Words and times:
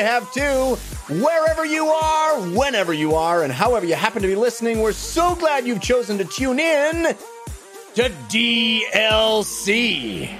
I 0.00 0.04
have 0.04 0.32
too. 0.32 0.76
Wherever 1.22 1.66
you 1.66 1.88
are, 1.88 2.40
whenever 2.56 2.94
you 2.94 3.16
are, 3.16 3.44
and 3.44 3.52
however 3.52 3.84
you 3.84 3.94
happen 3.94 4.22
to 4.22 4.28
be 4.28 4.34
listening, 4.34 4.80
we're 4.80 4.92
so 4.92 5.34
glad 5.34 5.66
you've 5.66 5.82
chosen 5.82 6.16
to 6.16 6.24
tune 6.24 6.58
in 6.58 7.14
to 7.96 8.10
DLC. 8.30 10.34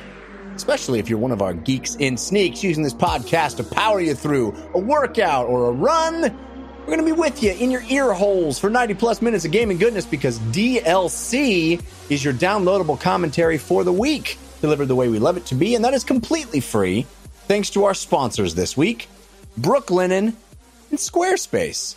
Especially 0.54 0.98
if 0.98 1.10
you're 1.10 1.18
one 1.18 1.30
of 1.30 1.42
our 1.42 1.52
geeks 1.52 1.94
in 1.96 2.16
sneaks 2.16 2.64
using 2.64 2.82
this 2.82 2.94
podcast 2.94 3.58
to 3.58 3.64
power 3.64 4.00
you 4.00 4.14
through 4.14 4.56
a 4.72 4.78
workout 4.78 5.46
or 5.46 5.68
a 5.68 5.72
run. 5.72 6.22
We're 6.22 6.86
going 6.86 7.00
to 7.00 7.04
be 7.04 7.12
with 7.12 7.42
you 7.42 7.52
in 7.52 7.70
your 7.70 7.82
ear 7.90 8.14
holes 8.14 8.58
for 8.58 8.70
90 8.70 8.94
plus 8.94 9.20
minutes 9.20 9.44
of 9.44 9.50
gaming 9.50 9.76
goodness 9.76 10.06
because 10.06 10.38
DLC 10.38 11.82
is 12.08 12.24
your 12.24 12.32
downloadable 12.32 12.98
commentary 12.98 13.58
for 13.58 13.84
the 13.84 13.92
week, 13.92 14.38
delivered 14.62 14.86
the 14.86 14.96
way 14.96 15.10
we 15.10 15.18
love 15.18 15.36
it 15.36 15.44
to 15.46 15.54
be, 15.54 15.74
and 15.74 15.84
that 15.84 15.92
is 15.92 16.02
completely 16.02 16.60
free 16.60 17.06
thanks 17.50 17.70
to 17.70 17.84
our 17.84 17.94
sponsors 17.94 18.54
this 18.54 18.76
week, 18.76 19.08
Brooklinen 19.58 20.34
and 20.90 20.98
Squarespace. 20.98 21.96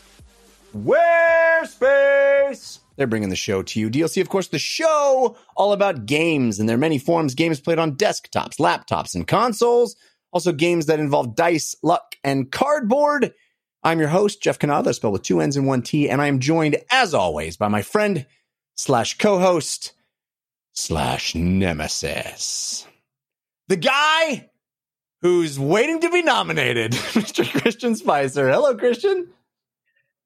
Squarespace! 0.74 2.80
They're 2.96 3.08
bringing 3.08 3.30
the 3.30 3.36
show 3.36 3.64
to 3.64 3.80
you. 3.80 3.90
DLC, 3.90 4.22
of 4.22 4.30
course, 4.30 4.50
the 4.50 4.60
show 4.60 5.36
all 5.56 5.74
about 5.74 6.06
games 6.06 6.60
and 6.60 6.70
their 6.70 6.78
many 6.78 7.00
forms. 7.00 7.34
Games 7.34 7.60
played 7.60 7.80
on 7.80 7.96
desktops, 7.96 8.60
laptops, 8.60 9.16
and 9.16 9.28
consoles. 9.28 9.96
Also, 10.32 10.52
games 10.52 10.86
that 10.88 11.00
involve 11.00 11.36
dice, 11.36 11.76
luck, 11.84 12.16
and 12.24 12.52
cardboard. 12.52 13.34
I'm 13.84 14.00
your 14.00 14.10
host, 14.10 14.42
Jeff 14.42 14.60
Cannata, 14.60 14.94
spelled 14.94 15.14
with 15.14 15.24
two 15.24 15.42
N's 15.42 15.58
and 15.58 15.68
one 15.68 15.82
T, 15.82 16.10
and 16.10 16.22
I 16.22 16.28
am 16.28 16.40
joined, 16.40 16.78
as 16.92 17.14
always, 17.14 17.58
by 17.58 17.68
my 17.68 17.82
friend 17.82 18.26
slash 18.76 19.18
co-host 19.18 19.94
slash 20.74 21.36
nemesis. 21.36 22.88
The 23.68 23.78
guy 23.78 24.50
who's 25.24 25.58
waiting 25.58 26.02
to 26.02 26.10
be 26.10 26.22
nominated, 26.22 26.92
Mr. 26.92 27.50
Christian 27.62 27.96
Spicer. 27.96 28.50
Hello, 28.50 28.76
Christian. 28.76 29.30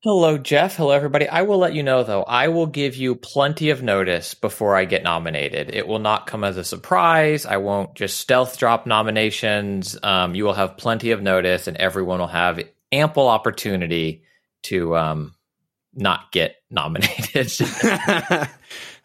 Hello, 0.04 0.38
Jeff. 0.38 0.76
Hello, 0.76 0.92
everybody. 0.92 1.28
I 1.28 1.44
will 1.44 1.60
let 1.60 1.76
you 1.76 1.84
know, 1.84 2.04
though, 2.04 2.24
I 2.24 2.48
will 2.48 2.66
give 2.66 2.96
you 2.96 3.16
plenty 3.16 3.70
of 3.70 3.84
notice 3.84 4.34
before 4.34 4.76
I 4.76 4.86
get 4.86 5.04
nominated. 5.04 5.74
It 5.74 5.88
will 5.88 6.00
not 6.00 6.26
come 6.28 6.44
as 6.44 6.58
a 6.58 6.64
surprise. 6.64 7.46
I 7.46 7.58
won't 7.58 7.94
just 7.94 8.20
stealth 8.20 8.58
drop 8.58 8.88
nominations. 8.88 9.98
Um, 10.02 10.34
you 10.34 10.44
will 10.44 10.54
have 10.54 10.78
plenty 10.78 11.12
of 11.12 11.22
notice, 11.22 11.68
and 11.68 11.78
everyone 11.78 12.20
will 12.20 12.28
have 12.28 12.60
ample 12.92 13.28
opportunity 13.28 14.24
to 14.64 14.96
um, 14.98 15.36
not 15.94 16.32
get 16.32 16.56
nominated. 16.72 17.52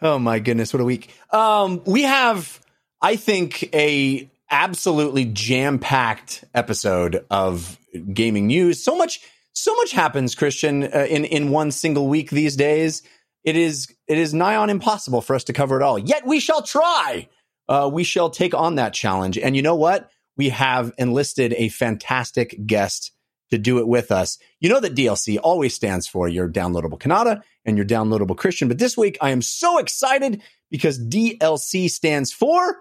oh 0.02 0.18
my 0.18 0.38
goodness, 0.38 0.72
what 0.72 0.80
a 0.80 0.84
week! 0.84 1.14
Um, 1.30 1.82
we 1.84 2.02
have, 2.02 2.60
I 3.00 3.16
think, 3.16 3.68
a 3.74 4.30
absolutely 4.52 5.24
jam 5.24 5.78
packed 5.78 6.44
episode 6.54 7.24
of 7.30 7.78
gaming 8.12 8.46
news. 8.46 8.84
So 8.84 8.96
much, 8.96 9.20
so 9.54 9.74
much 9.76 9.90
happens, 9.90 10.34
Christian, 10.34 10.84
uh, 10.84 11.06
in 11.08 11.24
in 11.24 11.50
one 11.50 11.72
single 11.72 12.06
week 12.06 12.30
these 12.30 12.54
days. 12.54 13.02
It 13.42 13.56
is 13.56 13.92
it 14.06 14.18
is 14.18 14.32
nigh 14.32 14.54
on 14.54 14.70
impossible 14.70 15.22
for 15.22 15.34
us 15.34 15.44
to 15.44 15.52
cover 15.52 15.80
it 15.80 15.82
all. 15.82 15.98
Yet 15.98 16.26
we 16.26 16.38
shall 16.38 16.62
try. 16.62 17.28
Uh, 17.68 17.90
we 17.92 18.04
shall 18.04 18.30
take 18.30 18.54
on 18.54 18.76
that 18.76 18.92
challenge. 18.92 19.38
And 19.38 19.56
you 19.56 19.62
know 19.62 19.74
what? 19.74 20.10
We 20.36 20.50
have 20.50 20.92
enlisted 20.98 21.54
a 21.54 21.68
fantastic 21.68 22.66
guest 22.66 23.12
to 23.50 23.58
do 23.58 23.78
it 23.78 23.86
with 23.86 24.10
us. 24.10 24.38
You 24.60 24.68
know 24.68 24.80
that 24.80 24.94
DLC 24.94 25.38
always 25.42 25.74
stands 25.74 26.06
for 26.06 26.28
your 26.28 26.48
downloadable 26.48 26.98
Cannata 26.98 27.42
and 27.64 27.76
your 27.76 27.86
downloadable 27.86 28.36
Christian. 28.36 28.68
But 28.68 28.78
this 28.78 28.96
week 28.96 29.18
I 29.20 29.30
am 29.30 29.42
so 29.42 29.78
excited 29.78 30.42
because 30.70 30.98
DLC 30.98 31.90
stands 31.90 32.32
for 32.32 32.78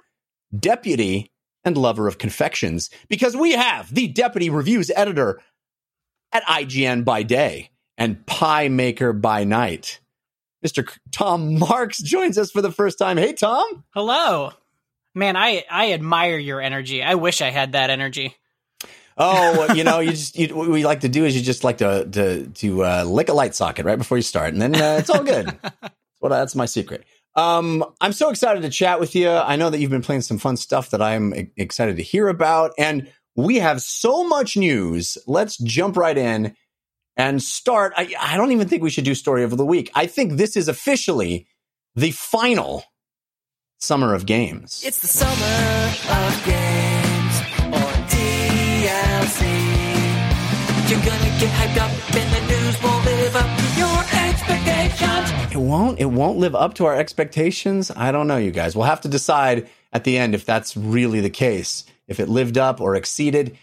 Deputy 0.57 1.31
and 1.63 1.77
Lover 1.77 2.07
of 2.07 2.17
Confections 2.17 2.89
because 3.09 3.35
we 3.35 3.51
have 3.51 3.94
the 3.94 4.07
Deputy 4.07 4.49
Reviews 4.49 4.91
Editor 4.95 5.41
at 6.31 6.44
IGN 6.44 7.05
by 7.05 7.23
day 7.23 7.72
and 7.97 8.25
Pie 8.25 8.69
Maker 8.69 9.13
by 9.13 9.44
night. 9.44 10.00
Mr. 10.66 10.88
Tom 11.11 11.57
Marks 11.59 12.01
joins 12.01 12.38
us 12.38 12.51
for 12.51 12.61
the 12.61 12.71
first 12.71 12.97
time. 12.97 13.17
Hey, 13.17 13.33
Tom. 13.33 13.83
Hello. 13.94 14.51
Man, 15.13 15.35
I, 15.35 15.63
I 15.69 15.94
admire 15.94 16.38
your 16.38 16.61
energy. 16.61 17.03
I 17.03 17.16
wish 17.16 17.41
I 17.41 17.50
had 17.50 17.73
that 17.73 17.89
energy. 17.89 18.35
Oh, 19.17 19.73
you 19.73 19.83
know, 19.83 20.00
you 20.00 20.11
just 20.11 20.38
you, 20.38 20.55
what 20.55 20.69
we 20.69 20.85
like 20.85 21.01
to 21.01 21.09
do 21.09 21.25
is 21.25 21.35
you 21.35 21.41
just 21.41 21.63
like 21.63 21.79
to 21.79 22.05
to 22.05 22.47
to 22.47 22.83
uh, 22.85 23.03
lick 23.03 23.29
a 23.29 23.33
light 23.33 23.55
socket 23.55 23.85
right 23.85 23.97
before 23.97 24.17
you 24.17 24.23
start, 24.23 24.53
and 24.53 24.61
then 24.61 24.75
uh, 24.75 24.97
it's 25.00 25.09
all 25.09 25.23
good. 25.23 25.57
well, 26.21 26.29
that's 26.29 26.55
my 26.55 26.66
secret. 26.66 27.03
Um, 27.36 27.86
I'm 28.02 28.14
so 28.14 28.30
excited 28.30 28.62
to 28.64 28.69
chat 28.69 29.00
with 29.00 29.16
you. 29.16 29.30
I 29.30 29.56
know 29.56 29.69
that 29.69 29.80
you've 29.80 29.92
been 29.92 30.02
playing 30.02 30.22
some 30.22 30.38
fun 30.38 30.58
stuff 30.58 30.90
that 30.90 31.02
I'm 31.02 31.34
excited 31.56 31.97
to 31.97 32.03
hear 32.03 32.28
about, 32.28 32.74
and 32.78 33.12
we 33.36 33.58
have 33.58 33.81
so 33.81 34.28
much 34.28 34.58
news. 34.58 35.18
Let's 35.28 35.58
jump 35.58 35.96
right 35.96 36.18
in 36.18 36.56
and 37.16 37.42
start. 37.42 37.94
I, 37.96 38.14
I 38.19 38.38
don't 38.38 38.52
even 38.52 38.68
think 38.68 38.84
we 38.84 38.90
should 38.90 39.06
do 39.06 39.16
story 39.16 39.44
of 39.44 39.56
the 39.56 39.66
week. 39.66 39.92
I 39.96 40.08
think 40.08 40.34
this 40.34 40.58
is 40.58 40.68
officially 40.68 41.47
the 41.96 42.12
final 42.12 42.84
summer 43.78 44.13
of 44.13 44.25
games. 44.25 44.84
It's 44.86 45.00
the 45.00 45.08
summer 45.08 45.31
of 45.34 46.46
games 46.46 46.72
DLC. 48.12 49.42
You're 50.90 51.00
gonna 51.00 51.40
get 51.40 51.52
hyped 51.59 51.78
up 51.78 51.92
and 52.16 52.48
the 52.48 52.50
It 55.51 55.57
won't. 55.57 56.00
It 56.00 56.06
won't 56.06 56.38
live 56.38 56.56
up 56.56 56.75
to 56.75 56.85
our 56.85 56.95
expectations. 56.95 57.91
I 57.94 58.13
don't 58.13 58.28
know, 58.28 58.38
you 58.38 58.51
guys. 58.51 58.75
We'll 58.75 58.85
have 58.85 59.01
to 59.01 59.09
decide 59.09 59.69
at 59.91 60.06
the 60.06 60.17
end 60.17 60.34
if 60.34 60.45
that's 60.45 60.78
really 60.78 61.19
the 61.19 61.29
case, 61.29 61.84
if 62.07 62.22
it 62.22 62.29
lived 62.29 62.57
up 62.57 62.79
or 62.79 62.95
exceeded. 62.95 63.57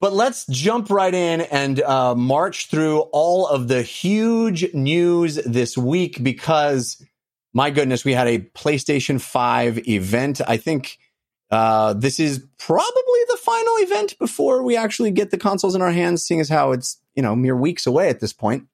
But 0.00 0.12
let's 0.12 0.46
jump 0.46 0.88
right 0.88 1.12
in 1.12 1.42
and 1.42 1.82
uh, 1.82 2.14
march 2.14 2.70
through 2.70 3.00
all 3.12 3.48
of 3.48 3.68
the 3.68 3.82
huge 3.82 4.72
news 4.72 5.34
this 5.44 5.76
week 5.76 6.22
because, 6.22 7.04
my 7.52 7.70
goodness, 7.70 8.04
we 8.04 8.14
had 8.14 8.28
a 8.28 8.38
PlayStation 8.38 9.20
5 9.20 9.88
event. 9.88 10.40
I 10.46 10.56
think 10.56 10.98
uh, 11.50 11.94
this 11.94 12.20
is 12.20 12.46
probably 12.58 13.20
the 13.28 13.38
final 13.42 13.74
event 13.78 14.18
before 14.18 14.62
we 14.62 14.76
actually 14.76 15.10
get 15.10 15.32
the 15.32 15.38
consoles 15.38 15.74
in 15.74 15.82
our 15.82 15.90
hands, 15.90 16.24
seeing 16.24 16.40
as 16.40 16.48
how 16.48 16.70
it's, 16.70 16.98
you 17.14 17.22
know, 17.22 17.34
mere 17.34 17.56
weeks 17.56 17.86
away 17.86 18.08
at 18.08 18.20
this 18.20 18.32
point. 18.32 18.68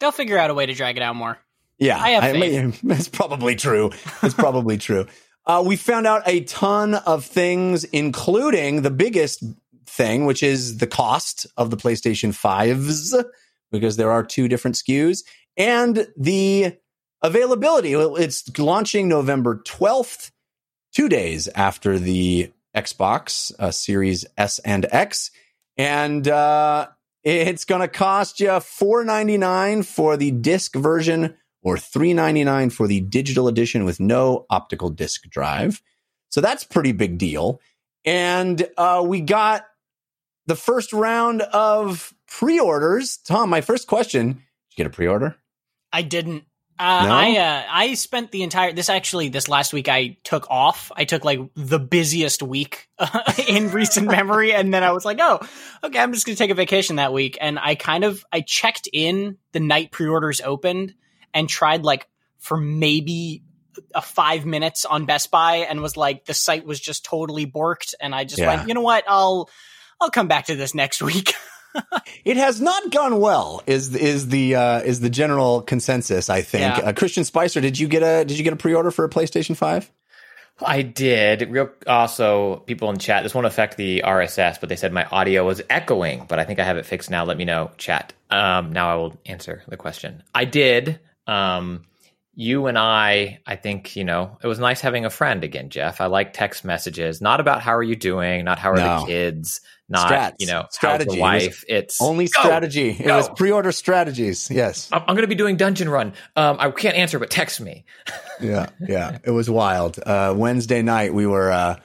They'll 0.00 0.12
figure 0.12 0.38
out 0.38 0.50
a 0.50 0.54
way 0.54 0.66
to 0.66 0.74
drag 0.74 0.96
it 0.96 1.02
out 1.02 1.16
more. 1.16 1.38
Yeah, 1.78 2.00
I 2.00 2.10
have 2.10 2.32
faith. 2.32 2.80
That's 2.84 3.08
probably 3.08 3.56
true. 3.56 3.90
It's 4.22 4.34
probably 4.34 4.78
true. 4.78 5.06
Uh, 5.46 5.62
we 5.66 5.76
found 5.76 6.06
out 6.06 6.22
a 6.26 6.40
ton 6.44 6.94
of 6.94 7.24
things, 7.24 7.84
including 7.84 8.82
the 8.82 8.90
biggest 8.90 9.44
thing, 9.86 10.24
which 10.24 10.42
is 10.42 10.78
the 10.78 10.86
cost 10.86 11.46
of 11.56 11.70
the 11.70 11.76
PlayStation 11.76 12.30
5s, 12.30 13.24
because 13.70 13.96
there 13.96 14.10
are 14.10 14.22
two 14.22 14.48
different 14.48 14.76
SKUs, 14.76 15.22
and 15.56 16.06
the 16.16 16.76
availability. 17.22 17.92
It's 17.92 18.58
launching 18.58 19.08
November 19.08 19.62
12th, 19.64 20.30
two 20.92 21.08
days 21.08 21.48
after 21.48 21.98
the 21.98 22.52
Xbox 22.74 23.52
uh, 23.58 23.70
Series 23.70 24.24
S 24.36 24.58
and 24.60 24.86
X. 24.90 25.30
And 25.76 26.26
uh, 26.28 26.88
it's 27.24 27.64
going 27.64 27.80
to 27.80 27.88
cost 27.88 28.38
you 28.38 28.48
$4.99 28.48 29.84
for 29.84 30.16
the 30.16 30.30
disc 30.30 30.74
version 30.74 31.36
or 31.62 31.76
$3.99 31.76 32.70
for 32.72 32.86
the 32.86 33.00
digital 33.00 33.48
edition 33.48 33.84
with 33.84 33.98
no 33.98 34.44
optical 34.50 34.90
disc 34.90 35.22
drive. 35.30 35.80
So 36.28 36.40
that's 36.40 36.64
pretty 36.64 36.92
big 36.92 37.16
deal. 37.16 37.60
And 38.04 38.68
uh, 38.76 39.02
we 39.06 39.22
got 39.22 39.64
the 40.46 40.56
first 40.56 40.92
round 40.92 41.40
of 41.40 42.12
pre-orders. 42.28 43.16
Tom, 43.16 43.48
my 43.48 43.62
first 43.62 43.86
question: 43.86 44.26
Did 44.28 44.36
you 44.36 44.76
get 44.76 44.86
a 44.86 44.90
pre-order? 44.90 45.36
I 45.92 46.02
didn't. 46.02 46.44
Uh, 46.78 47.06
No? 47.06 47.12
I 47.14 47.36
uh, 47.36 47.62
I 47.70 47.94
spent 47.94 48.32
the 48.32 48.42
entire 48.42 48.72
this 48.72 48.88
actually 48.88 49.28
this 49.28 49.48
last 49.48 49.72
week 49.72 49.88
I 49.88 50.16
took 50.24 50.50
off. 50.50 50.90
I 50.96 51.04
took 51.04 51.24
like 51.24 51.38
the 51.54 51.78
busiest 51.78 52.42
week 52.42 52.88
in 53.48 53.70
recent 53.70 54.06
memory, 54.10 54.52
and 54.52 54.74
then 54.74 54.82
I 54.82 54.90
was 54.92 55.04
like, 55.04 55.18
oh, 55.20 55.38
okay, 55.84 55.98
I'm 56.00 56.12
just 56.12 56.26
gonna 56.26 56.36
take 56.36 56.50
a 56.50 56.54
vacation 56.54 56.96
that 56.96 57.12
week. 57.12 57.38
And 57.40 57.58
I 57.58 57.76
kind 57.76 58.02
of 58.04 58.24
I 58.32 58.40
checked 58.40 58.88
in 58.92 59.38
the 59.52 59.60
night 59.60 59.92
pre-orders 59.92 60.40
opened 60.40 60.94
and 61.32 61.48
tried 61.48 61.84
like 61.84 62.08
for 62.38 62.56
maybe 62.56 63.44
a 63.94 64.02
five 64.02 64.44
minutes 64.44 64.84
on 64.84 65.04
Best 65.06 65.30
Buy, 65.30 65.66
and 65.68 65.80
was 65.80 65.96
like 65.96 66.24
the 66.24 66.34
site 66.34 66.64
was 66.66 66.80
just 66.80 67.04
totally 67.04 67.46
borked, 67.46 67.94
and 68.00 68.14
I 68.14 68.24
just 68.24 68.40
Yeah. 68.40 68.48
went, 68.48 68.68
you 68.68 68.74
know 68.74 68.80
what, 68.82 69.04
I'll 69.06 69.48
I'll 70.00 70.10
come 70.10 70.26
back 70.28 70.46
to 70.46 70.56
this 70.56 70.74
next 70.74 71.00
week. 71.02 71.34
It 72.24 72.36
has 72.38 72.60
not 72.60 72.90
gone 72.90 73.20
well. 73.20 73.62
Is 73.66 73.94
is 73.94 74.28
the 74.28 74.54
uh, 74.54 74.80
is 74.80 75.00
the 75.00 75.10
general 75.10 75.60
consensus? 75.60 76.30
I 76.30 76.40
think. 76.40 76.78
Yeah. 76.78 76.84
Uh, 76.84 76.92
Christian 76.94 77.24
Spicer, 77.24 77.60
did 77.60 77.78
you 77.78 77.86
get 77.88 78.02
a 78.02 78.24
did 78.24 78.38
you 78.38 78.44
get 78.44 78.52
a 78.54 78.56
pre-order 78.56 78.90
for 78.90 79.04
a 79.04 79.10
PlayStation 79.10 79.54
Five? 79.56 79.90
I 80.64 80.82
did. 80.82 81.50
Real 81.50 81.68
also, 81.86 82.56
people 82.66 82.88
in 82.90 82.96
chat. 82.98 83.24
This 83.24 83.34
won't 83.34 83.46
affect 83.46 83.76
the 83.76 84.02
RSS, 84.06 84.58
but 84.60 84.68
they 84.68 84.76
said 84.76 84.92
my 84.92 85.04
audio 85.04 85.44
was 85.44 85.60
echoing. 85.68 86.26
But 86.28 86.38
I 86.38 86.44
think 86.44 86.60
I 86.60 86.64
have 86.64 86.76
it 86.76 86.86
fixed 86.86 87.10
now. 87.10 87.24
Let 87.24 87.36
me 87.36 87.44
know, 87.44 87.72
chat. 87.76 88.12
Um, 88.30 88.72
now 88.72 88.90
I 88.90 88.94
will 88.94 89.18
answer 89.26 89.62
the 89.68 89.76
question. 89.76 90.22
I 90.34 90.44
did. 90.44 91.00
Um, 91.26 91.84
you 92.36 92.66
and 92.66 92.78
I, 92.78 93.40
I 93.46 93.56
think 93.56 93.96
you 93.96 94.04
know, 94.04 94.38
it 94.42 94.46
was 94.46 94.58
nice 94.58 94.80
having 94.80 95.04
a 95.04 95.10
friend 95.10 95.44
again, 95.44 95.70
Jeff. 95.70 96.00
I 96.00 96.06
like 96.06 96.32
text 96.32 96.64
messages, 96.64 97.20
not 97.20 97.40
about 97.40 97.60
how 97.60 97.74
are 97.76 97.82
you 97.82 97.96
doing, 97.96 98.44
not 98.44 98.58
how 98.58 98.70
are 98.72 98.76
No. 98.76 99.00
the 99.00 99.06
kids, 99.06 99.60
not 99.88 100.10
Strats. 100.10 100.34
you 100.38 100.46
know 100.46 100.66
Strategy. 100.70 101.10
how's 101.10 101.16
It 101.16 101.20
wife. 101.20 101.64
It's 101.68 102.00
Only 102.00 102.26
Go! 102.26 102.40
strategy. 102.40 102.90
It 102.90 103.04
Go! 103.04 103.16
was 103.16 103.28
pre-order 103.30 103.72
strategies. 103.72 104.50
Yes. 104.50 104.88
I'm, 104.92 105.00
I'm 105.02 105.14
going 105.14 105.22
to 105.22 105.26
be 105.28 105.34
doing 105.34 105.56
dungeon 105.56 105.88
run. 105.88 106.14
Um, 106.36 106.56
I 106.58 106.70
can't 106.70 106.96
answer, 106.96 107.18
but 107.18 107.30
text 107.30 107.60
me. 107.60 107.84
yeah, 108.40 108.70
yeah. 108.88 109.18
It 109.24 109.30
was 109.30 109.50
wild. 109.50 109.98
Uh, 109.98 110.34
Wednesday 110.36 110.82
night, 110.82 111.12
we 111.12 111.26
were 111.26 111.50
uh, 111.52 111.76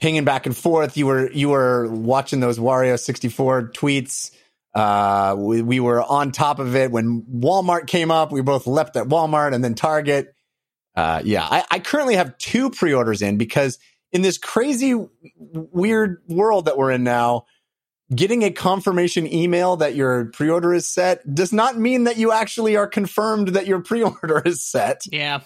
pinging 0.00 0.24
back 0.24 0.46
and 0.46 0.56
forth. 0.56 0.96
You 0.96 1.06
were 1.06 1.30
you 1.32 1.48
were 1.48 1.88
watching 1.88 2.40
those 2.40 2.58
Wario 2.58 2.98
sixty 2.98 3.28
four 3.28 3.70
tweets. 3.74 4.30
Uh, 4.74 5.34
we, 5.38 5.62
we 5.62 5.80
were 5.80 6.02
on 6.02 6.30
top 6.30 6.58
of 6.58 6.76
it 6.76 6.90
when 6.92 7.22
Walmart 7.22 7.86
came 7.86 8.10
up. 8.10 8.30
We 8.30 8.42
both 8.42 8.66
leapt 8.66 8.96
at 8.96 9.06
Walmart 9.08 9.54
and 9.54 9.64
then 9.64 9.74
Target. 9.74 10.34
Uh, 10.94 11.22
yeah, 11.24 11.42
I, 11.44 11.64
I 11.70 11.78
currently 11.78 12.16
have 12.16 12.36
two 12.38 12.70
pre 12.70 12.92
orders 12.92 13.22
in 13.22 13.38
because 13.38 13.78
in 14.12 14.22
this 14.22 14.38
crazy, 14.38 14.94
weird 15.52 16.22
world 16.28 16.64
that 16.66 16.76
we're 16.78 16.90
in 16.90 17.04
now, 17.04 17.44
getting 18.14 18.42
a 18.42 18.50
confirmation 18.50 19.30
email 19.32 19.76
that 19.76 19.94
your 19.94 20.26
pre 20.26 20.48
order 20.48 20.72
is 20.72 20.88
set 20.88 21.22
does 21.34 21.52
not 21.52 21.76
mean 21.78 22.04
that 22.04 22.16
you 22.16 22.32
actually 22.32 22.76
are 22.76 22.86
confirmed 22.86 23.48
that 23.48 23.66
your 23.66 23.80
pre 23.80 24.02
order 24.02 24.42
is 24.46 24.62
set 24.64 25.02
Yeah. 25.12 25.40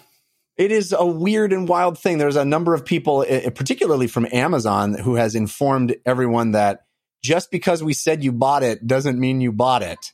it 0.57 0.71
is 0.71 0.95
a 0.97 1.05
weird 1.05 1.51
and 1.51 1.67
wild 1.67 1.99
thing. 1.99 2.17
There's 2.19 2.37
a 2.37 2.45
number 2.45 2.73
of 2.73 2.85
people, 2.85 3.25
eh, 3.27 3.49
particularly 3.49 4.07
from 4.07 4.27
Amazon, 4.31 4.93
who 4.93 5.15
has 5.15 5.35
informed 5.35 5.95
everyone 6.05 6.51
that 6.51 6.81
just 7.21 7.51
because 7.51 7.83
we 7.83 7.93
said 7.93 8.23
you 8.23 8.31
bought 8.31 8.63
it 8.63 8.85
doesn't 8.87 9.19
mean 9.19 9.41
you 9.41 9.51
bought 9.51 9.81
it. 9.81 10.11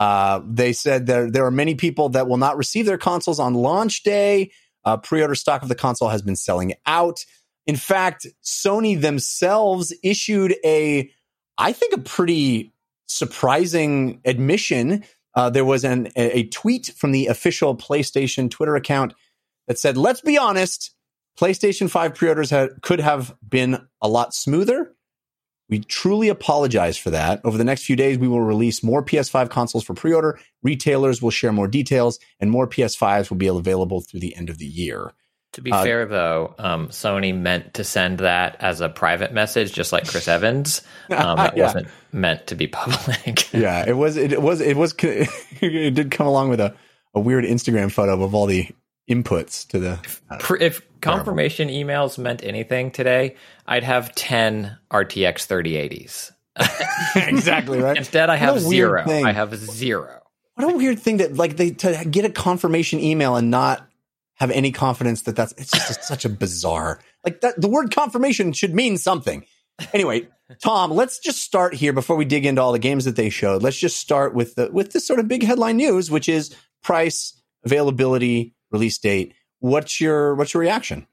Uh, 0.00 0.40
they 0.48 0.72
said 0.72 1.06
there 1.06 1.30
there 1.30 1.46
are 1.46 1.50
many 1.52 1.76
people 1.76 2.08
that 2.10 2.26
will 2.26 2.36
not 2.38 2.56
receive 2.56 2.86
their 2.86 2.98
consoles 2.98 3.38
on 3.38 3.54
launch 3.54 4.02
day. 4.02 4.50
Uh, 4.84 4.96
pre-order 4.96 5.34
stock 5.36 5.62
of 5.62 5.68
the 5.68 5.74
console 5.76 6.08
has 6.08 6.22
been 6.22 6.36
selling 6.36 6.74
out. 6.86 7.24
In 7.66 7.76
fact, 7.76 8.26
Sony 8.42 9.00
themselves 9.00 9.92
issued 10.02 10.54
a, 10.64 11.10
I 11.56 11.72
think, 11.72 11.94
a 11.94 12.00
pretty 12.00 12.72
surprising 13.06 14.20
admission. 14.24 15.04
Uh, 15.34 15.50
there 15.50 15.64
was 15.64 15.84
an, 15.84 16.08
a, 16.16 16.44
tweet 16.48 16.92
from 16.96 17.12
the 17.12 17.26
official 17.26 17.76
PlayStation 17.76 18.50
Twitter 18.50 18.76
account 18.76 19.14
that 19.66 19.78
said, 19.78 19.96
let's 19.96 20.20
be 20.20 20.38
honest, 20.38 20.94
PlayStation 21.38 21.90
5 21.90 22.14
pre 22.14 22.28
orders 22.28 22.50
ha- 22.50 22.68
could 22.82 23.00
have 23.00 23.34
been 23.46 23.86
a 24.00 24.08
lot 24.08 24.34
smoother. 24.34 24.94
We 25.68 25.80
truly 25.80 26.28
apologize 26.28 26.98
for 26.98 27.10
that. 27.10 27.40
Over 27.42 27.56
the 27.56 27.64
next 27.64 27.84
few 27.84 27.96
days, 27.96 28.18
we 28.18 28.28
will 28.28 28.42
release 28.42 28.82
more 28.82 29.02
PS5 29.02 29.48
consoles 29.48 29.82
for 29.82 29.94
pre 29.94 30.12
order. 30.12 30.38
Retailers 30.62 31.22
will 31.22 31.30
share 31.30 31.52
more 31.52 31.66
details, 31.66 32.18
and 32.38 32.50
more 32.50 32.68
PS5s 32.68 33.30
will 33.30 33.38
be 33.38 33.46
available 33.46 34.02
through 34.02 34.20
the 34.20 34.36
end 34.36 34.50
of 34.50 34.58
the 34.58 34.66
year. 34.66 35.12
To 35.54 35.60
be 35.62 35.72
Uh, 35.72 35.82
fair, 35.82 36.06
though, 36.06 36.54
um, 36.58 36.88
Sony 36.88 37.34
meant 37.36 37.74
to 37.74 37.84
send 37.84 38.18
that 38.18 38.56
as 38.60 38.80
a 38.80 38.88
private 38.88 39.32
message, 39.32 39.72
just 39.72 39.92
like 39.92 40.06
Chris 40.06 40.28
Evans. 40.28 40.82
Um, 41.10 41.38
it 41.38 41.52
Yeah. 41.56 41.64
wasn't 41.64 41.88
meant 42.12 42.46
to 42.48 42.54
be 42.54 42.66
public. 42.82 43.52
Yeah, 43.52 43.84
it 43.86 43.96
was, 43.96 44.16
it, 44.16 44.40
was, 44.40 44.60
it 44.60 44.76
was, 44.76 44.94
it 45.02 45.94
did 45.94 46.10
come 46.10 46.26
along 46.26 46.48
with 46.48 46.60
a, 46.60 46.74
a 47.14 47.20
weird 47.20 47.44
Instagram 47.44 47.92
photo 47.92 48.22
of 48.22 48.34
all 48.34 48.46
the 48.46 48.68
inputs 49.10 49.68
to 49.68 49.78
the. 49.78 49.98
Pr- 50.40 50.56
if 50.56 50.80
confirmation 51.02 51.68
emails 51.68 52.16
meant 52.18 52.42
anything 52.42 52.90
today, 52.90 53.36
I'd 53.66 53.84
have 53.84 54.14
10 54.14 54.76
RTX 54.90 55.46
3080s. 55.46 56.32
exactly, 57.16 57.80
right? 57.80 57.96
Instead, 57.96 58.30
I 58.30 58.36
have 58.36 58.58
zero. 58.60 59.04
thing. 59.04 59.26
I 59.26 59.32
have 59.32 59.54
zero. 59.56 60.20
What 60.54 60.72
a 60.72 60.76
weird 60.76 60.98
thing 61.00 61.18
that 61.18 61.36
like 61.36 61.56
they 61.56 61.70
to 61.70 62.04
get 62.08 62.24
a 62.24 62.30
confirmation 62.30 63.00
email 63.00 63.34
and 63.36 63.50
not 63.50 63.86
have 64.36 64.50
any 64.50 64.72
confidence 64.72 65.22
that 65.22 65.36
that's 65.36 65.52
it's 65.52 65.70
just 65.70 66.04
such 66.04 66.24
a 66.24 66.28
bizarre 66.28 67.00
like 67.24 67.40
that 67.40 67.60
the 67.60 67.68
word 67.68 67.94
confirmation 67.94 68.52
should 68.52 68.74
mean 68.74 68.96
something. 68.98 69.44
Anyway, 69.92 70.28
Tom, 70.62 70.92
let's 70.92 71.18
just 71.18 71.40
start 71.40 71.74
here 71.74 71.92
before 71.92 72.16
we 72.16 72.24
dig 72.24 72.46
into 72.46 72.62
all 72.62 72.72
the 72.72 72.78
games 72.78 73.06
that 73.06 73.16
they 73.16 73.30
showed. 73.30 73.62
Let's 73.62 73.78
just 73.78 73.96
start 73.96 74.34
with 74.34 74.54
the 74.54 74.70
with 74.70 74.92
this 74.92 75.06
sort 75.06 75.18
of 75.18 75.26
big 75.26 75.42
headline 75.42 75.76
news, 75.76 76.10
which 76.10 76.28
is 76.28 76.54
price, 76.82 77.40
availability, 77.64 78.54
release 78.70 78.98
date. 78.98 79.34
What's 79.58 80.00
your 80.00 80.34
what's 80.34 80.54
your 80.54 80.60
reaction? 80.60 81.06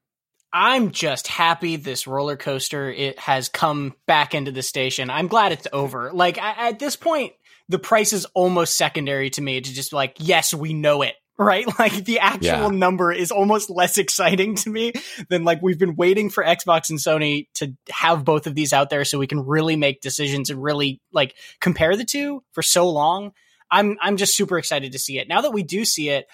I'm 0.53 0.91
just 0.91 1.27
happy 1.27 1.77
this 1.77 2.07
roller 2.07 2.35
coaster 2.35 2.91
it 2.91 3.17
has 3.19 3.47
come 3.47 3.95
back 4.05 4.35
into 4.35 4.51
the 4.51 4.61
station. 4.61 5.09
I'm 5.09 5.27
glad 5.27 5.53
it's 5.53 5.67
over. 5.71 6.11
Like 6.11 6.37
I, 6.37 6.69
at 6.69 6.79
this 6.79 6.97
point, 6.97 7.31
the 7.69 7.79
price 7.79 8.11
is 8.11 8.25
almost 8.33 8.75
secondary 8.75 9.29
to 9.31 9.41
me. 9.41 9.61
To 9.61 9.73
just 9.73 9.93
like, 9.93 10.17
yes, 10.19 10.53
we 10.53 10.73
know 10.73 11.03
it, 11.03 11.15
right? 11.41 11.65
Like 11.79 12.05
the 12.05 12.19
actual 12.19 12.45
Yeah. 12.47 12.67
number 12.67 13.11
is 13.11 13.31
almost 13.31 13.69
less 13.69 13.97
exciting 13.97 14.55
to 14.57 14.69
me 14.69 14.93
than 15.29 15.43
like 15.43 15.61
we've 15.61 15.79
been 15.79 15.95
waiting 15.95 16.29
for 16.29 16.43
Xbox 16.43 16.89
and 16.89 16.99
Sony 16.99 17.47
to 17.55 17.73
have 17.89 18.23
both 18.23 18.45
of 18.45 18.53
these 18.55 18.71
out 18.73 18.89
there 18.89 19.03
so 19.05 19.17
we 19.17 19.27
can 19.27 19.45
really 19.45 19.75
make 19.75 20.01
decisions 20.01 20.49
and 20.49 20.61
really 20.61 21.01
like 21.11 21.35
compare 21.59 21.95
the 21.97 22.05
two 22.05 22.43
for 22.51 22.61
so 22.61 22.89
long. 22.89 23.31
I'm 23.71 23.97
I'm 24.01 24.17
just 24.17 24.35
super 24.35 24.57
excited 24.57 24.91
to 24.91 24.99
see 24.99 25.17
it. 25.17 25.27
Now 25.27 25.41
that 25.41 25.51
we 25.53 25.63
do 25.63 25.85
see 25.85 26.09
it, 26.09 26.27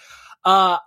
uh 0.43 0.77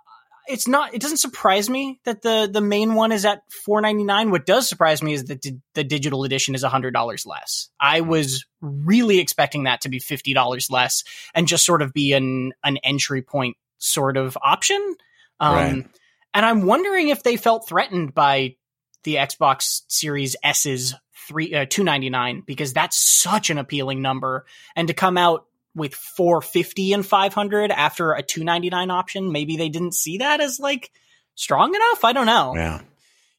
it's 0.47 0.67
not 0.67 0.93
it 0.93 1.01
doesn't 1.01 1.17
surprise 1.17 1.69
me 1.69 1.99
that 2.03 2.23
the 2.23 2.49
the 2.51 2.61
main 2.61 2.95
one 2.95 3.11
is 3.11 3.25
at 3.25 3.43
4.99 3.67 4.31
what 4.31 4.45
does 4.47 4.67
surprise 4.67 5.03
me 5.03 5.13
is 5.13 5.25
that 5.25 5.39
di- 5.39 5.59
the 5.75 5.83
digital 5.83 6.23
edition 6.23 6.55
is 6.55 6.63
$100 6.63 7.25
less 7.27 7.69
i 7.79 8.01
was 8.01 8.43
really 8.59 9.19
expecting 9.19 9.63
that 9.65 9.81
to 9.81 9.89
be 9.89 9.99
$50 9.99 10.71
less 10.71 11.03
and 11.35 11.47
just 11.47 11.63
sort 11.63 11.83
of 11.83 11.93
be 11.93 12.13
an 12.13 12.53
an 12.63 12.77
entry 12.77 13.21
point 13.21 13.55
sort 13.81 14.15
of 14.17 14.37
option 14.41 14.95
um 15.39 15.55
Right. 15.55 15.85
and 16.33 16.45
i'm 16.45 16.65
wondering 16.65 17.09
if 17.09 17.23
they 17.23 17.35
felt 17.35 17.67
threatened 17.67 18.13
by 18.13 18.55
the 19.03 19.15
xbox 19.15 19.81
series 19.87 20.35
s's 20.43 20.93
3 21.27 21.53
uh, 21.55 21.65
299 21.69 22.43
because 22.45 22.73
that's 22.73 22.97
such 22.97 23.49
an 23.49 23.57
appealing 23.57 24.01
number 24.01 24.45
and 24.75 24.87
to 24.87 24.93
come 24.93 25.17
out 25.17 25.45
with 25.75 25.93
450 25.95 26.93
and 26.93 27.05
500 27.05 27.71
after 27.71 28.13
a 28.13 28.21
299 28.21 28.91
option 28.91 29.31
maybe 29.31 29.57
they 29.57 29.69
didn't 29.69 29.93
see 29.95 30.17
that 30.19 30.41
as 30.41 30.59
like 30.59 30.91
strong 31.35 31.73
enough 31.73 32.03
i 32.03 32.13
don't 32.13 32.25
know 32.27 32.53
Yeah. 32.55 32.81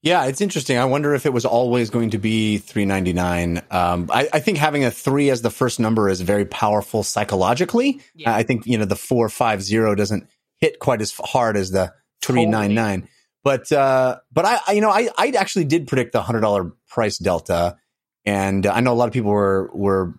Yeah, 0.04 0.24
it's 0.24 0.40
interesting. 0.40 0.78
I 0.78 0.84
wonder 0.86 1.14
if 1.14 1.26
it 1.26 1.32
was 1.32 1.44
always 1.44 1.88
going 1.88 2.10
to 2.10 2.18
be 2.18 2.58
three 2.58 2.84
ninety 2.84 3.12
nine. 3.12 3.62
Um, 3.70 4.10
I, 4.12 4.28
I 4.32 4.40
think 4.40 4.58
having 4.58 4.84
a 4.84 4.90
three 4.90 5.30
as 5.30 5.42
the 5.42 5.50
first 5.50 5.78
number 5.78 6.08
is 6.08 6.20
very 6.20 6.44
powerful 6.44 7.04
psychologically. 7.04 8.00
Yeah. 8.16 8.34
I 8.34 8.42
think 8.42 8.66
you 8.66 8.78
know 8.78 8.84
the 8.84 8.96
four 8.96 9.28
five 9.28 9.62
zero 9.62 9.94
doesn't 9.94 10.26
hit 10.62 10.78
quite 10.78 11.02
as 11.02 11.12
hard 11.18 11.56
as 11.56 11.72
the 11.72 11.92
three 12.22 12.46
nine 12.46 12.72
nine. 12.72 13.08
But 13.44 13.70
uh, 13.72 14.20
but 14.32 14.46
I, 14.46 14.60
I 14.68 14.72
you 14.72 14.80
know 14.80 14.90
I 14.90 15.08
I 15.18 15.28
actually 15.36 15.64
did 15.64 15.88
predict 15.88 16.12
the 16.12 16.22
hundred 16.22 16.40
dollar 16.40 16.72
price 16.88 17.18
delta, 17.18 17.76
and 18.24 18.64
I 18.66 18.80
know 18.80 18.92
a 18.92 18.94
lot 18.94 19.08
of 19.08 19.12
people 19.12 19.32
were 19.32 19.68
were 19.74 20.14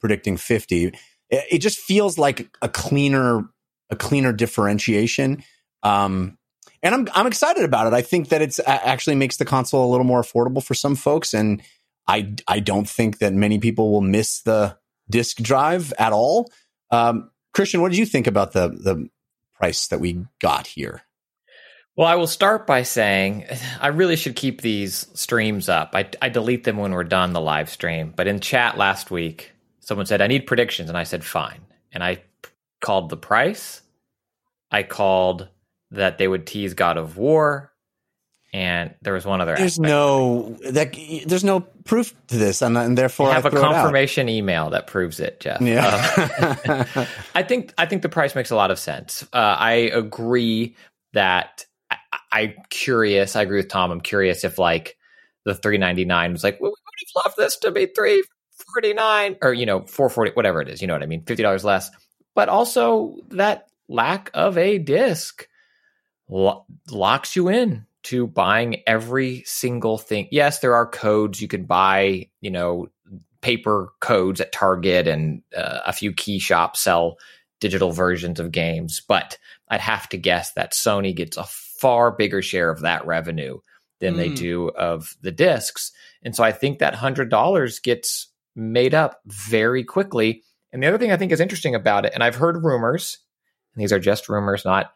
predicting 0.00 0.38
fifty. 0.38 0.86
It, 0.86 1.44
it 1.50 1.58
just 1.58 1.78
feels 1.78 2.18
like 2.18 2.48
a 2.62 2.68
cleaner 2.68 3.44
a 3.90 3.96
cleaner 3.96 4.32
differentiation. 4.32 5.44
Um, 5.82 6.38
and 6.82 6.94
I'm 6.94 7.08
I'm 7.14 7.26
excited 7.26 7.64
about 7.64 7.86
it. 7.86 7.92
I 7.92 8.00
think 8.00 8.30
that 8.30 8.40
it's 8.40 8.58
actually 8.66 9.16
makes 9.16 9.36
the 9.36 9.44
console 9.44 9.88
a 9.88 9.90
little 9.90 10.06
more 10.06 10.22
affordable 10.22 10.64
for 10.64 10.74
some 10.74 10.96
folks, 10.96 11.34
and 11.34 11.62
I 12.08 12.34
I 12.48 12.60
don't 12.60 12.88
think 12.88 13.18
that 13.18 13.34
many 13.34 13.58
people 13.58 13.92
will 13.92 14.00
miss 14.00 14.40
the 14.40 14.78
disk 15.10 15.38
drive 15.38 15.92
at 15.98 16.12
all. 16.12 16.50
Um, 16.90 17.30
Christian, 17.52 17.82
what 17.82 17.90
did 17.90 17.98
you 17.98 18.06
think 18.06 18.26
about 18.26 18.52
the 18.52 18.68
the 18.68 19.08
price 19.64 19.86
that 19.86 20.00
we 20.00 20.26
got 20.40 20.66
here? 20.66 21.00
Well, 21.96 22.06
I 22.06 22.16
will 22.16 22.26
start 22.26 22.66
by 22.66 22.82
saying 22.82 23.46
I 23.80 23.86
really 23.86 24.16
should 24.16 24.36
keep 24.36 24.60
these 24.60 25.06
streams 25.14 25.70
up. 25.70 25.92
I, 25.94 26.10
I 26.20 26.28
delete 26.28 26.64
them 26.64 26.76
when 26.76 26.92
we're 26.92 27.04
done 27.04 27.32
the 27.32 27.40
live 27.40 27.70
stream. 27.70 28.12
But 28.14 28.26
in 28.26 28.40
chat 28.40 28.76
last 28.76 29.10
week, 29.10 29.52
someone 29.80 30.04
said, 30.04 30.20
I 30.20 30.26
need 30.26 30.46
predictions. 30.46 30.90
And 30.90 30.98
I 30.98 31.04
said, 31.04 31.24
fine. 31.24 31.62
And 31.92 32.04
I 32.04 32.16
p- 32.16 32.50
called 32.82 33.08
the 33.08 33.16
price. 33.16 33.80
I 34.70 34.82
called 34.82 35.48
that 35.92 36.18
they 36.18 36.28
would 36.28 36.46
tease 36.46 36.74
God 36.74 36.98
of 36.98 37.16
War. 37.16 37.72
And 38.54 38.94
there 39.02 39.12
was 39.12 39.26
one 39.26 39.40
other 39.40 39.56
There's 39.56 39.80
no 39.80 40.56
that 40.70 40.94
there's 41.26 41.42
no 41.42 41.58
proof 41.58 42.14
to 42.28 42.36
this, 42.38 42.62
and, 42.62 42.78
and 42.78 42.96
therefore 42.96 43.30
I 43.30 43.34
have 43.34 43.46
I 43.46 43.48
a 43.48 43.52
confirmation 43.52 44.28
email 44.28 44.70
that 44.70 44.86
proves 44.86 45.18
it, 45.18 45.40
Jeff. 45.40 45.60
Um, 45.60 45.66
Yeah. 45.66 46.86
I 47.34 47.42
think 47.42 47.74
I 47.76 47.86
think 47.86 48.02
the 48.02 48.08
price 48.08 48.36
makes 48.36 48.52
a 48.52 48.54
lot 48.54 48.70
of 48.70 48.78
sense. 48.78 49.24
Uh, 49.32 49.56
I 49.58 49.72
agree 49.92 50.76
that 51.14 51.66
I, 51.90 51.96
I'm 52.30 52.54
curious. 52.70 53.34
I 53.34 53.42
agree 53.42 53.56
with 53.58 53.70
Tom. 53.70 53.90
I'm 53.90 54.00
curious 54.00 54.44
if 54.44 54.56
like 54.56 54.96
the 55.44 55.56
399 55.56 56.32
was 56.32 56.44
like, 56.44 56.60
well, 56.60 56.70
we 56.70 56.76
would 56.76 57.24
have 57.24 57.24
loved 57.26 57.36
this 57.36 57.56
to 57.56 57.72
be 57.72 57.86
349 57.86 59.36
or 59.42 59.52
you 59.52 59.66
know 59.66 59.80
440, 59.80 60.30
whatever 60.34 60.62
it 60.62 60.68
is. 60.68 60.80
You 60.80 60.86
know 60.86 60.94
what 60.94 61.02
I 61.02 61.06
mean? 61.06 61.24
Fifty 61.24 61.42
dollars 61.42 61.64
less. 61.64 61.90
But 62.36 62.48
also 62.48 63.16
that 63.30 63.66
lack 63.88 64.30
of 64.32 64.56
a 64.56 64.78
disc 64.78 65.48
lo- 66.28 66.66
locks 66.88 67.34
you 67.34 67.48
in 67.48 67.86
to 68.04 68.26
buying 68.26 68.82
every 68.86 69.42
single 69.46 69.98
thing. 69.98 70.28
Yes, 70.30 70.60
there 70.60 70.74
are 70.74 70.86
codes 70.86 71.40
you 71.40 71.48
can 71.48 71.64
buy. 71.64 72.28
You 72.40 72.50
know, 72.50 72.88
paper 73.40 73.92
codes 74.00 74.40
at 74.40 74.52
Target 74.52 75.06
and 75.06 75.42
uh, 75.56 75.80
a 75.84 75.92
few 75.92 76.12
key 76.12 76.38
shops 76.38 76.80
sell 76.80 77.16
digital 77.60 77.92
versions 77.92 78.40
of 78.40 78.52
games, 78.52 79.02
but 79.06 79.38
I'd 79.68 79.80
have 79.80 80.08
to 80.10 80.16
guess 80.16 80.52
that 80.52 80.72
Sony 80.72 81.14
gets 81.14 81.36
a 81.36 81.44
far 81.44 82.10
bigger 82.10 82.42
share 82.42 82.70
of 82.70 82.80
that 82.80 83.06
revenue 83.06 83.58
than 84.00 84.16
they 84.16 84.30
Mm. 84.30 84.36
do 84.36 84.68
of 84.70 85.16
the 85.22 85.30
discs. 85.32 85.92
And 86.22 86.34
so 86.34 86.42
I 86.42 86.52
think 86.52 86.78
that 86.78 86.94
$100 86.94 87.82
gets 87.82 88.28
made 88.56 88.94
up 88.94 89.20
very 89.26 89.84
quickly. 89.84 90.42
And 90.72 90.82
the 90.82 90.86
other 90.88 90.98
thing 90.98 91.12
I 91.12 91.16
think 91.16 91.32
is 91.32 91.40
interesting 91.40 91.74
about 91.74 92.04
it, 92.04 92.12
and 92.14 92.22
I've 92.22 92.36
heard 92.36 92.64
rumors, 92.64 93.18
and 93.74 93.82
these 93.82 93.92
are 93.92 94.00
just 94.00 94.28
rumors, 94.28 94.64
not 94.64 94.92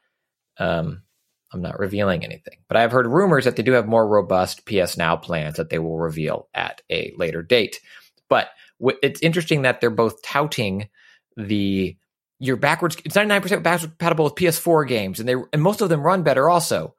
um, 0.59 1.03
I'm 1.52 1.62
not 1.62 1.78
revealing 1.78 2.25
anything, 2.25 2.59
but 2.69 2.76
I've 2.76 2.93
heard 2.93 3.07
rumors 3.07 3.45
that 3.45 3.57
they 3.57 3.62
do 3.62 3.73
have 3.73 3.87
more 3.87 4.07
robust 4.07 4.67
PS 4.67 4.97
Now 4.97 5.17
plans 5.17 5.57
that 5.57 5.71
they 5.71 5.78
will 5.78 5.99
reveal 5.99 6.49
at 6.55 6.83
a 6.90 7.12
later 7.17 7.43
date. 7.43 7.81
But 8.28 8.49
w- 8.78 8.99
it's 9.02 9.23
interesting 9.23 9.62
that 9.62 9.81
they're 9.81 9.90
both 9.90 10.23
touting 10.23 10.88
the 11.37 11.97
your 12.38 12.57
backwards. 12.57 12.97
It's 13.05 13.14
99 13.14 13.40
percent 13.40 13.62
backwards 13.62 13.87
compatible 13.87 14.25
with 14.25 14.35
PS4 14.35 14.87
games, 14.87 15.21
and 15.21 15.28
they 15.28 15.37
and 15.52 15.62
most 15.62 15.81
of 15.81 15.88
them 15.88 16.02
run 16.02 16.23
better 16.23 16.49
also. 16.49 16.95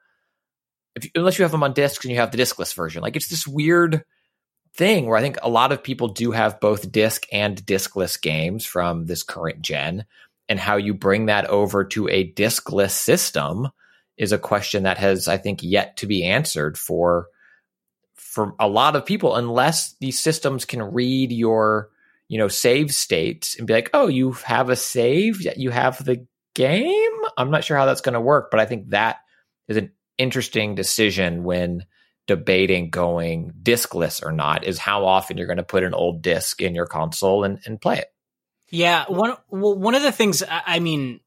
If 0.96 1.10
unless 1.16 1.38
you 1.38 1.44
have 1.44 1.52
them 1.52 1.64
on 1.64 1.74
discs 1.74 2.04
and 2.04 2.12
you 2.12 2.20
have 2.20 2.32
the 2.32 2.38
discless 2.38 2.74
version, 2.74 3.04
like 3.04 3.16
it's 3.16 3.30
this 3.30 3.48
weird 3.48 4.04
thing 4.76 5.06
where 5.06 5.18
I 5.18 5.22
think 5.22 5.38
a 5.42 5.50
lot 5.50 5.72
of 5.72 5.84
people 5.84 6.10
do 6.10 6.32
have 6.32 6.60
both 6.60 6.92
disc 6.92 7.26
and 7.32 7.64
discless 7.66 8.20
games 8.20 8.66
from 8.66 9.06
this 9.06 9.22
current 9.24 9.62
gen, 9.62 10.06
and 10.48 10.60
how 10.60 10.78
you 10.78 10.96
bring 10.96 11.28
that 11.28 11.46
over 11.46 11.86
to 11.86 12.08
a 12.10 12.32
discless 12.34 12.92
system 12.92 13.70
is 14.20 14.32
a 14.32 14.38
question 14.38 14.84
that 14.84 15.00
has, 15.00 15.28
I 15.28 15.38
think, 15.38 15.64
yet 15.64 15.98
to 15.98 16.06
be 16.06 16.24
answered 16.24 16.78
for 16.78 17.28
for 18.14 18.54
a 18.60 18.68
lot 18.68 18.96
of 18.96 19.06
people, 19.06 19.36
unless 19.36 19.96
these 20.00 20.20
systems 20.20 20.66
can 20.66 20.84
read 20.84 21.32
your 21.32 21.90
you 22.28 22.38
know 22.38 22.50
save 22.50 22.94
states 22.94 23.58
and 23.58 23.66
be 23.66 23.74
like, 23.74 23.90
oh, 23.94 24.08
you 24.08 24.34
have 24.34 24.70
a 24.70 24.76
save, 24.76 25.42
you 25.58 25.72
have 25.72 26.04
the 26.04 26.28
game. 26.54 27.12
I'm 27.38 27.50
not 27.50 27.64
sure 27.64 27.78
how 27.78 27.86
that's 27.86 28.02
going 28.02 28.14
to 28.14 28.22
work, 28.22 28.52
but 28.52 28.60
I 28.60 28.66
think 28.66 28.90
that 28.90 29.18
is 29.68 29.78
an 29.78 29.94
interesting 30.18 30.76
decision 30.76 31.44
when 31.44 31.86
debating 32.28 32.92
going 32.92 33.52
discless 33.64 34.24
or 34.24 34.32
not 34.32 34.64
is 34.64 34.78
how 34.78 35.06
often 35.06 35.38
you're 35.38 35.48
going 35.48 35.58
to 35.58 35.64
put 35.64 35.84
an 35.84 35.96
old 35.96 36.22
disc 36.22 36.62
in 36.62 36.76
your 36.76 36.86
console 36.86 37.44
and, 37.44 37.60
and 37.66 37.82
play 37.82 37.98
it. 37.98 38.14
Yeah, 38.70 39.06
one 39.08 39.36
one 39.48 39.96
of 39.96 40.04
the 40.04 40.12
things 40.12 40.44
I 40.48 40.80
mean, 40.80 41.22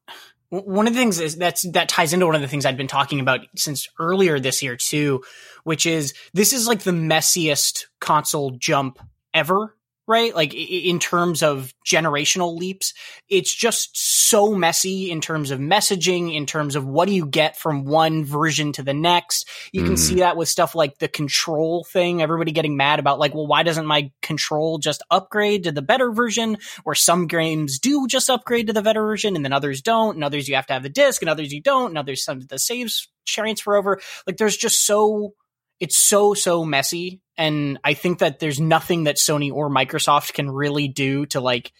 one 0.61 0.85
of 0.85 0.93
the 0.93 0.99
things 0.99 1.19
is 1.19 1.35
that's 1.35 1.63
that 1.71 1.89
ties 1.89 2.13
into 2.13 2.27
one 2.27 2.35
of 2.35 2.41
the 2.41 2.47
things 2.47 2.65
I'd 2.65 2.77
been 2.77 2.87
talking 2.87 3.19
about 3.19 3.39
since 3.55 3.87
earlier 3.99 4.39
this 4.39 4.61
year 4.61 4.75
too, 4.75 5.23
which 5.63 5.87
is 5.87 6.13
this 6.33 6.53
is 6.53 6.67
like 6.67 6.83
the 6.83 6.91
messiest 6.91 7.85
console 7.99 8.51
jump 8.51 8.99
ever, 9.33 9.75
right? 10.07 10.35
Like 10.35 10.53
in 10.53 10.99
terms 10.99 11.41
of 11.41 11.73
generational 11.85 12.57
leaps, 12.57 12.93
it's 13.29 13.53
just 13.53 13.89
so 13.93 14.53
messy 14.53 15.09
in 15.11 15.21
terms 15.21 15.51
of 15.51 15.59
messaging, 15.59 16.35
in 16.35 16.45
terms 16.45 16.75
of 16.75 16.85
what 16.85 17.07
do 17.07 17.13
you 17.13 17.25
get 17.25 17.57
from 17.57 17.85
one 17.85 18.25
version 18.25 18.73
to 18.73 18.83
the 18.83 18.93
next. 18.93 19.47
You 19.71 19.83
can 19.83 19.93
Mhm. 19.93 19.99
see 19.99 20.15
that 20.15 20.35
with 20.35 20.49
stuff 20.49 20.75
like 20.75 20.97
the 20.99 21.07
control 21.07 21.85
thing. 21.85 22.21
Everybody 22.21 22.51
getting 22.51 22.75
mad 22.75 22.99
about 22.99 23.19
like, 23.19 23.33
well, 23.33 23.47
why 23.47 23.63
doesn't 23.63 23.85
my 23.85 24.11
control 24.21 24.77
just 24.77 25.03
upgrade 25.09 25.63
to 25.63 25.71
the 25.71 25.81
better 25.81 26.11
version? 26.11 26.57
Or 26.83 26.95
some 26.95 27.27
games 27.27 27.79
do 27.79 28.05
just 28.07 28.29
upgrade 28.29 28.67
to 28.67 28.73
the 28.73 28.81
better 28.81 29.01
version 29.03 29.35
and 29.35 29.45
then 29.45 29.53
others 29.53 29.81
don't, 29.81 30.15
and 30.15 30.23
others 30.23 30.47
you 30.49 30.55
have 30.55 30.67
to 30.67 30.73
have 30.73 30.83
the 30.83 30.89
disc, 30.89 31.21
and 31.21 31.29
others 31.29 31.53
you 31.53 31.61
don't, 31.61 31.89
and 31.89 31.97
others 31.97 32.23
some 32.23 32.37
of 32.39 32.47
the 32.49 32.59
saves 32.59 33.07
transfer 33.25 33.75
over. 33.75 34.01
Like 34.27 34.37
there's 34.37 34.57
just 34.57 34.85
so 34.85 35.33
it's 35.79 35.97
so 35.97 36.33
so 36.33 36.63
messy, 36.63 37.19
and 37.37 37.79
I 37.83 37.93
think 37.93 38.19
that 38.19 38.39
there's 38.39 38.59
nothing 38.59 39.05
that 39.05 39.17
Sony 39.17 39.51
or 39.51 39.69
Microsoft 39.69 40.33
can 40.33 40.49
really 40.49 40.87
do 40.87 41.25
to 41.27 41.41
like 41.41 41.71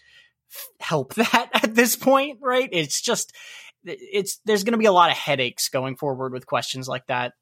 help 0.79 1.13
that 1.15 1.50
at 1.53 1.75
this 1.75 1.95
point, 1.95 2.39
right? 2.41 2.69
It's 2.72 3.01
just 3.01 3.33
it's 3.86 4.39
there's 4.45 4.63
going 4.63 4.74
to 4.74 4.77
be 4.77 4.86
a 4.86 4.91
lot 4.91 5.12
of 5.12 5.17
headaches 5.17 5.69
going 5.69 5.95
forward 5.95 6.33
with 6.33 6.45
questions 6.45 6.88
like 6.88 7.05
that. 7.07 7.33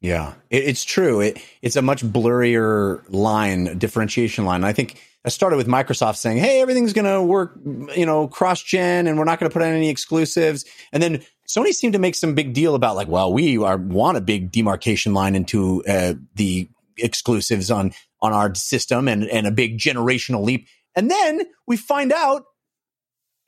Yeah, 0.00 0.34
it, 0.50 0.64
it's 0.64 0.84
true. 0.84 1.20
It, 1.20 1.42
it's 1.62 1.76
a 1.76 1.82
much 1.82 2.04
blurrier 2.04 3.02
line, 3.08 3.78
differentiation 3.78 4.44
line. 4.44 4.64
I 4.64 4.72
think 4.72 5.00
I 5.24 5.28
started 5.28 5.56
with 5.56 5.68
Microsoft 5.68 6.16
saying, 6.16 6.38
"Hey, 6.38 6.60
everything's 6.60 6.92
going 6.92 7.04
to 7.06 7.22
work, 7.22 7.58
you 7.96 8.04
know, 8.04 8.28
cross 8.28 8.62
gen, 8.62 9.06
and 9.06 9.16
we're 9.18 9.24
not 9.24 9.38
going 9.38 9.48
to 9.48 9.52
put 9.52 9.62
on 9.62 9.68
any 9.68 9.88
exclusives." 9.88 10.64
And 10.92 11.02
then 11.02 11.22
Sony 11.48 11.72
seemed 11.72 11.92
to 11.92 12.00
make 12.00 12.16
some 12.16 12.34
big 12.34 12.52
deal 12.52 12.74
about 12.74 12.96
like, 12.96 13.08
"Well, 13.08 13.32
we 13.32 13.56
are 13.58 13.76
want 13.76 14.16
a 14.16 14.20
big 14.20 14.50
demarcation 14.50 15.14
line 15.14 15.36
into 15.36 15.84
uh, 15.84 16.14
the 16.34 16.68
exclusives 16.98 17.70
on 17.70 17.92
on 18.20 18.32
our 18.32 18.54
system, 18.54 19.08
and 19.08 19.24
and 19.24 19.46
a 19.46 19.50
big 19.50 19.78
generational 19.78 20.42
leap." 20.44 20.66
And 20.94 21.10
then 21.10 21.42
we 21.66 21.76
find 21.76 22.12
out 22.12 22.44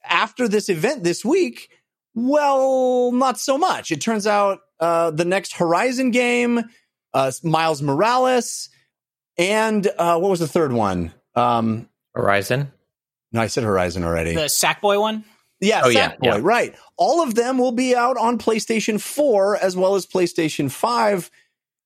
after 0.04 0.48
this 0.48 0.68
event 0.68 1.04
this 1.04 1.24
week, 1.24 1.68
well, 2.14 3.12
not 3.12 3.38
so 3.38 3.58
much. 3.58 3.90
It 3.90 4.00
turns 4.00 4.26
out 4.26 4.60
uh, 4.80 5.10
the 5.10 5.24
next 5.24 5.54
Horizon 5.54 6.10
game, 6.10 6.60
uh, 7.12 7.32
Miles 7.42 7.82
Morales, 7.82 8.68
and 9.36 9.86
uh, 9.98 10.18
what 10.18 10.30
was 10.30 10.40
the 10.40 10.48
third 10.48 10.72
one? 10.72 11.12
Um, 11.34 11.88
Horizon. 12.14 12.72
no, 13.32 13.40
I 13.40 13.48
said 13.48 13.64
Horizon 13.64 14.04
already. 14.04 14.34
The 14.34 14.42
Sackboy 14.42 15.00
one. 15.00 15.24
yeah, 15.60 15.82
Oh, 15.84 15.88
yeah, 15.88 16.12
Sackboy, 16.12 16.18
yeah. 16.22 16.38
right. 16.42 16.74
All 16.96 17.22
of 17.22 17.34
them 17.34 17.58
will 17.58 17.72
be 17.72 17.96
out 17.96 18.16
on 18.16 18.38
PlayStation 18.38 19.00
4 19.00 19.56
as 19.56 19.76
well 19.76 19.96
as 19.96 20.06
PlayStation 20.06 20.70
5. 20.70 21.30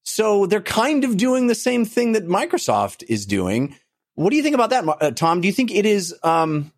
So 0.08 0.46
they're 0.46 0.60
kind 0.62 1.04
of 1.04 1.16
doing 1.16 1.46
the 1.46 1.54
same 1.54 1.84
thing 1.84 2.12
that 2.12 2.26
Microsoft 2.26 3.04
is 3.08 3.26
doing. 3.26 3.76
What 4.14 4.30
do 4.30 4.36
you 4.36 4.42
think 4.42 4.54
about 4.54 4.70
that, 4.70 4.84
uh, 4.88 5.10
Tom? 5.12 5.40
Do 5.40 5.46
you 5.46 5.52
think 5.52 5.70
it 5.70 5.84
is 5.86 6.14
um, 6.24 6.72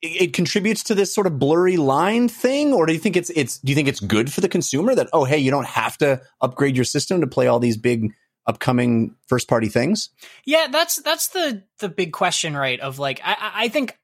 it, 0.00 0.22
it 0.22 0.32
contributes 0.32 0.84
to 0.84 0.94
this 0.94 1.12
sort 1.14 1.26
of 1.26 1.38
blurry 1.38 1.76
line 1.76 2.28
thing, 2.28 2.72
or 2.72 2.86
do 2.86 2.92
you 2.92 2.98
think 2.98 3.16
it's 3.16 3.30
it's 3.30 3.58
do 3.58 3.70
you 3.70 3.74
think 3.76 3.88
it's 3.88 4.00
good 4.00 4.32
for 4.32 4.40
the 4.40 4.48
consumer 4.48 4.94
that 4.94 5.08
oh 5.12 5.24
hey 5.24 5.38
you 5.38 5.50
don't 5.50 5.66
have 5.66 5.98
to 5.98 6.22
upgrade 6.40 6.76
your 6.76 6.84
system 6.84 7.20
to 7.20 7.26
play 7.26 7.48
all 7.48 7.58
these 7.58 7.76
big 7.76 8.12
upcoming 8.46 9.14
first 9.26 9.48
party 9.48 9.68
things? 9.68 10.10
Yeah, 10.46 10.68
that's 10.70 11.02
that's 11.02 11.28
the 11.28 11.64
the 11.80 11.88
big 11.88 12.12
question, 12.12 12.56
right? 12.56 12.78
Of 12.80 12.98
like, 12.98 13.20
I- 13.24 13.36
I, 13.38 13.64
I 13.64 13.68
think 13.68 13.98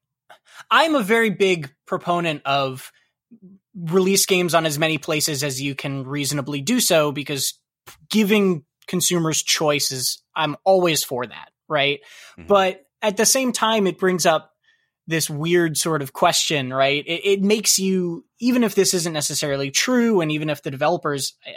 I'm 0.70 0.96
a 0.96 1.02
very 1.02 1.30
big 1.30 1.70
proponent 1.86 2.42
of 2.44 2.92
release 3.74 4.26
games 4.26 4.54
on 4.54 4.66
as 4.66 4.78
many 4.78 4.98
places 4.98 5.44
as 5.44 5.62
you 5.62 5.74
can 5.74 6.04
reasonably 6.04 6.60
do 6.60 6.80
so, 6.80 7.12
because 7.12 7.54
giving 8.08 8.64
consumers 8.86 9.42
choices, 9.42 10.22
I'm 10.34 10.56
always 10.64 11.04
for 11.04 11.26
that, 11.26 11.50
right? 11.68 12.00
Mhm. 12.38 12.46
But 12.46 12.84
at 13.02 13.16
the 13.16 13.26
same 13.26 13.52
time, 13.52 13.86
it 13.86 13.98
brings 13.98 14.26
up 14.26 14.52
this 15.06 15.28
weird 15.28 15.76
sort 15.76 16.02
of 16.02 16.12
question, 16.12 16.72
right? 16.72 17.04
It, 17.06 17.20
it 17.24 17.42
makes 17.42 17.78
you, 17.78 18.24
even 18.38 18.64
if 18.64 18.74
this 18.74 18.94
isn't 18.94 19.12
necessarily 19.12 19.70
true, 19.70 20.20
and 20.20 20.30
even 20.30 20.48
if 20.48 20.62
the 20.62 20.70
developers, 20.70 21.34
uh, 21.46 21.50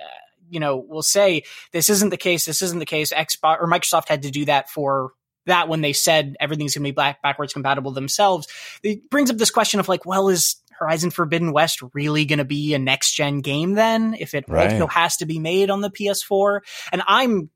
you 0.49 0.59
know, 0.59 0.77
will 0.77 1.03
say 1.03 1.43
this 1.71 1.89
isn't 1.89 2.09
the 2.09 2.17
case, 2.17 2.45
this 2.45 2.61
isn't 2.61 2.79
the 2.79 2.85
case. 2.85 3.13
Xbox 3.13 3.61
or 3.61 3.67
Microsoft 3.67 4.07
had 4.09 4.23
to 4.23 4.31
do 4.31 4.45
that 4.45 4.69
for 4.69 5.11
that 5.45 5.67
when 5.67 5.81
they 5.81 5.93
said 5.93 6.35
everything's 6.39 6.73
going 6.73 6.83
to 6.83 6.87
be 6.87 6.95
back 6.95 7.21
backwards 7.21 7.53
compatible 7.53 7.91
themselves. 7.91 8.47
It 8.81 9.09
brings 9.09 9.29
up 9.29 9.37
this 9.37 9.51
question 9.51 9.79
of 9.79 9.89
like, 9.89 10.05
well, 10.05 10.29
is 10.29 10.55
Horizon 10.79 11.11
Forbidden 11.11 11.51
West 11.53 11.81
really 11.93 12.25
going 12.25 12.39
to 12.39 12.45
be 12.45 12.73
a 12.73 12.79
next 12.79 13.13
gen 13.13 13.41
game 13.41 13.73
then? 13.73 14.15
If 14.19 14.33
it 14.33 14.45
Right. 14.47 14.71
also 14.71 14.87
has 14.87 15.17
to 15.17 15.25
be 15.25 15.39
made 15.39 15.69
on 15.69 15.81
the 15.81 15.89
PS4, 15.89 16.61
and 16.91 17.03
I'm 17.07 17.49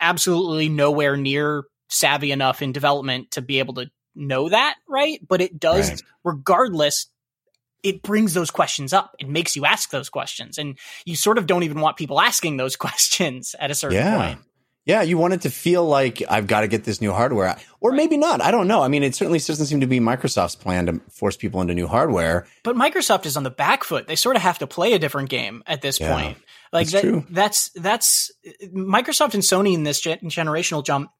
absolutely 0.00 0.68
nowhere 0.68 1.16
near 1.16 1.64
savvy 1.88 2.32
enough 2.32 2.62
in 2.62 2.72
development 2.72 3.32
to 3.32 3.42
be 3.42 3.58
able 3.58 3.74
to 3.74 3.90
know 4.14 4.48
that, 4.48 4.76
right? 4.88 5.20
But 5.26 5.40
it 5.40 5.58
does, 5.58 5.90
Right. 5.90 6.02
regardless. 6.24 7.06
It 7.82 8.02
brings 8.02 8.34
those 8.34 8.50
questions 8.50 8.92
up. 8.92 9.16
It 9.18 9.28
makes 9.28 9.56
you 9.56 9.64
ask 9.64 9.90
those 9.90 10.10
questions, 10.10 10.58
and 10.58 10.78
you 11.06 11.16
sort 11.16 11.38
of 11.38 11.46
don't 11.46 11.62
even 11.62 11.80
want 11.80 11.96
people 11.96 12.20
asking 12.20 12.58
those 12.58 12.76
questions 12.76 13.54
at 13.58 13.70
a 13.70 13.74
certain 13.74 13.96
Yeah. 13.96 14.16
point. 14.16 14.40
Yeah, 14.86 15.02
you 15.02 15.18
want 15.18 15.34
it 15.34 15.42
to 15.42 15.50
feel 15.50 15.84
like 15.84 16.22
I've 16.28 16.46
got 16.46 16.62
to 16.62 16.68
get 16.68 16.84
this 16.84 17.00
new 17.00 17.12
hardware, 17.12 17.56
or 17.80 17.92
maybe 17.92 18.16
not. 18.16 18.40
I 18.40 18.50
don't 18.50 18.66
know. 18.66 18.82
I 18.82 18.88
mean, 18.88 19.02
it 19.02 19.14
certainly 19.14 19.38
doesn't 19.38 19.66
seem 19.66 19.80
to 19.80 19.86
be 19.86 20.00
Microsoft's 20.00 20.56
plan 20.56 20.86
to 20.86 21.00
force 21.10 21.36
people 21.36 21.60
into 21.60 21.74
new 21.74 21.86
hardware. 21.86 22.46
But 22.64 22.76
Microsoft 22.76 23.26
is 23.26 23.36
on 23.36 23.42
the 23.42 23.50
back 23.50 23.84
foot. 23.84 24.06
They 24.08 24.16
sort 24.16 24.36
of 24.36 24.42
have 24.42 24.58
to 24.60 24.66
play 24.66 24.94
a 24.94 24.98
different 24.98 25.28
game 25.28 25.62
at 25.66 25.82
this 25.82 26.00
Yeah, 26.00 26.14
point. 26.14 26.38
Like 26.72 26.88
that's 26.88 27.02
that, 27.02 27.08
true. 27.08 27.26
that's 27.30 27.70
that's 27.70 28.30
Microsoft 28.74 29.34
and 29.34 29.42
Sony 29.42 29.74
in 29.74 29.82
this 29.82 30.00
gen- 30.00 30.20
generational 30.24 30.84
jump 30.84 31.10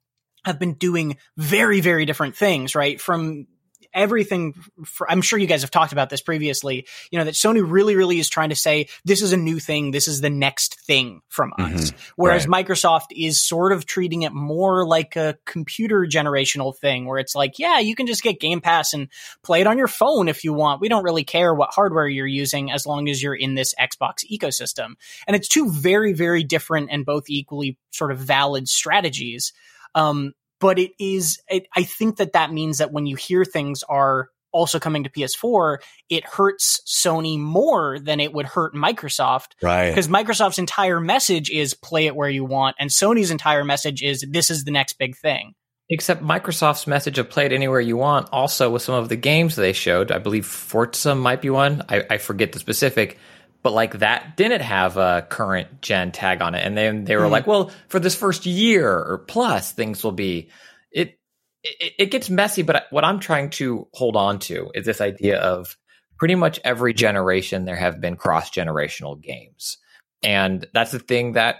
have 0.45 0.59
been 0.59 0.75
doing 0.75 1.19
very 1.37 1.81
very 1.81 2.07
different 2.07 2.37
things, 2.37 2.75
right? 2.75 3.00
From 3.00 3.47
everything 3.92 4.54
for, 4.85 5.11
I'm 5.11 5.23
sure 5.23 5.38
you 5.38 5.47
guys 5.47 5.62
have 5.62 5.70
talked 5.70 5.92
about 5.92 6.11
this 6.11 6.20
previously, 6.20 6.87
you 7.11 7.18
know, 7.18 7.25
that 7.25 7.35
Sony 7.35 7.62
really 7.68 7.97
really 7.97 8.18
is 8.18 8.28
trying 8.28 8.50
to 8.50 8.56
say 8.56 8.88
this 9.04 9.23
is 9.23 9.32
a 9.32 9.37
new 9.37 9.59
thing, 9.59 9.90
this 9.90 10.09
is 10.09 10.20
the 10.20 10.30
next 10.30 10.80
thing 10.80 11.20
from 11.28 11.52
us. 11.59 11.92
Whereas 12.16 12.47
Microsoft 12.47 13.06
is 13.16 13.44
sort 13.44 13.73
of 13.73 13.87
treating 13.87 14.23
it 14.23 14.32
more 14.32 14.87
like 14.87 15.16
a 15.16 15.37
computer 15.44 16.06
generational 16.09 16.76
thing 16.76 17.06
where 17.06 17.18
it's 17.18 17.35
like, 17.35 17.59
yeah, 17.59 17.78
you 17.78 17.94
can 17.94 18.06
just 18.06 18.23
get 18.23 18.40
Game 18.40 18.61
Pass 18.61 18.92
and 18.92 19.09
play 19.42 19.61
it 19.61 19.66
on 19.66 19.78
your 19.78 19.88
phone 19.88 20.28
if 20.28 20.44
you 20.44 20.52
want. 20.52 20.80
We 20.80 20.88
don't 20.88 21.04
really 21.04 21.25
care 21.25 21.54
what 21.54 21.70
hardware 21.73 22.09
you're 22.09 22.26
using 22.26 22.70
as 22.70 22.87
long 22.87 23.09
as 23.09 23.23
you're 23.23 23.35
in 23.35 23.54
this 23.54 23.75
Xbox 23.80 24.25
ecosystem. 24.30 24.94
And 25.26 25.37
it's 25.37 25.49
two 25.49 25.70
very, 25.70 26.12
very 26.12 26.44
different 26.44 26.90
and 26.90 27.04
both 27.04 27.25
equally 27.28 27.78
sort 27.90 28.12
of 28.12 28.18
valid 28.18 28.68
strategies. 28.68 29.52
Um, 29.94 30.35
but 30.61 30.79
it 30.79 30.93
is, 30.99 31.40
it, 31.49 31.67
I 31.75 31.83
think 31.83 32.17
that 32.17 32.35
that 32.35 32.52
means 32.52 32.79
that 32.79 32.93
when 32.93 33.07
you 33.07 33.17
hear 33.17 33.45
things 33.45 33.83
are 33.83 34.29
also 34.52 34.81
coming 34.81 35.05
to 35.05 35.11
PS4, 35.11 35.79
it 36.09 36.25
hurts 36.25 36.81
Sony 36.87 37.38
more 37.38 37.99
than 37.99 38.21
it 38.21 38.33
would 38.33 38.47
hurt 38.47 38.75
Microsoft 38.75 39.52
Right. 39.62 39.90
because 39.90 40.09
Microsoft's 40.09 40.59
entire 40.59 41.00
message 41.00 41.50
is 41.50 41.75
play 41.75 42.07
it 42.07 42.17
where 42.17 42.29
you 42.29 42.45
want, 42.45 42.76
and 42.79 42.90
Sony's 42.90 43.31
entire 43.31 43.64
message 43.64 44.02
is 44.02 44.25
this 44.29 44.50
is 44.50 44.64
the 44.64 44.71
next 44.71 44.95
big 44.95 45.17
thing. 45.17 45.55
Except 45.93 46.23
Microsoft's 46.23 46.87
message 46.87 47.19
of 47.19 47.29
play 47.29 47.47
it 47.47 47.52
anywhere 47.52 47.81
you 47.81 47.97
want, 47.97 48.29
also 48.33 48.71
with 48.71 48.83
some 48.83 48.95
of 48.95 49.09
the 49.09 49.17
games 49.17 49.57
they 49.57 49.73
showed, 49.73 50.12
I 50.12 50.19
believe 50.19 50.47
Forza 50.47 51.17
might 51.17 51.43
be 51.43 51.50
one. 51.50 51.85
I, 51.88 52.05
I 52.11 52.19
forget 52.19 52.52
the 52.52 52.61
specific, 52.61 53.19
but 53.62 53.73
like 53.73 53.99
that 53.99 54.37
didn't 54.37 54.62
have 54.62 54.97
a 54.97 55.26
current 55.29 55.83
gen 55.83 56.12
tag 56.12 56.40
on 56.40 56.55
it. 56.55 56.64
And 56.64 56.76
then 56.76 57.05
they 57.05 57.17
were 57.17 57.26
Hmm. 57.26 57.33
like, 57.33 57.47
well, 57.47 57.71
for 57.88 57.99
this 58.00 58.14
first 58.14 58.47
year 58.47 58.88
or 58.90 59.19
plus, 59.26 59.73
things 59.73 60.02
will 60.02 60.12
be 60.12 60.50
it. 60.90 61.19
It, 61.62 61.93
it 61.99 62.11
gets 62.11 62.31
messy, 62.31 62.62
but 62.62 62.87
what 62.90 63.05
I'm 63.05 63.21
trying 63.21 63.50
to 63.50 63.87
hold 63.93 64.17
on 64.17 64.38
to 64.40 64.71
is 64.75 64.87
this 64.87 65.00
idea 65.02 65.38
of 65.38 65.76
pretty 66.19 66.35
much 66.35 66.59
every 66.64 66.95
generation 66.95 67.64
there 67.67 67.76
have 67.76 68.00
been 68.00 68.17
cross 68.17 68.50
generational 68.50 69.21
games, 69.21 69.76
and 70.23 70.67
that's 70.73 70.90
the 70.93 70.99
thing 70.99 71.33
that 71.33 71.57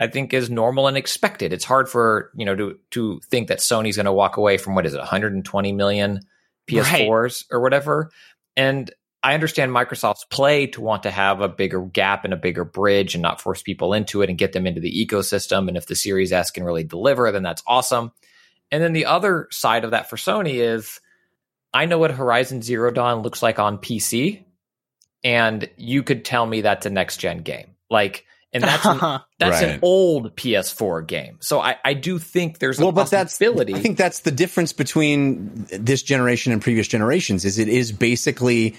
I 0.00 0.08
think 0.08 0.34
is 0.34 0.50
normal 0.50 0.88
and 0.88 0.96
expected. 0.96 1.52
It's 1.52 1.64
hard 1.64 1.88
for 1.88 2.32
you 2.34 2.44
know 2.44 2.56
to 2.56 2.78
to 2.90 3.20
think 3.30 3.46
that 3.46 3.60
Sony's 3.60 3.94
going 3.96 4.06
to 4.06 4.12
walk 4.12 4.36
away 4.38 4.58
from 4.58 4.74
what 4.74 4.86
is 4.86 4.94
it 4.94 4.98
120 4.98 5.72
million 5.72 6.20
PS4s 6.68 7.44
or 7.52 7.60
whatever. 7.60 8.10
And 8.56 8.90
I 9.24 9.32
understand 9.32 9.72
Microsoft's 9.72 10.26
play 10.26 10.66
to 10.68 10.82
want 10.82 11.04
to 11.04 11.10
have 11.10 11.40
a 11.40 11.48
bigger 11.48 11.80
gap 11.80 12.26
and 12.26 12.34
a 12.34 12.36
bigger 12.36 12.62
bridge 12.62 13.14
and 13.14 13.22
not 13.22 13.40
force 13.40 13.62
people 13.62 13.94
into 13.94 14.20
it 14.20 14.28
and 14.28 14.36
get 14.36 14.52
them 14.52 14.66
into 14.66 14.82
the 14.82 15.06
ecosystem. 15.06 15.66
And 15.66 15.78
if 15.78 15.86
the 15.86 15.96
Series 15.96 16.30
S 16.30 16.50
can 16.50 16.62
really 16.62 16.84
deliver, 16.84 17.32
then 17.32 17.42
that's 17.42 17.62
awesome. 17.66 18.12
And 18.70 18.82
then 18.82 18.92
the 18.92 19.06
other 19.06 19.48
side 19.50 19.84
of 19.84 19.92
that 19.92 20.10
for 20.10 20.16
Sony 20.16 20.56
is 20.56 21.00
I 21.72 21.86
know 21.86 21.96
what 21.96 22.10
Horizon 22.10 22.60
Zero 22.60 22.90
Dawn 22.90 23.22
looks 23.22 23.42
like 23.42 23.58
on 23.58 23.78
PC, 23.78 24.44
and 25.24 25.70
you 25.78 26.02
could 26.02 26.26
tell 26.26 26.44
me 26.44 26.60
that's 26.60 26.84
a 26.84 26.90
next 26.90 27.16
gen 27.16 27.38
game. 27.38 27.76
Like, 27.88 28.26
and 28.52 28.62
that's 28.62 28.84
an, 28.84 29.20
that's 29.38 29.62
an 29.62 29.78
old 29.80 30.36
PS4 30.36 31.06
game. 31.06 31.38
So 31.40 31.60
I, 31.60 31.76
I 31.82 31.94
do 31.94 32.18
think 32.18 32.58
there's 32.58 32.78
a 32.78 32.82
well, 32.82 32.92
but 32.92 33.10
that's 33.10 33.32
possibility. 33.32 33.74
I 33.74 33.80
think 33.80 33.96
that's 33.96 34.20
the 34.20 34.30
difference 34.30 34.74
between 34.74 35.66
this 35.70 36.02
generation 36.02 36.52
and 36.52 36.60
previous 36.60 36.86
generations. 36.86 37.46
Is 37.46 37.58
it 37.58 37.68
is 37.68 37.90
basically 37.90 38.76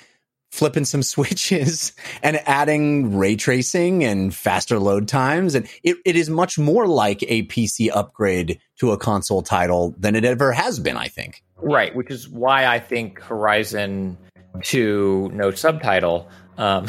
flipping 0.55 0.85
some 0.85 1.03
switches 1.15 1.93
and 2.23 2.37
adding 2.47 3.17
ray 3.17 3.35
tracing 3.35 4.03
and 4.03 4.33
faster 4.33 4.79
load 4.79 5.07
times, 5.07 5.55
and 5.55 5.67
it, 5.83 5.97
it 6.05 6.15
is 6.15 6.29
much 6.29 6.57
more 6.57 6.87
like 6.87 7.21
a 7.23 7.43
PC 7.43 7.89
upgrade 7.93 8.59
to 8.79 8.91
a 8.91 8.97
console 8.97 9.41
title 9.41 9.93
than 9.97 10.15
it 10.15 10.25
ever 10.25 10.51
has 10.51 10.79
been. 10.79 10.97
I 10.97 11.07
think. 11.07 11.43
Right, 11.57 11.95
which 11.95 12.11
is 12.11 12.27
why 12.27 12.65
I 12.65 12.79
think 12.79 13.21
Horizon 13.21 14.17
2 14.63 15.31
no 15.33 15.51
subtitle 15.51 16.29
um, 16.57 16.87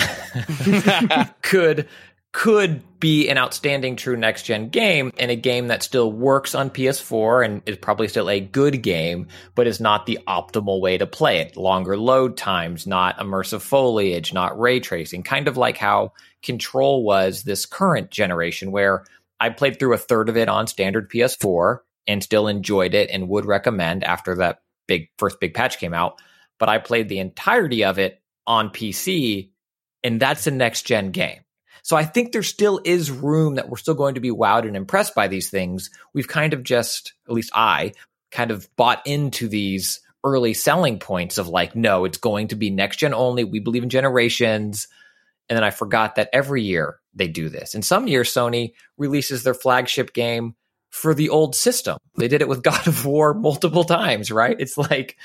could 1.42 1.88
could 2.36 2.82
be 3.00 3.30
an 3.30 3.38
outstanding 3.38 3.96
true 3.96 4.14
next 4.14 4.42
gen 4.42 4.68
game 4.68 5.10
and 5.18 5.30
a 5.30 5.36
game 5.36 5.68
that 5.68 5.82
still 5.82 6.12
works 6.12 6.54
on 6.54 6.68
PS4 6.68 7.42
and 7.42 7.62
is 7.64 7.78
probably 7.78 8.08
still 8.08 8.28
a 8.28 8.40
good 8.40 8.82
game, 8.82 9.26
but 9.54 9.66
is 9.66 9.80
not 9.80 10.04
the 10.04 10.18
optimal 10.28 10.78
way 10.82 10.98
to 10.98 11.06
play 11.06 11.38
it. 11.38 11.56
Longer 11.56 11.96
load 11.96 12.36
times, 12.36 12.86
not 12.86 13.16
immersive 13.16 13.62
foliage, 13.62 14.34
not 14.34 14.60
ray 14.60 14.80
tracing, 14.80 15.22
kind 15.22 15.48
of 15.48 15.56
like 15.56 15.78
how 15.78 16.12
Control 16.42 17.02
was 17.02 17.42
this 17.42 17.64
current 17.64 18.10
generation, 18.10 18.70
where 18.70 19.06
I 19.40 19.48
played 19.48 19.78
through 19.78 19.94
a 19.94 19.98
third 19.98 20.28
of 20.28 20.36
it 20.36 20.50
on 20.50 20.66
standard 20.66 21.10
PS4 21.10 21.78
and 22.06 22.22
still 22.22 22.48
enjoyed 22.48 22.92
it 22.92 23.08
and 23.08 23.30
would 23.30 23.46
recommend 23.46 24.04
after 24.04 24.36
that 24.36 24.60
big 24.86 25.08
first 25.16 25.40
big 25.40 25.54
patch 25.54 25.78
came 25.78 25.94
out. 25.94 26.20
But 26.58 26.68
I 26.68 26.76
played 26.76 27.08
the 27.08 27.18
entirety 27.18 27.82
of 27.82 27.98
it 27.98 28.20
on 28.46 28.68
PC, 28.68 29.48
and 30.04 30.20
that's 30.20 30.46
a 30.46 30.50
next 30.50 30.82
gen 30.82 31.12
game. 31.12 31.40
So 31.86 31.94
I 31.94 32.04
think 32.04 32.32
there 32.32 32.42
still 32.42 32.80
is 32.84 33.12
room 33.12 33.54
that 33.54 33.68
we're 33.68 33.76
still 33.76 33.94
going 33.94 34.16
to 34.16 34.20
be 34.20 34.32
wowed 34.32 34.66
and 34.66 34.76
impressed 34.76 35.14
by 35.14 35.28
these 35.28 35.50
things. 35.50 35.88
We've 36.12 36.26
kind 36.26 36.52
of 36.52 36.64
just, 36.64 37.12
at 37.28 37.32
least 37.32 37.52
I, 37.54 37.92
kind 38.32 38.50
of 38.50 38.68
bought 38.74 39.06
into 39.06 39.46
these 39.46 40.00
early 40.24 40.52
selling 40.52 40.98
points 40.98 41.38
of 41.38 41.46
like, 41.46 41.76
no, 41.76 42.04
it's 42.04 42.18
going 42.18 42.48
to 42.48 42.56
be 42.56 42.70
next 42.70 42.96
gen 42.96 43.14
only. 43.14 43.44
We 43.44 43.60
believe 43.60 43.84
in 43.84 43.88
generations. 43.88 44.88
And 45.48 45.56
then 45.56 45.62
I 45.62 45.70
forgot 45.70 46.16
that 46.16 46.28
every 46.32 46.64
year 46.64 46.98
they 47.14 47.28
do 47.28 47.48
this. 47.48 47.76
And 47.76 47.84
some 47.84 48.08
years 48.08 48.34
Sony 48.34 48.72
releases 48.98 49.44
their 49.44 49.54
flagship 49.54 50.12
game 50.12 50.56
for 50.90 51.14
the 51.14 51.28
old 51.28 51.54
system. 51.54 51.98
They 52.16 52.26
did 52.26 52.42
it 52.42 52.48
with 52.48 52.62
God 52.64 52.84
of 52.88 53.06
War 53.06 53.32
multiple 53.32 53.84
times, 53.84 54.32
right? 54.32 54.56
It's 54.58 54.76
like, 54.76 55.16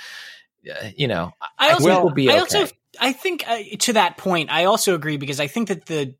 uh, 0.70 0.90
you 0.96 1.08
know, 1.08 1.32
I 1.42 1.70
I 1.70 1.72
also, 1.72 1.86
think 1.88 2.04
we'll 2.04 2.14
be 2.14 2.30
I 2.30 2.34
okay. 2.34 2.60
also, 2.60 2.68
I 3.00 3.14
think 3.14 3.46
uh, 3.48 3.58
to 3.80 3.94
that 3.94 4.18
point, 4.18 4.52
I 4.52 4.66
also 4.66 4.94
agree 4.94 5.18
because 5.18 5.40
I 5.40 5.48
think 5.48 5.70
that 5.70 5.88
the, 5.88 6.14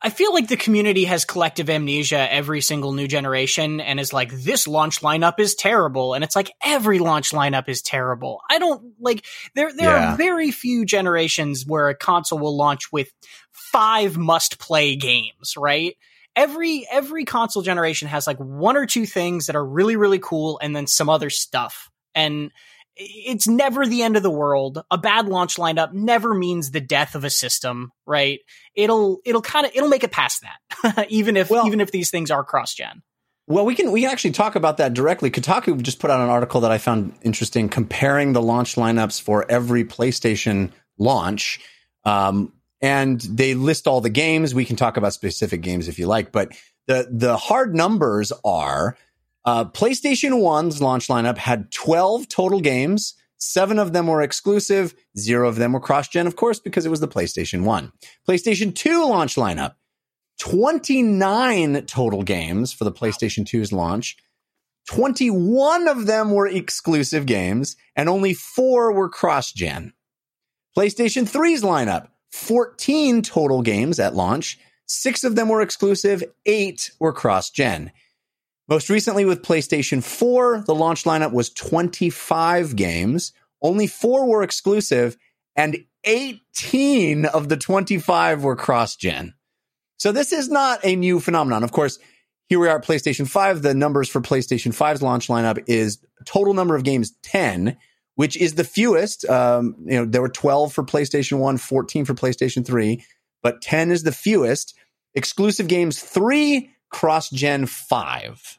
I 0.00 0.10
feel 0.10 0.32
like 0.32 0.46
the 0.46 0.56
community 0.56 1.04
has 1.04 1.24
collective 1.24 1.68
amnesia 1.68 2.32
every 2.32 2.60
single 2.60 2.92
new 2.92 3.08
generation 3.08 3.80
and 3.80 3.98
is 3.98 4.12
like, 4.12 4.30
this 4.30 4.68
launch 4.68 5.00
lineup 5.00 5.40
is 5.40 5.56
terrible. 5.56 6.14
And 6.14 6.22
it's 6.22 6.36
like, 6.36 6.52
every 6.62 7.00
launch 7.00 7.30
lineup 7.30 7.68
is 7.68 7.82
terrible. 7.82 8.40
I 8.48 8.60
don't 8.60 8.92
like, 9.00 9.24
there, 9.56 9.72
there 9.74 9.88
Yeah. 9.88 10.14
are 10.14 10.16
very 10.16 10.52
few 10.52 10.84
generations 10.84 11.64
where 11.66 11.88
a 11.88 11.96
console 11.96 12.38
will 12.38 12.56
launch 12.56 12.92
with 12.92 13.10
five 13.50 14.16
must 14.16 14.60
play 14.60 14.94
games, 14.94 15.54
right? 15.56 15.96
Every, 16.36 16.86
every 16.88 17.24
console 17.24 17.64
generation 17.64 18.06
has 18.06 18.24
like 18.24 18.38
one 18.38 18.76
or 18.76 18.86
two 18.86 19.04
things 19.04 19.46
that 19.46 19.56
are 19.56 19.66
really, 19.66 19.96
really 19.96 20.20
cool 20.20 20.60
and 20.62 20.76
then 20.76 20.86
some 20.86 21.08
other 21.08 21.30
stuff. 21.30 21.90
And 22.14 22.52
it's 22.98 23.46
never 23.46 23.86
the 23.86 24.02
end 24.02 24.16
of 24.16 24.22
the 24.22 24.30
world. 24.30 24.82
A 24.90 24.98
bad 24.98 25.28
launch 25.28 25.56
lineup 25.56 25.92
never 25.92 26.34
means 26.34 26.70
the 26.70 26.80
death 26.80 27.14
of 27.14 27.24
a 27.24 27.30
system, 27.30 27.92
right? 28.06 28.40
It'll 28.74 29.20
it'll 29.24 29.42
kind 29.42 29.64
of 29.66 29.72
it'll 29.74 29.88
make 29.88 30.04
it 30.04 30.10
past 30.10 30.42
that, 30.82 31.06
even 31.10 31.36
if 31.36 31.48
Well- 31.50 31.66
even 31.66 31.80
if 31.80 31.90
these 31.92 32.10
things 32.10 32.30
are 32.30 32.44
cross 32.44 32.74
gen. 32.74 33.02
Well, 33.46 33.64
we 33.64 33.74
can 33.74 33.92
we 33.92 34.02
can 34.02 34.10
actually 34.10 34.32
talk 34.32 34.56
about 34.56 34.76
that 34.76 34.92
directly. 34.92 35.30
Kotaku 35.30 35.80
just 35.80 36.00
put 36.00 36.10
out 36.10 36.20
an 36.20 36.28
article 36.28 36.60
that 36.60 36.70
I 36.70 36.76
found 36.76 37.14
interesting, 37.22 37.70
comparing 37.70 38.34
the 38.34 38.42
launch 38.42 38.74
lineups 38.74 39.22
for 39.22 39.50
every 39.50 39.84
PlayStation 39.84 40.70
launch, 40.98 41.58
um, 42.04 42.52
and 42.82 43.18
they 43.22 43.54
list 43.54 43.86
all 43.88 44.02
the 44.02 44.10
games. 44.10 44.54
We 44.54 44.66
can 44.66 44.76
talk 44.76 44.98
about 44.98 45.14
specific 45.14 45.62
games 45.62 45.88
if 45.88 45.98
you 45.98 46.06
like, 46.06 46.30
but 46.30 46.52
the 46.88 47.08
the 47.10 47.38
hard 47.38 47.74
numbers 47.74 48.32
are 48.44 48.98
uh, 49.48 49.64
PlayStation 49.64 50.42
One's 50.42 50.82
launch 50.82 51.08
lineup 51.08 51.38
had 51.38 51.72
twelve 51.72 52.28
total 52.28 52.60
games. 52.60 53.14
Seven 53.38 53.78
of 53.78 53.94
them 53.94 54.06
were 54.06 54.20
exclusive. 54.20 54.94
Zero 55.16 55.48
of 55.48 55.56
them 55.56 55.72
were 55.72 55.80
cross 55.80 56.06
gen, 56.06 56.26
of 56.26 56.36
course, 56.36 56.60
because 56.60 56.84
it 56.84 56.90
was 56.90 57.00
the 57.00 57.08
PlayStation 57.08 57.62
One. 57.62 57.92
PlayStation 58.28 58.74
Two 58.74 59.06
launch 59.06 59.36
lineup. 59.36 59.76
29 60.38 61.86
total 61.86 62.22
games 62.22 62.74
for 62.74 62.84
the 62.84 62.92
PlayStation 62.92 63.44
2's 63.44 63.72
launch. 63.72 64.18
21 64.86 65.88
of 65.88 66.04
them 66.06 66.30
were 66.30 66.46
exclusive 66.46 67.24
games, 67.24 67.74
and 67.96 68.08
only 68.08 68.34
four 68.34 68.92
were 68.92 69.08
cross 69.08 69.50
gen. 69.50 69.94
PlayStation 70.76 71.24
3's 71.24 71.62
lineup 71.62 72.08
14 72.32 73.22
total 73.22 73.62
games 73.62 73.98
at 73.98 74.14
launch. 74.14 74.58
Six 74.86 75.24
of 75.24 75.36
them 75.36 75.48
were 75.48 75.62
exclusive, 75.62 76.22
eight 76.44 76.90
were 77.00 77.14
cross 77.14 77.50
gen. 77.50 77.90
Most 78.68 78.90
recently 78.90 79.24
with 79.24 79.42
PlayStation 79.42 80.04
4, 80.04 80.64
the 80.66 80.74
launch 80.74 81.04
lineup 81.04 81.32
was 81.32 81.48
25 81.50 82.76
games. 82.76 83.32
Only 83.62 83.86
four 83.86 84.28
were 84.28 84.42
exclusive, 84.42 85.16
and 85.56 85.84
18 86.04 87.24
of 87.24 87.48
the 87.48 87.56
25 87.56 88.44
were 88.44 88.56
cross 88.56 88.94
gen. 88.94 89.34
So 89.96 90.12
this 90.12 90.32
is 90.32 90.50
not 90.50 90.80
a 90.84 90.96
new 90.96 91.18
phenomenon. 91.18 91.64
Of 91.64 91.72
course, 91.72 91.98
here 92.48 92.58
we 92.58 92.68
are 92.68 92.78
at 92.78 92.84
PlayStation 92.84 93.26
5. 93.26 93.62
The 93.62 93.74
numbers 93.74 94.08
for 94.08 94.20
PlayStation 94.20 94.76
5's 94.76 95.02
launch 95.02 95.28
lineup 95.28 95.64
is 95.66 95.98
total 96.26 96.52
number 96.52 96.76
of 96.76 96.84
games 96.84 97.12
10, 97.22 97.76
which 98.14 98.36
is 98.36 98.54
the 98.54 98.64
fewest. 98.64 99.28
Um, 99.28 99.76
you 99.86 99.98
know, 99.98 100.04
there 100.04 100.22
were 100.22 100.28
12 100.28 100.72
for 100.72 100.84
PlayStation 100.84 101.38
1, 101.38 101.56
14 101.56 102.04
for 102.04 102.14
PlayStation 102.14 102.66
3, 102.66 103.02
but 103.42 103.62
10 103.62 103.90
is 103.90 104.02
the 104.02 104.12
fewest. 104.12 104.74
Exclusive 105.14 105.68
games 105.68 106.00
3, 106.00 106.70
cross 106.90 107.30
gen 107.30 107.66
5. 107.66 108.57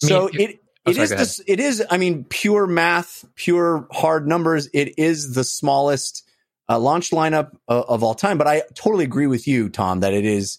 So 0.00 0.28
I 0.28 0.32
mean, 0.32 0.50
it 0.50 0.60
oh, 0.86 0.90
it 0.90 0.94
sorry, 0.94 1.04
is 1.04 1.10
go 1.10 1.14
ahead. 1.14 1.26
this, 1.26 1.40
it 1.46 1.60
is 1.60 1.84
I 1.90 1.98
mean 1.98 2.24
pure 2.24 2.66
math, 2.66 3.24
pure 3.34 3.86
hard 3.90 4.26
numbers. 4.28 4.68
It 4.72 4.98
is 4.98 5.34
the 5.34 5.44
smallest 5.44 6.28
uh, 6.68 6.78
launch 6.78 7.10
lineup 7.10 7.52
uh, 7.68 7.82
of 7.88 8.02
all 8.02 8.14
time, 8.14 8.38
but 8.38 8.46
I 8.46 8.62
totally 8.74 9.04
agree 9.04 9.26
with 9.26 9.48
you 9.48 9.68
Tom 9.68 10.00
that 10.00 10.12
it 10.14 10.24
is 10.24 10.58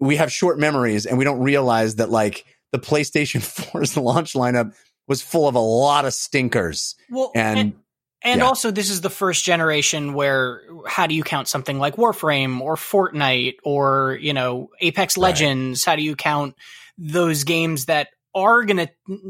we 0.00 0.16
have 0.16 0.32
short 0.32 0.58
memories 0.58 1.06
and 1.06 1.18
we 1.18 1.24
don't 1.24 1.40
realize 1.40 1.96
that 1.96 2.10
like 2.10 2.44
the 2.72 2.78
PlayStation 2.78 3.40
4's 3.72 3.96
launch 3.96 4.34
lineup 4.34 4.74
was 5.06 5.22
full 5.22 5.48
of 5.48 5.54
a 5.54 5.60
lot 5.60 6.04
of 6.04 6.12
stinkers. 6.14 6.94
Well, 7.10 7.32
And 7.34 7.74
And 8.22 8.40
Yeah. 8.40 8.46
also, 8.46 8.70
this 8.72 8.90
is 8.90 9.00
the 9.00 9.10
first 9.10 9.44
generation 9.44 10.12
where 10.12 10.62
how 10.86 11.06
do 11.06 11.14
you 11.14 11.22
count 11.22 11.46
something 11.48 11.78
like 11.78 11.96
Warframe 11.96 12.60
or 12.60 12.74
Fortnite 12.74 13.56
or, 13.62 14.18
you 14.20 14.32
know, 14.32 14.70
Apex 14.80 15.16
Right. 15.16 15.22
Legends? 15.22 15.84
How 15.84 15.94
do 15.96 16.02
you 16.02 16.16
count 16.16 16.56
those 16.98 17.44
games 17.44 17.86
that 17.86 18.08
are 18.38 18.64
going 18.64 18.78
to, 18.78 18.88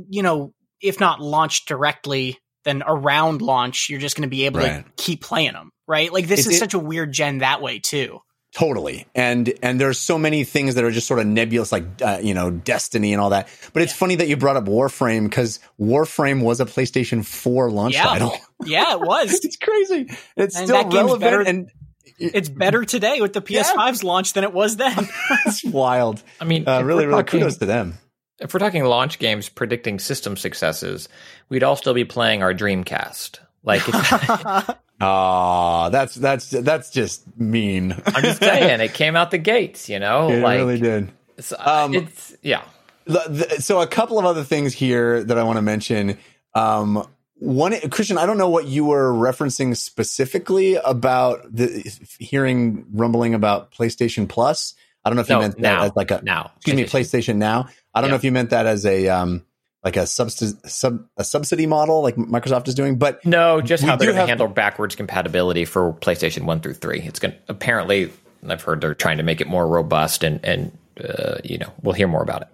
you 0.09 0.23
know, 0.23 0.53
if 0.81 1.01
not 1.01 1.21
launch 1.21 1.65
directly, 1.67 2.39
then 2.65 2.83
around 2.87 3.43
launch, 3.43 3.89
you're 3.89 4.01
just 4.01 4.17
going 4.17 4.23
to 4.29 4.31
be 4.31 4.47
able 4.47 4.61
Right. 4.61 4.85
to 4.85 5.03
keep 5.03 5.23
playing 5.23 5.53
them, 5.53 5.71
right? 5.87 6.13
Like, 6.13 6.27
this 6.29 6.41
It- 6.47 6.51
is 6.51 6.57
it- 6.57 6.59
such 6.59 6.75
a 6.75 6.79
weird 6.79 7.13
gen 7.13 7.39
that 7.39 7.63
way, 7.63 7.79
too. 7.79 8.21
Totally, 8.57 9.07
and 9.15 9.53
and 9.63 9.79
there's 9.79 9.99
so 10.01 10.17
many 10.19 10.43
things 10.43 10.75
that 10.77 10.83
are 10.83 10.91
just 10.91 11.07
sort 11.07 11.21
of 11.21 11.27
nebulous, 11.27 11.71
like 11.71 11.85
uh, 12.01 12.19
you 12.23 12.33
know, 12.33 12.51
Destiny 12.51 13.13
and 13.13 13.21
all 13.21 13.29
that. 13.31 13.47
But 13.75 13.83
it's 13.83 13.93
funny 13.93 14.15
that 14.15 14.27
you 14.27 14.39
brought 14.39 14.57
up 14.57 14.65
Warframe 14.65 15.25
because 15.25 15.61
Warframe 15.79 16.43
was 16.43 16.59
a 16.59 16.65
PlayStation 16.65 17.23
4 17.27 17.71
launch 17.71 17.93
Yeah. 17.95 18.05
title. 18.05 18.35
Yeah, 18.65 18.95
it 18.95 19.01
was. 19.03 19.33
it's 19.45 19.59
crazy. 19.59 20.07
It's 20.35 20.57
And 20.57 20.67
still 20.67 20.69
that 20.79 20.85
game's 20.85 20.95
relevant, 20.95 21.21
better- 21.21 21.41
and 21.43 21.71
it's 22.19 22.49
better 22.49 22.85
today 22.87 23.21
with 23.21 23.35
the 23.35 23.43
PS5's 23.49 24.03
launch 24.03 24.33
than 24.33 24.45
it 24.45 24.53
was 24.55 24.77
then. 24.77 25.07
it's 25.45 25.63
wild. 25.63 26.23
I 26.41 26.45
mean, 26.47 26.67
Uh, 26.67 26.81
really, 26.83 27.05
we're 27.05 27.11
really 27.11 27.23
talking- 27.25 27.41
kudos 27.41 27.59
to 27.59 27.67
them. 27.67 27.99
If 28.41 28.55
we're 28.55 28.61
talking 28.61 28.85
launch 28.85 29.19
games 29.19 29.49
predicting 29.49 29.99
system 29.99 30.37
successes, 30.37 31.09
we'd 31.49 31.63
all 31.63 31.77
still 31.77 31.95
be 31.95 32.05
playing 32.05 32.43
our 32.43 32.55
Dreamcast. 32.55 33.41
Like, 33.65 33.83
it's, 33.87 34.71
Ah, 35.01 35.91
that's 35.91 36.15
that's 36.17 36.51
that's 36.51 36.91
just 36.91 37.23
mean. 37.39 37.93
I'm 38.07 38.23
just 38.23 38.41
saying, 38.41 38.81
it 38.81 38.95
came 38.95 39.15
out 39.15 39.31
the 39.31 39.39
gates. 39.39 39.89
You 39.89 40.01
know, 40.01 40.29
it 40.31 40.43
like 40.43 40.59
really 40.59 40.81
did. 40.81 41.09
it's, 41.37 41.53
uh, 41.53 41.89
it's 41.93 42.37
yeah. 42.43 42.63
The- 43.05 43.25
the- 43.57 43.63
so 43.63 43.81
a 43.81 43.87
couple 43.87 44.19
of 44.19 44.25
other 44.25 44.43
things 44.43 44.75
here 44.75 45.23
that 45.23 45.39
I 45.39 45.45
want 45.45 45.57
to 45.57 45.63
mention. 45.63 46.19
Um, 46.55 47.07
one, 47.35 47.79
Christian, 47.91 48.19
I 48.19 48.27
don't 48.27 48.39
know 48.39 48.49
what 48.49 48.67
you 48.67 48.85
were 48.87 49.13
referencing 49.13 49.77
specifically 49.77 50.75
about 50.75 51.43
the 51.55 51.89
hearing 52.19 52.85
rumbling 52.93 53.35
about 53.35 53.71
PlayStation 53.71 54.29
Plus. 54.29 54.75
I 55.09 55.11
don't 55.11 55.17
know 55.17 55.23
if 55.23 55.31
you 55.31 55.39
meant 55.39 55.59
now, 55.59 55.81
that 55.81 55.87
as 55.87 55.97
like 55.97 56.11
a 56.11 56.21
now. 56.23 56.53
excuse 56.57 56.77
me, 56.77 56.85
PlayStation 56.85 57.37
Now. 57.37 57.69
I 57.95 58.03
don't 58.03 58.11
know 58.11 58.17
if 58.17 58.25
you 58.25 58.33
meant 58.33 58.51
that 58.51 58.67
as 58.67 58.85
a 58.85 59.09
um 59.09 59.45
like 59.83 59.97
a 59.97 60.07
sub 60.07 61.09
a 61.17 61.25
subsidy 61.25 61.67
model 61.67 62.03
like 62.03 62.17
Microsoft 62.17 62.69
is 62.69 62.75
doing, 62.75 62.99
but 62.99 63.25
No, 63.25 63.63
just 63.63 63.83
how 63.83 63.97
do 63.97 64.05
they're 64.05 64.13
going 64.13 64.23
to 64.23 64.29
handle 64.29 64.47
backwards 64.49 64.97
compatibility 64.97 65.65
for 65.65 65.95
PlayStation 65.95 66.45
One 66.45 66.61
through 66.61 66.75
Three. 66.75 67.01
It's 67.01 67.19
going 67.19 67.33
to 67.33 67.39
apparently. 67.49 68.13
I've 68.47 68.63
heard 68.63 68.83
they're 68.83 68.95
trying 68.95 69.17
to 69.17 69.23
make 69.23 69.41
it 69.41 69.49
more 69.49 69.67
robust, 69.67 70.23
and 70.23 70.45
and 70.45 70.77
uh, 71.03 71.39
you 71.43 71.57
know 71.57 71.73
we'll 71.83 71.95
hear 71.95 72.07
more 72.07 72.23
about 72.23 72.43
it. 72.43 72.49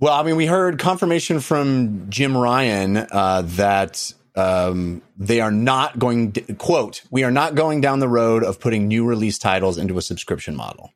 Well, 0.00 0.14
I 0.14 0.22
mean, 0.24 0.36
we 0.36 0.46
heard 0.46 0.78
confirmation 0.78 1.40
from 1.40 2.10
Jim 2.10 2.36
Ryan 2.36 2.96
uh, 2.96 3.42
that 3.44 4.12
um, 4.34 5.02
they 5.16 5.40
are 5.40 5.52
not 5.52 5.98
going. 5.98 6.32
To, 6.32 6.54
quote: 6.54 7.02
"We 7.10 7.22
are 7.22 7.30
not 7.30 7.54
going 7.54 7.80
down 7.80 8.00
the 8.00 8.08
road 8.08 8.42
of 8.42 8.58
putting 8.58 8.88
new 8.88 9.04
release 9.04 9.38
titles 9.38 9.78
into 9.78 9.98
a 9.98 10.02
subscription 10.02 10.56
model." 10.56 10.92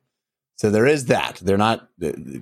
So 0.57 0.69
there 0.71 0.85
is 0.85 1.05
that. 1.05 1.39
They're 1.41 1.57
not. 1.57 1.87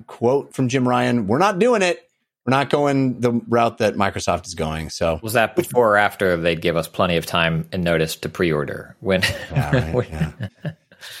Quote 0.06 0.54
from 0.54 0.68
Jim 0.68 0.88
Ryan: 0.88 1.26
"We're 1.26 1.38
not 1.38 1.58
doing 1.58 1.82
it. 1.82 2.02
We're 2.46 2.50
not 2.52 2.70
going 2.70 3.20
the 3.20 3.32
route 3.48 3.78
that 3.78 3.94
Microsoft 3.94 4.46
is 4.46 4.54
going." 4.54 4.90
So 4.90 5.20
Was 5.22 5.34
that 5.34 5.54
before 5.56 5.92
or 5.92 5.96
after 5.96 6.36
they'd 6.36 6.60
give 6.62 6.76
us 6.76 6.88
plenty 6.88 7.16
of 7.16 7.26
time 7.26 7.68
and 7.72 7.84
notice 7.84 8.16
to 8.16 8.28
pre-order? 8.28 8.96
When, 9.00 9.22
Yeah, 9.50 9.70
right, 9.76 9.94
when- 9.94 10.08
yeah. 10.08 10.32
uh, 10.64 10.72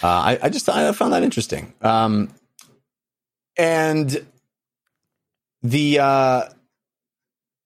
I, 0.02 0.38
I 0.42 0.48
just 0.48 0.68
I 0.68 0.90
found 0.92 1.12
that 1.12 1.22
interesting. 1.22 1.74
Um, 1.82 2.32
and 3.58 4.26
the 5.62 5.98
uh, 5.98 6.44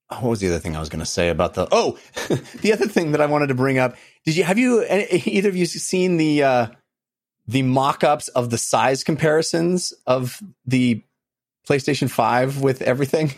what 0.08 0.22
was 0.22 0.40
the 0.40 0.48
other 0.48 0.58
thing 0.58 0.74
I 0.76 0.80
was 0.80 0.88
going 0.88 1.00
to 1.00 1.06
say 1.06 1.28
about 1.28 1.54
the? 1.54 1.68
Oh, 1.70 1.98
the 2.62 2.72
other 2.72 2.86
thing 2.86 3.12
that 3.12 3.20
I 3.20 3.26
wanted 3.26 3.48
to 3.48 3.54
bring 3.54 3.78
up. 3.78 3.94
Did 4.24 4.36
you 4.36 4.44
have 4.44 4.58
you 4.58 4.80
any- 4.82 5.22
either 5.26 5.48
of 5.48 5.56
you 5.56 5.66
seen 5.66 6.16
the 6.16 6.42
uh, 6.42 6.66
the 7.46 7.62
mock-ups 7.62 8.28
of 8.28 8.50
the 8.50 8.58
size 8.58 9.04
comparisons 9.04 9.92
of 10.06 10.40
the 10.66 11.02
PlayStation 11.68 12.10
Five 12.10 12.60
with 12.60 12.82
everything? 12.82 13.32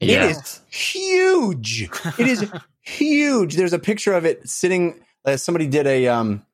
yeah. 0.00 0.24
It 0.24 0.30
is 0.30 0.60
huge. 0.70 1.88
It 2.18 2.26
is 2.26 2.50
huge. 2.82 3.56
There's 3.56 3.72
a 3.72 3.78
picture 3.78 4.12
of 4.14 4.24
it 4.24 4.48
sitting. 4.48 5.00
Uh, 5.24 5.36
somebody 5.36 5.66
did 5.66 5.86
a 5.86 6.08
um 6.08 6.44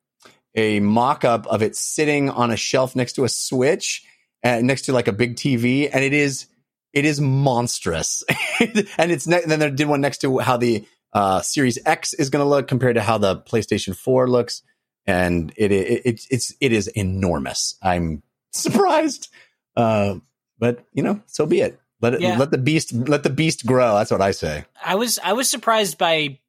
a 0.55 0.79
mock 0.79 1.23
up 1.23 1.45
of 1.47 1.61
it 1.61 1.75
sitting 1.75 2.29
on 2.29 2.51
a 2.51 2.57
shelf 2.57 2.95
next 2.95 3.13
to 3.13 3.23
a 3.23 3.29
Switch, 3.29 4.03
uh, 4.43 4.59
next 4.61 4.83
to 4.83 4.93
like 4.93 5.07
a 5.07 5.13
big 5.13 5.35
TV, 5.35 5.89
and 5.91 6.03
it 6.03 6.13
is 6.13 6.47
it 6.93 7.05
is 7.05 7.21
monstrous. 7.21 8.23
and 8.59 9.11
it's 9.11 9.27
ne- 9.27 9.45
then 9.45 9.59
they 9.59 9.69
did 9.69 9.87
one 9.87 10.01
next 10.01 10.19
to 10.19 10.39
how 10.39 10.57
the 10.57 10.85
uh, 11.13 11.41
Series 11.41 11.79
X 11.85 12.13
is 12.13 12.29
going 12.29 12.43
to 12.43 12.49
look 12.49 12.67
compared 12.67 12.95
to 12.95 13.01
how 13.01 13.17
the 13.17 13.37
PlayStation 13.37 13.95
Four 13.95 14.29
looks, 14.29 14.61
and 15.07 15.51
it, 15.55 15.71
it, 15.71 16.01
it 16.05 16.21
it's 16.29 16.53
it 16.59 16.71
is 16.73 16.87
enormous. 16.89 17.75
I'm 17.81 18.21
surprised, 18.51 19.29
uh, 19.75 20.15
but 20.59 20.85
you 20.93 21.01
know, 21.03 21.21
so 21.25 21.45
be 21.45 21.61
it. 21.61 21.79
Let 22.01 22.13
it 22.13 22.21
Yeah. 22.21 22.37
let 22.37 22.51
the 22.51 22.57
beast 22.59 22.93
let 22.93 23.23
the 23.23 23.29
beast 23.31 23.65
grow. 23.65 23.95
That's 23.95 24.11
what 24.11 24.21
I 24.21 24.31
say. 24.31 24.65
I 24.83 24.95
was 24.95 25.17
I 25.23 25.33
was 25.33 25.49
surprised 25.49 25.97
by 25.97 26.39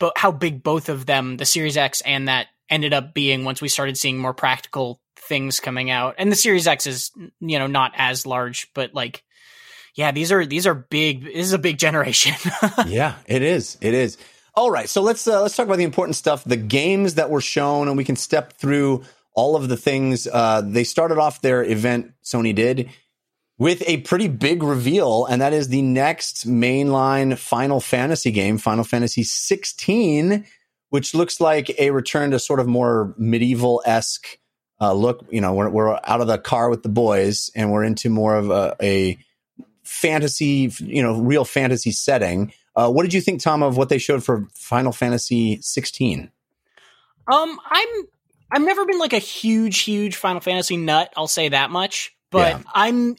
bo- 0.00 0.12
how 0.16 0.32
big 0.32 0.62
both 0.62 0.88
of 0.88 1.06
them, 1.06 1.36
the 1.36 1.44
Series 1.44 1.76
X 1.76 2.00
and 2.00 2.26
that, 2.28 2.48
ended 2.68 2.92
up 2.92 3.14
being 3.14 3.44
once 3.44 3.60
we 3.62 3.68
started 3.68 3.96
seeing 3.96 4.18
more 4.18 4.34
practical 4.34 5.00
things 5.16 5.60
coming 5.60 5.90
out. 5.90 6.14
And 6.18 6.32
the 6.32 6.36
Series 6.36 6.66
X 6.66 6.86
is 6.86 7.10
you 7.40 7.58
know 7.58 7.66
not 7.68 7.92
as 7.96 8.26
large, 8.26 8.68
but 8.74 8.94
like 8.94 9.22
yeah, 9.94 10.10
these 10.12 10.32
are 10.32 10.44
these 10.46 10.66
are 10.66 10.74
big. 10.74 11.24
This 11.24 11.34
is 11.46 11.52
a 11.52 11.58
big 11.58 11.78
generation. 11.78 12.34
yeah, 12.86 13.14
it 13.26 13.42
is. 13.42 13.76
It 13.80 13.94
is. 13.94 14.16
All 14.58 14.72
right, 14.72 14.88
so 14.88 15.02
let's 15.02 15.28
uh, 15.28 15.40
let's 15.40 15.54
talk 15.54 15.66
about 15.66 15.78
the 15.78 15.84
important 15.84 16.16
stuff, 16.16 16.42
the 16.42 16.56
games 16.56 17.14
that 17.14 17.30
were 17.30 17.40
shown, 17.40 17.86
and 17.86 17.96
we 17.96 18.02
can 18.02 18.16
step 18.16 18.54
through 18.54 19.04
all 19.32 19.54
of 19.54 19.68
the 19.68 19.76
things. 19.76 20.26
Uh, 20.26 20.62
they 20.62 20.82
started 20.82 21.16
off 21.16 21.40
their 21.40 21.62
event, 21.62 22.10
Sony 22.24 22.52
did, 22.52 22.90
with 23.56 23.84
a 23.86 23.98
pretty 23.98 24.26
big 24.26 24.64
reveal, 24.64 25.26
and 25.26 25.42
that 25.42 25.52
is 25.52 25.68
the 25.68 25.80
next 25.80 26.44
mainline 26.44 27.38
Final 27.38 27.78
Fantasy 27.78 28.32
game, 28.32 28.58
Final 28.58 28.82
Fantasy 28.82 29.22
16, 29.22 30.44
which 30.90 31.14
looks 31.14 31.40
like 31.40 31.70
a 31.78 31.92
return 31.92 32.32
to 32.32 32.40
sort 32.40 32.58
of 32.58 32.66
more 32.66 33.14
medieval 33.16 33.80
esque 33.86 34.40
uh, 34.80 34.92
look. 34.92 35.24
You 35.30 35.40
know, 35.40 35.54
we're, 35.54 35.68
we're 35.68 36.00
out 36.02 36.20
of 36.20 36.26
the 36.26 36.36
car 36.36 36.68
with 36.68 36.82
the 36.82 36.88
boys, 36.88 37.48
and 37.54 37.70
we're 37.70 37.84
into 37.84 38.10
more 38.10 38.34
of 38.34 38.50
a, 38.50 38.74
a 38.82 39.18
fantasy, 39.84 40.72
you 40.80 41.00
know, 41.00 41.20
real 41.20 41.44
fantasy 41.44 41.92
setting. 41.92 42.52
Uh, 42.76 42.90
what 42.90 43.02
did 43.02 43.14
you 43.14 43.20
think, 43.20 43.42
Tom, 43.42 43.62
of 43.62 43.76
what 43.76 43.88
they 43.88 43.98
showed 43.98 44.24
for 44.24 44.46
Final 44.54 44.92
Fantasy 44.92 45.60
16? 45.60 46.30
Um, 47.30 47.60
I'm 47.64 47.88
I've 48.50 48.62
never 48.62 48.86
been 48.86 48.98
like 48.98 49.12
a 49.12 49.18
huge, 49.18 49.80
huge 49.80 50.16
Final 50.16 50.40
Fantasy 50.40 50.76
nut. 50.76 51.12
I'll 51.16 51.28
say 51.28 51.50
that 51.50 51.70
much. 51.70 52.16
But 52.30 52.56
Yeah. 52.56 52.62
I'm 52.72 53.16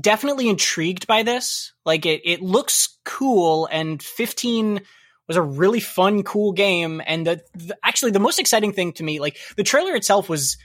definitely 0.00 0.48
intrigued 0.48 1.06
by 1.06 1.22
this. 1.22 1.72
Like 1.84 2.06
it, 2.06 2.22
it 2.24 2.42
looks 2.42 2.98
cool, 3.04 3.68
and 3.70 4.02
15 4.02 4.80
was 5.26 5.36
a 5.36 5.42
really 5.42 5.80
fun, 5.80 6.22
cool 6.22 6.52
game. 6.52 7.00
And 7.06 7.26
the, 7.26 7.42
the 7.54 7.76
actually 7.84 8.12
the 8.12 8.20
most 8.20 8.38
exciting 8.38 8.72
thing 8.72 8.92
to 8.94 9.04
me, 9.04 9.20
like 9.20 9.36
the 9.56 9.64
trailer 9.64 9.94
itself 9.94 10.28
was 10.28 10.56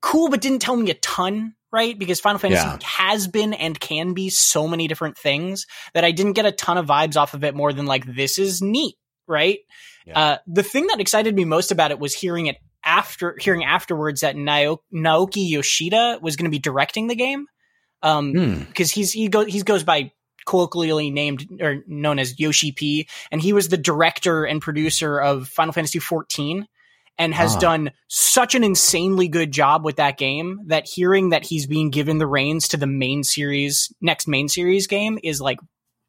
cool, 0.00 0.28
but 0.28 0.40
didn't 0.40 0.60
tell 0.60 0.76
me 0.76 0.90
a 0.90 0.94
ton. 0.94 1.54
Right, 1.76 1.98
because 1.98 2.20
Final 2.20 2.38
Fantasy 2.38 2.64
Yeah. 2.66 2.78
has 2.82 3.28
been 3.28 3.52
and 3.52 3.78
can 3.78 4.14
be 4.14 4.30
so 4.30 4.66
many 4.66 4.88
different 4.88 5.18
things 5.18 5.66
that 5.92 6.04
I 6.04 6.10
didn't 6.10 6.32
get 6.32 6.46
a 6.46 6.52
ton 6.52 6.78
of 6.78 6.86
vibes 6.86 7.16
off 7.18 7.34
of 7.34 7.44
it 7.44 7.54
more 7.54 7.70
than 7.74 7.84
like 7.84 8.06
this 8.06 8.38
is 8.38 8.62
neat, 8.62 8.94
right? 9.28 9.58
Yeah. 10.06 10.18
Uh, 10.18 10.38
the 10.46 10.62
thing 10.62 10.86
that 10.86 11.00
excited 11.00 11.34
me 11.36 11.44
most 11.44 11.70
about 11.72 11.90
it 11.90 11.98
was 11.98 12.14
hearing 12.14 12.46
it 12.46 12.56
after 12.82 13.36
hearing 13.38 13.62
afterwards 13.62 14.22
that 14.22 14.36
Nao- 14.36 14.78
Naoki 14.94 15.46
Yoshida 15.50 16.18
was 16.22 16.36
going 16.36 16.46
to 16.46 16.50
be 16.50 16.58
directing 16.58 17.08
the 17.08 17.14
game. 17.16 17.44
Um, 18.02 18.32
Hmm. 18.32 18.54
because 18.68 18.90
he's 18.90 19.12
he 19.12 19.28
goes 19.28 19.46
he 19.52 19.60
goes 19.62 19.82
by 19.84 20.12
colloquially 20.46 21.10
named 21.10 21.46
or 21.60 21.82
known 21.86 22.18
as 22.18 22.38
Yoshi 22.40 22.72
P, 22.72 23.06
and 23.30 23.42
he 23.42 23.52
was 23.52 23.68
the 23.68 23.76
director 23.76 24.44
and 24.44 24.62
producer 24.62 25.18
of 25.20 25.48
Final 25.48 25.72
Fantasy 25.72 25.98
14 25.98 26.66
and 27.18 27.32
has 27.34 27.56
Ah. 27.56 27.58
done 27.60 27.90
such 28.08 28.54
an 28.54 28.62
insanely 28.64 29.28
good 29.28 29.50
job 29.52 29.84
with 29.84 29.96
that 29.96 30.18
game 30.18 30.60
that 30.66 30.86
hearing 30.86 31.30
that 31.30 31.44
he's 31.46 31.66
being 31.66 31.90
given 31.90 32.18
the 32.18 32.26
reins 32.26 32.68
to 32.68 32.76
the 32.76 32.86
main 32.86 33.22
series 33.24 33.92
next 34.00 34.26
main 34.28 34.48
series 34.48 34.86
game 34.86 35.18
is 35.22 35.40
like 35.40 35.58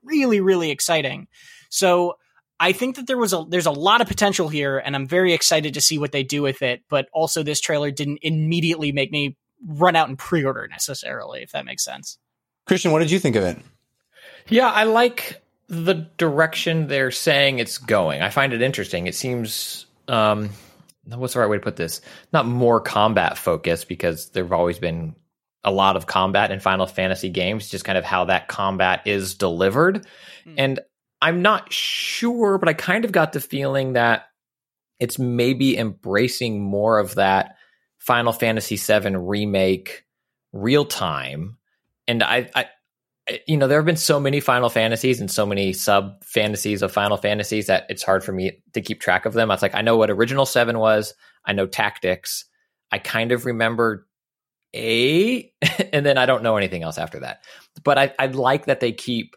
really 0.04 0.40
really 0.42 0.72
exciting. 0.72 1.28
So 1.70 2.18
I 2.60 2.72
think 2.72 2.96
that 2.96 3.06
there 3.08 3.18
was 3.18 3.34
a 3.34 3.46
there's 3.48 3.68
a 3.68 3.72
lot 3.72 4.02
of 4.02 4.08
potential 4.08 4.50
here, 4.50 4.80
and 4.80 4.96
I'm 4.96 5.08
very 5.08 5.34
excited 5.34 5.76
to 5.76 5.82
see 5.82 6.00
what 6.00 6.12
they 6.12 6.24
do 6.24 6.42
with 6.42 6.62
it. 6.64 6.82
But 6.90 7.08
also, 7.14 7.44
this 7.44 7.60
trailer 7.62 7.92
didn't 7.92 8.20
immediately 8.24 8.92
make 8.92 9.12
me 9.12 9.38
run 9.66 9.96
out 9.96 10.10
and 10.10 10.18
pre-order 10.18 10.68
necessarily, 10.68 11.44
if 11.44 11.52
that 11.52 11.66
makes 11.66 11.84
sense. 11.84 12.18
Christian, 12.66 12.92
what 12.92 13.00
did 13.00 13.12
you 13.12 13.20
think 13.20 13.36
of 13.36 13.44
it? 13.44 13.58
Yeah, 14.50 14.70
I 14.72 14.86
like 14.86 15.42
the 15.68 15.94
direction 16.18 16.88
they're 16.88 17.12
saying 17.12 17.60
it's 17.60 17.78
going. 17.78 18.22
I 18.22 18.30
find 18.30 18.54
it 18.54 18.62
interesting. 18.62 19.06
It 19.08 19.14
seems 19.16 19.86
um 20.08 20.50
what's 21.16 21.34
the 21.34 21.40
right 21.40 21.50
way 21.50 21.58
to 21.58 21.64
put 21.64 21.76
this? 21.76 22.02
Not 22.34 22.46
more 22.46 22.82
combat 22.82 23.38
focused 23.38 23.88
because 23.88 24.30
there've 24.30 24.54
always 24.54 24.80
been 24.80 25.16
a 25.64 25.72
lot 25.72 25.96
of 25.96 26.08
combat 26.08 26.52
in 26.52 26.60
Final 26.60 26.88
Fantasy 26.88 27.30
games, 27.30 27.70
just 27.70 27.86
kind 27.86 27.98
of 27.98 28.06
how 28.06 28.26
that 28.26 28.48
combat 28.48 29.06
is 29.06 29.36
delivered. 29.36 30.06
Hmm. 30.44 30.56
And 30.58 30.80
I'm 31.22 31.42
not 31.42 31.72
sure, 31.74 32.58
but 32.58 32.70
I 32.70 32.74
kind 32.74 33.06
of 33.06 33.12
got 33.12 33.34
the 33.34 33.40
feeling 33.40 33.94
that 33.94 34.28
it's 35.00 35.20
maybe 35.20 35.78
embracing 35.78 36.62
more 36.62 37.00
of 37.00 37.16
that 37.16 37.56
Final 37.98 38.34
Fantasy 38.34 38.78
VII 38.78 39.16
remake 39.16 40.06
real 40.54 40.86
time. 40.86 41.58
And 42.08 42.24
I, 42.24 42.50
I- 42.56 42.70
you 43.46 43.58
know, 43.58 43.68
there 43.68 43.78
have 43.78 43.86
been 43.86 43.98
so 43.98 44.20
many 44.20 44.40
Final 44.40 44.70
Fantasies 44.70 45.20
and 45.20 45.30
so 45.30 45.46
many 45.46 45.74
sub 45.74 46.24
fantasies 46.24 46.82
of 46.82 46.92
Final 46.92 47.18
Fantasies 47.18 47.68
that 47.68 47.86
it's 47.90 48.04
hard 48.04 48.24
for 48.24 48.32
me 48.32 48.64
to 48.74 48.82
keep 48.82 49.02
track 49.02 49.26
of 49.26 49.34
them. 49.34 49.52
I 49.52 49.54
was 49.54 49.62
like, 49.62 49.76
I 49.76 49.82
know 49.82 49.98
what 49.98 50.10
original 50.10 50.46
seven 50.46 50.80
was. 50.80 51.14
I 51.46 51.54
know 51.54 51.68
tactics. 51.68 52.46
I 52.92 53.00
kind 53.00 53.32
of 53.32 53.46
remember 53.46 54.08
eight, 54.74 55.54
and 55.94 56.06
then 56.06 56.18
I 56.18 56.26
don't 56.26 56.44
know 56.44 56.58
anything 56.58 56.84
else 56.84 56.98
after 56.98 57.20
that. 57.20 57.44
But 57.84 57.98
I, 57.98 58.14
I 58.18 58.28
like 58.28 58.66
that 58.66 58.80
they 58.80 58.94
keep 58.94 59.36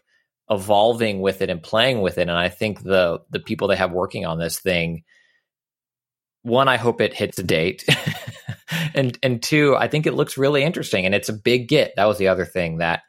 evolving 0.49 1.21
with 1.21 1.41
it 1.41 1.49
and 1.49 1.61
playing 1.61 2.01
with 2.01 2.17
it, 2.17 2.23
and 2.23 2.31
I 2.31 2.49
think 2.49 2.83
the 2.83 3.21
the 3.29 3.39
people 3.39 3.67
they 3.67 3.75
have 3.75 3.91
working 3.91 4.25
on 4.25 4.39
this 4.39 4.59
thing, 4.59 5.03
one, 6.43 6.69
I 6.69 6.77
hope 6.77 7.01
it 7.01 7.13
hits 7.13 7.39
a 7.39 7.43
date, 7.43 7.85
and 8.93 9.17
and 9.21 9.43
two, 9.43 9.75
I 9.75 9.89
think 9.89 10.05
it 10.05 10.13
looks 10.13 10.37
really 10.37 10.63
interesting, 10.63 11.05
and 11.05 11.13
it's 11.13 11.29
a 11.29 11.33
big 11.33 11.67
get. 11.67 11.93
That 11.97 12.05
was 12.05 12.17
the 12.17 12.29
other 12.29 12.45
thing 12.45 12.77
that 12.77 13.01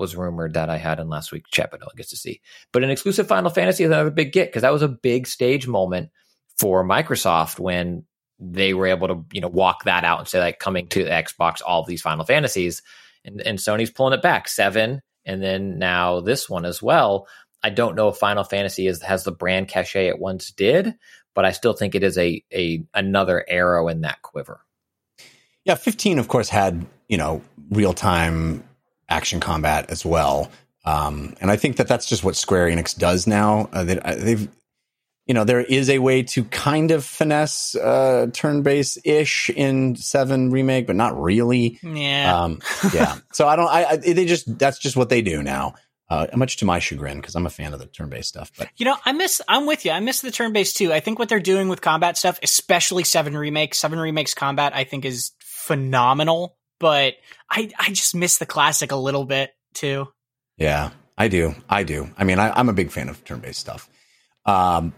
was 0.00 0.16
rumored 0.16 0.54
that 0.54 0.68
I 0.68 0.78
had 0.78 0.98
in 0.98 1.08
last 1.08 1.30
week's 1.30 1.50
chat, 1.50 1.70
but 1.70 1.80
no 1.80 1.86
one 1.86 1.94
gets 1.96 2.10
to 2.10 2.16
see. 2.16 2.40
But 2.72 2.82
an 2.82 2.90
exclusive 2.90 3.28
Final 3.28 3.50
Fantasy 3.50 3.84
is 3.84 3.90
another 3.90 4.10
big 4.10 4.32
get 4.32 4.48
because 4.48 4.62
that 4.62 4.72
was 4.72 4.82
a 4.82 4.88
big 4.88 5.26
stage 5.28 5.68
moment 5.68 6.10
for 6.58 6.84
Microsoft 6.84 7.58
when 7.60 8.04
they 8.40 8.74
were 8.74 8.86
able 8.86 9.08
to 9.08 9.24
you 9.32 9.40
know 9.40 9.48
walk 9.48 9.84
that 9.84 10.02
out 10.04 10.18
and 10.18 10.26
say 10.26 10.40
like 10.40 10.58
coming 10.58 10.88
to 10.88 11.04
the 11.04 11.10
Xbox 11.10 11.60
all 11.64 11.82
of 11.82 11.86
these 11.86 12.02
Final 12.02 12.24
Fantasies 12.24 12.82
and, 13.24 13.40
and 13.42 13.58
Sony's 13.58 13.90
pulling 13.90 14.14
it 14.14 14.22
back 14.22 14.48
seven 14.48 15.02
and 15.24 15.42
then 15.42 15.78
now 15.78 16.20
this 16.20 16.48
one 16.48 16.64
as 16.64 16.82
well. 16.82 17.28
I 17.62 17.70
don't 17.70 17.94
know 17.94 18.08
if 18.08 18.16
Final 18.16 18.44
Fantasy 18.44 18.86
is 18.86 19.02
has 19.02 19.24
the 19.24 19.32
brand 19.32 19.68
cachet 19.68 20.08
it 20.08 20.18
once 20.18 20.50
did, 20.50 20.94
but 21.34 21.44
I 21.44 21.52
still 21.52 21.74
think 21.74 21.94
it 21.94 22.02
is 22.02 22.16
a 22.16 22.42
a 22.52 22.82
another 22.94 23.44
arrow 23.46 23.88
in 23.88 24.00
that 24.02 24.22
quiver. 24.22 24.60
Yeah, 25.64 25.74
15 25.74 26.18
of 26.18 26.28
course 26.28 26.48
had, 26.48 26.86
you 27.08 27.18
know, 27.18 27.42
real-time 27.70 28.64
action 29.10 29.40
combat 29.40 29.90
as 29.90 30.04
well. 30.04 30.50
Um, 30.84 31.34
and 31.40 31.50
I 31.50 31.56
think 31.56 31.76
that 31.76 31.88
that's 31.88 32.06
just 32.06 32.24
what 32.24 32.36
Square 32.36 32.68
Enix 32.68 32.96
does 32.96 33.26
now. 33.26 33.68
Uh, 33.72 33.84
they, 33.84 33.96
they've 34.16 34.48
you 35.30 35.34
know, 35.34 35.44
there 35.44 35.60
is 35.60 35.88
a 35.88 36.00
way 36.00 36.24
to 36.24 36.42
kind 36.42 36.90
of 36.90 37.04
finesse 37.04 37.76
uh, 37.76 38.26
turn 38.32 38.62
based 38.62 38.98
ish 39.04 39.48
in 39.48 39.94
Seven 39.94 40.50
remake, 40.50 40.88
but 40.88 40.96
not 40.96 41.16
really. 41.20 41.78
Yeah, 41.84 42.36
um, 42.36 42.60
yeah. 42.92 43.18
So 43.32 43.46
I 43.46 43.54
don't. 43.54 43.68
I, 43.68 43.84
I, 43.84 43.96
they 43.96 44.24
just 44.24 44.58
that's 44.58 44.80
just 44.80 44.96
what 44.96 45.08
they 45.08 45.22
do 45.22 45.40
now. 45.40 45.74
Uh, 46.08 46.26
much 46.34 46.56
to 46.56 46.64
my 46.64 46.80
chagrin, 46.80 47.18
because 47.18 47.36
I'm 47.36 47.46
a 47.46 47.50
fan 47.50 47.72
of 47.72 47.78
the 47.78 47.86
turn 47.86 48.08
based 48.08 48.30
stuff. 48.30 48.50
But 48.58 48.70
you 48.76 48.84
know, 48.84 48.96
I 49.04 49.12
miss. 49.12 49.40
I'm 49.46 49.66
with 49.66 49.84
you. 49.84 49.92
I 49.92 50.00
miss 50.00 50.20
the 50.20 50.32
turn 50.32 50.52
based 50.52 50.76
too. 50.76 50.92
I 50.92 50.98
think 50.98 51.20
what 51.20 51.28
they're 51.28 51.38
doing 51.38 51.68
with 51.68 51.80
combat 51.80 52.18
stuff, 52.18 52.40
especially 52.42 53.04
Seven 53.04 53.36
remake, 53.36 53.76
Seven 53.76 54.00
remakes 54.00 54.34
combat, 54.34 54.74
I 54.74 54.82
think 54.82 55.04
is 55.04 55.30
phenomenal. 55.38 56.56
But 56.80 57.14
I 57.48 57.70
I 57.78 57.90
just 57.90 58.14
miss 58.14 58.38
the 58.38 58.46
classic 58.46 58.90
a 58.90 58.96
little 58.96 59.24
bit 59.24 59.54
too. 59.74 60.08
Yeah, 60.56 60.90
I 61.16 61.28
do. 61.28 61.54
I 61.68 61.84
do. 61.84 62.10
I 62.18 62.24
mean, 62.24 62.38
I, 62.40 62.50
I'm 62.50 62.68
a 62.68 62.72
big 62.72 62.90
fan 62.90 63.08
of 63.08 63.22
turn 63.24 63.38
based 63.38 63.60
stuff. 63.60 63.88
Um, 64.44 64.92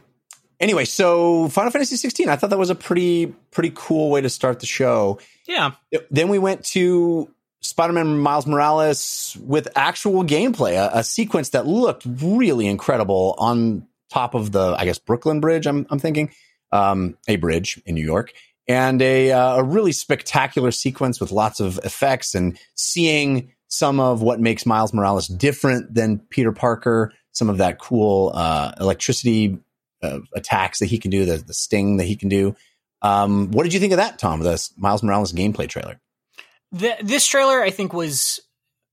anyway, 0.61 0.85
so 0.87 1.49
Final 1.49 1.71
Fantasy 1.71 1.97
16, 1.97 2.29
I 2.29 2.37
thought 2.37 2.51
that 2.51 2.59
was 2.59 2.71
a 2.71 2.75
pretty 2.75 3.27
pretty 3.51 3.73
cool 3.75 4.11
way 4.11 4.23
to 4.23 4.31
start 4.31 4.61
the 4.61 4.66
show. 4.66 5.18
Yeah. 5.47 5.73
Then 6.11 6.29
we 6.29 6.38
went 6.38 6.64
to 6.66 7.29
Spider-Man 7.61 8.18
Miles 8.18 8.47
Morales 8.47 9.37
with 9.40 9.68
actual 9.77 10.25
gameplay, 10.25 10.75
a, 10.75 10.99
a, 10.99 11.05
sequence 11.05 11.51
that 11.51 11.66
looked 11.66 12.05
really 12.07 12.66
incredible 12.66 13.35
on 13.38 13.87
top 14.11 14.35
of 14.35 14.53
the, 14.53 14.75
I 14.77 14.85
guess, 14.85 14.99
Brooklyn 14.99 15.40
Bridge. 15.40 15.66
I'm, 15.66 15.87
I'm 15.88 15.99
thinking, 15.99 16.31
um, 16.73 17.16
a 17.29 17.37
bridge 17.37 17.81
in 17.87 17.95
New 17.95 18.05
York, 18.05 18.33
and 18.68 19.03
a 19.03 19.33
uh, 19.33 19.57
a 19.57 19.64
really 19.64 19.92
spectacular 19.92 20.70
sequence 20.70 21.20
with 21.20 21.33
lots 21.33 21.61
of 21.61 21.79
effects 21.85 22.35
and 22.35 22.59
seeing 22.75 23.53
some 23.68 24.01
of 24.01 24.22
what 24.22 24.40
makes 24.40 24.66
Miles 24.66 24.92
Morales 24.92 25.27
different 25.29 25.94
than 25.94 26.18
Peter 26.31 26.53
Parker. 26.53 27.12
Some 27.33 27.48
of 27.48 27.59
that 27.59 27.79
cool 27.79 28.31
uh, 28.35 28.72
electricity 28.79 29.59
uh, 30.03 30.18
attacks 30.35 30.81
that 30.81 30.87
he 30.87 30.98
can 30.98 31.11
do, 31.11 31.25
the, 31.25 31.38
the 31.38 31.55
sting 31.55 31.96
that 31.96 32.05
he 32.05 32.16
can 32.16 32.29
do. 32.29 32.55
Um, 33.01 33.51
what 33.51 33.64
did 33.64 33.72
you 33.72 33.81
think 33.81 33.92
of 33.92 33.96
that, 33.96 34.18
Tom? 34.18 34.40
The 34.40 34.70
Miles 34.77 35.03
Morales 35.03 35.33
gameplay 35.33 35.68
trailer. 35.68 36.01
The, 36.70 36.96
this 37.03 37.27
trailer, 37.27 37.62
I 37.62 37.70
think, 37.70 37.92
was 37.92 38.40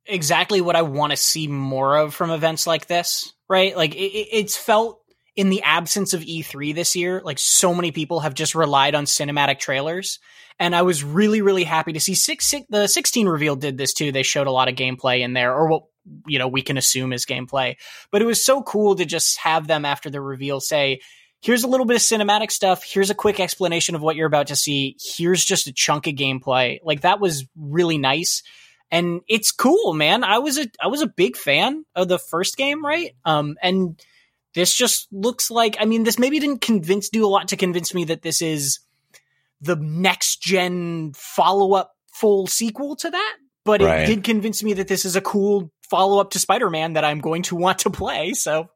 exactly 0.06 0.62
what 0.62 0.76
I 0.76 0.82
want 0.82 1.12
to 1.12 1.18
see 1.18 1.48
more 1.48 1.98
of 1.98 2.16
from 2.16 2.32
events 2.32 2.66
like 2.66 2.88
this. 2.88 3.34
Right? 3.50 3.76
Like 3.76 3.96
it, 3.96 3.98
it's 3.98 4.56
felt 4.56 4.99
in 5.40 5.48
the 5.48 5.64
absence 5.64 6.14
of 6.14 6.20
E3 6.20 6.76
this 6.76 6.98
year, 6.98 7.22
like 7.24 7.40
so 7.40 7.74
many 7.74 7.94
people 7.94 8.20
have 8.20 8.34
just 8.34 8.56
relied 8.56 8.94
on 8.94 9.06
cinematic 9.06 9.58
trailers. 9.58 10.20
And 10.60 10.76
I 10.76 10.82
was 10.82 11.02
really, 11.02 11.42
really 11.42 11.64
happy 11.64 11.94
to 11.94 12.00
see 12.02 12.14
six, 12.14 12.46
six, 12.46 12.66
the 12.70 12.88
16 12.88 13.26
reveal 13.26 13.56
did 13.56 13.78
this 13.78 13.94
too. 13.94 14.12
They 14.12 14.24
showed 14.24 14.48
a 14.48 14.52
lot 14.52 14.68
of 14.68 14.76
gameplay 14.76 15.22
in 15.22 15.32
there, 15.32 15.56
or 15.56 15.70
what 15.70 15.84
you 16.28 16.40
know 16.40 16.50
we 16.50 16.62
can 16.62 16.78
assume 16.78 17.14
is 17.14 17.26
gameplay. 17.26 17.78
But 18.12 18.22
it 18.22 18.26
was 18.26 18.44
so 18.44 18.62
cool 18.62 18.98
to 18.98 19.06
just 19.06 19.38
have 19.38 19.66
them 19.66 19.86
after 19.86 20.10
the 20.10 20.20
reveal 20.20 20.60
say, 20.60 21.00
"Here's 21.42 21.64
a 21.64 21.70
little 21.70 21.86
bit 21.86 21.96
of 21.96 22.02
cinematic 22.02 22.52
stuff. 22.52 22.84
Here's 22.84 23.10
a 23.10 23.16
quick 23.16 23.40
explanation 23.40 23.96
of 23.96 24.02
what 24.02 24.18
you're 24.18 24.28
about 24.28 24.48
to 24.48 24.58
see. 24.58 24.98
Here's 25.00 25.46
just 25.46 25.68
a 25.68 25.74
chunk 25.74 26.06
of 26.08 26.16
gameplay." 26.16 26.80
Like 26.84 27.02
that 27.02 27.22
was 27.22 27.46
really 27.58 27.98
nice. 27.98 28.44
And 28.92 29.22
it's 29.30 29.54
cool, 29.54 29.94
man. 29.94 30.26
I 30.26 30.40
was 30.40 30.58
a 30.58 30.68
I 30.82 30.88
was 30.88 31.02
a 31.02 31.08
big 31.08 31.38
fan 31.38 31.86
of 31.96 32.10
the 32.10 32.20
first 32.20 32.58
game, 32.58 32.84
right? 32.84 33.16
Um, 33.24 33.56
and 33.62 33.98
this 34.60 34.76
just 34.76 35.08
looks 35.12 35.50
like 35.50 35.78
I 35.80 35.86
mean, 35.86 36.04
this 36.04 36.20
maybe 36.20 36.38
didn't 36.40 36.60
convince 36.60 37.08
do 37.08 37.26
a 37.26 37.30
lot 37.30 37.48
to 37.50 37.56
convince 37.58 37.94
me 37.94 38.04
that 38.06 38.22
this 38.22 38.42
is 38.42 38.80
the 39.62 39.78
next 39.78 40.42
gen 40.42 41.14
follow 41.16 41.74
up 41.74 41.94
full 42.14 42.46
sequel 42.46 42.98
to 42.98 43.10
that, 43.10 43.38
but 43.64 43.82
right. 43.82 44.02
it 44.02 44.08
did 44.08 44.24
convince 44.26 44.62
me 44.62 44.74
that 44.74 44.90
this 44.90 45.06
is 45.06 45.16
a 45.16 45.22
cool 45.22 45.72
follow 45.90 46.20
up 46.20 46.32
to 46.32 46.40
Spider 46.40 46.70
Man 46.70 46.94
that 46.94 47.06
I'm 47.06 47.20
going 47.20 47.44
to 47.44 47.56
want 47.56 47.80
to 47.80 47.90
play. 47.90 48.34
So, 48.34 48.70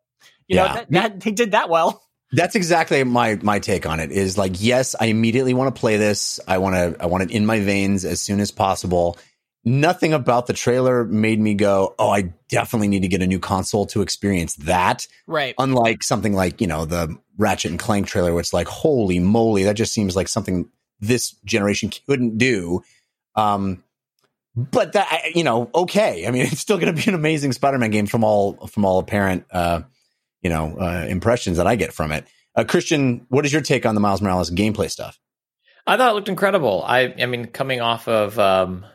you 0.48 0.56
yeah. 0.56 0.68
know, 0.68 0.74
that, 0.74 0.92
that 0.92 1.20
they 1.20 1.32
did 1.32 1.52
that 1.52 1.70
well. 1.70 2.02
That's 2.32 2.56
exactly 2.56 3.04
my 3.04 3.38
my 3.42 3.60
take 3.60 3.86
on 3.86 4.00
it. 4.00 4.12
Is 4.12 4.38
like, 4.38 4.54
yes, 4.56 4.96
I 5.00 5.08
immediately 5.08 5.54
want 5.54 5.76
to 5.76 5.80
play 5.80 5.98
this. 5.98 6.40
I 6.48 6.60
want 6.60 6.76
to 6.76 7.04
I 7.04 7.08
want 7.08 7.24
it 7.24 7.32
in 7.32 7.46
my 7.46 7.60
veins 7.60 8.06
as 8.06 8.22
soon 8.22 8.40
as 8.40 8.52
possible. 8.52 9.18
Nothing 9.66 10.14
about 10.14 10.48
the 10.48 10.54
trailer 10.54 11.06
made 11.06 11.40
me 11.40 11.54
go, 11.54 11.96
"Oh, 11.98 12.10
I 12.10 12.34
definitely 12.50 12.90
need 12.90 13.04
to 13.04 13.08
get 13.08 13.22
a 13.22 13.28
new 13.28 13.40
console 13.40 13.86
to 13.88 14.02
experience 14.02 14.56
that." 14.56 15.08
Right. 15.26 15.56
Unlike 15.58 16.04
something 16.04 16.34
like 16.34 16.60
you 16.60 16.68
know 16.68 16.86
the 16.86 17.18
Ratchet 17.38 17.72
and 17.72 17.80
Clank 17.80 18.08
trailer, 18.08 18.34
where 18.34 18.42
it's 18.42 18.54
like, 18.54 18.68
"Holy 18.68 19.20
moly!" 19.20 19.64
That 19.64 19.76
just 19.76 19.94
seems 19.94 20.16
like 20.16 20.28
something 20.28 20.70
this 21.00 21.32
generation 21.46 21.92
couldn't 22.08 22.38
do. 22.38 22.82
Um, 23.36 23.84
but 24.56 24.94
that 24.94 25.34
you 25.34 25.44
know, 25.44 25.70
okay. 25.74 26.28
I 26.28 26.32
mean, 26.32 26.42
it's 26.52 26.60
still 26.60 26.78
going 26.78 26.94
to 26.94 27.02
be 27.02 27.10
an 27.10 27.16
amazing 27.16 27.54
Spider-Man 27.54 27.92
game 27.92 28.06
from 28.06 28.24
all 28.24 28.68
from 28.68 28.84
all 28.84 29.00
apparent, 29.00 29.46
uh, 29.52 29.82
you 30.42 30.50
know, 30.50 30.76
uh, 30.78 31.06
impressions 31.08 31.58
that 31.58 31.68
I 31.68 31.76
get 31.76 31.94
from 31.94 32.12
it. 32.12 32.28
Uh, 32.56 32.64
Christian, 32.64 33.26
what 33.30 33.46
is 33.46 33.54
your 33.54 33.62
take 33.62 33.86
on 33.86 33.96
the 33.96 34.02
Miles 34.02 34.22
Morales 34.22 34.52
gameplay 34.52 34.90
stuff? 34.90 35.20
I 35.86 35.98
thought 35.98 36.12
it 36.12 36.16
looked 36.16 36.30
incredible. 36.30 36.84
I, 36.86 37.14
I 37.20 37.26
mean, 37.26 37.48
coming 37.48 37.82
off 37.82 38.08
of, 38.08 38.40
um, 38.40 38.86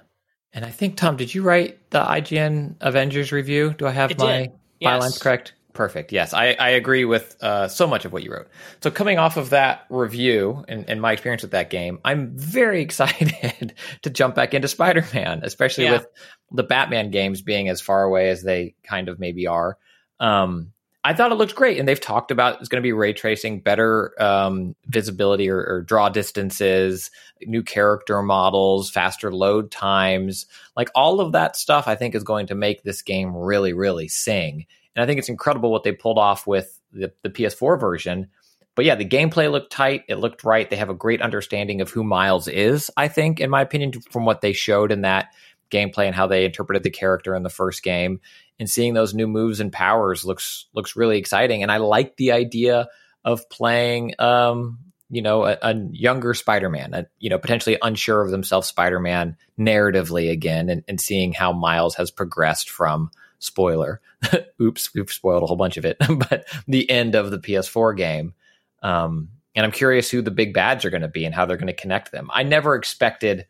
and 0.53 0.65
I 0.65 0.71
think 0.71 0.97
Tom, 0.97 1.17
did 1.17 1.35
you 1.35 1.43
write 1.43 1.91
the 1.91 2.03
IGN 2.03 2.77
Avengers 2.81 3.33
review? 3.33 3.75
Do 3.77 3.87
I 3.87 3.91
have 3.91 4.11
it 4.11 4.19
my 4.19 4.39
did. 4.39 4.53
yes. 4.81 5.01
lines 5.01 5.19
correct? 5.19 5.53
Perfect. 5.75 6.11
Yes, 6.11 6.35
I, 6.35 6.57
I 6.59 6.71
agree 6.71 7.05
with 7.05 7.37
uh, 7.41 7.69
so 7.69 7.87
much 7.87 8.05
of 8.05 8.13
what 8.13 8.25
you 8.25 8.33
wrote. 8.33 8.49
So, 8.83 8.91
coming 8.91 9.19
off 9.19 9.37
of 9.37 9.51
that 9.51 9.87
review 9.91 10.65
and, 10.67 10.89
and 10.91 11.01
my 11.01 11.13
experience 11.13 11.43
with 11.43 11.53
that 11.53 11.71
game, 11.71 12.01
I'm 12.05 12.37
very 12.37 12.83
excited 12.83 13.75
to 14.03 14.11
jump 14.11 14.35
back 14.35 14.55
into 14.55 14.67
Spider 14.67 15.07
Man, 15.15 15.43
especially 15.45 15.85
yeah. 15.85 15.93
with 15.93 16.07
the 16.51 16.65
Batman 16.65 17.13
games 17.13 17.43
being 17.43 17.69
as 17.69 17.81
far 17.81 18.03
away 18.03 18.31
as 18.31 18.43
they 18.43 18.75
kind 18.83 19.09
of 19.09 19.21
maybe 19.21 19.47
are. 19.47 19.77
Um, 20.19 20.73
I 21.09 21.15
thought 21.15 21.33
it 21.33 21.37
looked 21.37 21.55
great, 21.55 21.79
and 21.79 21.89
they've 21.89 21.99
talked 21.99 22.31
about 22.31 22.61
it's 22.61 22.69
going 22.69 22.83
to 22.83 22.87
be 22.87 22.93
ray 22.93 23.15
tracing, 23.15 23.61
better 23.61 24.13
um, 24.23 24.77
visibility 24.89 25.49
or, 25.49 25.57
or, 25.57 25.81
draw 25.81 26.11
distances, 26.11 27.11
new 27.47 27.63
character 27.63 28.21
models, 28.21 28.91
faster 28.91 29.33
load 29.33 29.71
times, 29.71 30.45
like 30.77 30.91
all 30.95 31.23
of 31.23 31.33
that 31.33 31.57
stuff. 31.57 31.89
I 31.89 31.95
think 31.95 32.15
is 32.15 32.25
going 32.25 32.49
to 32.49 32.55
make 32.55 32.83
this 32.83 33.01
game 33.01 33.35
really, 33.35 33.73
really 33.73 34.07
sing. 34.07 34.67
And 34.95 35.03
I 35.03 35.07
think 35.07 35.19
it's 35.19 35.31
incredible 35.31 35.73
what 35.73 35.83
they 35.83 35.93
pulled 35.93 36.19
off 36.19 36.47
with 36.47 36.79
the, 36.93 37.11
the 37.23 37.31
PS4 37.31 37.81
version. 37.81 38.29
But 38.75 38.85
yeah, 38.85 38.95
the 38.95 39.09
gameplay 39.09 39.51
looked 39.51 39.73
tight. 39.73 40.05
It 40.09 40.17
looked 40.17 40.45
right. 40.45 40.69
They 40.69 40.77
have 40.77 40.91
a 40.91 40.95
great 40.95 41.23
understanding 41.23 41.81
of 41.81 41.89
who 41.89 42.05
Miles 42.05 42.49
is, 42.49 42.91
I 42.99 43.09
think, 43.09 43.41
in 43.41 43.49
my 43.49 43.63
opinion, 43.63 43.93
from 44.11 44.27
what 44.27 44.43
they 44.43 44.53
showed 44.53 44.93
in 44.93 45.01
that 45.01 45.29
gameplay 45.71 46.05
and 46.05 46.15
how 46.15 46.27
they 46.27 46.45
interpreted 46.45 46.83
the 46.83 46.91
character 46.91 47.35
in 47.35 47.45
the 47.45 47.51
first 47.51 47.83
game. 47.83 48.21
And 48.59 48.69
seeing 48.69 48.95
those 48.95 49.15
new 49.15 49.29
moves 49.29 49.61
and 49.61 49.73
powers 49.73 50.25
looks 50.25 50.67
looks 50.73 50.97
really 50.97 51.19
exciting. 51.19 51.63
And 51.63 51.71
I 51.71 51.77
like 51.77 52.17
the 52.17 52.33
idea 52.33 52.89
of 53.25 53.49
playing 53.49 54.15
um, 54.19 54.79
you 55.11 55.23
know, 55.23 55.45
a, 55.45 55.57
a 55.63 55.75
younger 55.91 56.35
Spider-Man, 56.35 57.07
you 57.19 57.31
know, 57.31 57.39
potentially 57.39 57.79
unsure 57.81 58.21
of 58.21 58.31
themselves 58.31 58.69
Spider-Man 58.69 59.37
narratively 59.59 60.31
again 60.31 60.69
and, 60.69 60.85
and 60.87 61.01
seeing 61.01 61.33
how 61.33 61.53
Miles 61.53 61.95
has 61.95 62.11
progressed 62.11 62.69
from 62.69 63.11
spoiler. 63.39 64.01
Oops, 64.61 64.95
we've 64.95 65.11
spoiled 65.11 65.43
a 65.43 65.47
whole 65.47 65.57
bunch 65.57 65.77
of 65.77 65.85
it, 65.85 65.97
but 66.31 66.47
the 66.67 66.89
end 66.91 67.15
of 67.15 67.31
the 67.31 67.39
PS4 67.39 67.97
game. 67.97 68.35
Um, 68.83 69.31
and 69.55 69.65
I'm 69.65 69.73
curious 69.73 70.11
who 70.11 70.21
the 70.21 70.31
big 70.31 70.53
bads 70.53 70.85
are 70.85 70.91
going 70.91 71.03
to 71.03 71.09
be 71.09 71.25
and 71.25 71.35
how 71.35 71.47
they're 71.47 71.57
going 71.57 71.69
to 71.69 71.73
connect 71.73 72.13
them. 72.13 72.31
I 72.33 72.43
never 72.43 72.75
expected 72.75 73.47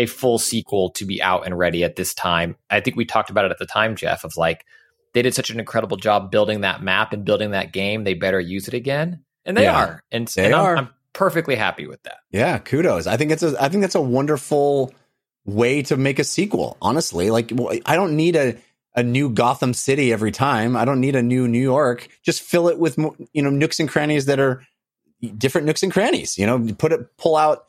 a 0.00 0.06
full 0.06 0.38
sequel 0.38 0.88
to 0.90 1.04
be 1.04 1.22
out 1.22 1.44
and 1.44 1.58
ready 1.58 1.84
at 1.84 1.94
this 1.94 2.14
time. 2.14 2.56
I 2.70 2.80
think 2.80 2.96
we 2.96 3.04
talked 3.04 3.28
about 3.28 3.44
it 3.44 3.50
at 3.50 3.58
the 3.58 3.66
time, 3.66 3.96
Jeff, 3.96 4.24
of 4.24 4.34
like 4.34 4.64
they 5.12 5.20
did 5.20 5.34
such 5.34 5.50
an 5.50 5.60
incredible 5.60 5.98
job 5.98 6.30
building 6.30 6.62
that 6.62 6.82
map 6.82 7.12
and 7.12 7.22
building 7.22 7.50
that 7.50 7.70
game. 7.70 8.04
They 8.04 8.14
better 8.14 8.40
use 8.40 8.66
it 8.66 8.72
again, 8.72 9.22
and 9.44 9.58
they 9.58 9.64
yeah, 9.64 9.76
are. 9.76 10.04
And, 10.10 10.26
they 10.28 10.46
and 10.46 10.54
are. 10.54 10.76
I'm, 10.76 10.86
I'm, 10.86 10.94
perfectly 11.12 11.56
happy 11.56 11.86
with 11.86 12.02
that. 12.04 12.18
Yeah, 12.30 12.58
kudos. 12.58 13.06
I 13.06 13.18
think 13.18 13.30
it's 13.30 13.42
a 13.42 13.54
I 13.60 13.68
think 13.68 13.82
that's 13.82 13.94
a 13.94 14.00
wonderful 14.00 14.94
way 15.44 15.82
to 15.82 15.98
make 15.98 16.18
a 16.18 16.24
sequel. 16.24 16.78
Honestly, 16.80 17.30
like 17.30 17.52
I 17.84 17.94
don't 17.94 18.16
need 18.16 18.36
a 18.36 18.56
a 18.96 19.02
new 19.02 19.28
Gotham 19.28 19.74
City 19.74 20.14
every 20.14 20.32
time. 20.32 20.76
I 20.76 20.86
don't 20.86 21.00
need 21.00 21.16
a 21.16 21.22
new 21.22 21.46
New 21.46 21.60
York. 21.60 22.08
Just 22.22 22.40
fill 22.40 22.68
it 22.68 22.78
with 22.78 22.96
you 22.96 23.42
know 23.42 23.50
nooks 23.50 23.80
and 23.80 23.88
crannies 23.88 24.26
that 24.26 24.40
are 24.40 24.64
different 25.36 25.66
nooks 25.66 25.82
and 25.82 25.92
crannies. 25.92 26.38
You 26.38 26.46
know, 26.46 26.72
put 26.78 26.92
it 26.92 27.16
pull 27.18 27.36
out 27.36 27.66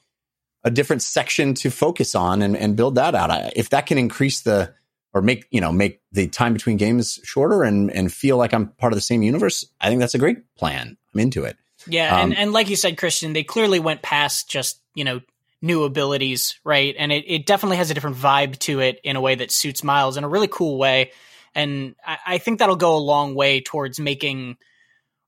a 0.63 0.71
different 0.71 1.01
section 1.01 1.53
to 1.55 1.71
focus 1.71 2.15
on 2.15 2.41
and 2.41 2.55
and 2.55 2.75
build 2.75 2.95
that 2.95 3.15
out. 3.15 3.31
I, 3.31 3.51
if 3.55 3.69
that 3.69 3.85
can 3.85 3.97
increase 3.97 4.41
the 4.41 4.73
or 5.13 5.21
make 5.21 5.47
you 5.51 5.61
know 5.61 5.71
make 5.71 6.01
the 6.11 6.27
time 6.27 6.53
between 6.53 6.77
games 6.77 7.19
shorter 7.23 7.63
and 7.63 7.91
and 7.91 8.11
feel 8.11 8.37
like 8.37 8.53
I'm 8.53 8.67
part 8.67 8.93
of 8.93 8.97
the 8.97 9.01
same 9.01 9.23
universe, 9.23 9.65
I 9.79 9.89
think 9.89 9.99
that's 9.99 10.15
a 10.15 10.19
great 10.19 10.55
plan. 10.55 10.97
I'm 11.13 11.19
into 11.19 11.43
it. 11.43 11.57
Yeah, 11.87 12.15
Um, 12.15 12.31
and, 12.31 12.37
and 12.37 12.53
like 12.53 12.69
you 12.69 12.75
said, 12.75 12.97
Christian, 12.97 13.33
they 13.33 13.43
clearly 13.43 13.79
went 13.79 14.01
past 14.01 14.49
just, 14.49 14.81
you 14.93 15.03
know, 15.03 15.21
new 15.61 15.83
abilities, 15.83 16.59
right? 16.63 16.95
And 16.97 17.11
it, 17.11 17.25
it 17.27 17.45
definitely 17.45 17.77
has 17.77 17.91
a 17.91 17.93
different 17.93 18.17
vibe 18.17 18.57
to 18.59 18.79
it 18.79 18.99
in 19.03 19.15
a 19.15 19.21
way 19.21 19.35
that 19.35 19.51
suits 19.51 19.83
Miles 19.83 20.17
in 20.17 20.23
a 20.23 20.29
really 20.29 20.47
cool 20.47 20.77
way. 20.77 21.11
And 21.53 21.95
I, 22.05 22.17
I 22.25 22.37
think 22.37 22.59
that'll 22.59 22.75
go 22.75 22.95
a 22.95 22.97
long 22.97 23.35
way 23.35 23.61
towards 23.61 23.99
making 23.99 24.57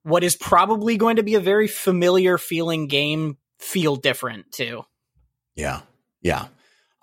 what 0.03 0.23
is 0.23 0.35
probably 0.35 0.97
going 0.97 1.17
to 1.17 1.23
be 1.23 1.35
a 1.35 1.39
very 1.39 1.67
familiar 1.67 2.37
feeling 2.37 2.87
game 2.87 3.37
feel 3.59 3.95
different 3.95 4.51
too. 4.51 4.85
Yeah. 5.55 5.81
Yeah. 6.21 6.47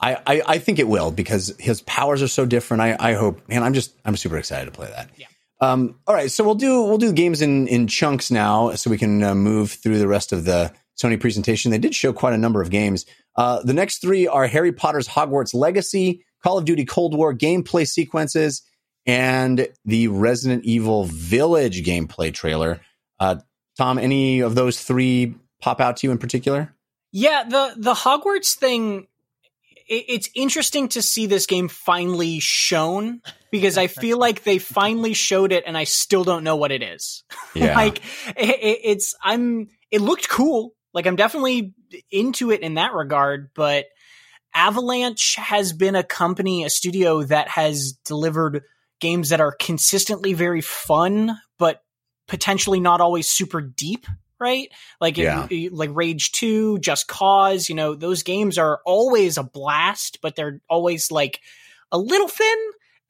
I, 0.00 0.14
I, 0.26 0.42
I 0.46 0.58
think 0.58 0.78
it 0.78 0.88
will 0.88 1.10
because 1.10 1.54
his 1.58 1.82
powers 1.82 2.22
are 2.22 2.28
so 2.28 2.46
different. 2.46 2.80
I, 2.80 2.96
I 2.98 3.12
hope, 3.12 3.46
man, 3.48 3.62
I'm 3.62 3.74
just, 3.74 3.92
I'm 4.04 4.16
super 4.16 4.38
excited 4.38 4.64
to 4.64 4.72
play 4.72 4.88
that. 4.88 5.10
Yeah. 5.16 5.26
Um, 5.60 6.00
all 6.06 6.14
right. 6.14 6.30
So 6.30 6.42
we'll 6.42 6.54
do, 6.54 6.82
we'll 6.82 6.98
do 6.98 7.12
games 7.12 7.42
in, 7.42 7.68
in 7.68 7.86
chunks 7.86 8.30
now 8.30 8.74
so 8.74 8.88
we 8.90 8.96
can 8.96 9.22
uh, 9.22 9.34
move 9.34 9.72
through 9.72 9.98
the 9.98 10.08
rest 10.08 10.32
of 10.32 10.46
the 10.46 10.72
Sony 10.98 11.20
presentation. 11.20 11.70
They 11.70 11.78
did 11.78 11.94
show 11.94 12.12
quite 12.12 12.32
a 12.32 12.38
number 12.38 12.62
of 12.62 12.70
games. 12.70 13.04
Uh, 13.36 13.62
the 13.62 13.74
next 13.74 13.98
three 14.00 14.26
are 14.26 14.46
Harry 14.46 14.72
Potter's 14.72 15.06
Hogwarts 15.06 15.54
Legacy, 15.54 16.24
Call 16.42 16.56
of 16.56 16.64
Duty 16.64 16.86
Cold 16.86 17.14
War 17.14 17.34
gameplay 17.34 17.86
sequences, 17.86 18.62
and 19.06 19.68
the 19.84 20.08
Resident 20.08 20.64
Evil 20.64 21.04
Village 21.04 21.84
gameplay 21.84 22.32
trailer. 22.32 22.80
Uh, 23.18 23.36
Tom, 23.76 23.98
any 23.98 24.40
of 24.40 24.54
those 24.54 24.82
three 24.82 25.34
pop 25.60 25.80
out 25.80 25.98
to 25.98 26.06
you 26.06 26.10
in 26.10 26.18
particular? 26.18 26.74
Yeah, 27.12 27.44
the 27.44 27.75
the 27.77 27.94
Hogwarts 27.94 28.55
thing. 28.55 29.07
It, 29.88 30.05
it's 30.09 30.31
interesting 30.35 30.88
to 30.90 31.03
see 31.03 31.27
this 31.27 31.46
game 31.46 31.68
finally 31.68 32.40
shown 32.40 33.23
because 33.51 33.77
I 33.77 33.87
feel 33.88 34.18
like 34.27 34.44
they 34.44 34.59
finally 34.59 35.14
showed 35.14 35.53
it, 35.53 35.64
and 35.66 35.77
I 35.77 35.85
still 35.85 36.25
don't 36.25 36.44
know 36.44 36.57
what 36.57 36.73
it 36.73 36.83
is. 36.83 37.25
like 37.55 37.99
it, 38.37 38.59
it, 38.61 38.79
it's 38.85 39.14
I'm. 39.23 39.68
It 39.90 40.01
looked 40.01 40.29
cool. 40.29 40.75
Like 40.92 41.07
I'm 41.07 41.16
definitely 41.16 41.75
into 42.11 42.51
it 42.51 42.61
in 42.61 42.75
that 42.75 42.92
regard, 42.94 43.51
but 43.55 43.87
Avalanche 44.55 45.37
has 45.37 45.73
been 45.73 45.94
a 45.94 46.03
company, 46.03 46.64
a 46.64 46.70
studio 46.70 47.23
that 47.25 47.49
has 47.49 47.92
delivered 48.05 48.62
games 49.01 49.31
that 49.31 49.40
are 49.40 49.53
consistently 49.53 50.33
very 50.33 50.61
fun, 50.61 51.37
but 51.59 51.83
potentially 52.27 52.81
not 52.81 53.01
always 53.01 53.29
super 53.29 53.61
deep, 53.61 54.07
right? 54.40 54.68
Like 55.00 55.16
Yeah. 55.18 55.46
it- 55.50 55.72
like 55.72 55.90
Rage 55.92 56.33
2, 56.33 56.79
Just 56.79 57.07
Cause, 57.07 57.68
you 57.68 57.74
know, 57.74 57.94
those 57.94 58.22
games 58.22 58.59
are 58.59 58.81
always 58.85 59.37
a 59.38 59.42
blast, 59.42 60.18
but 60.22 60.35
they're 60.37 60.61
always 60.68 61.11
like 61.11 61.40
a 61.92 61.98
little 61.98 62.29
thin. 62.29 62.57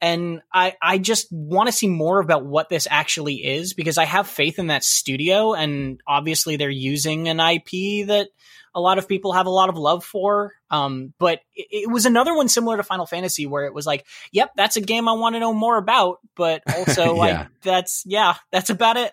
And 0.03 0.41
I, 0.51 0.75
I 0.81 0.97
just 0.97 1.27
want 1.31 1.67
to 1.67 1.71
see 1.71 1.87
more 1.87 2.19
about 2.19 2.43
what 2.43 2.69
this 2.69 2.87
actually 2.89 3.35
is 3.35 3.73
because 3.73 3.99
I 3.99 4.05
have 4.05 4.27
faith 4.27 4.57
in 4.57 4.67
that 4.67 4.83
studio. 4.83 5.53
And 5.53 6.01
obviously, 6.07 6.55
they're 6.57 6.71
using 6.71 7.29
an 7.29 7.39
IP 7.39 8.07
that 8.07 8.29
a 8.73 8.81
lot 8.81 8.97
of 8.97 9.07
people 9.07 9.33
have 9.33 9.45
a 9.45 9.51
lot 9.51 9.69
of 9.69 9.77
love 9.77 10.03
for. 10.03 10.53
Um, 10.71 11.13
but 11.19 11.41
it, 11.53 11.67
it 11.83 11.91
was 11.91 12.07
another 12.07 12.33
one 12.33 12.47
similar 12.49 12.77
to 12.77 12.83
Final 12.83 13.05
Fantasy 13.05 13.45
where 13.45 13.65
it 13.65 13.75
was 13.75 13.85
like, 13.85 14.07
yep, 14.31 14.49
that's 14.55 14.75
a 14.77 14.81
game 14.81 15.07
I 15.07 15.11
want 15.13 15.35
to 15.35 15.39
know 15.39 15.53
more 15.53 15.77
about. 15.77 16.17
But 16.35 16.63
also, 16.75 17.03
Yeah. 17.03 17.11
like, 17.11 17.47
that's, 17.61 18.01
yeah, 18.07 18.35
that's 18.51 18.71
about 18.71 18.97
it. 18.97 19.11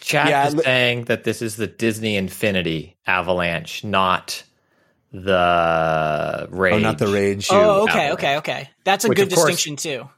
Chat 0.00 0.28
Yeah, 0.28 0.46
is 0.48 0.54
li- 0.54 0.62
saying 0.64 1.04
that 1.04 1.24
this 1.24 1.42
is 1.42 1.56
the 1.56 1.66
Disney 1.66 2.16
Infinity 2.16 2.96
Avalanche, 3.06 3.84
not 3.84 4.42
the 5.12 6.46
Rage. 6.50 6.74
Oh, 6.74 6.78
not 6.78 6.98
the 6.98 7.08
Rage. 7.08 7.48
oh, 7.50 7.82
okay, 7.84 7.90
Avalanche. 8.08 8.12
okay, 8.14 8.36
okay. 8.38 8.70
That's 8.84 9.04
a 9.04 9.08
Which, 9.08 9.16
good 9.16 9.32
of 9.32 9.34
course- 9.38 9.50
distinction, 9.54 9.76
too. 9.76 10.08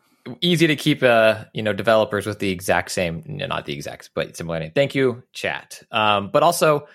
Easy 0.43 0.67
to 0.67 0.77
keep, 0.77 1.03
uh, 1.03 1.45
you 1.55 1.63
know, 1.63 1.73
developers 1.73 2.27
with 2.27 2.39
the 2.41 2.51
exact 2.51 2.91
same, 2.91 3.23
no, 3.27 3.47
not 3.47 3.65
the 3.65 3.73
exact, 3.73 4.11
but 4.15 4.37
similar 4.37 4.61
name. 4.61 4.71
Thank 4.75 4.95
you, 4.95 5.23
chat. 5.33 5.83
Um, 5.91 6.31
but 6.31 6.43
also, 6.43 6.87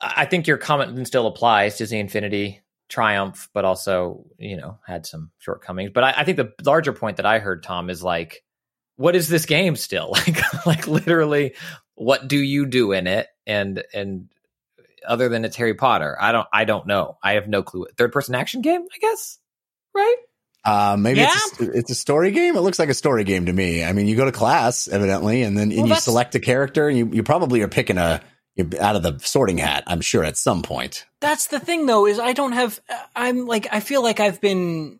I 0.00 0.12
I 0.18 0.24
think 0.26 0.46
your 0.46 0.58
comment 0.58 1.06
still 1.06 1.26
applies. 1.26 1.78
Disney 1.78 1.98
Infinity 2.00 2.60
triumph, 2.88 3.48
but 3.54 3.64
also, 3.64 4.24
you 4.38 4.56
know, 4.58 4.78
had 4.86 5.06
some 5.06 5.30
shortcomings. 5.38 5.90
But 5.94 6.04
I, 6.04 6.14
I 6.18 6.24
think 6.24 6.36
the 6.36 6.52
larger 6.64 6.92
point 6.92 7.16
that 7.16 7.26
I 7.26 7.38
heard, 7.38 7.62
Tom, 7.62 7.88
is 7.90 8.02
like, 8.02 8.42
what 8.98 9.16
is 9.16 9.28
this 9.28 9.46
game 9.46 9.76
still? 9.76 10.14
Like, 10.26 10.66
like 10.66 10.86
literally, 10.86 11.54
what 11.94 12.28
do 12.28 12.36
you 12.36 12.66
do 12.66 12.92
in 12.92 13.06
it? 13.06 13.28
And 13.46 13.82
and 13.94 14.28
other 15.06 15.28
than 15.28 15.44
it's 15.44 15.56
Harry 15.56 15.74
Potter, 15.74 16.16
I 16.20 16.32
don't 16.32 16.48
I 16.52 16.64
don't 16.64 16.86
know. 16.86 17.16
I 17.22 17.32
have 17.34 17.48
no 17.48 17.62
clue. 17.62 17.86
Third 17.96 18.12
person 18.12 18.34
action 18.34 18.60
game, 18.60 18.82
I 18.82 18.98
guess. 19.00 19.38
Right? 19.94 20.16
Uh, 20.64 20.96
maybe 20.98 21.20
it's, 21.20 21.60
a, 21.60 21.70
it's 21.70 21.90
a 21.90 21.94
story 21.94 22.30
game. 22.32 22.56
It 22.56 22.60
looks 22.60 22.78
like 22.78 22.90
a 22.90 22.94
story 22.94 23.24
game 23.24 23.46
to 23.46 23.52
me. 23.52 23.82
I 23.84 23.92
mean, 23.92 24.06
you 24.06 24.16
go 24.16 24.26
to 24.26 24.32
class 24.32 24.86
evidently, 24.88 25.42
and 25.42 25.56
then 25.56 25.70
and 25.70 25.82
Well, 25.82 25.88
you 25.88 25.94
select 25.94 26.34
a 26.34 26.40
character, 26.40 26.88
and 26.88 26.98
you, 26.98 27.08
you 27.10 27.22
probably 27.22 27.62
are 27.62 27.68
picking 27.68 27.96
a 27.96 28.20
out 28.80 28.96
of 28.96 29.02
the 29.02 29.18
sorting 29.20 29.58
hat. 29.58 29.84
I'm 29.86 30.00
sure 30.00 30.24
at 30.24 30.36
some 30.36 30.62
point. 30.62 31.06
That's 31.20 31.46
the 31.46 31.60
thing 31.60 31.86
though, 31.86 32.06
is 32.06 32.18
I 32.18 32.32
don't 32.32 32.52
have 32.52 32.80
I'm 33.14 33.46
like 33.46 33.68
I 33.70 33.80
feel 33.80 34.02
like 34.02 34.20
I've 34.20 34.40
been 34.40 34.98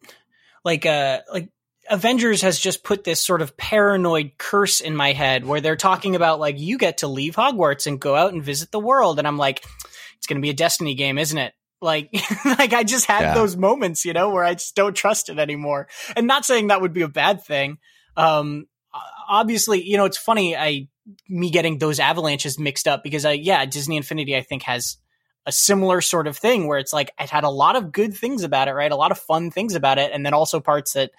like 0.65 0.87
uh 0.87 1.21
like 1.33 1.51
Avengers 1.91 2.43
has 2.43 2.59
just 2.59 2.83
put 2.85 3.05
this 3.05 3.21
sort 3.25 3.43
of 3.43 3.57
paranoid 3.57 4.33
curse 4.39 4.81
in 4.81 4.95
my 4.97 5.13
head 5.13 5.45
where 5.45 5.61
they're 5.61 5.77
talking 5.77 6.17
about 6.17 6.41
like 6.41 6.59
you 6.59 6.79
get 6.79 6.99
to 6.99 7.09
leave 7.09 7.37
Hogwarts 7.37 7.87
and 7.87 8.01
go 8.01 8.15
out 8.15 8.33
and 8.33 8.43
visit 8.43 8.71
the 8.71 8.81
world 8.81 9.19
and 9.19 9.27
I'm 9.27 9.39
like 9.39 9.65
it's 10.17 10.27
going 10.27 10.37
to 10.37 10.43
be 10.43 10.51
a 10.51 10.55
Destiny 10.55 10.95
game, 10.95 11.19
isn't 11.19 11.39
it? 11.39 11.53
Like 11.81 12.11
like 12.45 12.73
I 12.73 12.85
just 12.85 13.07
had 13.07 13.23
Yeah. 13.23 13.35
those 13.35 13.57
moments, 13.57 14.05
you 14.05 14.13
know, 14.13 14.31
where 14.31 14.45
I 14.45 14.55
just 14.55 14.75
don't 14.75 14.95
trust 14.97 15.29
it 15.29 15.39
anymore. 15.39 15.89
And 16.17 16.27
not 16.27 16.45
saying 16.45 16.69
that 16.69 16.81
would 16.81 16.93
be 16.93 17.03
a 17.03 17.09
bad 17.09 17.43
thing. 17.45 17.79
Um 18.17 18.67
obviously, 19.29 19.83
you 19.83 19.97
know, 19.97 20.05
it's 20.05 20.19
funny 20.19 20.57
I 20.57 20.89
me 21.29 21.51
getting 21.51 21.79
those 21.79 22.01
avalanches 22.01 22.59
mixed 22.59 22.87
up 22.89 23.03
because 23.03 23.25
I 23.25 23.33
yeah, 23.33 23.65
Disney 23.67 23.97
Infinity 23.97 24.37
I 24.37 24.43
think 24.43 24.63
has 24.65 24.97
a 25.47 25.53
similar 25.53 26.03
sort 26.03 26.27
of 26.27 26.37
thing 26.37 26.67
where 26.67 26.79
it's 26.79 26.93
like 26.93 27.11
it 27.19 27.31
had 27.31 27.45
a 27.45 27.49
lot 27.51 27.77
of 27.77 27.93
good 27.93 28.15
things 28.15 28.43
about 28.43 28.69
it, 28.69 28.73
right? 28.73 28.93
A 28.93 28.97
lot 28.97 29.13
of 29.13 29.19
fun 29.19 29.51
things 29.51 29.75
about 29.75 29.97
it, 29.99 30.11
and 30.13 30.27
then 30.27 30.35
also 30.35 30.61
parts 30.61 30.93
that 30.93 31.11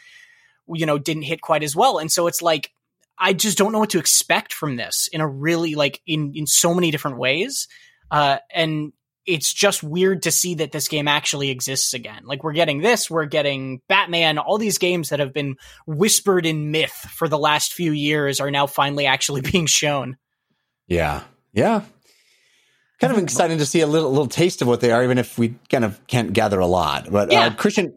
you 0.74 0.86
know 0.86 0.98
didn't 0.98 1.24
hit 1.24 1.42
quite 1.42 1.64
as 1.64 1.76
well. 1.76 1.98
And 1.98 2.12
so 2.12 2.28
it's 2.28 2.42
like 2.42 2.72
I 3.18 3.34
just 3.34 3.58
don't 3.58 3.72
know 3.72 3.80
what 3.80 3.92
to 3.92 4.00
expect 4.00 4.54
from 4.54 4.78
this 4.78 5.10
in 5.12 5.22
a 5.22 5.28
really 5.28 5.76
like 5.76 6.02
in 6.08 6.34
in 6.36 6.48
so 6.48 6.74
many 6.74 6.92
different 6.92 7.18
ways. 7.18 7.68
Uh, 8.12 8.38
and 8.54 8.94
it's 9.26 9.54
just 9.54 9.84
weird 9.84 10.24
to 10.24 10.32
see 10.32 10.56
that 10.56 10.72
this 10.72 10.88
game 10.88 11.08
actually 11.08 11.52
exists 11.52 11.94
again. 11.94 12.24
Like 12.26 12.44
we're 12.44 12.54
getting 12.54 12.82
this, 12.82 13.12
we're 13.12 13.26
getting 13.26 13.82
Batman, 13.88 14.40
all 14.40 14.58
these 14.58 14.80
games 14.80 15.10
that 15.10 15.20
have 15.20 15.34
been 15.34 15.58
whispered 15.86 16.48
in 16.48 16.72
myth 16.72 16.92
for 16.92 17.28
the 17.28 17.38
last 17.38 17.74
few 17.74 17.92
years 17.92 18.40
are 18.40 18.50
now 18.50 18.66
finally 18.66 19.06
actually 19.06 19.42
being 19.52 19.68
shown. 19.68 20.18
Yeah, 20.88 21.24
yeah. 21.54 21.84
Kind 23.00 23.14
of 23.14 23.20
exciting 23.24 23.60
to 23.60 23.66
see 23.66 23.80
a 23.82 23.88
little 23.88 24.10
little 24.10 24.28
taste 24.28 24.62
of 24.62 24.68
what 24.68 24.82
they 24.82 24.92
are, 24.92 25.04
even 25.04 25.18
if 25.18 25.38
we 25.38 25.56
kind 25.70 25.86
of 25.86 26.06
can't 26.08 26.34
gather 26.34 26.60
a 26.60 26.66
lot. 26.68 27.10
But 27.10 27.30
uh, 27.30 27.34
Yeah. 27.34 27.50
Christian, 27.54 27.94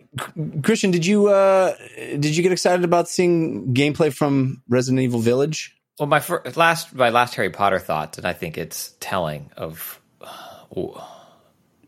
Christian, 0.62 0.92
did 0.92 1.04
you 1.04 1.26
uh, 1.28 1.74
did 1.96 2.36
you 2.36 2.42
get 2.42 2.52
excited 2.52 2.84
about 2.84 3.08
seeing 3.08 3.74
gameplay 3.74 4.12
from 4.14 4.62
Resident 4.68 5.00
Evil 5.02 5.18
Village? 5.20 5.76
Well, 5.98 6.06
my 6.08 6.20
fir- 6.20 6.42
last 6.56 6.94
my 6.94 7.10
last 7.10 7.34
Harry 7.34 7.50
Potter 7.50 7.78
thoughts, 7.80 8.16
and 8.18 8.26
I 8.26 8.32
think 8.32 8.56
it's 8.56 8.94
telling 9.00 9.50
of 9.56 10.00
uh, 10.20 11.04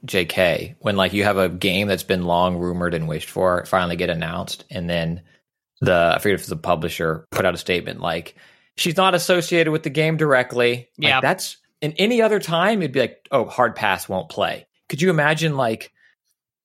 J.K. 0.04 0.76
when 0.80 0.96
like 0.96 1.12
you 1.12 1.24
have 1.24 1.38
a 1.38 1.48
game 1.48 1.86
that's 1.88 2.02
been 2.02 2.24
long 2.24 2.58
rumored 2.58 2.94
and 2.94 3.08
wished 3.08 3.30
for 3.30 3.64
finally 3.64 3.96
get 3.96 4.10
announced, 4.10 4.64
and 4.70 4.88
then 4.90 5.22
the 5.80 6.12
I 6.16 6.18
forget 6.18 6.34
if 6.34 6.40
it's 6.40 6.48
the 6.48 6.56
publisher 6.56 7.26
put 7.30 7.46
out 7.46 7.54
a 7.54 7.58
statement 7.58 8.00
like 8.00 8.34
she's 8.76 8.96
not 8.96 9.14
associated 9.14 9.70
with 9.70 9.82
the 9.84 9.90
game 9.90 10.16
directly. 10.16 10.88
Like, 10.98 11.08
Yeah. 11.08 11.20
that's 11.20 11.56
in 11.85 11.93
any 11.99 12.22
other 12.22 12.41
time 12.41 12.80
it'd 12.82 12.93
be 12.93 13.01
like 13.01 13.26
oh 13.30 13.45
hard 13.47 13.76
pass 13.76 14.09
won't 14.09 14.28
play. 14.28 14.66
Could 14.89 15.01
you 15.03 15.11
imagine 15.11 15.57
like 15.57 15.93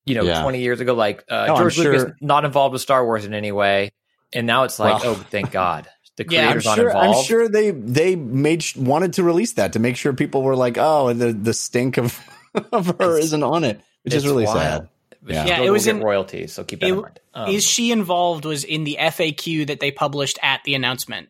you 0.06 0.14
know 0.14 0.22
Yeah. 0.24 0.42
twenty 0.42 0.60
years 0.60 0.80
ago 0.80 0.94
like 0.94 1.24
uh, 1.30 1.46
I'm 1.50 1.56
George 1.56 1.78
Lucas 1.78 2.12
not 2.20 2.44
involved 2.44 2.72
with 2.72 2.82
Star 2.82 3.04
Wars 3.04 3.24
in 3.24 3.34
any 3.34 3.52
way, 3.52 3.92
and 4.32 4.46
now 4.46 4.64
it's 4.64 4.78
like 4.78 5.02
Well- 5.04 5.12
oh 5.12 5.26
thank 5.30 5.50
God 5.52 5.88
the 6.16 6.26
Yeah, 6.28 6.40
I'm 6.40 6.44
creator's 6.60 6.66
I'm 6.66 6.70
not 6.70 6.76
sure. 6.76 6.88
involved. 6.90 7.18
I'm 7.18 7.24
sure 7.24 7.48
they 7.48 7.70
they 7.70 8.16
made 8.16 8.62
sh- 8.62 8.76
wanted 8.76 9.12
to 9.14 9.22
release 9.22 9.52
that 9.54 9.72
to 9.74 9.78
make 9.78 9.96
sure 9.96 10.12
people 10.12 10.42
were 10.42 10.56
like, 10.56 10.76
oh, 10.78 11.12
the 11.12 11.32
the 11.32 11.54
stink 11.54 11.96
of 11.98 12.18
of 12.72 12.86
her 12.86 12.92
It's- 13.16 13.24
isn't 13.26 13.42
on 13.42 13.64
it, 13.64 13.80
which 14.02 14.14
is 14.14 14.26
really 14.26 14.44
wild. 14.44 14.58
sad. 14.58 14.88
Yeah. 15.26 15.44
Yeah, 15.46 15.60
it 15.60 15.70
was 15.70 15.84
get 15.84 15.96
in- 15.96 16.02
royalties, 16.02 16.52
so 16.52 16.64
keep 16.64 16.80
that 16.80 16.86
it- 16.86 16.92
in 16.92 17.00
mind. 17.02 17.20
Um, 17.34 17.48
Is 17.50 17.64
she 17.64 17.92
involved? 17.92 18.44
Was 18.44 18.64
in 18.64 18.84
the 18.84 18.96
FAQ 19.00 19.66
that 19.68 19.78
they 19.80 19.90
published 19.90 20.38
at 20.42 20.64
the 20.64 20.74
announcement. 20.74 21.28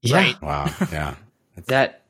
yeah, 0.00 0.16
right? 0.16 0.40
Wow. 0.42 0.70
Yeah. 0.92 1.14
that 1.66 2.01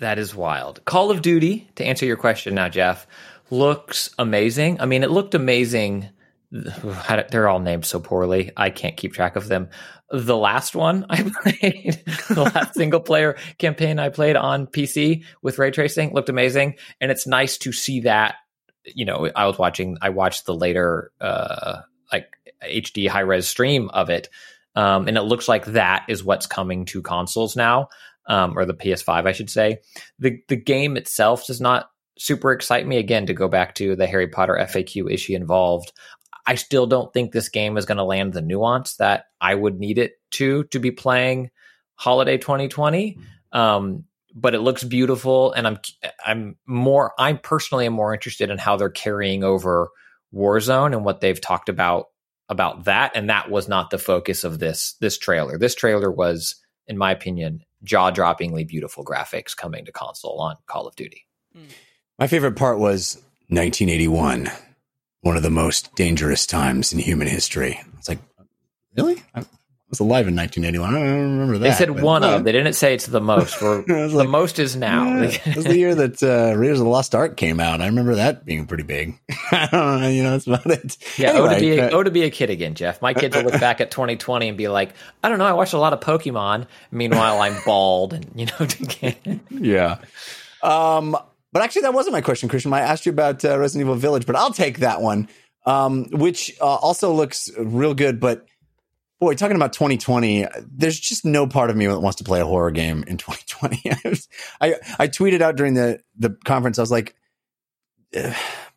That 0.00 0.18
is 0.18 0.34
wild. 0.34 0.84
Call 0.84 1.10
of 1.10 1.22
Duty, 1.22 1.68
to 1.76 1.84
answer 1.84 2.04
your 2.04 2.16
question 2.16 2.54
now, 2.54 2.68
Jeff, 2.68 3.06
looks 3.50 4.10
amazing. 4.18 4.80
I 4.80 4.86
mean, 4.86 5.02
it 5.02 5.10
looked 5.10 5.34
amazing. 5.34 6.08
They're 6.50 7.48
all 7.48 7.60
named 7.60 7.84
so 7.84 8.00
poorly. 8.00 8.50
I 8.56 8.70
can't 8.70 8.96
keep 8.96 9.12
track 9.12 9.36
of 9.36 9.48
them. 9.48 9.68
The 10.10 10.36
last 10.36 10.74
one 10.74 11.06
I 11.10 11.22
played, 11.22 12.02
the 12.28 12.50
last 12.54 12.74
single 12.76 13.00
player 13.00 13.36
campaign 13.58 13.98
I 13.98 14.08
played 14.08 14.36
on 14.36 14.66
PC 14.66 15.24
with 15.42 15.58
ray 15.58 15.70
tracing 15.70 16.12
looked 16.12 16.28
amazing. 16.28 16.76
And 17.00 17.10
it's 17.10 17.26
nice 17.26 17.58
to 17.58 17.72
see 17.72 18.00
that. 18.00 18.36
You 18.84 19.04
know, 19.04 19.30
I 19.34 19.46
was 19.46 19.58
watching, 19.58 19.96
I 20.02 20.10
watched 20.10 20.44
the 20.44 20.54
later, 20.54 21.10
uh, 21.20 21.80
like 22.12 22.28
HD 22.62 23.08
high 23.08 23.20
res 23.20 23.48
stream 23.48 23.88
of 23.90 24.10
it. 24.10 24.28
Um, 24.76 25.06
and 25.06 25.16
it 25.16 25.22
looks 25.22 25.48
like 25.48 25.66
that 25.66 26.04
is 26.08 26.24
what's 26.24 26.46
coming 26.46 26.84
to 26.86 27.00
consoles 27.00 27.54
now 27.56 27.88
um, 28.26 28.56
or 28.58 28.64
the 28.64 28.74
PS5, 28.74 29.26
I 29.26 29.32
should 29.32 29.50
say. 29.50 29.78
The 30.18 30.40
the 30.48 30.56
game 30.56 30.96
itself 30.96 31.46
does 31.46 31.60
not 31.60 31.90
super 32.18 32.52
excite 32.52 32.86
me. 32.86 32.96
Again, 32.96 33.26
to 33.26 33.34
go 33.34 33.48
back 33.48 33.74
to 33.76 33.96
the 33.96 34.06
Harry 34.06 34.28
Potter 34.28 34.58
FAQ 34.60 35.12
issue 35.12 35.34
involved, 35.34 35.92
I 36.46 36.54
still 36.56 36.86
don't 36.86 37.12
think 37.12 37.32
this 37.32 37.48
game 37.48 37.76
is 37.76 37.86
going 37.86 37.98
to 37.98 38.04
land 38.04 38.32
the 38.32 38.42
nuance 38.42 38.96
that 38.96 39.26
I 39.40 39.54
would 39.54 39.78
need 39.78 39.98
it 39.98 40.12
to 40.32 40.64
to 40.64 40.78
be 40.78 40.90
playing 40.90 41.50
holiday 41.96 42.38
2020. 42.38 43.18
Um, 43.52 44.04
but 44.34 44.54
it 44.54 44.60
looks 44.60 44.82
beautiful, 44.82 45.52
and 45.52 45.66
I'm 45.66 45.78
I'm 46.24 46.56
more 46.66 47.12
I'm 47.18 47.38
personally 47.38 47.86
am 47.86 47.92
more 47.92 48.12
interested 48.12 48.50
in 48.50 48.58
how 48.58 48.76
they're 48.76 48.90
carrying 48.90 49.44
over 49.44 49.90
Warzone 50.34 50.92
and 50.92 51.04
what 51.04 51.20
they've 51.20 51.40
talked 51.40 51.68
about 51.68 52.06
about 52.48 52.84
that, 52.84 53.12
and 53.14 53.30
that 53.30 53.50
was 53.50 53.68
not 53.68 53.90
the 53.90 53.98
focus 53.98 54.44
of 54.44 54.58
this 54.58 54.96
this 55.00 55.18
trailer. 55.18 55.56
This 55.56 55.76
trailer 55.76 56.10
was, 56.10 56.56
in 56.88 56.98
my 56.98 57.12
opinion, 57.12 57.60
jaw 57.84 58.10
droppingly 58.10 58.66
beautiful 58.66 59.04
graphics 59.04 59.56
coming 59.56 59.84
to 59.84 59.92
console 59.92 60.40
on 60.40 60.56
Call 60.66 60.86
of 60.86 60.96
Duty. 60.96 61.26
Hmm. 61.54 61.64
My 62.18 62.26
favorite 62.26 62.56
part 62.56 62.78
was 62.78 63.16
1981, 63.48 64.50
one 65.20 65.36
of 65.36 65.42
the 65.42 65.50
most 65.50 65.94
dangerous 65.94 66.46
times 66.46 66.92
in 66.92 66.98
human 66.98 67.28
history. 67.28 67.80
It's 67.98 68.08
like, 68.08 68.20
really? 68.96 69.22
Was 69.94 70.00
alive 70.00 70.26
in 70.26 70.34
1981. 70.34 70.88
I 70.88 71.06
don't 71.06 71.38
remember 71.38 71.58
that. 71.58 71.68
They 71.68 71.72
said 71.72 72.00
one 72.00 72.24
of. 72.24 72.42
They 72.42 72.50
didn't 72.50 72.72
say 72.72 72.94
it's 72.94 73.06
the 73.06 73.20
most. 73.20 73.62
We're, 73.62 73.82
the 73.86 74.08
like, 74.08 74.28
most 74.28 74.58
is 74.58 74.74
now. 74.74 75.20
Yeah, 75.20 75.38
it 75.46 75.54
was 75.54 75.64
the 75.66 75.78
year 75.78 75.94
that 75.94 76.20
uh, 76.20 76.58
Raiders 76.58 76.80
of 76.80 76.86
the 76.86 76.90
Lost 76.90 77.14
Ark 77.14 77.36
came 77.36 77.60
out. 77.60 77.80
I 77.80 77.86
remember 77.86 78.16
that 78.16 78.44
being 78.44 78.66
pretty 78.66 78.82
big. 78.82 79.16
I 79.52 79.68
don't 79.70 80.00
know, 80.00 80.08
you 80.08 80.24
know, 80.24 80.32
that's 80.32 80.48
about 80.48 80.66
it. 80.66 80.96
Yeah, 81.16 81.34
oh, 81.34 81.48
to 81.48 81.60
be 81.60 81.78
a, 81.78 81.86
uh, 81.86 81.90
oh, 81.92 82.02
to 82.02 82.10
be 82.10 82.24
a 82.24 82.30
kid 82.30 82.50
again, 82.50 82.74
Jeff. 82.74 83.00
My 83.00 83.14
kids 83.14 83.36
will 83.36 83.44
look 83.44 83.60
back 83.60 83.80
at 83.80 83.92
2020 83.92 84.48
and 84.48 84.58
be 84.58 84.66
like, 84.66 84.94
I 85.22 85.28
don't 85.28 85.38
know, 85.38 85.46
I 85.46 85.52
watched 85.52 85.74
a 85.74 85.78
lot 85.78 85.92
of 85.92 86.00
Pokemon. 86.00 86.66
Meanwhile, 86.90 87.40
I'm 87.40 87.56
bald 87.64 88.14
and, 88.14 88.28
you 88.34 88.46
know, 88.46 89.16
yeah. 89.50 89.98
Um, 90.64 91.16
but 91.52 91.62
actually, 91.62 91.82
that 91.82 91.94
wasn't 91.94 92.14
my 92.14 92.20
question, 92.20 92.48
Christian. 92.48 92.72
I 92.72 92.80
asked 92.80 93.06
you 93.06 93.12
about 93.12 93.44
uh, 93.44 93.56
Resident 93.56 93.82
Evil 93.86 93.94
Village, 93.94 94.26
but 94.26 94.34
I'll 94.34 94.52
take 94.52 94.80
that 94.80 95.00
one, 95.00 95.28
um, 95.64 96.06
which 96.10 96.52
uh, 96.60 96.64
also 96.64 97.12
looks 97.12 97.48
real 97.56 97.94
good. 97.94 98.18
But 98.18 98.44
boy, 99.20 99.34
talking 99.34 99.56
about 99.56 99.72
2020, 99.72 100.46
there's 100.66 100.98
just 100.98 101.24
no 101.24 101.46
part 101.46 101.70
of 101.70 101.76
me 101.76 101.86
that 101.86 102.00
wants 102.00 102.16
to 102.16 102.24
play 102.24 102.40
a 102.40 102.46
horror 102.46 102.70
game 102.70 103.04
in 103.06 103.16
2020. 103.18 103.82
I, 104.60 104.74
I, 104.98 105.08
tweeted 105.08 105.40
out 105.40 105.56
during 105.56 105.74
the, 105.74 106.00
the 106.16 106.36
conference, 106.44 106.78
I 106.78 106.82
was 106.82 106.90
like, 106.90 107.14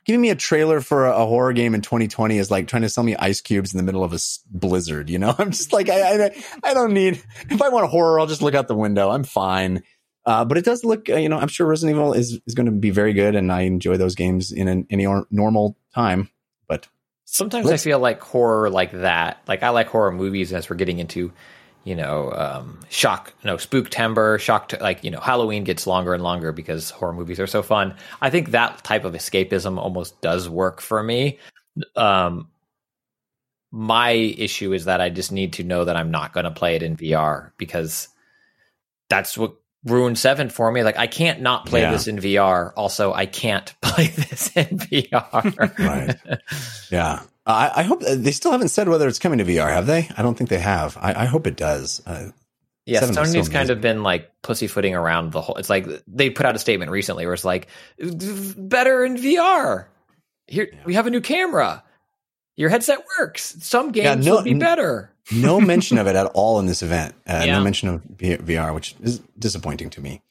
giving 0.05 0.21
me 0.21 0.29
a 0.29 0.35
trailer 0.35 0.81
for 0.81 1.05
a, 1.05 1.21
a 1.21 1.25
horror 1.25 1.53
game 1.53 1.75
in 1.75 1.81
2020 1.81 2.37
is 2.37 2.49
like 2.49 2.67
trying 2.67 2.81
to 2.81 2.89
sell 2.89 3.03
me 3.03 3.15
ice 3.17 3.41
cubes 3.41 3.73
in 3.73 3.77
the 3.77 3.83
middle 3.83 4.03
of 4.03 4.13
a 4.13 4.19
blizzard. 4.49 5.09
You 5.09 5.19
know, 5.19 5.35
I'm 5.37 5.51
just 5.51 5.73
like, 5.73 5.89
I, 5.89 6.25
I, 6.25 6.43
I 6.63 6.73
don't 6.73 6.93
need, 6.93 7.21
if 7.49 7.61
I 7.61 7.69
want 7.69 7.85
a 7.85 7.89
horror, 7.89 8.19
I'll 8.19 8.27
just 8.27 8.41
look 8.41 8.55
out 8.55 8.67
the 8.67 8.75
window. 8.75 9.09
I'm 9.09 9.23
fine. 9.23 9.83
Uh, 10.25 10.43
but 10.43 10.57
it 10.57 10.65
does 10.65 10.83
look, 10.83 11.09
uh, 11.09 11.15
you 11.15 11.29
know, 11.29 11.37
I'm 11.37 11.47
sure 11.47 11.65
Resident 11.65 11.95
Evil 11.95 12.11
is, 12.11 12.39
is 12.45 12.53
going 12.53 12.65
to 12.65 12.71
be 12.73 12.89
very 12.89 13.13
good, 13.13 13.33
and 13.33 13.49
I 13.49 13.61
enjoy 13.61 13.95
those 13.95 14.13
games 14.13 14.51
in 14.51 14.67
an, 14.67 14.85
any 14.89 15.05
or, 15.05 15.25
normal 15.31 15.77
time. 15.95 16.29
Sometimes 17.29 17.65
Let's- 17.65 17.83
I 17.83 17.83
feel 17.83 17.99
like 17.99 18.21
horror 18.21 18.69
like 18.69 18.93
that. 18.93 19.41
Like 19.47 19.61
I 19.61 19.69
like 19.69 19.87
horror 19.87 20.11
movies 20.11 20.53
as 20.53 20.69
we're 20.69 20.77
getting 20.77 20.99
into, 20.99 21.33
you 21.83 21.93
know, 21.93 22.31
um, 22.31 22.79
shock, 22.89 23.33
no, 23.43 23.57
Spooktember, 23.57 24.39
shock, 24.39 24.69
to, 24.69 24.77
like, 24.77 25.03
you 25.03 25.11
know, 25.11 25.19
Halloween 25.19 25.65
gets 25.65 25.85
longer 25.85 26.13
and 26.13 26.23
longer 26.23 26.53
because 26.53 26.89
horror 26.89 27.11
movies 27.11 27.39
are 27.41 27.45
so 27.45 27.61
fun. 27.61 27.95
I 28.21 28.29
think 28.29 28.51
that 28.51 28.81
type 28.85 29.03
of 29.03 29.13
escapism 29.13 29.77
almost 29.77 30.19
does 30.21 30.47
work 30.49 30.79
for 30.79 31.03
me. 31.03 31.37
Um, 31.97 32.47
my 33.71 34.11
issue 34.11 34.71
is 34.71 34.85
that 34.85 35.01
I 35.01 35.09
just 35.09 35.33
need 35.33 35.53
to 35.53 35.63
know 35.65 35.83
that 35.83 35.97
I'm 35.97 36.11
not 36.11 36.31
going 36.33 36.45
to 36.45 36.51
play 36.51 36.75
it 36.75 36.81
in 36.81 36.95
VR 36.95 37.51
because 37.57 38.07
that's 39.09 39.37
what 39.37 39.55
ruined 39.89 40.17
Seven 40.19 40.49
for 40.49 40.71
me. 40.71 40.83
Like 40.83 40.97
I 40.97 41.07
can't 41.07 41.41
not 41.41 41.65
play 41.65 41.81
Yeah. 41.81 41.91
this 41.91 42.07
in 42.07 42.17
VR. 42.17 42.71
Also, 42.75 43.13
I 43.13 43.25
can't 43.25 43.73
play 43.81 44.07
this 44.07 44.55
in 44.55 44.77
VR. 44.79 45.77
Right. 45.79 46.39
yeah, 46.91 47.21
I, 47.45 47.71
I 47.77 47.83
hope 47.83 48.01
they 48.01 48.31
still 48.31 48.51
haven't 48.51 48.69
said 48.69 48.87
whether 48.89 49.07
it's 49.07 49.19
coming 49.19 49.39
to 49.39 49.45
VR. 49.45 49.69
Have 49.69 49.85
they? 49.87 50.09
I 50.17 50.21
don't 50.21 50.37
think 50.37 50.49
they 50.49 50.59
have. 50.59 50.97
I, 50.99 51.23
I 51.23 51.25
hope 51.25 51.47
it 51.47 51.55
does. 51.57 52.01
Uh, 52.05 52.29
Yeah, 52.85 52.99
Seven 53.01 53.15
was 53.15 53.31
so 53.31 53.37
Sony's 53.39 53.49
kind 53.49 53.69
of 53.69 53.81
been 53.81 54.03
like 54.03 54.31
pussyfooting 54.41 54.95
around 54.95 55.31
the 55.31 55.41
whole. 55.41 55.55
It's 55.55 55.69
like 55.69 55.87
they 56.07 56.29
put 56.29 56.45
out 56.45 56.55
a 56.55 56.59
statement 56.59 56.91
recently 56.91 57.25
where 57.25 57.33
it's 57.33 57.43
like 57.45 57.67
better 57.99 59.03
in 59.03 59.15
VR. 59.17 59.85
Here 60.47 60.71
we 60.85 60.93
have 60.93 61.07
a 61.07 61.09
new 61.09 61.19
camera. 61.21 61.83
Your 62.57 62.69
headset 62.69 62.99
works. 63.19 63.55
Some 63.61 63.91
Yeah, 63.93 64.15
games 64.15 64.25
no- 64.25 64.35
will 64.35 64.43
be 64.43 64.55
better. 64.55 65.11
no 65.31 65.61
mention 65.73 65.97
of 65.97 66.07
it 66.07 66.15
at 66.15 66.25
all 66.33 66.59
in 66.59 66.65
this 66.65 66.83
event. 66.83 67.13
Uh, 67.27 67.43
Yeah. 67.45 67.57
No 67.57 67.63
mention 67.63 67.87
of 67.89 68.01
VR, 68.17 68.73
which 68.73 68.95
is 69.01 69.19
disappointing 69.39 69.89
to 69.91 70.01
me. 70.01 70.21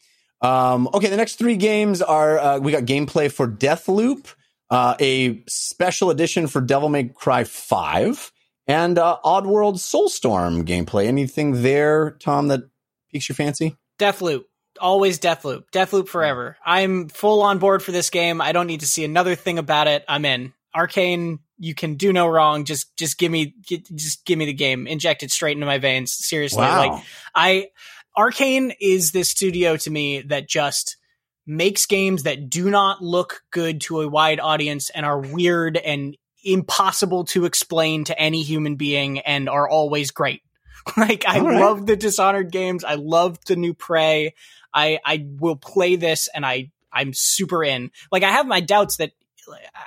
Um, 0.42 0.88
okay, 0.92 1.08
the 1.08 1.16
next 1.16 1.36
three 1.36 1.56
games 1.56 2.02
are 2.02 2.38
uh, 2.38 2.58
we 2.58 2.70
got 2.72 2.82
gameplay 2.82 3.32
for 3.32 3.48
Deathloop, 3.48 4.34
uh, 4.70 4.94
a 5.00 5.42
special 5.48 6.10
edition 6.10 6.46
for 6.46 6.60
Devil 6.60 6.88
May 6.90 7.04
Cry 7.04 7.44
Five, 7.44 8.32
and 8.66 8.98
uh, 8.98 9.16
Oddworld 9.24 9.76
Soulstorm 9.76 10.64
gameplay. 10.64 11.06
Anything 11.06 11.62
there, 11.62 12.10
Tom, 12.20 12.48
that 12.48 12.62
piques 13.10 13.28
your 13.28 13.36
fancy? 13.36 13.76
Deathloop. 13.98 14.44
Always 14.78 15.18
Deathloop. 15.18 15.64
Deathloop 15.72 16.06
forever. 16.08 16.58
I'm 16.66 17.08
full 17.08 17.40
on 17.42 17.58
board 17.58 17.82
for 17.82 17.92
this 17.92 18.10
game. 18.10 18.42
I 18.42 18.52
don't 18.52 18.66
need 18.66 18.80
to 18.80 18.86
see 18.86 19.04
another 19.04 19.36
thing 19.36 19.58
about 19.58 19.86
it. 19.88 20.04
I'm 20.06 20.24
in. 20.26 20.52
Arcane, 20.74 21.38
you 21.58 21.74
can 21.74 21.94
do 21.94 22.12
no 22.12 22.26
wrong. 22.26 22.64
Just 22.64 22.96
just 22.96 23.18
give 23.18 23.30
me 23.32 23.54
just 23.64 24.24
give 24.24 24.38
me 24.38 24.46
the 24.46 24.52
game. 24.52 24.86
Inject 24.86 25.22
it 25.22 25.30
straight 25.30 25.56
into 25.56 25.66
my 25.66 25.78
veins. 25.78 26.12
Seriously. 26.12 26.62
Like 26.62 27.02
I 27.34 27.68
Arcane 28.16 28.72
is 28.80 29.12
this 29.12 29.28
studio 29.28 29.76
to 29.76 29.90
me 29.90 30.22
that 30.22 30.48
just 30.48 30.96
makes 31.46 31.86
games 31.86 32.24
that 32.24 32.50
do 32.50 32.70
not 32.70 33.02
look 33.02 33.42
good 33.50 33.80
to 33.82 34.00
a 34.00 34.08
wide 34.08 34.40
audience 34.40 34.90
and 34.90 35.06
are 35.06 35.20
weird 35.20 35.76
and 35.76 36.16
impossible 36.44 37.24
to 37.24 37.44
explain 37.44 38.04
to 38.04 38.18
any 38.18 38.42
human 38.42 38.76
being 38.76 39.20
and 39.20 39.48
are 39.48 39.68
always 39.68 40.10
great. 40.10 40.42
like 40.96 41.24
I 41.26 41.40
right. 41.40 41.60
love 41.60 41.86
the 41.86 41.96
Dishonored 41.96 42.52
games. 42.52 42.84
I 42.84 42.94
love 42.94 43.38
the 43.46 43.56
new 43.56 43.74
Prey. 43.74 44.34
I 44.72 44.98
I 45.04 45.26
will 45.38 45.56
play 45.56 45.96
this 45.96 46.28
and 46.34 46.44
I 46.44 46.70
I'm 46.92 47.12
super 47.12 47.62
in. 47.64 47.90
Like 48.10 48.22
I 48.22 48.30
have 48.30 48.46
my 48.46 48.60
doubts 48.60 48.98
that 48.98 49.12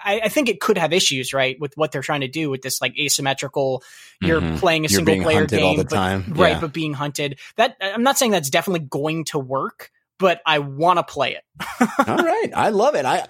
I, 0.03 0.22
I 0.26 0.30
think 0.30 0.49
it 0.49 0.60
could 0.60 0.78
have 0.78 0.93
issues, 0.93 1.34
right, 1.34 1.60
with 1.60 1.76
what 1.78 1.91
they're 1.91 2.01
trying 2.01 2.22
to 2.22 2.28
do 2.28 2.49
with 2.49 2.62
this 2.62 2.82
like 2.82 2.97
asymmetrical. 2.99 3.84
You're 4.22 4.41
Mhm. 4.41 4.57
playing 4.60 4.86
a 4.86 4.88
You're 4.89 4.97
single 4.97 5.14
being 5.14 5.24
player 5.24 5.45
game, 5.45 5.64
all 5.66 5.76
the 5.76 5.84
but- 5.86 5.93
time. 5.95 6.26
right? 6.36 6.60
But 6.60 6.74
being 6.74 6.93
hunted. 6.93 7.39
That 7.55 7.78
I'm 7.82 8.03
not 8.03 8.18
saying 8.18 8.32
that's 8.32 8.49
definitely 8.49 8.88
going 8.89 9.26
to 9.26 9.39
work, 9.39 9.91
but 10.18 10.41
I 10.45 10.60
want 10.60 10.97
to 10.99 11.03
play 11.03 11.36
it. 11.36 11.43
All 12.07 12.18
right, 12.18 12.51
I 12.55 12.70
love 12.70 12.95
it. 12.95 13.05
I. 13.05 13.26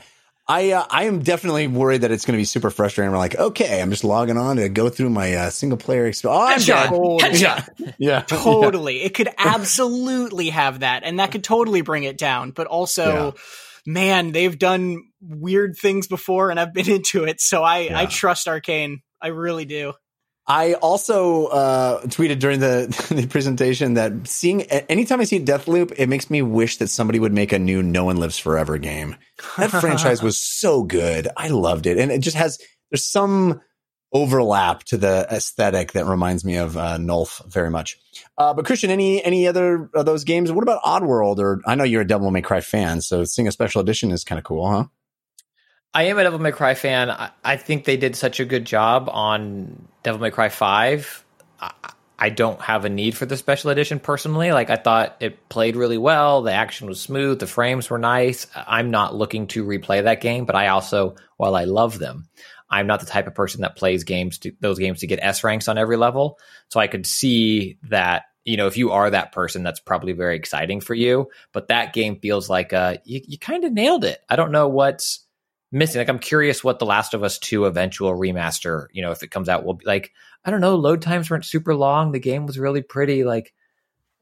I, 0.51 0.71
uh, 0.71 0.83
I 0.89 1.03
am 1.03 1.19
definitely 1.19 1.67
worried 1.67 2.01
that 2.01 2.09
it's 2.09 2.25
going 2.25 2.33
to 2.35 2.41
be 2.41 2.43
super 2.43 2.71
frustrating. 2.71 3.11
We're 3.11 3.19
like, 3.19 3.35
okay, 3.35 3.79
I'm 3.83 3.91
just 3.91 4.03
logging 4.03 4.35
on 4.35 4.55
to 4.55 4.67
go 4.67 4.89
through 4.89 5.11
my 5.11 5.35
uh, 5.35 5.49
single 5.51 5.77
player 5.77 6.07
experience. 6.07 6.67
Oh. 6.67 6.87
Totally. 6.87 7.19
Headshot. 7.19 7.93
Yeah, 7.99 8.21
totally. 8.21 9.03
It 9.03 9.13
could 9.13 9.29
absolutely 9.37 10.49
have 10.49 10.79
that, 10.79 11.03
and 11.03 11.19
that 11.19 11.31
could 11.31 11.43
totally 11.43 11.81
bring 11.81 12.03
it 12.03 12.17
down. 12.17 12.49
But 12.49 12.65
also, 12.65 13.35
man, 13.85 14.31
they've 14.31 14.57
done 14.57 15.03
weird 15.21 15.75
things 15.77 16.07
before, 16.07 16.49
and 16.49 16.59
I've 16.59 16.73
been 16.73 16.89
into 16.91 17.25
it, 17.25 17.41
so 17.41 17.63
I 17.63 17.89
I 17.93 18.05
trust 18.05 18.47
Arcane. 18.47 19.01
I 19.21 19.27
really 19.27 19.65
do. 19.65 19.93
I 20.49 20.73
also 20.73 21.45
uh, 21.45 22.01
tweeted 22.05 22.39
during 22.39 22.59
the, 22.59 22.87
the 23.15 23.27
presentation 23.27 23.93
that 23.93 24.27
seeing 24.27 24.63
anytime 24.63 25.21
I 25.21 25.25
see 25.25 25.39
Deathloop, 25.39 25.93
it 25.95 26.09
makes 26.09 26.31
me 26.31 26.41
wish 26.41 26.77
that 26.77 26.87
somebody 26.87 27.19
would 27.19 27.33
make 27.33 27.51
a 27.51 27.59
new 27.59 27.83
No 27.83 28.05
One 28.05 28.17
Lives 28.17 28.39
Forever 28.39 28.79
game. 28.79 29.15
That 29.57 29.69
franchise 29.81 30.23
was 30.23 30.41
so 30.41 30.83
good. 30.83 31.27
I 31.37 31.49
loved 31.49 31.85
it, 31.85 31.99
and 31.99 32.11
it 32.11 32.21
just 32.21 32.35
has 32.35 32.57
there's 32.89 33.05
some 33.05 33.61
overlap 34.11 34.83
to 34.85 34.97
the 34.97 35.27
aesthetic 35.29 35.91
that 35.91 36.07
reminds 36.07 36.43
me 36.43 36.55
of 36.55 36.75
uh, 36.75 36.97
NOLF 36.97 37.45
very 37.45 37.69
much. 37.69 37.99
Uh, 38.35 38.51
but 38.55 38.65
Christian, 38.65 38.89
any 38.89 39.23
any 39.23 39.47
other 39.47 39.87
of 39.93 40.07
those 40.07 40.23
games? 40.23 40.51
What 40.51 40.63
about 40.63 40.81
Oddworld? 40.81 41.37
Or 41.37 41.61
I 41.67 41.75
know 41.75 41.83
you're 41.83 42.01
a 42.01 42.07
Devil 42.07 42.31
May 42.31 42.41
Cry 42.41 42.61
fan, 42.61 43.01
so 43.01 43.23
seeing 43.23 43.47
a 43.47 43.51
special 43.51 43.81
edition 43.81 44.09
is 44.11 44.23
kind 44.23 44.39
of 44.39 44.45
cool, 44.45 44.67
huh? 44.67 44.85
I 45.93 46.03
am 46.03 46.19
a 46.19 46.23
Devil 46.23 46.39
May 46.39 46.51
Cry 46.51 46.75
fan. 46.75 47.09
I, 47.09 47.31
I 47.43 47.57
think 47.57 47.85
they 47.85 47.97
did 47.97 48.15
such 48.15 48.39
a 48.39 48.45
good 48.45 48.65
job 48.65 49.09
on 49.11 49.87
Devil 50.03 50.21
May 50.21 50.31
Cry 50.31 50.49
Five. 50.49 51.25
I, 51.59 51.71
I 52.21 52.29
don't 52.29 52.59
have 52.61 52.83
a 52.83 52.89
need 52.89 53.15
for 53.15 53.25
the 53.25 53.37
special 53.37 53.71
edition 53.71 53.99
personally. 53.99 54.51
Like 54.51 54.69
I 54.69 54.75
thought 54.75 55.17
it 55.21 55.47
played 55.47 55.77
really 55.77 55.97
well, 55.97 56.41
the 56.41 56.51
action 56.51 56.87
was 56.87 57.01
smooth, 57.01 57.39
the 57.39 57.47
frames 57.47 57.89
were 57.89 57.97
nice. 57.97 58.45
I'm 58.53 58.91
not 58.91 59.15
looking 59.15 59.47
to 59.47 59.63
replay 59.63 60.03
that 60.03 60.21
game, 60.21 60.45
but 60.45 60.55
I 60.55 60.67
also, 60.67 61.15
while 61.37 61.55
I 61.55 61.63
love 61.63 61.97
them, 61.97 62.27
I'm 62.69 62.87
not 62.87 62.99
the 62.99 63.05
type 63.05 63.25
of 63.25 63.35
person 63.35 63.61
that 63.61 63.77
plays 63.77 64.03
games 64.03 64.37
to 64.39 64.51
those 64.59 64.79
games 64.79 64.99
to 64.99 65.07
get 65.07 65.19
S 65.21 65.43
ranks 65.43 65.69
on 65.69 65.77
every 65.77 65.95
level. 65.95 66.37
So 66.67 66.79
I 66.79 66.87
could 66.87 67.05
see 67.05 67.77
that 67.83 68.23
you 68.43 68.57
know 68.57 68.67
if 68.67 68.77
you 68.77 68.91
are 68.91 69.09
that 69.09 69.31
person, 69.31 69.63
that's 69.63 69.79
probably 69.79 70.11
very 70.11 70.35
exciting 70.35 70.81
for 70.81 70.93
you. 70.93 71.29
But 71.53 71.69
that 71.69 71.93
game 71.93 72.19
feels 72.19 72.49
like 72.49 72.73
uh, 72.73 72.97
you, 73.05 73.21
you 73.25 73.37
kind 73.39 73.63
of 73.63 73.71
nailed 73.71 74.03
it. 74.03 74.19
I 74.29 74.35
don't 74.35 74.51
know 74.51 74.67
what's 74.67 75.21
missing. 75.71 75.99
Like 75.99 76.09
I'm 76.09 76.19
curious 76.19 76.63
what 76.63 76.79
the 76.79 76.85
Last 76.85 77.13
of 77.13 77.23
Us 77.23 77.39
Two 77.39 77.65
eventual 77.65 78.11
remaster, 78.11 78.87
you 78.91 79.01
know, 79.01 79.11
if 79.11 79.23
it 79.23 79.31
comes 79.31 79.49
out, 79.49 79.65
will 79.65 79.75
be 79.75 79.85
like. 79.85 80.11
I 80.45 80.51
don't 80.51 80.61
know. 80.61 80.77
Load 80.77 81.01
times 81.01 81.29
weren't 81.29 81.43
super 81.43 81.75
long. 81.75 82.13
The 82.13 82.19
game 82.19 82.45
was 82.45 82.57
really 82.57 82.81
pretty. 82.81 83.25
Like, 83.25 83.53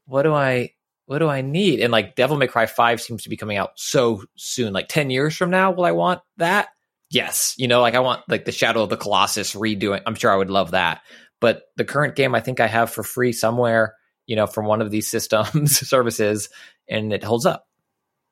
what 0.04 0.22
do 0.22 0.34
I? 0.34 0.72
What 1.06 1.20
do 1.20 1.28
I 1.28 1.42
need? 1.42 1.78
And 1.78 1.92
like 1.92 2.16
Devil 2.16 2.36
May 2.36 2.48
Cry 2.48 2.66
5 2.66 3.00
seems 3.00 3.22
to 3.22 3.28
be 3.28 3.36
coming 3.36 3.56
out 3.56 3.70
so 3.76 4.24
soon. 4.34 4.72
Like 4.72 4.88
10 4.88 5.10
years 5.10 5.36
from 5.36 5.50
now, 5.50 5.70
will 5.70 5.84
I 5.84 5.92
want 5.92 6.20
that? 6.38 6.70
yes, 7.10 7.54
you 7.58 7.68
know, 7.68 7.80
like 7.80 7.94
I 7.94 8.00
want 8.00 8.22
like 8.28 8.44
the 8.44 8.52
Shadow 8.52 8.82
of 8.82 8.90
the 8.90 8.96
Colossus 8.96 9.54
redoing. 9.54 10.02
I'm 10.06 10.14
sure 10.14 10.30
I 10.30 10.36
would 10.36 10.50
love 10.50 10.72
that. 10.72 11.02
But 11.40 11.62
the 11.76 11.84
current 11.84 12.16
game 12.16 12.34
I 12.34 12.40
think 12.40 12.60
I 12.60 12.66
have 12.66 12.90
for 12.90 13.02
free 13.02 13.32
somewhere, 13.32 13.94
you 14.26 14.36
know, 14.36 14.46
from 14.46 14.66
one 14.66 14.82
of 14.82 14.90
these 14.90 15.08
systems 15.08 15.78
services, 15.88 16.48
and 16.88 17.12
it 17.12 17.24
holds 17.24 17.46
up. 17.46 17.66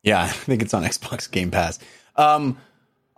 Yeah, 0.02 0.22
I 0.22 0.28
think 0.28 0.62
it's 0.62 0.74
on 0.74 0.84
Xbox 0.84 1.30
Game 1.30 1.50
Pass. 1.50 1.78
Um, 2.16 2.58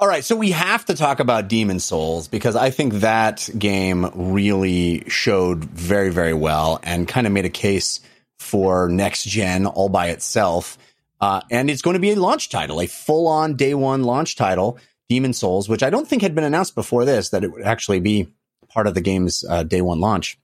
all 0.00 0.06
right, 0.06 0.24
so 0.24 0.36
we 0.36 0.52
have 0.52 0.84
to 0.84 0.94
talk 0.94 1.18
about 1.18 1.48
Demon 1.48 1.80
Souls 1.80 2.28
because 2.28 2.54
I 2.54 2.70
think 2.70 2.94
that 2.94 3.48
game 3.58 4.08
really 4.14 5.02
showed 5.08 5.64
very, 5.64 6.10
very 6.10 6.34
well 6.34 6.78
and 6.84 7.08
kind 7.08 7.26
of 7.26 7.32
made 7.32 7.46
a 7.46 7.50
case 7.50 8.00
for 8.38 8.88
next 8.88 9.24
gen 9.24 9.66
all 9.66 9.88
by 9.88 10.10
itself. 10.10 10.78
Uh, 11.20 11.40
and 11.50 11.68
it's 11.68 11.82
going 11.82 11.94
to 11.94 12.00
be 12.00 12.12
a 12.12 12.16
launch 12.16 12.48
title, 12.48 12.80
a 12.80 12.86
full 12.86 13.26
on 13.26 13.56
day 13.56 13.74
one 13.74 14.04
launch 14.04 14.36
title. 14.36 14.78
Demon 15.08 15.32
Souls, 15.32 15.68
which 15.68 15.82
I 15.82 15.90
don't 15.90 16.06
think 16.06 16.22
had 16.22 16.34
been 16.34 16.44
announced 16.44 16.76
before 16.76 17.04
this, 17.04 17.30
that 17.30 17.42
it 17.42 17.50
would 17.50 17.62
actually 17.62 17.98
be 17.98 18.28
part 18.68 18.86
of 18.86 18.94
the 18.94 19.00
game's 19.00 19.42
uh, 19.48 19.64
day 19.64 19.80
one 19.80 19.98
launch. 19.98 20.38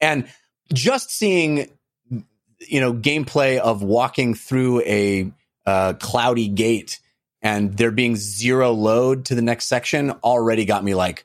And 0.00 0.28
just 0.72 1.10
seeing, 1.10 1.70
you 2.58 2.80
know, 2.80 2.92
gameplay 2.92 3.58
of 3.58 3.82
walking 3.82 4.34
through 4.34 4.82
a 4.82 5.32
uh, 5.66 5.94
cloudy 5.94 6.46
gate 6.46 7.00
and 7.44 7.76
there 7.76 7.92
being 7.92 8.16
zero 8.16 8.72
load 8.72 9.26
to 9.26 9.36
the 9.36 9.42
next 9.42 9.66
section 9.66 10.10
already 10.24 10.64
got 10.64 10.82
me 10.82 10.94
like, 10.94 11.24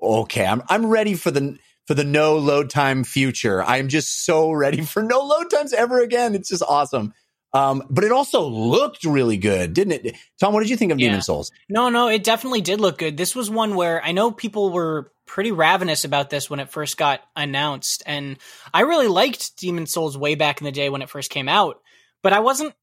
okay, 0.00 0.46
I'm 0.46 0.62
I'm 0.68 0.86
ready 0.86 1.14
for 1.14 1.30
the 1.30 1.58
for 1.86 1.92
the 1.94 2.04
no 2.04 2.38
load 2.38 2.70
time 2.70 3.04
future. 3.04 3.62
I'm 3.62 3.88
just 3.88 4.24
so 4.24 4.52
ready 4.52 4.82
for 4.82 5.02
no 5.02 5.20
load 5.20 5.50
times 5.50 5.74
ever 5.74 6.00
again. 6.00 6.34
It's 6.34 6.48
just 6.48 6.62
awesome. 6.62 7.12
Um, 7.52 7.82
but 7.88 8.04
it 8.04 8.12
also 8.12 8.46
looked 8.46 9.04
really 9.04 9.38
good, 9.38 9.72
didn't 9.72 10.04
it? 10.04 10.16
Tom, 10.38 10.52
what 10.52 10.60
did 10.60 10.68
you 10.70 10.76
think 10.76 10.92
of 10.92 11.00
Yeah. 11.00 11.08
Demon 11.08 11.22
Souls? 11.22 11.50
No, 11.68 11.88
no, 11.88 12.08
it 12.08 12.22
definitely 12.22 12.60
did 12.60 12.78
look 12.80 12.98
good. 12.98 13.16
This 13.16 13.34
was 13.34 13.50
one 13.50 13.74
where 13.74 14.04
I 14.04 14.12
know 14.12 14.30
people 14.30 14.70
were 14.70 15.10
pretty 15.26 15.50
ravenous 15.50 16.04
about 16.04 16.30
this 16.30 16.48
when 16.48 16.60
it 16.60 16.70
first 16.70 16.98
got 16.98 17.22
announced. 17.34 18.02
And 18.04 18.36
I 18.72 18.82
really 18.82 19.08
liked 19.08 19.56
Demon 19.56 19.86
Souls 19.86 20.16
way 20.16 20.34
back 20.34 20.60
in 20.60 20.66
the 20.66 20.72
day 20.72 20.90
when 20.90 21.00
it 21.02 21.08
first 21.08 21.30
came 21.30 21.48
out, 21.48 21.80
but 22.22 22.34
I 22.34 22.40
wasn't 22.40 22.74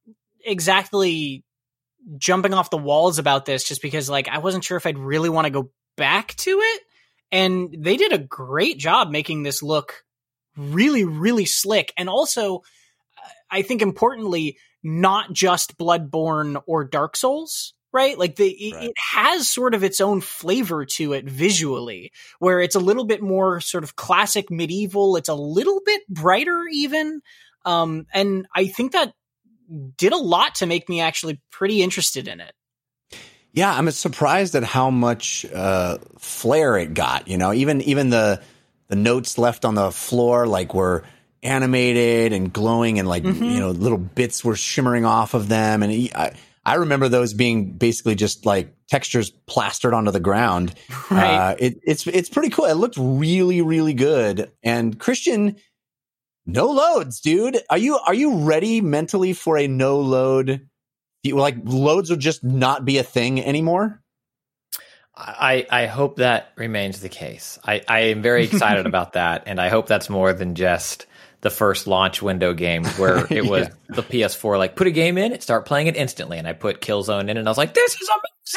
exactly 0.44 1.45
jumping 2.18 2.54
off 2.54 2.70
the 2.70 2.78
walls 2.78 3.20
about 3.20 3.46
this 3.46 3.64
just 3.64 3.82
because 3.82 4.10
like 4.10 4.28
I 4.28 4.40
wasn't 4.40 4.64
sure 4.64 4.78
if 4.78 4.86
I'd 4.86 4.98
really 4.98 5.30
want 5.30 5.46
to 5.46 5.52
go 5.52 5.72
back 5.98 6.36
to 6.36 6.60
it. 6.62 6.82
And 7.32 7.76
they 7.80 7.98
did 7.98 8.14
a 8.14 8.18
great 8.20 8.78
job 8.78 9.10
making 9.10 9.44
this 9.44 9.64
look 9.64 10.04
really, 10.56 11.04
really 11.04 11.46
slick. 11.46 11.92
And 11.98 12.08
also, 12.10 12.62
I 13.50 13.62
think 13.62 13.82
importantly, 13.82 14.58
not 14.84 15.34
just 15.34 15.78
Bloodborne 15.78 16.62
or 16.68 16.84
Dark 16.86 17.16
Souls, 17.16 17.74
right? 17.92 18.18
Like 18.18 18.36
the 18.36 18.50
it, 18.50 18.76
Right. 18.76 18.84
it 18.90 18.94
has 19.14 19.50
sort 19.50 19.74
of 19.74 19.84
its 19.84 20.00
own 20.00 20.22
flavor 20.22 20.86
to 20.86 21.14
it 21.14 21.26
visually, 21.26 22.12
where 22.40 22.60
it's 22.62 22.76
a 22.76 22.80
little 22.80 23.06
bit 23.06 23.22
more 23.22 23.60
sort 23.62 23.84
of 23.84 23.96
classic 23.96 24.52
medieval. 24.52 25.16
It's 25.16 25.30
a 25.30 25.34
little 25.36 25.82
bit 25.86 26.02
brighter 26.08 26.66
even, 26.72 27.22
um, 27.66 28.06
and 28.14 28.48
I 28.56 28.68
think 28.68 28.92
that 28.92 29.14
did 29.98 30.14
a 30.14 30.18
lot 30.18 30.56
to 30.56 30.66
make 30.66 30.88
me 30.90 31.02
actually 31.02 31.42
pretty 31.52 31.82
interested 31.82 32.28
in 32.28 32.40
it. 32.40 32.54
Yeah, 33.54 33.74
I'm 33.74 33.90
surprised 33.92 34.56
at 34.56 34.64
how 34.64 34.90
much 34.90 35.46
uh, 35.46 35.98
flair 36.20 36.78
it 36.78 36.94
got. 36.94 37.28
You 37.28 37.38
know, 37.38 37.54
even 37.54 37.82
even 37.82 38.10
the 38.10 38.42
the 38.90 38.96
notes 38.96 39.38
left 39.38 39.64
on 39.66 39.76
the 39.76 39.92
floor 39.92 40.46
like 40.46 40.74
were 40.74 41.04
animated 41.42 42.34
and 42.34 42.52
glowing, 42.52 43.00
and 43.00 43.08
like 43.08 43.24
Mhm. 43.24 43.54
you 43.54 43.60
know 43.60 43.72
little 43.72 43.98
bits 43.98 44.44
were 44.44 44.56
shimmering 44.56 45.06
off 45.06 45.34
of 45.34 45.48
them. 45.48 45.84
And 45.84 45.92
he- 45.92 46.14
I 46.14 46.34
I 46.66 46.76
remember 46.76 47.08
those 47.08 47.34
being 47.34 47.74
basically 47.74 48.16
just 48.16 48.46
like 48.46 48.74
textures 48.90 49.30
plastered 49.48 49.94
onto 49.94 50.12
the 50.12 50.20
ground. 50.20 50.74
Right. 51.12 51.52
Uh, 51.52 51.56
it, 51.60 51.80
it's 51.84 52.08
it's 52.08 52.30
pretty 52.30 52.50
cool. 52.50 52.66
It 52.66 52.74
looked 52.74 52.98
really 52.98 53.62
really 53.62 53.94
good. 53.94 54.52
And 54.64 55.00
Christian, 55.00 55.56
no 56.46 56.68
loads, 56.68 57.20
dude. 57.22 57.58
Are 57.70 57.78
you 57.78 57.98
are 57.98 58.14
you 58.14 58.40
ready 58.40 58.82
mentally 58.82 59.34
for 59.34 59.58
a 59.58 59.68
no 59.68 60.00
load? 60.00 60.68
you- 61.24 61.36
Like 61.38 61.58
loads 61.64 62.10
will 62.10 62.18
just 62.18 62.44
not 62.44 62.86
be 62.86 62.98
a 62.98 63.04
thing 63.04 63.44
anymore. 63.44 64.02
I, 65.18 65.66
I 65.72 65.86
hope 65.86 66.18
that 66.18 66.52
remains 66.58 67.00
the 67.00 67.08
case. 67.08 67.58
I, 67.66 67.82
I 67.88 68.00
am 68.08 68.22
very 68.22 68.44
excited 68.44 68.86
about 68.88 69.14
that, 69.14 69.44
and 69.46 69.62
I 69.62 69.70
hope 69.70 69.88
that's 69.88 70.10
more 70.10 70.34
than 70.34 70.56
just 70.56 71.06
the 71.40 71.50
first 71.50 71.88
launch 71.88 72.22
window 72.22 72.54
game 72.54 72.84
where 72.98 73.26
it 73.32 73.46
was 73.46 73.70
the 73.88 74.04
PS4 74.04 74.58
like 74.58 74.76
put 74.76 74.88
a 74.88 74.92
game 74.92 75.18
in, 75.18 75.40
start 75.40 75.66
playing 75.66 75.88
it 75.88 75.96
instantly, 75.96 76.38
and 76.38 76.46
I 76.48 76.52
put 76.54 76.82
Killzone 76.82 77.30
in, 77.30 77.38
and 77.38 77.48
I 77.48 77.50
was 77.52 77.58
like, 77.58 77.74
this 77.74 77.94
is 77.96 78.10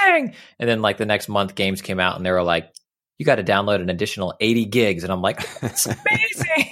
amazing. 0.03 0.35
And 0.59 0.69
then 0.69 0.83
like 0.83 0.97
the 0.97 1.07
next 1.07 1.29
month, 1.29 1.55
games 1.55 1.81
came 1.81 2.01
out, 2.01 2.17
and 2.17 2.27
they 2.27 2.33
were 2.33 2.43
like, 2.43 2.73
you 3.19 3.27
got 3.27 3.37
to 3.37 3.45
download 3.45 3.81
an 3.83 3.91
additional 3.91 4.35
80 4.41 4.65
gigs, 4.67 5.05
and 5.05 5.13
I'm 5.13 5.21
like, 5.23 5.47
it's 5.63 5.87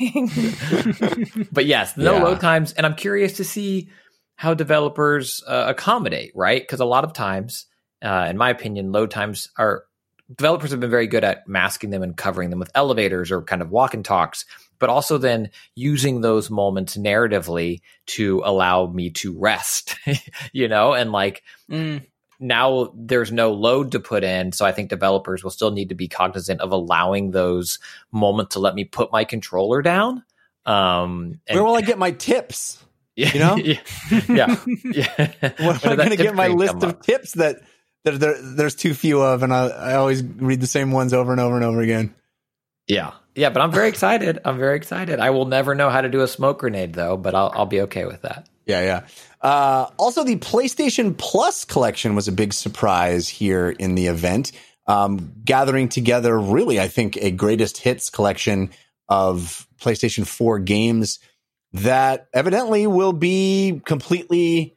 amazing. 0.05 1.49
but 1.53 1.67
yes, 1.67 1.97
no 1.97 2.15
Yeah. 2.15 2.23
load 2.23 2.41
times, 2.41 2.73
and 2.73 2.87
I'm 2.87 2.95
curious 2.95 3.35
to 3.35 3.45
see 3.45 3.89
how 4.37 4.55
developers 4.55 5.43
uh, 5.47 5.65
accommodate, 5.69 6.33
right? 6.35 6.61
Because 6.63 6.81
a 6.81 6.85
lot 6.85 7.05
of 7.05 7.13
times, 7.13 7.67
uh, 8.05 8.27
in 8.31 8.37
my 8.37 8.51
opinion, 8.51 8.93
load 8.93 9.11
times 9.11 9.49
are 9.59 9.85
developers 10.35 10.73
have 10.73 10.81
been 10.81 10.91
very 10.91 11.07
good 11.07 11.25
at 11.25 11.47
masking 11.49 11.91
them 11.91 12.03
and 12.03 12.17
covering 12.17 12.51
them 12.51 12.59
with 12.59 12.71
elevators 12.75 13.31
or 13.31 13.43
kind 13.43 13.63
of 13.63 13.71
walk 13.71 13.95
and 13.95 14.05
talks, 14.05 14.45
but 14.79 14.91
also 14.91 15.19
then 15.19 15.51
using 15.75 16.21
those 16.21 16.51
moments 16.51 16.97
narratively 16.97 17.81
to 18.07 18.43
allow 18.45 18.87
me 18.89 19.11
to 19.11 19.39
rest, 19.39 19.97
you 20.53 20.69
know, 20.69 20.95
and 20.95 21.13
like 21.13 21.43
Mm. 21.71 22.05
Now 22.39 22.93
there's 22.95 23.33
no 23.33 23.53
load 23.53 23.93
to 23.93 24.01
put 24.01 24.25
in. 24.25 24.53
So 24.53 24.65
I 24.65 24.73
think 24.73 24.91
developers 24.91 25.43
will 25.43 25.51
still 25.51 25.71
need 25.71 25.89
to 25.91 25.95
be 25.95 26.09
cognizant 26.09 26.61
of 26.61 26.73
allowing 26.73 27.31
those 27.31 27.79
moments 28.13 28.55
to 28.55 28.61
let 28.61 28.75
me 28.75 28.85
put 28.85 29.13
my 29.13 29.25
controller 29.25 29.83
down. 29.83 30.23
Um, 30.65 31.41
and- 31.47 31.57
Where 31.57 31.65
will 31.65 31.77
I 31.77 31.81
get 31.83 31.99
my 31.99 32.11
tips? 32.11 32.83
you 33.17 33.39
know? 33.39 33.57
yeah, 33.57 33.81
yeah, 34.29 34.57
yeah. 34.85 35.35
Where 35.59 35.71
am 35.71 35.81
I 35.85 35.97
going 35.97 36.11
to 36.11 36.17
get 36.17 36.35
my 36.35 36.49
list 36.49 36.75
of 36.75 36.85
up? 36.85 37.03
tips 37.03 37.33
that 37.33 37.61
that 38.05 38.21
there, 38.21 38.37
there's 38.41 38.75
too 38.75 38.93
few 38.95 39.23
of, 39.23 39.43
and 39.43 39.53
I, 39.53 39.67
I 39.69 39.95
always 39.95 40.23
read 40.23 40.61
the 40.61 40.67
same 40.67 40.93
ones 40.93 41.13
over 41.13 41.33
and 41.33 41.41
over 41.41 41.57
and 41.57 41.65
over 41.65 41.81
again. 41.81 42.15
Yeah. 42.87 43.13
Yeah, 43.35 43.51
but 43.51 43.61
I'm 43.63 43.73
very 43.73 43.89
excited. 43.89 44.39
I'm 44.45 44.59
very 44.59 44.77
excited. 44.77 45.19
I 45.21 45.31
will 45.31 45.45
never 45.45 45.75
know 45.75 45.91
how 45.91 46.01
to 46.01 46.09
do 46.09 46.21
a 46.23 46.29
smoke 46.29 46.61
grenade 46.61 46.95
though, 46.95 47.17
but 47.17 47.35
I'll 47.35 47.53
I'll 47.55 47.67
be 47.67 47.83
okay 47.83 48.07
with 48.07 48.23
that. 48.23 48.49
Yeah, 48.65 48.81
yeah. 48.83 49.07
Uh, 49.47 49.89
also, 49.97 50.25
the 50.25 50.35
PlayStation 50.39 51.17
Plus 51.17 51.65
collection 51.65 52.17
was 52.17 52.27
a 52.27 52.33
big 52.33 52.53
surprise 52.53 53.29
here 53.29 53.71
in 53.71 53.95
the 53.95 54.09
event, 54.09 54.51
um, 54.89 55.35
gathering 55.45 55.89
together 55.89 56.37
really, 56.37 56.81
I 56.81 56.89
think, 56.89 57.17
a 57.19 57.31
greatest 57.31 57.79
hits 57.79 58.11
collection 58.11 58.71
of 59.09 59.69
PlayStation 59.81 60.27
4 60.27 60.59
games 60.59 61.21
that 61.75 62.27
evidently 62.35 62.89
will 62.89 63.13
be 63.13 63.81
completely 63.85 64.75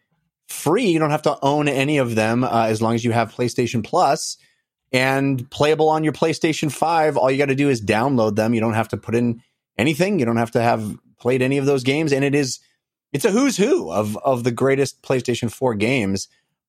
free. 0.49 0.91
You 0.91 0.99
don't 0.99 1.09
have 1.09 1.23
to 1.23 1.39
own 1.41 1.67
any 1.67 1.97
of 1.97 2.13
them 2.13 2.43
uh, 2.43 2.67
as 2.67 2.79
long 2.79 2.93
as 2.93 3.03
you 3.03 3.11
have 3.11 3.33
PlayStation 3.33 3.83
Plus 3.83 4.37
and 4.91 5.49
playable 5.49 5.89
on 5.89 6.03
your 6.03 6.13
PlayStation 6.13 6.71
5. 6.71 7.17
All 7.17 7.31
you 7.31 7.39
got 7.39 7.47
to 7.47 7.55
do 7.55 7.69
is 7.69 7.83
download 7.83 8.35
them. 8.35 8.53
You 8.53 8.61
don't 8.61 8.73
have 8.73 8.89
to 8.89 8.97
put 8.97 9.15
in 9.15 9.41
anything. 9.79 10.19
You 10.19 10.27
don't 10.27 10.37
have 10.37 10.51
to 10.51 10.61
have 10.61 10.95
played 11.19 11.41
any 11.41 11.57
of 11.57 11.65
those 11.65 11.83
games. 11.83 12.13
And 12.13 12.23
it 12.23 12.35
is 12.35 12.59
it's 13.11 13.25
a 13.25 13.31
who's 13.31 13.57
who 13.57 13.91
of 13.91 14.17
of 14.17 14.43
the 14.43 14.51
greatest 14.51 15.01
PlayStation 15.01 15.51
4 15.51 15.75
games. 15.75 16.27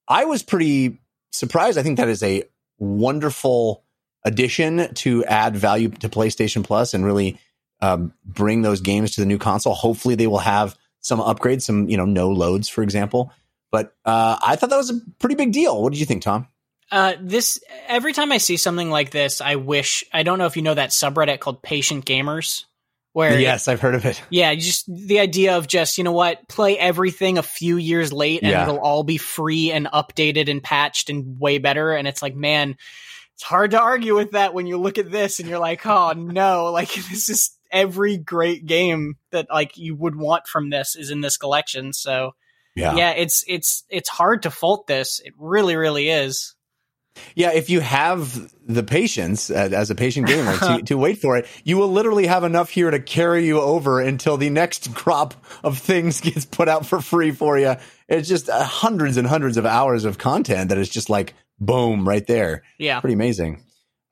I 0.09 0.25
was 0.25 0.43
pretty 0.43 1.01
surprised. 1.33 1.79
I 1.79 1.83
think 1.83 1.99
that 1.99 2.09
is 2.09 2.23
a 2.23 2.45
wonderful 2.79 3.85
addition 4.25 4.93
to 4.95 5.25
add 5.25 5.57
value 5.57 5.89
to 5.89 6.09
PlayStation 6.09 6.65
Plus 6.65 6.95
and 6.95 7.05
really 7.05 7.39
um, 7.81 8.13
bring 8.25 8.63
those 8.63 8.81
games 8.81 9.13
to 9.13 9.21
the 9.21 9.27
new 9.27 9.39
console. 9.39 9.75
Hopefully, 9.75 10.15
they 10.15 10.27
will 10.27 10.39
have 10.39 10.77
some 11.01 11.21
upgrades, 11.21 11.63
some 11.63 11.89
you 11.89 11.97
know 11.97 12.05
no 12.05 12.31
loads, 12.31 12.69
for 12.69 12.83
example. 12.83 13.33
But 13.71 13.95
uh, 14.05 14.37
I 14.45 14.57
thought 14.57 14.71
that 14.71 14.77
was 14.77 14.91
a 14.91 15.01
pretty 15.19 15.37
big 15.37 15.53
deal. 15.53 15.81
What 15.83 15.93
did 15.93 16.01
you 16.01 16.07
think, 16.07 16.23
Tom? 16.23 16.49
Uh, 16.91 17.15
this 17.21 17.63
every 17.87 18.13
time 18.13 18.33
I 18.33 18.39
see 18.39 18.57
something 18.57 18.91
like 18.91 19.11
this, 19.11 19.41
I 19.41 19.57
wish 19.57 20.05
I 20.13 20.25
don't 20.25 20.39
know 20.39 20.47
if 20.47 20.57
you 20.57 20.63
know 20.63 20.75
that 20.75 20.91
subreddit 20.91 21.39
called 21.39 21.63
Patient 21.63 22.05
Gamers, 22.05 22.65
Where 23.13 23.39
yes, 23.41 23.67
I've 23.67 23.81
heard 23.81 23.97
of 23.97 24.07
it. 24.07 24.23
Yeah, 24.31 24.55
just 24.55 24.85
the 24.87 25.19
idea 25.19 25.57
of 25.57 25.67
just, 25.67 25.99
you 25.99 26.05
know 26.05 26.13
what, 26.13 26.47
play 26.49 26.79
everything 26.79 27.39
a 27.39 27.43
few 27.43 27.77
years 27.77 28.13
late 28.13 28.43
and 28.43 28.53
Yeah. 28.53 28.63
it'll 28.63 28.79
all 28.79 29.03
be 29.03 29.17
free 29.17 29.73
and 29.73 29.87
updated 29.87 30.49
and 30.49 30.63
patched 30.63 31.11
and 31.11 31.39
way 31.41 31.59
better. 31.59 31.93
And 31.93 32.07
it's 32.07 32.23
like, 32.23 32.37
man, 32.37 32.77
it's 33.35 33.43
hard 33.43 33.73
to 33.73 33.81
argue 33.81 34.15
with 34.15 34.31
that 34.33 34.55
when 34.55 34.69
you 34.69 34.79
look 34.79 34.97
at 34.99 35.11
this 35.11 35.41
and 35.41 35.49
you're 35.49 35.59
like, 35.59 35.85
oh 35.87 36.13
no, 36.13 36.67
like 36.73 36.93
this 36.93 37.29
is 37.29 37.51
every 37.73 38.17
great 38.17 38.65
game 38.67 39.15
that 39.33 39.49
like 39.51 39.77
you 39.77 39.97
would 39.97 40.15
want 40.15 40.47
from 40.47 40.71
this 40.71 40.95
is 40.95 41.11
in 41.11 41.21
this 41.21 41.37
collection. 41.37 41.93
So 41.93 42.33
Yeah. 42.77 42.95
yeah, 42.95 43.11
it's 43.11 43.43
it's 43.49 43.83
it's 43.89 44.09
hard 44.09 44.43
to 44.43 44.51
fault 44.53 44.87
this. 44.87 45.21
It 45.25 45.35
really, 45.37 45.75
really 45.75 46.11
is. 46.11 46.55
Yeah, 47.35 47.53
if 47.53 47.71
you 47.71 47.81
have 47.81 48.53
the 48.67 48.83
patience 48.83 49.51
uh, 49.51 49.71
as 49.73 49.91
a 49.91 49.95
patient 49.95 50.27
gamer 50.27 50.57
to, 50.57 50.83
to 50.87 50.97
wait 50.97 51.19
for 51.19 51.37
it, 51.37 51.47
you 51.65 51.77
will 51.77 51.91
literally 51.91 52.27
have 52.27 52.45
enough 52.45 52.71
here 52.71 52.91
to 52.91 53.01
carry 53.01 53.47
you 53.47 53.61
over 53.61 54.01
until 54.01 54.37
the 54.37 54.51
next 54.51 54.95
crop 54.95 55.35
of 55.63 55.79
things 55.79 56.21
gets 56.23 56.45
put 56.45 56.69
out 56.69 56.87
for 56.87 57.01
free 57.01 57.31
for 57.31 57.59
you. 57.59 57.77
It's 58.09 58.29
just 58.29 58.49
uh, 58.49 58.65
hundreds 58.65 59.17
and 59.17 59.27
hundreds 59.27 59.57
of 59.57 59.67
hours 59.67 60.05
of 60.05 60.19
content 60.19 60.71
that 60.71 60.79
is 60.79 60.89
just 60.89 61.11
like 61.11 61.35
boom 61.59 62.09
right 62.09 62.27
there. 62.27 62.63
Yeah. 62.79 63.01
Pretty 63.01 63.15
amazing. 63.15 63.63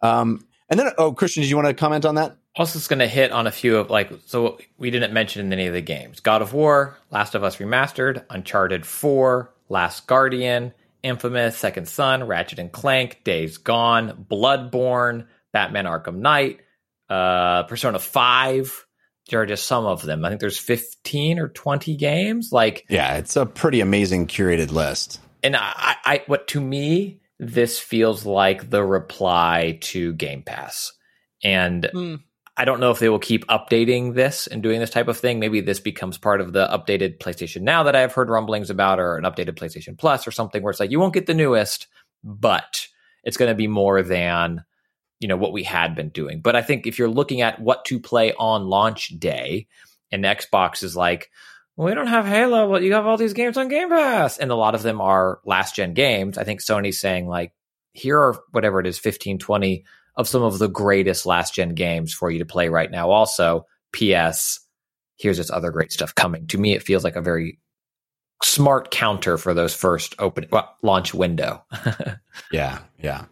Um, 0.03 0.45
and 0.69 0.79
then, 0.79 0.93
oh, 0.99 1.13
Christian, 1.13 1.43
did 1.43 1.51
you 1.51 1.57
want 1.57 1.69
to 1.69 1.75
comment 1.75 2.05
on 2.05 2.17
that? 2.17 2.37
Also, 2.57 2.79
it's 2.79 2.89
going 2.89 2.99
to 2.99 3.07
hit 3.09 3.31
on 3.31 3.47
a 3.47 3.53
few 3.53 3.77
of 3.77 3.89
like 3.89 4.11
so 4.27 4.59
we 4.79 4.91
didn't 4.91 5.13
mention 5.13 5.47
in 5.47 5.53
any 5.53 5.67
of 5.67 5.73
the 5.73 5.81
games: 5.81 6.19
God 6.19 6.43
of 6.43 6.53
War, 6.53 6.99
Last 7.11 7.37
of 7.37 7.45
Us 7.45 7.57
Remastered, 7.57 8.25
Uncharted 8.31 8.85
Four, 8.85 9.55
Last 9.69 10.07
Guardian, 10.09 10.75
Infamous, 11.03 11.57
Second 11.57 11.89
Son, 11.89 12.25
Ratchet 12.25 12.59
and 12.59 12.73
Clank, 12.73 13.23
Days 13.25 13.59
Gone, 13.59 14.27
Bloodborne, 14.31 15.27
Batman: 15.53 15.85
Arkham 15.87 16.17
Knight, 16.17 16.61
uh, 17.09 17.63
Persona 17.65 17.99
Five. 17.99 18.85
There 19.31 19.41
are 19.43 19.47
just 19.47 19.67
some 19.67 19.85
of 19.85 20.03
them. 20.03 20.25
I 20.25 20.31
think 20.31 20.41
there's 20.41 20.59
15 20.59 21.39
or 21.39 21.49
20 21.49 21.97
games. 21.97 22.49
Like, 22.51 22.87
Yeah, 22.89 23.19
it's 23.19 23.37
a 23.37 23.45
pretty 23.45 23.81
amazing 23.83 24.27
curated 24.27 24.73
list. 24.73 25.21
and 25.43 25.55
I, 25.55 25.97
I 26.05 26.23
what 26.27 26.49
to 26.49 26.61
me 26.61 27.21
this 27.39 27.79
feels 27.79 28.25
like 28.27 28.71
the 28.71 28.83
reply 28.85 29.79
to 29.83 30.13
Game 30.15 30.43
Pass, 30.43 30.93
and 31.45 31.89
Mm. 31.95 32.21
I 32.59 32.65
don't 32.65 32.81
know 32.81 32.91
if 32.91 32.99
they 32.99 33.09
will 33.09 33.21
keep 33.21 33.47
updating 33.47 34.15
this 34.15 34.49
and 34.49 34.65
doing 34.65 34.81
this 34.81 34.91
type 34.91 35.07
of 35.07 35.17
thing. 35.17 35.39
Maybe 35.39 35.61
this 35.61 35.79
becomes 35.79 36.19
part 36.19 36.41
of 36.41 36.53
the 36.53 36.67
updated 36.67 37.19
PlayStation 37.19 37.63
Now 37.63 37.85
that 37.85 37.95
I've 37.95 38.13
heard 38.13 38.29
rumblings 38.29 38.69
about, 38.69 38.99
or 38.99 39.17
an 39.17 39.23
updated 39.23 39.55
PlayStation 39.55 39.97
Plus, 39.97 40.27
or 40.27 40.33
something 40.33 40.61
where 40.61 40.73
it's 40.73 40.81
like 40.81 40.91
you 40.91 40.99
won't 40.99 41.15
get 41.15 41.27
the 41.27 41.35
newest, 41.35 41.87
but 42.25 42.89
it's 43.23 43.37
going 43.37 43.51
to 43.51 43.55
be 43.55 43.69
more 43.69 44.03
than 44.03 44.65
you 45.21 45.29
know 45.29 45.37
what 45.37 45.53
we 45.53 45.63
had 45.63 45.95
been 45.95 46.09
doing. 46.09 46.41
But 46.41 46.57
I 46.57 46.63
think 46.63 46.87
if 46.87 46.99
you're 46.99 47.09
looking 47.09 47.43
at 47.43 47.61
what 47.61 47.85
to 47.87 48.01
play 48.01 48.33
on 48.33 48.67
launch 48.67 49.17
day, 49.19 49.69
and 50.11 50.25
Xbox 50.25 50.83
is 50.83 50.97
like, 50.97 51.31
we 51.77 51.95
don't 51.95 52.09
have 52.09 52.27
Halo, 52.27 52.69
but 52.69 52.83
you 52.83 52.95
have 52.95 53.07
all 53.07 53.17
these 53.17 53.35
games 53.35 53.57
on 53.57 53.69
Game 53.69 53.89
Pass, 53.89 54.39
and 54.39 54.51
a 54.51 54.57
lot 54.57 54.75
of 54.75 54.83
them 54.83 55.01
are 55.01 55.39
last 55.45 55.77
gen 55.77 55.95
games. 55.95 56.37
I 56.37 56.43
think 56.43 56.61
Sony's 56.61 57.01
saying 57.01 57.29
like, 57.29 57.53
here 57.93 58.19
are 58.19 58.37
whatever 58.51 58.81
it 58.81 58.87
is, 58.89 58.99
15, 58.99 59.39
20 59.39 59.85
of 60.19 60.29
some 60.29 60.43
of 60.43 60.59
the 60.59 60.69
greatest 60.69 61.25
last 61.25 61.55
gen 61.55 61.71
games 61.71 62.13
for 62.13 62.31
you 62.31 62.41
to 62.41 62.45
play 62.45 62.69
right 62.69 62.91
now. 62.91 63.09
Also, 63.09 63.65
PS, 63.93 64.61
here's 65.17 65.39
this 65.39 65.51
other 65.51 65.71
great 65.71 65.93
stuff 65.93 66.15
coming. 66.15 66.47
To 66.49 66.59
me, 66.59 66.75
it 66.75 66.83
feels 66.83 67.05
like 67.05 67.17
a 67.17 67.23
very 67.23 67.59
smart 68.43 68.91
counter 68.91 69.39
for 69.39 69.55
those 69.55 69.75
first 69.75 70.15
open 70.19 70.47
well, 70.51 70.77
launch 70.83 71.15
window. 71.15 71.65
Yeah, 72.53 72.79
yeah. 73.03 73.25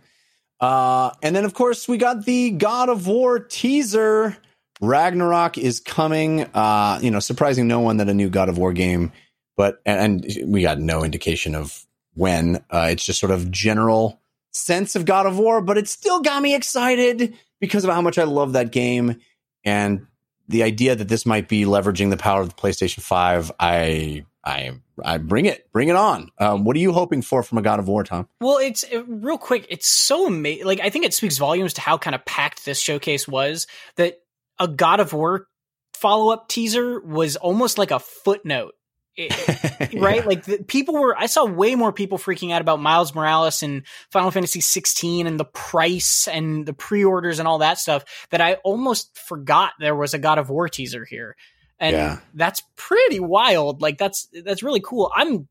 Uh, 0.61 1.11
and 1.23 1.35
then, 1.35 1.45
of 1.45 1.55
course, 1.55 1.89
we 1.89 1.97
got 1.97 2.25
the 2.25 2.51
God 2.51 2.89
of 2.89 3.07
War 3.07 3.39
teaser. 3.39 4.37
Ragnarok 4.81 5.57
is 5.57 5.81
coming. 5.81 6.43
Uh, 6.53 6.99
you 7.01 7.11
know, 7.11 7.21
surprising 7.21 7.67
no 7.67 7.81
one 7.81 7.99
that 7.99 8.09
a 8.09 8.15
new 8.15 8.29
God 8.29 8.49
of 8.49 8.59
War 8.59 8.73
game, 8.73 9.13
but 9.57 9.81
and, 9.87 10.25
and 10.25 10.53
we 10.53 10.61
got 10.61 10.79
no 10.79 11.05
indication 11.05 11.55
of 11.55 11.87
when. 12.15 12.57
Uh, 12.69 12.89
it's 12.91 13.07
just 13.07 13.21
sort 13.21 13.31
of 13.33 13.51
general 13.51 14.21
sense 14.57 14.97
of 14.97 15.05
God 15.05 15.27
of 15.27 15.39
War, 15.39 15.61
but 15.61 15.79
it 15.79 15.89
still 15.89 16.21
got 16.21 16.43
me 16.43 16.55
excited 16.55 17.35
because 17.61 17.85
of 17.85 17.91
how 17.91 18.01
much 18.01 18.19
I 18.19 18.25
love 18.25 18.55
that 18.55 18.73
game 18.73 19.17
and 19.65 20.07
the 20.49 20.63
idea 20.63 20.95
that 20.95 21.09
this 21.09 21.27
might 21.27 21.49
be 21.49 21.65
leveraging 21.65 22.11
the 22.11 22.17
power 22.17 22.41
of 22.41 22.49
the 22.49 22.55
PlayStation 22.55 23.01
Five. 23.01 23.51
I, 23.59 24.25
I, 24.45 24.73
I 25.05 25.19
bring 25.19 25.47
it, 25.47 25.71
bring 25.73 25.89
it 25.89 25.97
on. 25.97 26.31
Um, 26.39 26.65
what 26.65 26.77
are 26.77 26.81
you 26.81 26.93
hoping 26.93 27.23
for 27.23 27.43
from 27.43 27.59
a 27.59 27.63
God 27.63 27.81
of 27.81 27.89
War, 27.89 28.05
Tom? 28.05 28.29
Well, 28.41 28.59
it's 28.59 28.85
uh, 28.85 29.05
real 29.05 29.39
quick. 29.39 29.67
It's 29.71 29.89
so 29.89 30.29
amazing. 30.29 30.65
Like, 30.67 30.81
I 30.81 30.91
think 30.91 31.05
it 31.05 31.15
speaks 31.15 31.37
volumes 31.37 31.75
to 31.75 31.81
how 31.81 31.99
kind 31.99 32.15
of 32.15 32.25
packed 32.25 32.65
this 32.65 32.81
showcase 32.81 33.27
was 33.27 33.67
that 33.97 34.21
a 34.61 34.69
God 34.69 35.01
of 35.01 35.13
War 35.13 35.49
follow 35.95 36.33
up 36.33 36.49
teaser 36.49 37.01
was 37.01 37.35
almost 37.37 37.77
like 37.77 37.91
a 37.91 37.99
footnote. 37.99 38.75
It- 39.17 39.95
right? 40.01 40.27
Like 40.27 40.45
the, 40.45 40.59
people 40.59 40.95
were, 40.95 41.17
I 41.17 41.27
saw 41.27 41.45
way 41.45 41.75
more 41.75 41.93
people 41.93 42.19
freaking 42.19 42.53
out 42.53 42.61
about 42.61 42.81
Miles 42.81 43.15
Morales 43.15 43.63
and 43.63 43.83
Final 44.11 44.31
Fantasy 44.31 44.61
16 44.61 45.27
and 45.27 45.41
the 45.41 45.45
price 45.45 46.29
and 46.29 46.67
the 46.67 46.73
pre-orders 46.75 47.39
and 47.39 47.49
all 47.49 47.59
that 47.59 47.79
stuff 47.79 48.05
that 48.31 48.41
I 48.41 48.55
almost 48.65 49.17
forgot 49.19 49.73
there 49.81 49.95
was 49.97 50.15
a 50.15 50.19
God 50.19 50.39
of 50.39 50.51
War 50.51 50.69
teaser 50.69 51.05
here. 51.05 51.37
And 51.79 51.95
Yeah. 51.95 52.19
that's 52.35 52.63
pretty 52.77 53.21
wild. 53.21 53.81
Like 53.83 53.99
that's, 53.99 54.29
that's 54.45 54.63
really 54.63 54.81
cool. 54.81 55.11
I'm 55.15 55.49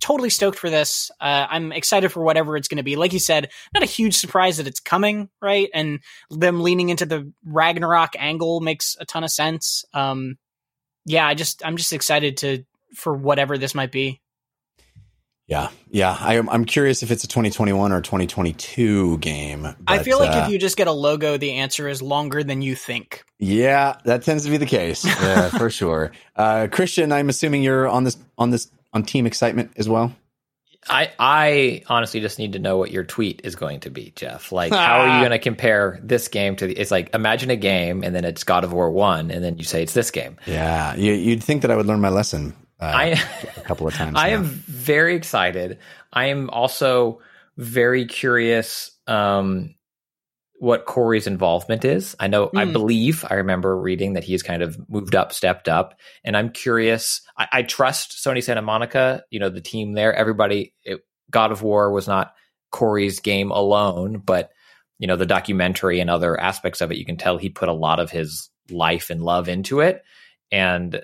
totally 0.00 0.28
stoked 0.30 0.58
for 0.58 0.68
this. 0.68 1.10
Uh, 1.20 1.46
I'm 1.48 1.72
excited 1.72 2.10
for 2.10 2.22
whatever 2.22 2.56
it's 2.56 2.68
going 2.68 2.76
to 2.78 2.82
be. 2.82 2.96
Like 2.96 3.12
you 3.12 3.18
said, 3.18 3.50
not 3.72 3.82
a 3.82 3.86
huge 3.86 4.16
surprise 4.16 4.58
that 4.58 4.66
it's 4.66 4.80
coming, 4.80 5.28
right? 5.40 5.70
And 5.72 6.00
them 6.30 6.60
leaning 6.62 6.88
into 6.90 7.06
the 7.06 7.32
Ragnarok 7.46 8.14
angle 8.18 8.60
makes 8.60 8.96
a 9.00 9.06
ton 9.06 9.24
of 9.24 9.30
sense. 9.30 9.84
Um, 9.94 10.36
yeah, 11.06 11.26
I 11.26 11.34
just, 11.34 11.64
I'm 11.64 11.76
just 11.76 11.92
excited 11.94 12.38
to, 12.38 12.64
for 12.94 13.14
whatever 13.14 13.58
this 13.58 13.74
might 13.74 13.92
be. 13.92 14.20
Yeah, 15.46 15.70
yeah. 15.88 16.14
I, 16.20 16.34
am- 16.34 16.50
I'm 16.50 16.66
curious 16.66 17.02
if 17.02 17.10
it's 17.10 17.24
a 17.24 17.26
2021 17.26 17.90
or 17.90 18.02
2022 18.02 19.16
game. 19.18 19.66
I 19.86 20.02
feel 20.02 20.18
like 20.18 20.30
uh, 20.36 20.44
if 20.44 20.50
you 20.50 20.58
just 20.58 20.76
get 20.76 20.88
a 20.88 20.92
logo, 20.92 21.38
the 21.38 21.54
answer 21.54 21.88
is 21.88 22.02
longer 22.02 22.44
than 22.44 22.60
you 22.60 22.74
think. 22.74 23.24
yeah, 23.38 23.96
that 24.04 24.22
tends 24.24 24.44
to 24.44 24.50
be 24.50 24.58
the 24.58 24.66
case 24.66 25.04
yeah, 25.06 25.48
for 25.48 25.70
sure. 25.70 26.12
Uh, 26.36 26.68
Christian, 26.70 27.12
I'm 27.12 27.30
assuming 27.30 27.62
you're 27.62 27.88
on 27.88 28.04
this 28.04 28.18
on 28.36 28.50
this 28.50 28.70
on 28.92 29.04
team 29.04 29.26
excitement 29.26 29.72
as 29.78 29.88
well. 29.88 30.14
I 30.86 31.12
I 31.18 31.82
honestly 31.88 32.20
just 32.20 32.38
need 32.38 32.52
to 32.52 32.58
know 32.58 32.76
what 32.76 32.90
your 32.90 33.04
tweet 33.04 33.40
is 33.44 33.56
going 33.56 33.80
to 33.80 33.90
be, 33.90 34.12
Jeff. 34.14 34.52
Like, 34.52 34.72
how 34.72 35.00
are 35.00 35.16
you 35.16 35.20
going 35.26 35.30
to 35.30 35.38
compare 35.38 35.98
this 36.02 36.28
game 36.28 36.56
to? 36.56 36.66
The, 36.66 36.74
it's 36.74 36.90
like 36.90 37.14
imagine 37.14 37.50
a 37.50 37.56
game, 37.56 38.04
and 38.04 38.14
then 38.14 38.26
it's 38.26 38.44
God 38.44 38.64
of 38.64 38.72
War 38.74 38.90
One, 38.90 39.30
and 39.30 39.42
then 39.42 39.56
you 39.56 39.64
say 39.64 39.82
it's 39.82 39.94
this 39.94 40.10
game. 40.10 40.36
Yeah, 40.46 40.94
you, 40.94 41.14
you'd 41.14 41.42
think 41.42 41.62
that 41.62 41.70
I 41.70 41.76
would 41.76 41.86
learn 41.86 42.00
my 42.00 42.10
lesson 42.10 42.54
uh, 42.80 42.84
I 42.84 43.04
a 43.56 43.60
couple 43.62 43.86
of 43.88 43.94
times. 43.94 44.14
I 44.18 44.30
now. 44.30 44.36
am 44.36 44.44
very 44.44 45.14
excited. 45.16 45.78
I 46.12 46.26
am 46.26 46.50
also 46.50 47.20
very 47.56 48.06
curious 48.06 48.90
um, 49.06 49.74
what 50.60 50.86
Corey's 50.86 51.26
involvement 51.26 51.84
is. 51.84 52.16
I 52.20 52.26
know, 52.28 52.50
I 52.54 52.64
Hmm. 52.64 52.72
believe, 52.72 53.24
I 53.28 53.34
remember 53.34 53.76
reading 53.78 54.14
that 54.14 54.24
he's 54.24 54.42
kind 54.42 54.62
of 54.62 54.78
moved 54.88 55.14
up, 55.14 55.32
stepped 55.32 55.68
up, 55.68 55.98
and 56.24 56.36
I'm 56.36 56.50
curious. 56.50 57.20
I, 57.36 57.48
I 57.52 57.62
trust 57.62 58.12
Sony 58.24 58.42
Santa 58.42 58.62
Monica, 58.62 59.24
you 59.30 59.40
know, 59.40 59.50
the 59.50 59.60
team 59.60 59.92
there. 59.92 60.12
Everybody, 60.14 60.74
it, 60.84 61.00
God 61.30 61.52
of 61.52 61.62
War 61.62 61.92
was 61.92 62.06
not 62.08 62.34
Corey's 62.70 63.20
game 63.20 63.50
alone, 63.50 64.18
but 64.24 64.50
you 65.00 65.06
know, 65.06 65.14
the 65.16 65.26
documentary 65.26 66.00
and 66.00 66.10
other 66.10 66.38
aspects 66.40 66.80
of 66.80 66.90
it, 66.90 66.98
you 66.98 67.04
can 67.04 67.16
tell 67.16 67.38
he 67.38 67.48
put 67.50 67.68
a 67.68 67.72
lot 67.72 68.00
of 68.00 68.10
his 68.10 68.50
life 68.68 69.10
and 69.10 69.22
love 69.22 69.48
into 69.48 69.78
it. 69.80 70.02
And 70.50 71.00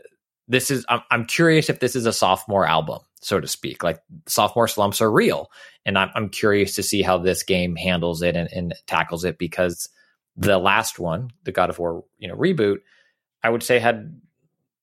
this 0.48 0.70
is 0.70 0.84
I'm, 0.88 1.00
I'm 1.10 1.24
curious 1.24 1.70
if 1.70 1.80
this 1.80 1.96
is 1.96 2.06
a 2.06 2.12
sophomore 2.12 2.66
album 2.66 3.00
so 3.20 3.40
to 3.40 3.46
speak 3.46 3.82
like 3.82 4.00
sophomore 4.26 4.68
slumps 4.68 5.00
are 5.00 5.10
real 5.10 5.50
and 5.84 5.98
i'm, 5.98 6.10
I'm 6.14 6.28
curious 6.28 6.74
to 6.76 6.82
see 6.82 7.02
how 7.02 7.18
this 7.18 7.42
game 7.42 7.76
handles 7.76 8.22
it 8.22 8.36
and, 8.36 8.48
and 8.52 8.74
tackles 8.86 9.24
it 9.24 9.38
because 9.38 9.88
the 10.36 10.58
last 10.58 10.98
one 10.98 11.30
the 11.44 11.52
god 11.52 11.70
of 11.70 11.78
war 11.78 12.04
you 12.18 12.28
know 12.28 12.36
reboot 12.36 12.78
i 13.42 13.50
would 13.50 13.62
say 13.62 13.78
had 13.78 14.20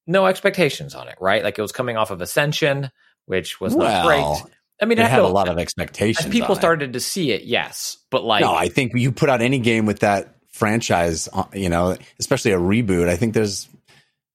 no 0.08 0.26
expectations 0.26 0.96
on 0.96 1.08
it 1.08 1.16
right 1.20 1.44
like 1.44 1.58
it 1.58 1.62
was 1.62 1.72
coming 1.72 1.98
off 1.98 2.12
of 2.12 2.22
ascension 2.22 2.90
which 3.26 3.62
was 3.62 3.76
not 3.76 4.06
well, 4.06 4.42
great 4.42 4.54
i 4.82 4.86
mean 4.86 4.98
it 4.98 5.06
I 5.06 5.08
had 5.08 5.20
a 5.20 5.28
lot 5.28 5.48
of 5.48 5.58
as 5.58 5.62
expectations. 5.62 6.32
people 6.32 6.52
on 6.52 6.58
it. 6.58 6.62
started 6.62 6.94
to 6.94 7.00
see 7.00 7.32
it 7.32 7.44
yes 7.44 7.98
but 8.10 8.24
like 8.24 8.42
no, 8.42 8.54
I 8.54 8.68
think 8.68 8.94
you 8.96 9.12
put 9.12 9.30
out 9.30 9.42
any 9.42 9.60
game 9.60 9.86
with 9.86 10.00
that 10.00 10.36
franchise, 10.62 11.28
uh, 11.34 11.46
you 11.54 11.70
know, 11.70 11.98
especially 12.20 12.52
a 12.52 12.60
reboot. 12.60 13.08
I 13.08 13.16
think 13.16 13.34
there's 13.34 13.68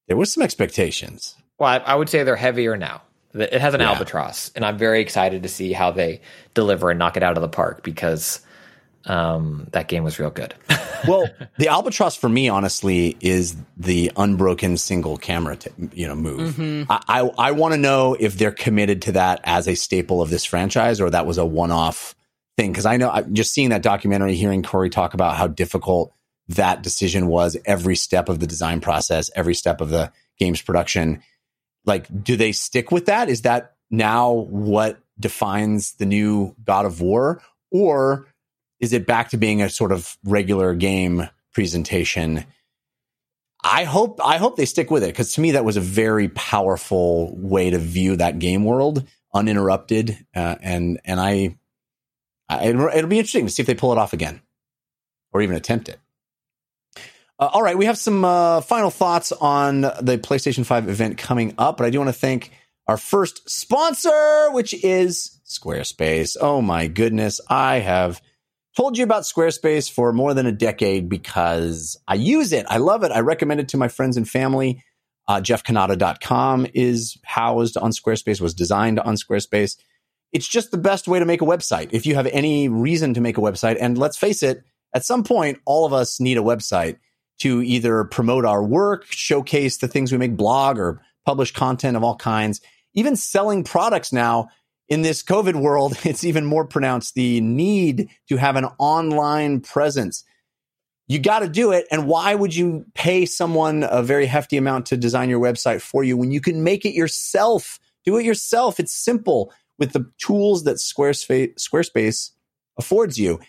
there 0.07 0.17
was 0.17 0.33
some 0.33 0.43
expectations. 0.43 1.35
Well, 1.59 1.69
I, 1.69 1.77
I 1.77 1.95
would 1.95 2.09
say 2.09 2.23
they're 2.23 2.35
heavier 2.35 2.77
now. 2.77 3.01
It 3.33 3.53
has 3.61 3.73
an 3.73 3.81
Yeah. 3.81 3.91
albatross, 3.91 4.51
and 4.55 4.65
I'm 4.65 4.77
very 4.77 5.01
excited 5.01 5.43
to 5.43 5.49
see 5.49 5.73
how 5.73 5.91
they 5.91 6.21
deliver 6.53 6.89
and 6.89 6.97
knock 6.97 7.17
it 7.17 7.23
out 7.23 7.37
of 7.37 7.41
the 7.41 7.49
park 7.49 7.83
because 7.83 8.39
um, 9.05 9.67
that 9.71 9.87
game 9.87 10.03
was 10.03 10.17
real 10.19 10.29
good. 10.31 10.53
well, 11.07 11.29
the 11.57 11.67
albatross 11.67 12.15
for 12.15 12.29
me, 12.29 12.49
honestly, 12.49 13.15
is 13.21 13.55
the 13.77 14.11
unbroken 14.17 14.77
single 14.77 15.17
camera, 15.17 15.55
t- 15.55 15.69
you 15.93 16.07
know, 16.07 16.15
move. 16.15 16.55
Mm-hmm. 16.55 16.91
I 16.91 17.01
I, 17.07 17.31
I 17.49 17.51
want 17.51 17.73
to 17.73 17.77
know 17.77 18.15
if 18.19 18.37
they're 18.37 18.51
committed 18.51 19.03
to 19.03 19.11
that 19.13 19.41
as 19.43 19.67
a 19.67 19.75
staple 19.75 20.21
of 20.21 20.29
this 20.29 20.43
franchise, 20.45 20.99
or 20.99 21.09
that 21.09 21.25
was 21.25 21.37
a 21.37 21.45
one-off 21.45 22.15
thing. 22.57 22.71
Because 22.71 22.85
I 22.85 22.97
know, 22.97 23.09
I, 23.09 23.21
just 23.21 23.53
seeing 23.53 23.69
that 23.69 23.83
documentary, 23.83 24.35
hearing 24.35 24.63
Corey 24.63 24.89
talk 24.89 25.13
about 25.13 25.35
how 25.35 25.47
difficult 25.47 26.13
that 26.49 26.81
decision 26.81 27.27
was 27.27 27.57
every 27.65 27.95
step 27.95 28.29
of 28.29 28.39
the 28.39 28.47
design 28.47 28.81
process, 28.81 29.29
every 29.35 29.53
step 29.53 29.81
of 29.81 29.89
the 29.89 30.11
game's 30.39 30.61
production. 30.61 31.21
Like, 31.85 32.07
do 32.23 32.35
they 32.35 32.51
stick 32.51 32.91
with 32.91 33.07
that? 33.07 33.29
Is 33.29 33.41
that 33.41 33.75
now 33.89 34.31
what 34.31 34.99
defines 35.19 35.93
the 35.93 36.05
new 36.05 36.55
God 36.63 36.85
of 36.85 37.01
War? 37.01 37.41
Or 37.71 38.27
is 38.79 38.93
it 38.93 39.07
back 39.07 39.29
to 39.29 39.37
being 39.37 39.61
a 39.61 39.69
sort 39.69 39.91
of 39.91 40.17
regular 40.23 40.73
game 40.75 41.29
presentation? 41.53 42.45
I 43.63 43.83
hope 43.83 44.19
I 44.23 44.37
hope 44.37 44.55
they 44.55 44.65
stick 44.65 44.91
with 44.91 45.03
it 45.03 45.07
because 45.07 45.33
to 45.33 45.41
me 45.41 45.51
that 45.51 45.65
was 45.65 45.77
a 45.77 45.81
very 45.81 46.29
powerful 46.29 47.35
way 47.35 47.71
to 47.71 47.79
view 47.79 48.15
that 48.17 48.39
game 48.39 48.63
world 48.63 49.05
uninterrupted, 49.33 50.25
uh, 50.35 50.55
and 50.61 50.99
and 51.05 51.19
I, 51.19 51.57
I 52.49 52.67
it'll, 52.67 53.07
be 53.07 53.19
interesting 53.19 53.45
to 53.45 53.51
see 53.51 53.61
if 53.61 53.67
they 53.67 53.75
pull 53.75 53.91
it 53.91 53.97
off 53.97 54.13
again, 54.13 54.41
or 55.31 55.41
even 55.41 55.55
attempt 55.55 55.89
it. 55.89 55.99
Uh, 57.39 57.49
all 57.53 57.61
right, 57.61 57.77
we 57.77 57.85
have 57.85 57.97
some 57.97 58.25
uh, 58.25 58.61
final 58.61 58.89
thoughts 58.89 59.31
on 59.31 59.81
the 59.81 60.19
PlayStation 60.21 60.65
5 60.65 60.89
event 60.89 61.17
coming 61.19 61.53
up, 61.59 61.77
but 61.77 61.85
I 61.85 61.91
do 61.91 61.99
want 61.99 62.07
to 62.07 62.13
thank 62.13 62.51
our 62.87 62.97
first 62.97 63.47
sponsor, 63.47 64.51
which 64.51 64.73
is 64.83 65.39
Squarespace. 65.45 66.35
Oh 66.39 66.61
my 66.61 66.87
goodness, 66.87 67.39
I 67.47 67.79
have 67.79 68.21
told 68.75 68.97
you 68.97 69.03
about 69.03 69.23
Squarespace 69.23 69.91
for 69.91 70.13
more 70.13 70.33
than 70.33 70.47
a 70.47 70.51
decade 70.51 71.09
because 71.09 71.95
I 72.07 72.15
use 72.15 72.53
it. 72.53 72.65
I 72.69 72.77
love 72.77 73.03
it. 73.03 73.11
I 73.11 73.19
recommend 73.19 73.59
it 73.59 73.69
to 73.69 73.77
my 73.77 73.87
friends 73.87 74.17
and 74.17 74.27
family. 74.27 74.83
Uh, 75.27 75.39
JeffCannata.com 75.39 76.67
is 76.73 77.17
housed 77.23 77.77
on 77.77 77.91
Squarespace, 77.91 78.41
was 78.41 78.55
designed 78.55 78.99
on 78.99 79.15
Squarespace. 79.15 79.77
It's 80.33 80.47
just 80.47 80.71
the 80.71 80.77
best 80.77 81.07
way 81.07 81.19
to 81.19 81.25
make 81.25 81.41
a 81.43 81.45
website. 81.45 81.89
If 81.91 82.07
you 82.07 82.15
have 82.15 82.27
any 82.27 82.67
reason 82.67 83.13
to 83.13 83.21
make 83.21 83.37
a 83.37 83.41
website, 83.41 83.77
and 83.79 83.97
let's 83.97 84.17
face 84.17 84.41
it, 84.41 84.63
at 84.93 85.05
some 85.05 85.23
point, 85.23 85.59
all 85.65 85.85
of 85.85 85.93
us 85.93 86.19
need 86.19 86.37
a 86.37 86.41
website 86.41 86.97
to 87.39 87.61
either 87.61 88.03
promote 88.05 88.45
our 88.45 88.63
work, 88.63 89.05
showcase 89.09 89.77
the 89.77 89.87
things 89.87 90.11
we 90.11 90.17
make, 90.17 90.35
blog, 90.35 90.79
or 90.79 91.01
publish 91.25 91.51
content 91.51 91.97
of 91.97 92.03
all 92.03 92.15
kinds. 92.15 92.61
Even 92.93 93.15
selling 93.15 93.63
products 93.63 94.11
now 94.11 94.49
in 94.89 95.01
this 95.01 95.21
COVID 95.23 95.55
world, 95.55 95.97
it's 96.03 96.23
even 96.23 96.45
more 96.45 96.65
pronounced 96.65 97.15
the 97.15 97.41
need 97.41 98.09
to 98.29 98.37
have 98.37 98.55
an 98.55 98.65
online 98.77 99.61
presence. 99.61 100.23
You 101.07 101.19
got 101.19 101.39
to 101.39 101.47
do 101.47 101.71
it. 101.71 101.85
And 101.89 102.07
why 102.07 102.35
would 102.35 102.53
you 102.53 102.85
pay 102.93 103.25
someone 103.25 103.87
a 103.89 104.03
very 104.03 104.25
hefty 104.25 104.57
amount 104.57 104.87
to 104.87 104.97
design 104.97 105.29
your 105.29 105.39
website 105.39 105.81
for 105.81 106.03
you 106.03 106.17
when 106.17 106.31
you 106.31 106.41
can 106.41 106.63
make 106.63 106.85
it 106.85 106.93
yourself? 106.93 107.79
Do 108.03 108.17
it 108.17 108.25
yourself. 108.25 108.79
It's 108.79 108.93
simple 108.93 109.53
with 109.79 109.93
the 109.93 110.09
tools 110.17 110.63
that 110.63 110.77
Squarespace, 110.77 111.53
Squarespace 111.55 112.31
affords 112.77 113.17
you. 113.17 113.39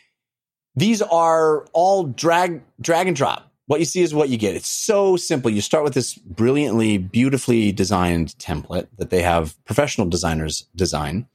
These 0.76 1.02
are 1.02 1.66
all 1.72 2.04
drag, 2.04 2.62
drag 2.80 3.08
and 3.08 3.16
drop. 3.16 3.47
What 3.68 3.80
you 3.80 3.86
see 3.86 4.00
is 4.00 4.14
what 4.14 4.30
you 4.30 4.38
get. 4.38 4.56
It's 4.56 4.66
so 4.66 5.16
simple. 5.16 5.50
You 5.50 5.60
start 5.60 5.84
with 5.84 5.92
this 5.92 6.14
brilliantly, 6.14 6.96
beautifully 6.96 7.70
designed 7.70 8.34
template 8.38 8.88
that 8.96 9.10
they 9.10 9.20
have 9.20 9.62
professional 9.66 10.08
designers 10.08 10.66
design. 10.74 11.28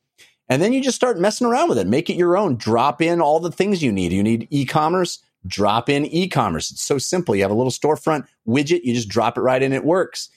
And 0.49 0.59
then 0.59 0.73
you 0.73 0.81
just 0.81 0.95
start 0.95 1.19
messing 1.19 1.45
around 1.45 1.69
with 1.69 1.77
it. 1.77 1.85
Make 1.85 2.09
it 2.09 2.15
your 2.15 2.35
own. 2.35 2.55
Drop 2.55 3.03
in 3.03 3.21
all 3.21 3.39
the 3.39 3.51
things 3.51 3.83
you 3.83 3.91
need. 3.91 4.11
You 4.11 4.23
need 4.23 4.47
e-commerce, 4.49 5.19
drop 5.45 5.89
in 5.89 6.07
e-commerce. 6.07 6.71
It's 6.71 6.81
so 6.81 6.97
simple. 6.97 7.35
You 7.35 7.43
have 7.43 7.51
a 7.51 7.55
little 7.55 7.71
storefront 7.71 8.25
widget, 8.47 8.83
you 8.83 8.95
just 8.95 9.09
drop 9.09 9.37
it 9.37 9.41
right 9.41 9.61
in, 9.61 9.71
it 9.71 9.85
works. 9.85 10.29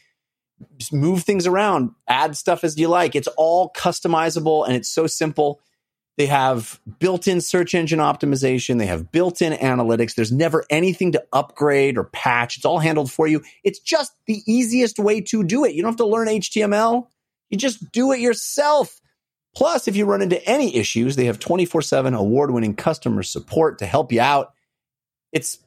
Just 0.77 0.93
move 0.93 1.23
things 1.23 1.47
around, 1.47 1.93
add 2.09 2.37
stuff 2.37 2.63
as 2.63 2.79
you 2.79 2.89
like. 2.89 3.17
It's 3.17 3.29
all 3.39 3.73
customizable 3.73 4.67
and 4.67 4.77
it's 4.77 4.91
so 4.91 5.07
simple. 5.07 5.63
They 6.17 6.27
have 6.27 6.81
built-in 6.99 7.43
search 7.43 7.75
engine 7.75 7.99
optimization, 7.99 8.79
they 8.79 8.87
have 8.87 9.13
built-in 9.13 9.53
analytics. 9.53 10.15
There's 10.15 10.33
never 10.33 10.65
anything 10.71 11.13
to 11.13 11.25
upgrade 11.33 11.99
or 11.99 12.05
patch. 12.05 12.57
It's 12.57 12.65
all 12.65 12.79
handled 12.79 13.13
for 13.13 13.27
you. 13.27 13.43
It's 13.65 13.79
just 13.79 14.13
the 14.27 14.43
easiest 14.47 14.99
way 14.99 15.21
to 15.21 15.45
do 15.45 15.65
it. 15.65 15.75
You 15.75 15.83
don't 15.83 15.93
have 15.93 15.97
to 15.99 16.07
learn 16.07 16.29
HTML. 16.29 17.07
You 17.51 17.59
just 17.59 17.93
do 17.93 18.13
it 18.13 18.21
yourself. 18.21 19.01
Plus, 19.55 19.89
if 19.89 19.97
you 19.97 20.07
run 20.07 20.23
into 20.23 20.43
any 20.49 20.77
issues, 20.77 21.17
they 21.17 21.27
have 21.27 21.39
24/7 21.39 22.15
award-winning 22.15 22.75
customer 22.75 23.23
support 23.23 23.79
to 23.79 23.87
help 23.87 24.13
you 24.13 24.21
out 24.21 24.53
it's 25.37 25.59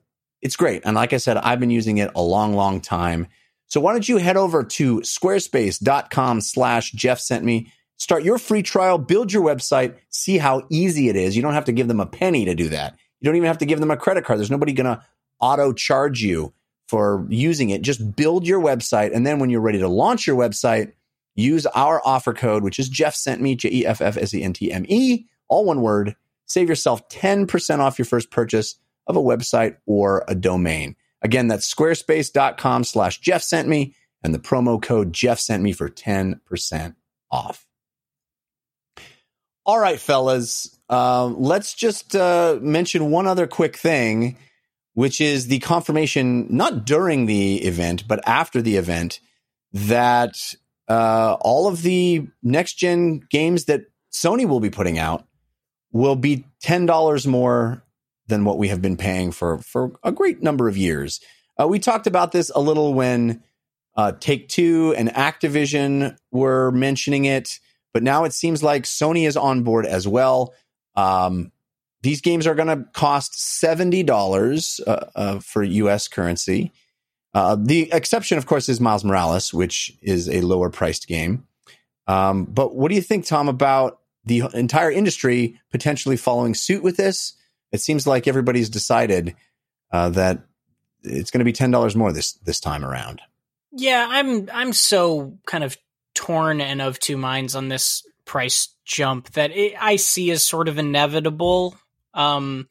it's 0.42 0.56
great. 0.56 0.82
And 0.86 0.96
like 0.96 1.14
I 1.14 1.18
said, 1.18 1.38
I've 1.38 1.60
been 1.60 1.70
using 1.70 1.98
it 1.98 2.12
a 2.16 2.22
long, 2.22 2.54
long 2.56 2.82
time. 2.82 3.28
So 3.68 3.80
why 3.80 3.92
don't 3.92 4.08
you 4.08 4.18
head 4.18 4.38
over 4.38 4.64
to 4.64 5.02
squarespace.com 5.02 6.42
slash 6.42 6.92
Jeff 6.94 7.20
sent 7.20 7.44
me. 7.44 7.72
Start 8.00 8.24
your 8.24 8.40
free 8.40 8.64
trial, 8.64 8.98
build 8.98 9.32
your 9.32 9.44
website, 9.44 9.96
see 10.10 10.38
how 10.38 10.64
easy 10.70 11.10
it 11.10 11.16
is. 11.18 11.36
You 11.36 11.42
don't 11.42 11.54
have 11.54 11.66
to 11.66 11.74
give 11.74 11.90
them 11.90 12.00
a 12.00 12.06
penny 12.06 12.46
to 12.46 12.56
do 12.56 12.70
that. 12.70 12.98
You 13.20 13.26
don't 13.26 13.36
even 13.36 13.48
have 13.48 13.58
to 13.58 13.66
give 13.66 13.82
them 13.82 13.92
a 13.92 13.98
credit 13.98 14.24
card. 14.24 14.40
There's 14.40 14.50
nobody 14.50 14.72
going 14.72 14.86
to 14.86 15.04
auto 15.40 15.74
charge 15.74 16.22
you 16.22 16.54
for 16.88 17.26
using 17.30 17.70
it. 17.70 17.82
Just 17.82 18.16
build 18.16 18.48
your 18.48 18.62
website. 18.62 19.14
And 19.14 19.28
then 19.28 19.40
when 19.40 19.50
you're 19.50 19.62
ready 19.62 19.80
to 19.80 19.90
launch 19.90 20.26
your 20.26 20.38
website, 20.38 20.94
use 21.36 21.66
our 21.68 22.02
offer 22.06 22.34
code, 22.34 22.64
which 22.64 22.80
is 22.80 22.88
Jeff 22.88 23.16
sent 23.16 23.42
me, 23.42 23.56
J 23.56 23.70
E 23.70 23.86
F 23.86 24.02
F 24.02 24.18
S 24.18 24.34
E 24.34 24.42
N 24.44 24.54
T 24.54 24.72
M 24.72 24.86
E, 24.88 25.26
all 25.50 25.66
one 25.66 25.82
word. 25.82 26.16
Save 26.46 26.70
yourself 26.70 27.08
10% 27.10 27.80
off 27.80 28.00
your 28.00 28.06
first 28.06 28.32
purchase 28.32 28.76
of 29.08 29.18
a 29.18 29.22
website 29.22 29.76
or 29.86 30.24
a 30.28 30.36
domain. 30.36 30.96
Again, 31.22 31.48
that's 31.48 31.72
squarespace.com 31.72 32.86
slash 32.86 33.20
Jeff 33.20 33.44
sent 33.44 33.68
me 33.68 33.94
and 34.24 34.34
the 34.34 34.40
promo 34.40 34.82
code 34.82 35.14
Jeff 35.14 35.40
sent 35.40 35.62
me 35.62 35.74
for 35.74 35.90
10% 35.90 36.96
off. 37.30 37.69
All 39.70 39.78
right, 39.78 40.00
fellas, 40.00 40.76
uh, 40.90 41.28
let's 41.28 41.76
just 41.76 42.16
uh, 42.16 42.58
mention 42.60 43.12
one 43.12 43.28
other 43.28 43.46
quick 43.46 43.78
thing, 43.78 44.36
which 44.96 45.22
is 45.22 45.46
the 45.46 45.60
confirmation, 45.60 46.48
not 46.50 46.88
during 46.88 47.28
the 47.28 47.58
event, 47.58 48.08
but 48.08 48.20
after 48.28 48.64
the 48.64 48.78
event, 48.78 49.20
that 49.72 50.56
uh, 50.88 51.38
all 51.42 51.68
of 51.68 51.84
the 51.84 52.28
next 52.42 52.80
gen 52.80 53.22
games 53.30 53.66
that 53.66 53.82
Sony 54.12 54.48
will 54.48 54.60
be 54.60 54.72
putting 54.72 54.98
out 54.98 55.28
will 55.92 56.16
be 56.16 56.46
$10 56.64 57.28
more 57.28 57.84
than 58.26 58.46
what 58.46 58.58
we 58.58 58.70
have 58.70 58.82
been 58.82 58.98
paying 58.98 59.32
for 59.32 59.60
for 59.60 59.92
a 60.04 60.12
great 60.12 60.42
number 60.42 60.68
of 60.68 60.78
years. 60.78 61.22
Uh, 61.62 61.68
we 61.68 61.78
talked 61.78 62.08
about 62.08 62.32
this 62.32 62.50
a 62.56 62.60
little 62.60 62.96
when 62.96 63.44
uh, 63.96 64.14
Take 64.20 64.50
Two 64.50 64.96
and 64.98 65.10
Activision 65.10 66.18
were 66.32 66.72
mentioning 66.72 67.26
it, 67.26 67.60
but 67.94 68.04
now 68.04 68.24
it 68.24 68.34
seems 68.34 68.64
like 68.64 68.84
Sony 68.84 69.28
is 69.28 69.38
on 69.38 69.64
board 69.64 69.86
as 69.86 70.08
well. 70.08 70.54
Um, 70.96 71.52
these 72.02 72.22
games 72.22 72.48
are 72.48 72.56
going 72.56 72.68
to 72.68 72.90
cost 72.94 73.40
seventy 73.60 74.04
dollars 74.04 74.80
uh, 74.86 75.06
uh, 75.16 75.40
for 75.40 75.64
U.S. 75.64 76.08
currency. 76.08 76.72
Uh, 77.34 77.56
the 77.60 77.92
exception, 77.92 78.38
of 78.38 78.46
course, 78.46 78.70
is 78.70 78.80
Miles 78.82 79.04
Morales, 79.04 79.54
which 79.54 79.96
is 80.02 80.28
a 80.30 80.42
lower 80.42 80.70
priced 80.70 81.08
game. 81.08 81.46
Um, 82.08 82.46
but 82.46 82.76
what 82.76 82.90
do 82.90 82.96
you 82.96 83.02
think, 83.02 83.26
Tom, 83.26 83.48
about 83.48 84.00
the 84.26 84.44
entire 84.54 84.92
industry 84.92 85.60
potentially 85.72 86.18
following 86.18 86.56
suit 86.56 86.82
with 86.82 86.98
this? 86.98 87.36
it 87.72 87.82
seems 87.82 88.08
like 88.08 88.28
everybody's 88.28 88.70
decided 88.70 89.36
uh, 89.92 90.10
that 90.10 90.40
it's 91.04 91.32
going 91.32 91.40
to 91.40 91.46
be 91.46 91.54
ten 91.54 91.72
dollars 91.72 91.96
more 91.96 92.12
this 92.12 92.34
this 92.34 92.60
time 92.60 92.84
around. 92.84 93.22
Yeah, 93.72 94.08
I'm 94.10 94.50
I'm 94.52 94.74
so 94.74 95.38
kind 95.46 95.64
of 95.64 95.78
torn 96.14 96.62
and 96.62 96.82
of 96.82 97.00
two 97.00 97.18
minds 97.18 97.56
on 97.56 97.70
this 97.70 98.04
price 98.26 98.70
jump 98.86 99.32
that 99.32 99.52
it, 99.52 99.74
I 99.80 99.96
see 99.96 100.32
as 100.32 100.44
sort 100.44 100.68
of 100.68 100.78
inevitable. 100.78 101.76
Um, 102.14 102.68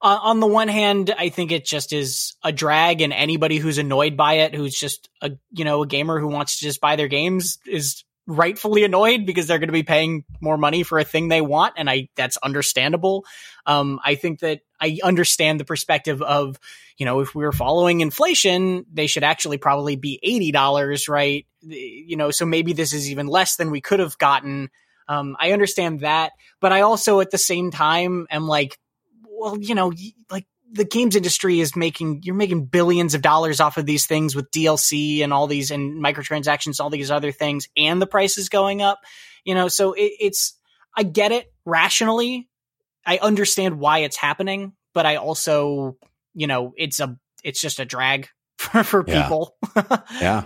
on 0.00 0.40
the 0.40 0.48
one 0.48 0.68
hand, 0.68 1.14
I 1.16 1.28
think 1.28 1.52
it 1.52 1.64
just 1.64 1.92
is 1.92 2.34
a 2.42 2.50
drag, 2.50 3.02
and 3.02 3.12
anybody 3.12 3.58
who's 3.58 3.78
annoyed 3.78 4.16
by 4.16 4.34
it, 4.34 4.54
who's 4.54 4.74
just 4.74 5.08
a 5.20 5.30
you 5.52 5.64
know 5.64 5.82
a 5.82 5.86
gamer 5.86 6.18
who 6.18 6.26
wants 6.26 6.58
to 6.58 6.64
just 6.64 6.80
buy 6.80 6.96
their 6.96 7.08
games, 7.08 7.58
is 7.66 8.02
rightfully 8.26 8.84
annoyed 8.84 9.26
because 9.26 9.46
they're 9.46 9.58
going 9.58 9.68
to 9.68 9.72
be 9.72 9.82
paying 9.82 10.24
more 10.40 10.56
money 10.56 10.82
for 10.82 10.98
a 10.98 11.04
thing 11.04 11.28
they 11.28 11.40
want 11.40 11.74
and 11.76 11.90
I 11.90 12.08
that's 12.14 12.36
understandable. 12.36 13.24
Um 13.66 13.98
I 14.04 14.14
think 14.14 14.40
that 14.40 14.60
I 14.80 14.98
understand 15.02 15.58
the 15.58 15.64
perspective 15.64 16.22
of, 16.22 16.58
you 16.96 17.06
know, 17.06 17.20
if 17.20 17.34
we 17.34 17.44
were 17.44 17.52
following 17.52 18.00
inflation, 18.00 18.86
they 18.92 19.08
should 19.08 19.24
actually 19.24 19.58
probably 19.58 19.96
be 19.96 20.20
$80, 20.24 21.08
right? 21.08 21.46
You 21.62 22.16
know, 22.16 22.30
so 22.30 22.46
maybe 22.46 22.72
this 22.72 22.92
is 22.92 23.10
even 23.10 23.26
less 23.26 23.56
than 23.56 23.70
we 23.70 23.80
could 23.80 23.98
have 24.00 24.18
gotten. 24.18 24.70
Um 25.08 25.36
I 25.40 25.50
understand 25.52 26.00
that, 26.00 26.32
but 26.60 26.72
I 26.72 26.82
also 26.82 27.20
at 27.20 27.32
the 27.32 27.38
same 27.38 27.72
time 27.72 28.28
am 28.30 28.46
like 28.46 28.78
well, 29.24 29.58
you 29.58 29.74
know, 29.74 29.92
like 30.30 30.46
the 30.72 30.84
games 30.84 31.14
industry 31.16 31.60
is 31.60 31.76
making 31.76 32.22
you're 32.24 32.34
making 32.34 32.64
billions 32.66 33.14
of 33.14 33.22
dollars 33.22 33.60
off 33.60 33.76
of 33.76 33.86
these 33.86 34.06
things 34.06 34.34
with 34.34 34.50
DLC 34.50 35.22
and 35.22 35.32
all 35.32 35.46
these 35.46 35.70
and 35.70 36.02
microtransactions, 36.02 36.80
all 36.80 36.90
these 36.90 37.10
other 37.10 37.30
things, 37.32 37.68
and 37.76 38.00
the 38.00 38.06
price 38.06 38.38
is 38.38 38.48
going 38.48 38.82
up. 38.82 39.00
You 39.44 39.54
know, 39.54 39.68
so 39.68 39.92
it, 39.92 40.12
it's 40.20 40.56
I 40.96 41.02
get 41.02 41.32
it 41.32 41.52
rationally. 41.64 42.48
I 43.04 43.18
understand 43.18 43.78
why 43.78 43.98
it's 43.98 44.16
happening, 44.16 44.72
but 44.94 45.06
I 45.06 45.16
also, 45.16 45.96
you 46.34 46.46
know, 46.46 46.72
it's 46.76 47.00
a 47.00 47.18
it's 47.44 47.60
just 47.60 47.80
a 47.80 47.84
drag 47.84 48.28
for, 48.58 48.82
for 48.84 49.04
Yeah. 49.06 49.22
people. 49.22 49.56
Yeah, 50.20 50.44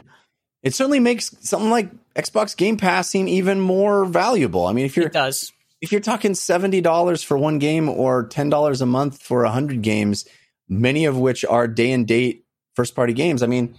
it 0.62 0.74
certainly 0.74 1.00
makes 1.00 1.36
something 1.40 1.70
like 1.70 1.90
Xbox 2.14 2.56
Game 2.56 2.76
Pass 2.78 3.08
seem 3.08 3.28
even 3.28 3.60
more 3.60 4.04
valuable. 4.06 4.66
I 4.66 4.72
mean, 4.72 4.86
if 4.86 4.96
you're 4.96 5.06
it 5.06 5.12
does. 5.12 5.52
If 5.80 5.92
you're 5.92 6.00
talking 6.00 6.34
seventy 6.34 6.80
dollars 6.80 7.22
for 7.22 7.36
one 7.36 7.58
game 7.58 7.88
or 7.88 8.26
ten 8.26 8.48
dollars 8.48 8.80
a 8.80 8.86
month 8.86 9.22
for 9.22 9.44
hundred 9.44 9.82
games, 9.82 10.26
many 10.68 11.04
of 11.04 11.16
which 11.18 11.44
are 11.44 11.68
day 11.68 11.92
and 11.92 12.06
date 12.06 12.44
first 12.74 12.94
party 12.94 13.12
games. 13.12 13.42
I 13.42 13.46
mean, 13.46 13.78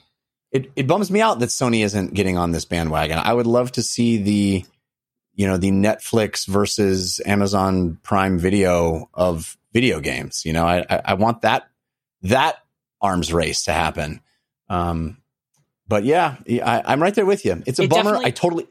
it, 0.52 0.72
it 0.76 0.88
bums 0.88 1.12
me 1.12 1.22
out 1.22 1.40
that 1.40 1.50
Sony 1.50 1.84
isn't 1.84 2.14
getting 2.14 2.38
on 2.38 2.52
this 2.52 2.66
bandwagon. 2.66 3.20
I 3.20 3.34
would 3.34 3.48
love 3.48 3.72
to 3.74 3.84
see 3.84 4.18
the, 4.18 4.66
you 5.36 5.48
know, 5.48 5.58
the 5.58 5.72
Netflix 5.72 6.48
versus 6.48 7.22
Amazon 7.26 8.00
Prime 8.02 8.40
video 8.40 9.10
of 9.14 9.58
video 9.74 10.00
games. 10.00 10.44
You 10.46 10.54
know, 10.54 10.66
I, 10.66 10.86
I, 10.90 11.02
I 11.06 11.14
want 11.16 11.42
that, 11.42 11.68
that 12.24 12.58
arms 13.02 13.32
race 13.32 13.66
to 13.66 13.74
happen. 13.74 14.22
Um, 14.70 15.18
but 15.88 16.04
yeah, 16.04 16.38
I, 16.48 16.82
I'm 16.86 17.02
right 17.02 17.14
there 17.14 17.26
with 17.26 17.46
you. 17.46 17.62
It's 17.66 17.80
a 17.80 17.84
It 17.84 17.90
bummer. 17.90 18.18
I 18.18 18.32
totally, 18.32 18.68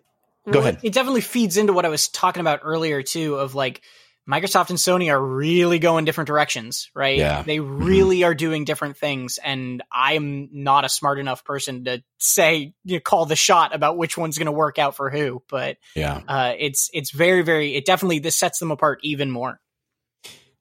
Go 0.47 0.61
Well, 0.61 0.69
ahead. 0.69 0.81
It 0.83 0.93
definitely 0.93 1.21
feeds 1.23 1.57
into 1.57 1.73
what 1.73 1.85
I 1.85 1.89
was 1.89 2.09
talking 2.09 2.41
about 2.41 2.61
earlier 2.63 3.03
too 3.03 3.35
of 3.37 3.55
like 3.55 3.83
Microsoft 4.29 4.71
and 4.71 4.79
Sony 4.79 5.11
are 5.11 5.21
really 5.21 5.79
going 5.79 6.05
different 6.05 6.27
directions, 6.27 6.91
right? 6.95 7.19
Yeah. 7.19 7.43
They 7.43 7.61
really 7.61 8.25
are 8.25 8.35
doing 8.35 8.65
different 8.65 8.97
things 8.97 9.39
and 9.43 9.83
I'm 9.93 10.49
not 10.53 10.85
a 10.85 10.89
smart 10.89 11.19
enough 11.19 11.45
person 11.45 11.85
to 11.85 12.03
say 12.19 12.75
you 12.85 12.97
know, 12.97 13.01
call 13.01 13.27
the 13.27 13.37
shot 13.37 13.75
about 13.75 13.97
which 13.97 14.17
one's 14.17 14.39
going 14.39 14.47
to 14.47 14.53
work 14.53 14.79
out 14.79 14.97
for 14.97 15.11
who, 15.11 15.43
but 15.49 15.79
yeah. 15.95 16.23
uh 16.27 16.55
it's 16.59 16.91
it's 16.93 17.11
very 17.11 17.43
very 17.43 17.75
it 17.75 17.85
definitely 17.85 18.19
this 18.19 18.37
sets 18.37 18.59
them 18.59 18.71
apart 18.71 19.01
even 19.03 19.31
more. 19.31 19.61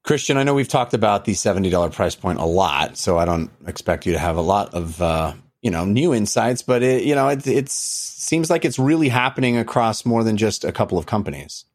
Christian, 0.03 0.37
I 0.37 0.43
know 0.43 0.53
we've 0.53 0.67
talked 0.67 0.93
about 0.93 1.25
the 1.25 1.31
$70 1.31 1.91
price 1.91 2.13
point 2.13 2.37
a 2.37 2.45
lot, 2.45 2.95
so 2.95 3.17
I 3.17 3.25
don't 3.25 3.49
expect 3.65 4.05
you 4.05 4.13
to 4.13 4.19
have 4.19 4.37
a 4.37 4.41
lot 4.41 4.75
of, 4.75 5.01
uh, 5.01 5.33
you 5.65 5.71
know, 5.71 5.83
new 5.83 6.13
insights, 6.13 6.61
but 6.61 6.83
it, 6.83 7.03
you 7.05 7.15
know, 7.15 7.27
it 7.29 7.47
it's, 7.47 7.73
seems 7.73 8.51
like 8.51 8.65
it's 8.65 8.77
really 8.77 9.09
happening 9.09 9.57
across 9.57 10.05
more 10.05 10.23
than 10.23 10.37
just 10.37 10.63
a 10.63 10.71
couple 10.71 10.99
of 10.99 11.07
companies. 11.07 11.65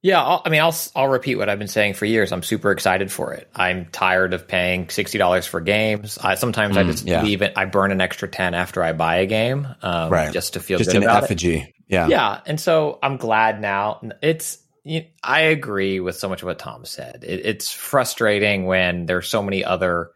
Yeah, 0.00 0.22
I'll, 0.22 0.42
I 0.44 0.48
mean, 0.50 0.60
I'll 0.60 0.76
I'll 0.94 1.08
repeat 1.08 1.34
what 1.34 1.48
I've 1.48 1.58
been 1.58 1.66
saying 1.66 1.94
for 1.94 2.04
years. 2.04 2.30
I'm 2.30 2.44
super 2.44 2.70
excited 2.70 3.10
for 3.10 3.32
it. 3.32 3.50
I'm 3.56 3.86
tired 3.86 4.32
of 4.32 4.46
paying 4.46 4.88
sixty 4.90 5.18
dollars 5.18 5.44
for 5.44 5.60
games. 5.60 6.18
I, 6.18 6.36
sometimes 6.36 6.76
I 6.76 6.84
Mm, 6.84 6.86
just 6.86 7.04
yeah. 7.04 7.24
leave 7.24 7.42
it. 7.42 7.54
I 7.56 7.64
burn 7.64 7.90
an 7.90 8.00
extra 8.00 8.28
ten 8.28 8.54
after 8.54 8.80
I 8.80 8.92
buy 8.92 9.16
a 9.16 9.26
game, 9.26 9.66
um, 9.82 10.12
Right. 10.12 10.32
just 10.32 10.52
to 10.52 10.60
feel 10.60 10.78
just 10.78 10.90
good 10.90 10.98
an 10.98 11.02
about 11.02 11.22
it. 11.22 11.24
effigy. 11.24 11.74
Yeah. 11.88 12.06
Yeah, 12.06 12.40
and 12.46 12.60
so 12.60 13.00
I'm 13.02 13.16
glad 13.16 13.60
now. 13.60 14.00
It's 14.22 14.58
you- 14.84 15.06
I 15.24 15.40
agree 15.40 15.98
with 15.98 16.14
so 16.14 16.28
much 16.28 16.42
of 16.42 16.46
what 16.46 16.60
Tom 16.60 16.84
said. 16.84 17.24
It, 17.26 17.44
it's 17.44 17.72
frustrating 17.72 18.66
when 18.66 19.06
there's 19.06 19.26
so 19.26 19.42
many 19.42 19.64
other 19.64 20.10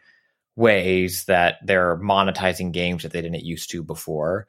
ways 0.60 1.24
that 1.24 1.56
they're 1.64 1.96
monetizing 1.96 2.70
games 2.70 3.02
that 3.02 3.12
they 3.12 3.22
didn't 3.22 3.44
used 3.44 3.70
to 3.70 3.82
before. 3.82 4.46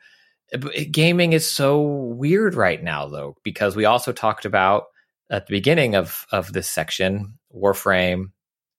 Gaming 0.91 1.31
is 1.31 1.49
so 1.49 1.81
weird 1.81 2.55
right 2.55 2.83
now, 2.83 3.07
though, 3.07 3.37
because 3.43 3.75
we 3.75 3.85
also 3.85 4.11
talked 4.11 4.43
about 4.43 4.87
at 5.29 5.47
the 5.47 5.51
beginning 5.51 5.95
of 5.95 6.27
of 6.31 6.51
this 6.51 6.69
section 6.69 7.39
Warframe, 7.55 8.31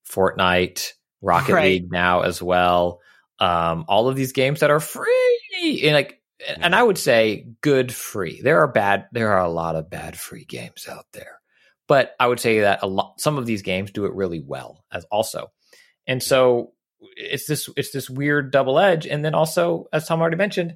Fortnite, 0.08 0.92
Rocket 1.22 1.54
Right. 1.54 1.64
League 1.64 1.90
now 1.90 2.20
as 2.20 2.42
well. 2.42 3.00
Um, 3.38 3.86
all 3.88 4.08
of 4.08 4.16
these 4.16 4.32
games 4.32 4.60
that 4.60 4.70
are 4.70 4.80
free, 4.80 5.80
and 5.84 5.94
like 5.94 6.20
and 6.46 6.74
I 6.74 6.82
would 6.82 6.98
say 6.98 7.48
good 7.62 7.92
free. 7.92 8.42
There 8.42 8.60
are 8.60 8.68
bad. 8.68 9.06
There 9.12 9.32
are 9.32 9.44
a 9.44 9.50
lot 9.50 9.74
of 9.74 9.88
bad 9.88 10.18
free 10.18 10.44
games 10.44 10.86
out 10.86 11.06
there, 11.14 11.40
but 11.88 12.14
I 12.20 12.26
would 12.26 12.40
say 12.40 12.60
that 12.60 12.82
a 12.82 12.86
lot. 12.86 13.18
Some 13.18 13.38
of 13.38 13.46
these 13.46 13.62
games 13.62 13.90
do 13.90 14.04
it 14.04 14.12
really 14.12 14.40
well 14.40 14.84
as 14.92 15.04
also, 15.04 15.50
and 16.06 16.22
so 16.22 16.72
it's 17.16 17.46
this 17.46 17.68
it's 17.76 17.92
this 17.92 18.08
weird 18.10 18.50
double 18.52 18.78
edge. 18.78 19.06
And 19.06 19.24
then 19.24 19.34
also, 19.34 19.86
as 19.92 20.06
Tom 20.06 20.20
already 20.20 20.36
mentioned, 20.36 20.74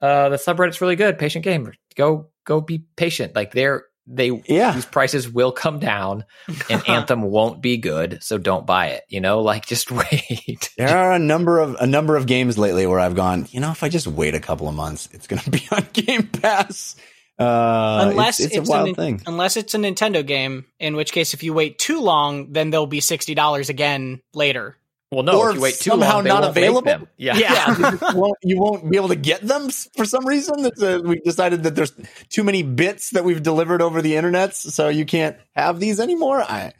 uh, 0.00 0.28
the 0.30 0.36
subreddit's 0.36 0.80
really 0.80 0.96
good. 0.96 1.18
Patient 1.18 1.44
gamer, 1.44 1.74
go 1.96 2.28
go 2.44 2.60
be 2.60 2.84
patient. 2.96 3.34
Like 3.34 3.52
they're 3.52 3.84
they 4.06 4.42
Yeah. 4.48 4.72
these 4.72 4.84
prices 4.84 5.28
will 5.30 5.52
come 5.52 5.78
down, 5.78 6.24
and 6.68 6.82
Anthem 6.88 7.22
won't 7.22 7.62
be 7.62 7.76
good. 7.76 8.18
So 8.22 8.36
don't 8.36 8.66
buy 8.66 8.88
it. 8.88 9.04
You 9.08 9.20
know, 9.20 9.42
like 9.42 9.64
just 9.66 9.90
wait. 9.92 10.70
There 10.76 10.88
are 10.96 11.12
a 11.12 11.18
number 11.20 11.60
of 11.60 11.76
a 11.78 11.86
number 11.86 12.16
of 12.16 12.26
games 12.26 12.58
lately 12.58 12.86
where 12.86 12.98
I've 12.98 13.14
gone, 13.14 13.46
you 13.52 13.60
know, 13.60 13.70
if 13.70 13.82
I 13.84 13.88
just 13.88 14.08
wait 14.08 14.34
a 14.34 14.40
couple 14.40 14.68
of 14.68 14.74
months, 14.74 15.08
it's 15.12 15.26
going 15.28 15.40
to 15.42 15.50
be 15.50 15.62
on 15.72 15.86
Game 15.92 16.26
Pass. 16.26 16.96
Uh, 17.38 18.08
unless 18.10 18.38
it's, 18.40 18.48
it's, 18.48 18.56
it's 18.58 18.68
a 18.68 18.70
wild 18.70 18.86
Nin- 18.86 18.94
thing. 18.94 19.22
Unless 19.26 19.56
it's 19.56 19.74
a 19.74 19.78
Nintendo 19.78 20.24
game, 20.24 20.66
in 20.78 20.96
which 20.96 21.12
case 21.12 21.32
if 21.34 21.42
you 21.42 21.52
wait 21.54 21.78
too 21.78 22.00
long, 22.00 22.52
then 22.52 22.70
they'll 22.70 22.86
be 22.86 23.00
sixty 23.00 23.34
dollars 23.34 23.68
again 23.68 24.20
later. 24.34 24.76
Well, 25.12 25.24
no, 25.24 25.38
Or 25.38 25.50
if 25.50 25.56
you 25.56 25.60
wait 25.60 25.74
too 25.74 25.90
somehow 25.90 26.16
long, 26.16 26.24
not 26.24 26.44
available? 26.44 27.06
Yeah, 27.18 27.36
Yeah. 27.36 27.92
you, 28.12 28.18
won't, 28.18 28.38
you 28.42 28.58
won't 28.58 28.90
be 28.90 28.96
able 28.96 29.08
to 29.08 29.16
get 29.16 29.42
them 29.42 29.68
for 29.94 30.06
some 30.06 30.26
reason. 30.26 30.70
Uh 30.80 31.00
we 31.04 31.20
decided 31.20 31.64
that 31.64 31.74
there's 31.74 31.92
too 32.30 32.42
many 32.42 32.62
bits 32.62 33.10
that 33.10 33.22
we've 33.22 33.42
delivered 33.42 33.82
over 33.82 34.00
the 34.00 34.16
internet, 34.16 34.56
so 34.56 34.88
you 34.88 35.04
can't 35.04 35.36
have 35.54 35.78
these 35.78 36.00
anymore. 36.00 36.40
I, 36.40 36.72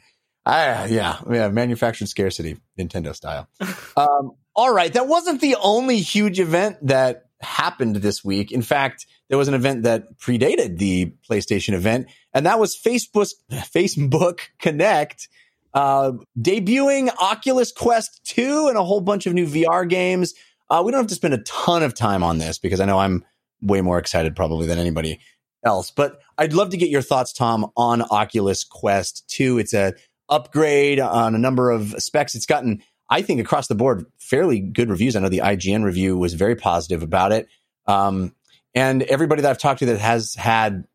I, 0.45 0.87
yeah, 0.87 1.19
yeah, 1.29 1.49
manufactured 1.49 2.07
scarcity, 2.07 2.57
Nintendo 2.77 3.15
style. 3.15 3.47
um, 3.97 4.31
all 4.55 4.73
right, 4.73 4.91
that 4.93 5.07
wasn't 5.07 5.39
the 5.39 5.55
only 5.61 5.99
huge 5.99 6.39
event 6.39 6.77
that 6.87 7.25
happened 7.39 7.97
this 7.97 8.23
week. 8.23 8.51
In 8.51 8.63
fact, 8.63 9.05
there 9.29 9.37
was 9.37 9.47
an 9.47 9.53
event 9.53 9.83
that 9.83 10.17
predated 10.17 10.79
the 10.79 11.13
PlayStation 11.29 11.73
event, 11.73 12.07
and 12.33 12.47
that 12.47 12.59
was 12.59 12.75
Facebook 12.75 13.29
Facebook 13.51 14.39
Connect 14.59 15.29
uh, 15.73 16.13
debuting 16.39 17.09
Oculus 17.19 17.71
Quest 17.71 18.21
2 18.25 18.67
and 18.67 18.77
a 18.77 18.83
whole 18.83 19.01
bunch 19.01 19.25
of 19.25 19.33
new 19.33 19.47
VR 19.47 19.87
games. 19.87 20.33
Uh, 20.69 20.81
we 20.85 20.91
don't 20.91 20.99
have 20.99 21.07
to 21.07 21.15
spend 21.15 21.33
a 21.33 21.39
ton 21.39 21.83
of 21.83 21.93
time 21.93 22.23
on 22.23 22.37
this 22.37 22.59
because 22.59 22.79
I 22.79 22.85
know 22.85 22.99
I'm 22.99 23.25
way 23.61 23.81
more 23.81 23.97
excited 23.97 24.35
probably 24.35 24.67
than 24.67 24.79
anybody 24.79 25.19
else. 25.65 25.91
But 25.91 26.19
I'd 26.37 26.53
love 26.53 26.71
to 26.71 26.77
get 26.77 26.89
your 26.89 27.01
thoughts, 27.01 27.33
Tom, 27.33 27.71
on 27.75 28.01
Oculus 28.01 28.63
Quest 28.63 29.27
2. 29.29 29.59
It's 29.59 29.73
a 29.73 29.93
upgrade 30.29 30.99
on 30.99 31.35
a 31.35 31.39
number 31.39 31.71
of 31.71 31.95
specs. 31.99 32.35
It's 32.35 32.45
gotten, 32.45 32.83
I 33.09 33.21
think, 33.21 33.39
across 33.39 33.67
the 33.67 33.75
board, 33.75 34.05
fairly 34.19 34.59
good 34.59 34.89
reviews. 34.89 35.15
I 35.15 35.19
know 35.19 35.29
the 35.29 35.39
IGN 35.39 35.83
review 35.83 36.17
was 36.17 36.33
very 36.33 36.55
positive 36.55 37.03
about 37.03 37.31
it. 37.31 37.47
Um, 37.85 38.35
and 38.75 39.03
everybody 39.03 39.41
that 39.41 39.49
I've 39.49 39.59
talked 39.59 39.79
to 39.79 39.85
that 39.87 39.99
has 39.99 40.33
had 40.35 40.85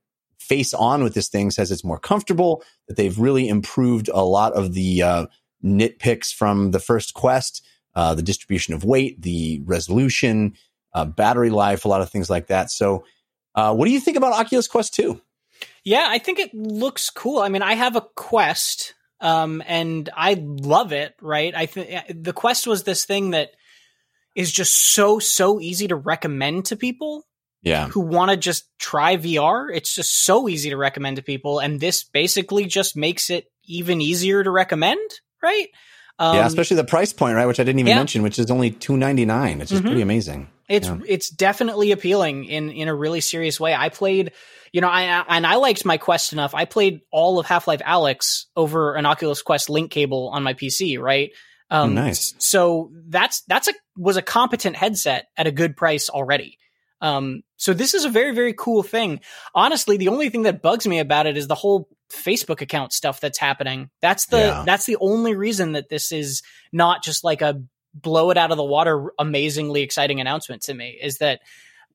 face 0.49 0.73
on 0.73 1.03
with 1.03 1.15
this 1.15 1.29
thing 1.29 1.51
says 1.51 1.71
it's 1.71 1.85
more 1.85 1.99
comfortable, 1.99 2.63
that 2.89 2.97
they've 2.97 3.19
really 3.19 3.49
improved 3.49 4.09
a 4.09 4.25
lot 4.25 4.55
of 4.55 4.75
the 4.75 5.03
uh, 5.03 5.27
nitpicks 5.65 6.33
from 6.33 6.71
the 6.71 6.81
first 6.81 7.15
quest, 7.15 7.65
uh, 7.95 8.15
the 8.15 8.23
distribution 8.23 8.75
of 8.75 8.85
weight, 8.85 9.21
the 9.21 9.61
resolution, 9.65 10.55
uh, 10.95 11.05
battery 11.05 11.51
life, 11.51 11.85
a 11.85 11.89
lot 11.89 12.01
of 12.01 12.11
things 12.11 12.31
like 12.31 12.47
that. 12.49 12.71
So, 12.71 13.05
uh, 13.55 13.75
what 13.75 13.87
do 13.87 13.93
you 13.93 14.01
think 14.01 14.17
about 14.17 14.33
Oculus 14.33 14.69
Quest 14.69 14.95
2? 14.95 15.21
Yeah, 15.85 16.07
I 16.09 16.19
think 16.19 16.39
it 16.39 16.55
looks 16.55 17.11
cool. 17.11 17.39
I 17.39 17.49
mean, 17.49 17.63
I 17.63 17.75
have 17.75 17.97
a 17.97 18.07
Quest, 18.15 18.95
um, 19.21 19.63
and 19.67 20.09
I 20.17 20.35
love 20.35 20.93
it. 20.93 21.15
Right? 21.21 21.55
I 21.55 21.67
think 21.67 22.23
the 22.23 22.33
Quest 22.33 22.67
was 22.67 22.85
this 22.85 23.05
thing 23.05 23.31
that 23.31 23.51
is 24.37 24.53
just 24.53 24.93
so 24.93 25.19
so 25.19 25.61
easy 25.61 25.89
to 25.89 25.97
recommend 25.97 26.67
to 26.67 26.77
people 26.77 27.25
Yeah. 27.63 27.89
who 27.89 28.01
want 28.01 28.31
to 28.31 28.37
just 28.37 28.65
try 28.79 29.17
VR. 29.17 29.69
It's 29.75 29.95
just 29.95 30.25
so 30.25 30.49
easy 30.49 30.71
to 30.71 30.77
recommend 30.77 31.17
to 31.17 31.23
people, 31.23 31.59
and 31.59 31.81
this 31.81 32.05
basically 32.05 32.67
just 32.67 32.97
makes 32.97 33.31
it 33.31 33.51
even 33.65 34.01
easier 34.01 34.43
to 34.45 34.51
recommend. 34.51 35.11
Right? 35.43 35.69
Um, 36.21 36.35
yeah, 36.37 36.47
especially 36.47 36.77
the 36.79 36.85
price 36.85 37.13
point, 37.13 37.37
right? 37.37 37.47
Which 37.47 37.61
I 37.61 37.65
didn't 37.65 37.79
even 37.79 37.91
yeah. 37.91 37.97
mention, 37.97 38.23
which 38.23 38.39
is 38.41 38.51
only 38.51 38.71
two 38.73 38.97
ninety 38.97 39.25
nine. 39.25 39.61
It's 39.61 39.71
just 39.71 39.83
Mhm. 39.83 39.87
pretty 39.87 40.03
amazing. 40.03 40.49
It's 40.69 40.89
Yeah. 40.89 40.99
it's 41.07 41.31
definitely 41.31 41.93
appealing 41.93 42.45
in 42.45 42.71
in 42.71 42.89
a 42.89 42.95
really 42.95 43.21
serious 43.21 43.61
way. 43.61 43.73
I 43.75 43.89
played, 43.89 44.33
you 44.73 44.81
know, 44.81 44.89
I 44.89 45.25
and 45.29 45.47
I 45.47 45.55
liked 45.57 45.85
my 45.85 45.97
Quest 45.97 46.33
enough. 46.33 46.55
I 46.55 46.65
played 46.65 47.01
all 47.13 47.39
of 47.39 47.47
Half 47.47 47.69
Life 47.69 47.81
Alyx 47.87 48.47
over 48.57 48.95
an 48.97 49.07
Oculus 49.07 49.43
Quest 49.43 49.71
link 49.71 49.91
cable 49.93 50.29
on 50.33 50.43
my 50.43 50.55
PC, 50.55 50.99
right? 50.99 51.31
Um, 51.71 51.91
Oh, 51.91 51.93
nice. 52.03 52.35
So 52.39 52.91
that's 53.09 53.43
that's 53.47 53.69
a 53.69 53.75
was 53.97 54.17
a 54.17 54.23
competent 54.23 54.75
headset 54.77 55.29
at 55.37 55.47
a 55.47 55.53
good 55.53 55.77
price 55.77 56.09
already. 56.11 56.59
Um, 57.01 57.43
so 57.57 57.73
this 57.75 57.95
is 57.95 58.05
a 58.05 58.09
very 58.09 58.35
very 58.35 58.53
cool 58.55 58.83
thing. 58.83 59.21
Honestly, 59.55 59.97
the 59.97 60.09
only 60.09 60.31
thing 60.31 60.43
that 60.43 60.63
bugs 60.63 60.87
me 60.87 60.99
about 60.99 61.27
it 61.27 61.37
is 61.37 61.47
the 61.47 61.55
whole 61.55 61.89
Facebook 62.13 62.61
account 62.61 62.93
stuff 62.93 63.21
that's 63.21 63.39
happening. 63.39 63.91
That's 64.01 64.27
the 64.27 64.39
Yeah. 64.39 64.63
that's 64.67 64.87
the 64.87 64.97
only 65.01 65.35
reason 65.35 65.73
that 65.73 65.89
this 65.89 66.11
is 66.13 66.43
not 66.73 67.05
just 67.05 67.23
like 67.25 67.43
a 67.43 67.63
blow 67.95 68.31
it 68.31 68.37
out 68.37 68.51
of 68.51 68.57
the 68.57 68.65
water 68.65 69.13
amazingly 69.19 69.83
exciting 69.83 70.21
announcement 70.21 70.63
to 70.63 70.75
me 70.75 70.99
is 71.01 71.19
that 71.19 71.41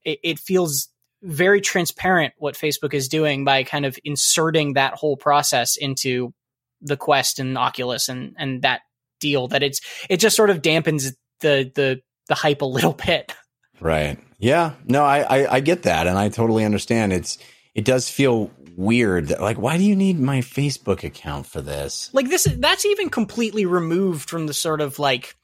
it, 0.03 0.19
it 0.23 0.39
feels 0.39 0.89
very 1.21 1.61
transparent 1.61 2.33
what 2.37 2.55
Facebook 2.55 2.93
is 2.93 3.07
doing 3.07 3.45
by 3.45 3.63
kind 3.63 3.85
of 3.85 3.97
inserting 4.03 4.73
that 4.73 4.93
whole 4.95 5.15
process 5.15 5.77
into 5.77 6.33
the 6.81 6.97
Quest 6.97 7.39
and 7.39 7.57
Oculus 7.57 8.09
and 8.09 8.35
and 8.37 8.61
that 8.63 8.81
deal 9.21 9.47
that 9.47 9.63
it's 9.63 9.79
it 10.09 10.17
just 10.17 10.35
sort 10.35 10.49
of 10.49 10.61
dampens 10.61 11.13
the 11.39 11.71
the 11.75 12.01
the 12.27 12.35
hype 12.35 12.61
a 12.61 12.65
little 12.65 12.93
bit. 13.05 13.33
Right. 13.79 14.17
Yeah. 14.43 14.73
No, 14.85 15.03
I, 15.03 15.21
I 15.21 15.53
I 15.55 15.59
get 15.61 15.83
that, 15.83 16.07
and 16.07 16.17
I 16.17 16.29
totally 16.29 16.65
understand. 16.65 17.13
It's 17.13 17.37
it 17.73 17.85
does 17.85 18.09
feel 18.09 18.51
weird. 18.75 19.27
That, 19.27 19.41
like, 19.41 19.57
why 19.57 19.77
do 19.77 19.83
you 19.83 19.95
need 19.95 20.19
my 20.19 20.39
Facebook 20.39 21.03
account 21.03 21.45
for 21.45 21.61
this? 21.61 22.09
Like 22.13 22.29
this 22.29 22.47
that's 22.57 22.85
even 22.85 23.09
completely 23.09 23.65
removed 23.65 24.29
from 24.29 24.47
the 24.47 24.53
sort 24.53 24.81
of 24.81 24.99
like 24.99 25.35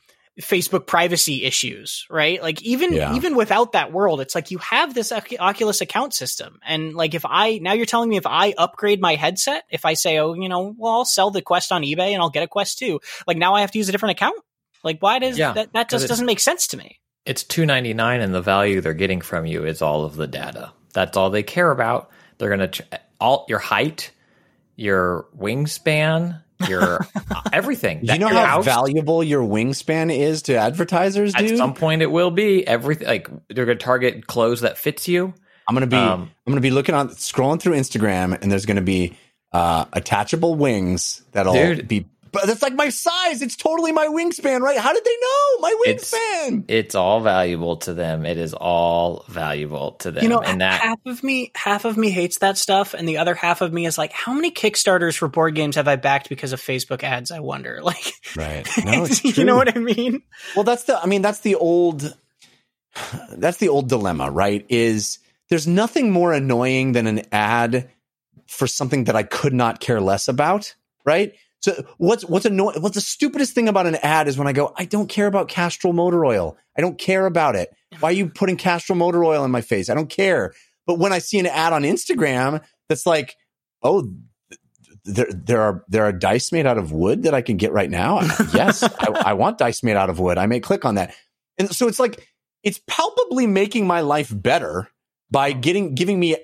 Facebook 0.42 0.86
privacy 0.88 1.44
issues, 1.44 2.06
right? 2.10 2.42
Like 2.42 2.62
even 2.62 2.94
Yeah. 2.94 3.16
even 3.16 3.36
without 3.36 3.72
that 3.74 3.92
world, 3.92 4.22
it's 4.22 4.36
like 4.36 4.52
you 4.52 4.58
have 4.60 4.94
this 4.94 5.12
Oculus 5.12 5.82
account 5.82 6.14
system, 6.14 6.60
and 6.66 6.94
like 6.94 7.14
if 7.14 7.26
I 7.26 7.60
now 7.62 7.74
you're 7.74 7.86
telling 7.86 8.10
me 8.10 8.18
if 8.18 8.26
I 8.28 8.54
upgrade 8.58 9.00
my 9.02 9.16
headset, 9.16 9.64
if 9.70 9.86
I 9.86 9.94
say, 9.96 10.18
oh, 10.20 10.34
you 10.34 10.50
know, 10.50 10.74
well, 10.78 10.94
I'll 10.94 11.06
sell 11.06 11.32
the 11.32 11.42
Quest 11.42 11.72
on 11.72 11.84
eBay 11.84 12.12
and 12.14 12.22
I'll 12.22 12.30
get 12.30 12.44
a 12.44 12.48
Quest 12.48 12.80
2, 12.80 13.00
like 13.28 13.38
now 13.38 13.54
I 13.54 13.62
have 13.62 13.72
to 13.72 13.78
use 13.78 13.90
a 13.90 13.92
different 13.92 14.18
account. 14.18 14.38
Like, 14.84 15.00
why 15.02 15.20
does 15.20 15.38
Yeah, 15.38 15.54
that? 15.54 15.74
That 15.74 15.90
'cause 15.90 16.02
just 16.02 16.10
doesn't 16.10 16.26
make 16.26 16.40
sense 16.40 16.68
to 16.68 16.78
me. 16.78 17.00
It's 17.30 17.44
two 17.44 17.66
ninety 17.66 17.94
nine, 17.94 18.22
and 18.22 18.34
the 18.34 18.42
value 18.42 18.82
they're 18.82 18.94
getting 18.94 19.22
from 19.22 19.46
you 19.46 19.64
is 19.66 19.82
all 19.82 20.04
of 20.04 20.16
the 20.16 20.26
data. 20.28 20.72
That's 20.94 21.16
all 21.16 21.30
they 21.30 21.44
care 21.44 21.70
about. 21.70 22.10
They're 22.40 22.50
gonna 22.50 22.70
ch- 22.70 22.82
all 23.20 23.46
your 23.48 23.60
height, 23.60 24.12
your 24.76 25.28
wingspan, 25.38 26.42
your 26.68 27.06
everything. 27.54 28.00
You 28.04 28.18
know 28.18 28.30
how 28.30 28.46
house- 28.46 28.66
valuable 28.66 29.24
your 29.24 29.44
wingspan 29.44 30.16
is 30.16 30.44
to 30.44 30.56
advertisers, 30.56 31.36
At 31.36 31.42
dude? 31.42 31.58
some 31.58 31.74
point, 31.74 32.02
it 32.02 32.12
will 32.12 32.32
be 32.32 32.66
everything. 32.68 33.08
Like 33.08 33.30
they're 33.50 33.66
gonna 33.66 33.78
target 33.78 34.26
clothes 34.28 34.62
that 34.62 34.78
fits 34.78 35.08
you. 35.08 35.34
I'm 35.68 35.76
gonna 35.76 35.86
be 35.88 35.98
Um, 35.98 36.32
I'm 36.48 36.52
gonna 36.52 36.62
be 36.62 36.72
looking 36.72 36.96
on 36.96 37.10
scrolling 37.10 37.62
through 37.62 37.76
Instagram, 37.76 38.42
and 38.42 38.52
there's 38.52 38.66
gonna 38.66 38.82
be 38.82 39.18
uh, 39.52 39.86
attachable 39.94 40.56
wings 40.56 41.22
that'll 41.32 41.54
Dude. 41.54 41.88
be. 41.88 42.08
But 42.32 42.46
that's 42.46 42.62
like 42.62 42.74
my 42.74 42.90
size. 42.90 43.42
It's 43.42 43.56
totally 43.56 43.92
my 43.92 44.08
wingspan, 44.08 44.62
right? 44.62 44.78
How 44.78 44.94
did 44.94 45.04
they 45.04 45.16
know 45.22 45.60
my 45.60 45.76
wingspan? 45.86 46.66
It's 46.68 46.96
all 46.96 47.22
valuable 47.22 47.78
to 47.78 47.94
them. 47.94 48.26
It 48.26 48.38
is 48.38 48.54
all 48.54 49.26
valuable 49.28 49.94
to 49.94 50.12
them. 50.12 50.24
You 50.24 50.30
know, 50.30 50.42
and 50.42 50.62
that 50.62 50.82
half 50.82 51.00
of 51.06 51.24
me, 51.24 51.52
half 51.56 51.86
of 51.86 51.98
me 51.98 52.10
hates 52.10 52.40
that 52.40 52.58
stuff, 52.58 52.94
and 52.94 53.08
the 53.08 53.18
other 53.18 53.36
half 53.36 53.62
of 53.62 53.74
me 53.74 53.86
is 53.86 53.98
like, 53.98 54.12
how 54.12 54.34
many 54.34 54.52
Kickstarters 54.52 55.18
for 55.18 55.28
board 55.28 55.56
games 55.56 55.76
have 55.76 55.88
I 55.88 55.96
backed 55.96 56.30
because 56.30 56.54
of 56.54 56.62
Facebook 56.62 57.04
ads? 57.04 57.32
I 57.32 57.40
wonder. 57.40 57.82
Like, 57.90 58.14
right. 58.36 58.68
No, 58.86 59.06
it's 59.06 59.24
you 59.26 59.34
true. 59.34 59.46
know 59.46 59.56
what 59.56 59.76
I 59.76 59.80
mean? 59.80 60.22
Well, 60.56 60.64
that's 60.64 60.84
the. 60.84 61.02
I 61.02 61.08
mean, 61.08 61.24
that's 61.24 61.40
the 61.40 61.56
old. 61.56 62.14
That's 63.32 63.58
the 63.58 63.70
old 63.70 63.90
dilemma, 63.90 64.30
right? 64.30 64.64
Is 64.70 65.18
there's 65.50 65.66
nothing 65.66 66.12
more 66.12 66.34
annoying 66.34 66.92
than 66.92 67.08
an 67.08 67.24
ad 67.32 67.90
for 68.48 68.68
something 68.68 69.06
that 69.06 69.16
I 69.16 69.24
could 69.24 69.54
not 69.54 69.80
care 69.80 70.00
less 70.00 70.28
about, 70.28 70.76
right? 71.04 71.34
So 71.62 71.84
what's 71.98 72.24
what's 72.24 72.46
annoying? 72.46 72.82
What's 72.82 72.96
the 72.96 73.02
stupidest 73.02 73.54
thing 73.54 73.68
about 73.68 73.86
an 73.86 73.96
ad 73.96 74.28
is 74.28 74.38
when 74.38 74.48
I 74.48 74.54
go, 74.54 74.74
I 74.78 74.86
don't 74.86 75.10
care 75.10 75.28
about 75.28 75.50
Castrol 75.50 75.94
motor 75.94 76.26
oil. 76.26 76.58
I 76.78 76.82
don't 76.82 76.98
care 76.98 77.26
about 77.26 77.56
it. 77.56 77.74
Why 78.00 78.10
are 78.10 78.14
you 78.14 78.30
putting 78.30 78.56
Castrol 78.56 78.98
motor 78.98 79.24
oil 79.24 79.44
in 79.44 79.52
my 79.52 79.62
face? 79.62 79.90
I 79.90 79.94
don't 79.94 80.10
care. 80.10 80.54
But 80.88 81.00
when 81.00 81.12
I 81.12 81.20
see 81.20 81.38
an 81.38 81.46
ad 81.46 81.74
on 81.74 81.84
Instagram 81.84 82.64
that's 82.88 83.06
like, 83.06 83.36
oh, 83.84 84.10
there 85.06 85.28
there 85.32 85.62
are 85.62 85.84
there 85.88 86.04
are 86.04 86.12
dice 86.12 86.52
made 86.52 86.66
out 86.66 86.78
of 86.78 86.92
wood 86.92 87.24
that 87.24 87.34
I 87.34 87.42
can 87.42 87.58
get 87.58 87.74
right 87.74 87.90
now. 87.90 88.22
yes, 88.54 88.84
I, 88.84 89.08
I 89.26 89.34
want 89.34 89.58
dice 89.58 89.84
made 89.84 89.98
out 89.98 90.10
of 90.10 90.20
wood. 90.20 90.38
I 90.38 90.46
may 90.46 90.60
click 90.60 90.86
on 90.86 90.96
that, 90.96 91.14
and 91.58 91.74
so 91.74 91.88
it's 91.88 92.00
like 92.00 92.28
it's 92.64 92.80
palpably 92.88 93.48
making 93.48 93.88
my 93.88 94.02
life 94.02 94.32
better 94.34 94.90
by 95.32 95.52
getting 95.52 95.96
giving 95.96 96.20
me 96.20 96.38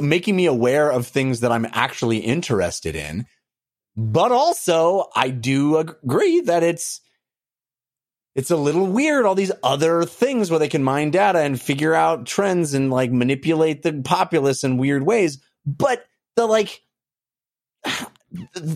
making 0.00 0.36
me 0.36 0.46
aware 0.46 0.90
of 0.90 1.06
things 1.06 1.40
that 1.40 1.52
I'm 1.52 1.66
actually 1.72 2.18
interested 2.18 2.94
in. 2.94 3.26
But 3.96 4.32
also, 4.32 5.08
I 5.14 5.30
do 5.30 5.76
agree 5.78 6.40
that 6.42 6.62
it's 6.62 7.00
it's 8.34 8.50
a 8.50 8.56
little 8.56 8.86
weird 8.86 9.24
all 9.24 9.36
these 9.36 9.52
other 9.62 10.04
things 10.04 10.50
where 10.50 10.58
they 10.58 10.68
can 10.68 10.82
mine 10.82 11.12
data 11.12 11.38
and 11.38 11.60
figure 11.60 11.94
out 11.94 12.26
trends 12.26 12.74
and 12.74 12.90
like 12.90 13.12
manipulate 13.12 13.82
the 13.82 13.92
populace 14.04 14.64
in 14.64 14.76
weird 14.76 15.04
ways. 15.04 15.38
But 15.64 16.04
the 16.34 16.46
like 16.46 16.82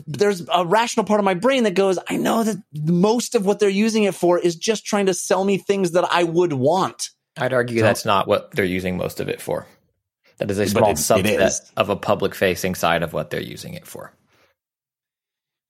there's 0.06 0.46
a 0.52 0.64
rational 0.64 1.04
part 1.04 1.18
of 1.18 1.24
my 1.24 1.34
brain 1.34 1.64
that 1.64 1.74
goes, 1.74 1.98
I 2.08 2.16
know 2.16 2.44
that 2.44 2.62
most 2.72 3.34
of 3.34 3.44
what 3.44 3.58
they're 3.58 3.68
using 3.68 4.04
it 4.04 4.14
for 4.14 4.38
is 4.38 4.54
just 4.54 4.86
trying 4.86 5.06
to 5.06 5.14
sell 5.14 5.44
me 5.44 5.58
things 5.58 5.92
that 5.92 6.06
I 6.12 6.22
would 6.22 6.52
want. 6.52 7.10
I'd 7.36 7.52
argue 7.52 7.78
So- 7.80 7.86
that's 7.86 8.04
not 8.04 8.28
what 8.28 8.52
they're 8.52 8.64
using 8.64 8.96
most 8.96 9.18
of 9.18 9.28
it 9.28 9.40
for. 9.40 9.66
That 10.38 10.52
is 10.52 10.58
a 10.58 10.66
small 10.68 10.92
subset 10.94 11.72
of 11.76 11.88
a 11.88 11.96
public 11.96 12.32
facing 12.32 12.76
side 12.76 13.02
of 13.02 13.12
what 13.12 13.30
they're 13.30 13.40
using 13.40 13.74
it 13.74 13.88
for. 13.88 14.12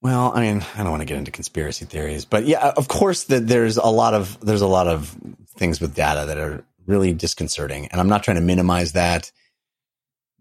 Well, 0.01 0.33
I 0.33 0.41
mean, 0.41 0.65
I 0.77 0.83
don't 0.83 0.91
want 0.91 1.01
to 1.01 1.07
get 1.07 1.17
into 1.17 1.33
conspiracy 1.33 1.85
theories, 1.85 2.25
but 2.25 2.47
yeah, 2.47 2.73
of 2.77 2.87
course 2.87 3.25
that 3.25 3.49
there's 3.49 3.77
a 3.77 3.87
lot 3.87 4.15
of 4.15 4.39
there's 4.41 4.61
a 4.61 4.67
lot 4.67 4.87
of 4.87 5.17
things 5.57 5.81
with 5.81 5.95
data 5.95 6.27
that 6.27 6.39
are 6.39 6.65
really 6.87 7.13
disconcerting, 7.13 7.89
and 7.89 8.01
I'm 8.01 8.09
not 8.09 8.23
trying 8.23 8.37
to 8.37 8.41
minimize 8.41 8.93
that. 8.93 9.33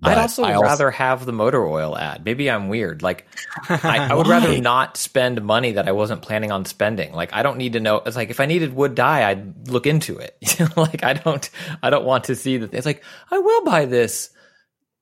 I'd 0.04 0.14
but 0.14 0.18
also 0.20 0.44
rather 0.44 0.92
have 0.92 1.26
the 1.26 1.34
motor 1.34 1.66
oil 1.66 1.98
ad. 1.98 2.24
Maybe 2.24 2.52
I'm 2.52 2.70
weird. 2.70 3.02
Like 3.02 3.26
I, 3.68 4.10
I 4.12 4.14
would 4.14 4.28
rather 4.28 4.62
not 4.62 4.96
spend 4.96 5.42
money 5.42 5.72
that 5.72 5.88
I 5.88 5.92
wasn't 5.92 6.22
planning 6.22 6.52
on 6.52 6.66
spending. 6.66 7.14
Like 7.14 7.34
I 7.34 7.42
don't 7.42 7.58
need 7.58 7.74
to 7.74 7.80
know. 7.80 8.04
It's 8.06 8.16
like 8.16 8.30
if 8.30 8.40
I 8.40 8.46
needed 8.46 8.76
wood 8.76 8.94
dye, 8.94 9.28
I'd 9.28 9.70
look 9.70 9.88
into 9.88 10.20
it. 10.20 10.38
like 10.78 11.04
I 11.04 11.14
don't. 11.14 11.50
I 11.82 11.90
don't 11.90 12.06
want 12.06 12.26
to 12.26 12.36
see 12.36 12.58
the. 12.58 12.70
It's 12.78 12.86
like 12.86 13.04
I 13.32 13.40
will 13.40 13.64
buy 13.66 13.86
this 13.86 14.30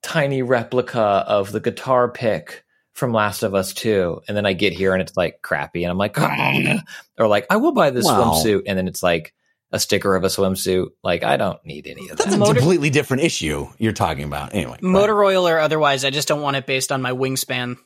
tiny 0.02 0.40
replica 0.40 1.00
of 1.00 1.52
the 1.52 1.60
guitar 1.60 2.08
pick 2.08 2.64
from 2.96 3.12
Last 3.12 3.42
of 3.42 3.54
Us 3.54 3.72
Two, 3.72 4.22
and 4.26 4.36
then 4.36 4.46
I 4.46 4.52
get 4.54 4.72
here 4.72 4.92
and 4.92 5.00
it's 5.02 5.16
like 5.16 5.42
crappy, 5.42 5.84
and 5.84 5.90
I'm 5.90 5.98
like, 5.98 6.16
or 7.18 7.26
like 7.28 7.46
I 7.50 7.56
will 7.56 7.72
buy 7.72 7.90
this 7.90 8.04
Wow. 8.04 8.32
swimsuit, 8.34 8.62
and 8.66 8.76
then 8.78 8.88
it's 8.88 9.02
like 9.02 9.32
a 9.72 9.78
sticker 9.78 10.16
of 10.16 10.24
a 10.24 10.28
swimsuit. 10.28 10.88
Like 11.04 11.22
I 11.22 11.36
don't 11.36 11.64
need 11.64 11.86
any 11.86 12.08
of 12.08 12.16
that. 12.16 12.24
That's 12.24 12.34
a 12.34 12.38
Motor- 12.38 12.54
completely 12.54 12.90
different 12.90 13.22
issue 13.22 13.68
you're 13.78 13.92
talking 13.92 14.24
about. 14.24 14.54
Anyway, 14.54 14.78
Motor 14.80 15.22
oil 15.22 15.46
or 15.46 15.58
otherwise, 15.58 16.04
I 16.04 16.10
just 16.10 16.26
don't 16.28 16.40
want 16.42 16.56
it 16.56 16.66
based 16.66 16.90
on 16.90 17.02
my 17.02 17.12
wingspan. 17.12 17.76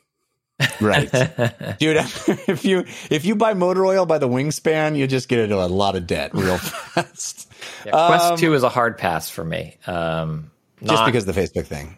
right, 0.80 1.10
dude. 1.78 1.96
If 2.46 2.64
you 2.64 2.84
if 3.10 3.24
you 3.24 3.34
buy 3.34 3.54
motor 3.54 3.84
oil 3.86 4.04
by 4.06 4.18
the 4.18 4.28
wingspan, 4.28 4.96
you 4.96 5.06
just 5.06 5.28
get 5.28 5.38
into 5.38 5.56
a 5.56 5.66
lot 5.66 5.96
of 5.96 6.06
debt 6.06 6.34
real 6.34 6.58
fast. 6.58 7.50
Yeah, 7.86 7.92
Quest 7.92 8.32
Um, 8.32 8.38
Two 8.38 8.54
is 8.54 8.62
a 8.62 8.68
hard 8.68 8.98
pass 8.98 9.30
for 9.30 9.44
me. 9.44 9.76
Um, 9.86 10.50
just 10.84 11.04
because 11.06 11.26
of 11.26 11.34
the 11.34 11.40
Facebook 11.40 11.66
thing. 11.66 11.96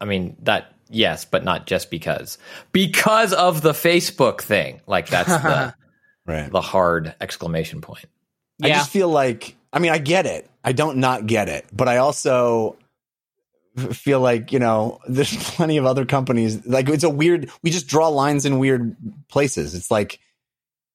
I 0.00 0.04
mean 0.04 0.36
that 0.42 0.74
yes, 0.92 1.24
but 1.24 1.44
not 1.44 1.66
just 1.66 1.90
because 1.90 2.38
because 2.72 3.32
of 3.32 3.62
the 3.62 3.72
Facebook 3.72 4.40
thing. 4.42 4.80
Like 4.86 5.08
that's 5.08 5.28
the 5.28 5.74
Right. 6.24 6.52
the 6.52 6.60
hard 6.60 7.14
exclamation 7.20 7.80
point. 7.80 8.06
I 8.62 8.68
just 8.68 8.90
feel 8.90 9.08
like 9.08 9.56
I 9.72 9.80
mean 9.80 9.90
I 9.90 9.98
get 9.98 10.26
it. 10.26 10.48
I 10.62 10.72
don't 10.72 10.98
not 10.98 11.26
get 11.26 11.48
it, 11.48 11.66
but 11.72 11.88
I 11.88 11.96
also 11.96 12.76
feel 13.90 14.20
like 14.20 14.52
you 14.52 14.58
know 14.60 15.00
there's 15.08 15.36
plenty 15.36 15.78
of 15.78 15.86
other 15.86 16.04
companies 16.04 16.64
like 16.66 16.88
it's 16.88 17.04
a 17.04 17.10
weird. 17.10 17.50
We 17.62 17.70
just 17.70 17.88
draw 17.88 18.08
lines 18.08 18.46
in 18.46 18.58
weird 18.58 18.96
places. 19.28 19.74
It's 19.74 19.90
like 19.90 20.20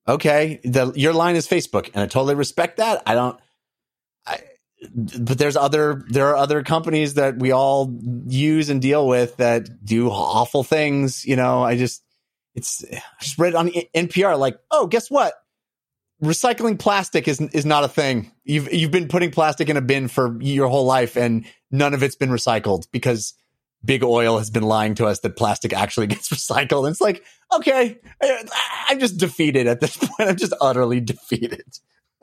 okay, 0.08 0.62
the 0.64 0.94
your 0.96 1.12
line 1.12 1.36
is 1.36 1.46
Facebook, 1.48 1.88
and 1.94 1.98
I 2.02 2.06
totally 2.06 2.36
respect 2.36 2.78
that. 2.78 3.04
I 3.06 3.14
don't. 3.14 3.38
But 4.94 5.38
there's 5.38 5.56
other 5.56 6.04
there 6.10 6.28
are 6.28 6.36
other 6.36 6.64
companies 6.64 7.16
that 7.16 7.40
we 7.40 7.52
all 7.52 7.92
use 8.28 8.70
and 8.70 8.82
deal 8.82 9.08
with 9.08 9.38
that 9.38 9.84
do 9.84 10.10
awful 10.10 10.64
things. 10.64 11.26
You 11.26 11.36
know, 11.36 11.64
I 11.64 11.78
just 11.78 12.04
it's 12.54 12.86
I 12.92 13.02
just 13.22 13.40
read 13.40 13.56
on 13.56 13.70
NPR 13.70 14.38
like, 14.38 14.60
oh, 14.72 14.88
guess 14.88 15.10
what? 15.10 15.34
recycling 16.22 16.80
plastic 16.80 17.28
is 17.28 17.40
is 17.40 17.66
not 17.66 17.84
a 17.84 17.88
thing. 17.88 18.32
You've 18.44 18.72
you've 18.74 18.92
been 18.92 19.08
putting 19.08 19.32
plastic 19.32 19.70
in 19.70 19.78
a 19.78 19.82
bin 19.82 20.08
for 20.08 20.38
your 20.42 20.68
whole 20.68 20.86
life, 20.86 21.16
and 21.16 21.46
none 21.72 21.94
of 21.94 22.04
it's 22.04 22.16
been 22.16 22.30
recycled 22.30 22.88
because 22.92 23.34
big 23.86 24.04
oil 24.04 24.38
has 24.38 24.50
been 24.50 24.64
lying 24.64 24.96
to 24.96 25.06
us 25.06 25.20
that 25.20 25.36
plastic 25.36 25.74
actually 25.74 26.08
gets 26.08 26.30
recycled. 26.30 26.86
And 26.86 26.94
it's 26.94 27.02
like, 27.02 27.24
okay, 27.54 28.00
I, 28.22 28.44
I'm 28.90 29.00
just 29.00 29.18
defeated 29.18 29.68
at 29.68 29.80
this 29.80 29.96
point. 29.98 30.30
I'm 30.30 30.38
just 30.38 30.54
utterly 30.60 31.00
defeated. 31.00 31.66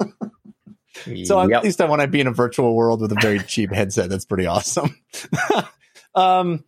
So 1.25 1.43
Yep. 1.43 1.51
at 1.59 1.65
least 1.65 1.81
I 1.81 1.87
want 1.87 2.03
to 2.03 2.09
be 2.09 2.21
in 2.21 2.27
a 2.27 2.33
virtual 2.33 2.75
world 2.75 3.01
with 3.01 3.13
a 3.13 3.19
very 3.21 3.39
cheap 3.47 3.73
headset. 3.73 4.09
That's 4.09 4.25
pretty 4.25 4.47
awesome. 4.47 4.97
um, 6.15 6.65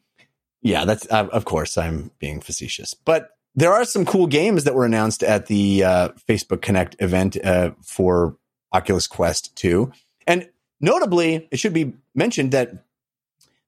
yeah, 0.63 0.85
that's 0.85 1.07
uh, 1.11 1.29
of 1.33 1.45
course 1.45 1.79
I'm 1.79 2.11
being 2.19 2.41
facetious, 2.41 2.95
but 2.95 3.31
there 3.55 3.73
are 3.73 3.85
some 3.85 4.05
cool 4.05 4.27
games 4.27 4.65
that 4.65 4.75
were 4.75 4.85
announced 4.85 5.23
at 5.23 5.47
the 5.47 5.85
uh, 5.85 6.09
Facebook 6.29 6.61
Connect 6.61 6.97
event 7.01 7.43
uh, 7.43 7.71
for 7.83 8.37
Oculus 8.73 9.07
Quest 9.07 9.57
2. 9.57 9.91
And 10.27 10.49
notably, 10.81 11.49
it 11.51 11.59
should 11.59 11.73
be 11.73 11.95
mentioned 12.15 12.53
that 12.53 12.85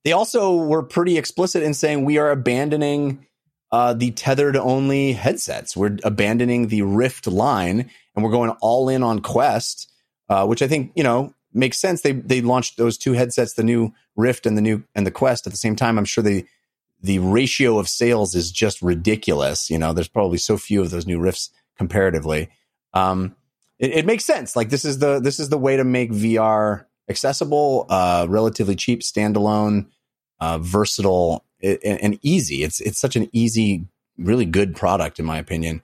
they 0.04 0.12
also 0.12 0.56
were 0.56 0.82
pretty 0.82 1.16
explicit 1.16 1.62
in 1.62 1.72
saying 1.72 2.04
we 2.04 2.18
are 2.18 2.30
abandoning 2.30 3.26
uh, 3.70 3.94
the 3.94 4.10
tethered 4.10 4.56
only 4.56 5.12
headsets. 5.12 5.76
We're 5.76 5.96
abandoning 6.04 6.68
the 6.68 6.82
Rift 6.82 7.26
line 7.26 7.90
and 8.14 8.24
we're 8.24 8.30
going 8.30 8.50
all 8.60 8.88
in 8.88 9.02
on 9.02 9.20
Quest, 9.20 9.87
uh, 10.28 10.46
which 10.46 10.62
I 10.62 10.68
think, 10.68 10.92
you 10.94 11.02
know, 11.02 11.34
makes 11.52 11.78
sense. 11.78 12.02
They 12.02 12.12
they 12.12 12.40
launched 12.40 12.76
those 12.76 12.98
two 12.98 13.12
headsets, 13.12 13.54
the 13.54 13.64
new 13.64 13.92
Rift 14.16 14.46
and 14.46 14.56
the 14.56 14.62
new 14.62 14.84
and 14.94 15.06
the 15.06 15.10
Quest 15.10 15.46
at 15.46 15.52
the 15.52 15.58
same 15.58 15.76
time. 15.76 15.98
I'm 15.98 16.04
sure 16.04 16.22
they 16.22 16.46
the 17.00 17.18
ratio 17.20 17.78
of 17.78 17.88
sales 17.88 18.34
is 18.34 18.50
just 18.50 18.82
ridiculous. 18.82 19.70
You 19.70 19.78
know, 19.78 19.92
there's 19.92 20.08
probably 20.08 20.38
so 20.38 20.56
few 20.56 20.80
of 20.80 20.90
those 20.90 21.06
new 21.06 21.20
Rifts 21.20 21.50
comparatively. 21.76 22.50
Um, 22.92 23.36
it, 23.78 23.92
it 23.92 24.06
makes 24.06 24.24
sense. 24.24 24.56
Like 24.56 24.70
this 24.70 24.84
is 24.84 24.98
the 24.98 25.20
this 25.20 25.38
is 25.38 25.48
the 25.48 25.58
way 25.58 25.76
to 25.76 25.84
make 25.84 26.10
VR 26.10 26.86
accessible, 27.08 27.86
uh, 27.88 28.26
relatively 28.28 28.76
cheap, 28.76 29.00
standalone, 29.00 29.86
uh, 30.40 30.58
versatile, 30.58 31.44
and, 31.62 31.78
and 31.82 32.18
easy. 32.22 32.62
It's 32.62 32.80
it's 32.80 32.98
such 32.98 33.16
an 33.16 33.28
easy, 33.32 33.86
really 34.16 34.44
good 34.44 34.76
product 34.76 35.18
in 35.18 35.24
my 35.24 35.38
opinion. 35.38 35.82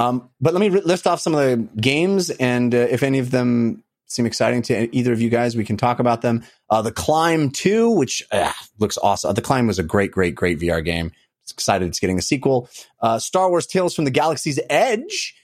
Um, 0.00 0.30
but 0.40 0.54
let 0.54 0.60
me 0.60 0.70
re- 0.70 0.80
list 0.80 1.06
off 1.06 1.20
some 1.20 1.34
of 1.34 1.40
the 1.40 1.56
games, 1.80 2.30
and 2.30 2.74
uh, 2.74 2.78
if 2.78 3.02
any 3.02 3.18
of 3.18 3.30
them 3.30 3.84
seem 4.06 4.26
exciting 4.26 4.62
to 4.62 4.96
either 4.96 5.12
of 5.12 5.20
you 5.20 5.28
guys, 5.28 5.54
we 5.54 5.64
can 5.64 5.76
talk 5.76 5.98
about 5.98 6.22
them. 6.22 6.42
Uh, 6.70 6.82
the 6.82 6.90
Climb 6.90 7.50
2, 7.50 7.90
which 7.90 8.22
uh, 8.32 8.52
looks 8.78 8.98
awesome. 9.02 9.34
The 9.34 9.42
Climb 9.42 9.66
was 9.66 9.78
a 9.78 9.84
great, 9.84 10.10
great, 10.10 10.34
great 10.34 10.58
VR 10.58 10.84
game. 10.84 11.12
It's 11.42 11.52
excited 11.52 11.86
it's 11.86 12.00
getting 12.00 12.18
a 12.18 12.22
sequel. 12.22 12.68
Uh, 13.00 13.18
Star 13.18 13.50
Wars 13.50 13.66
Tales 13.66 13.94
from 13.94 14.04
the 14.04 14.10
Galaxy's 14.10 14.58
Edge 14.70 15.34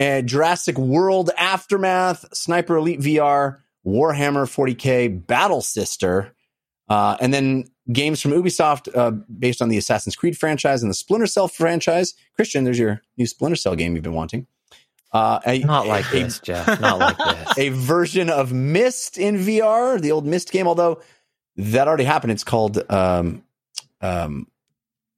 uh, 0.00 0.22
Jurassic 0.22 0.76
World 0.78 1.30
Aftermath, 1.36 2.24
Sniper 2.34 2.76
Elite 2.76 3.00
VR, 3.00 3.58
Warhammer 3.86 4.46
40k, 4.46 5.26
Battle 5.26 5.60
Sister, 5.60 6.34
uh, 6.88 7.16
and 7.20 7.32
then 7.32 7.64
games 7.90 8.20
from 8.20 8.32
Ubisoft 8.32 8.94
uh, 8.96 9.10
based 9.10 9.60
on 9.62 9.68
the 9.68 9.76
Assassin's 9.78 10.14
Creed 10.14 10.36
franchise 10.38 10.82
and 10.82 10.90
the 10.90 10.94
Splinter 10.94 11.26
Cell 11.26 11.48
franchise. 11.48 12.14
Christian, 12.34 12.64
there's 12.64 12.78
your 12.78 13.00
new 13.16 13.26
Splinter 13.26 13.56
Cell 13.56 13.74
game 13.74 13.94
you've 13.94 14.04
been 14.04 14.12
wanting. 14.14 14.46
Uh, 15.12 15.40
a, 15.46 15.58
Not 15.58 15.86
like 15.86 16.06
a- 16.10 16.20
this, 16.20 16.38
Jeff. 16.40 16.80
Not 16.80 16.98
like 16.98 17.18
this. 17.46 17.58
a 17.58 17.68
version 17.70 18.30
of 18.30 18.52
Myst 18.52 19.18
in 19.18 19.36
VR, 19.36 20.00
the 20.00 20.12
old 20.12 20.24
Myst 20.26 20.52
game, 20.52 20.66
although 20.66 21.02
that 21.56 21.86
already 21.88 22.04
happened. 22.04 22.32
It's 22.32 22.44
called 22.44 22.82
um 22.90 23.42
um 24.00 24.46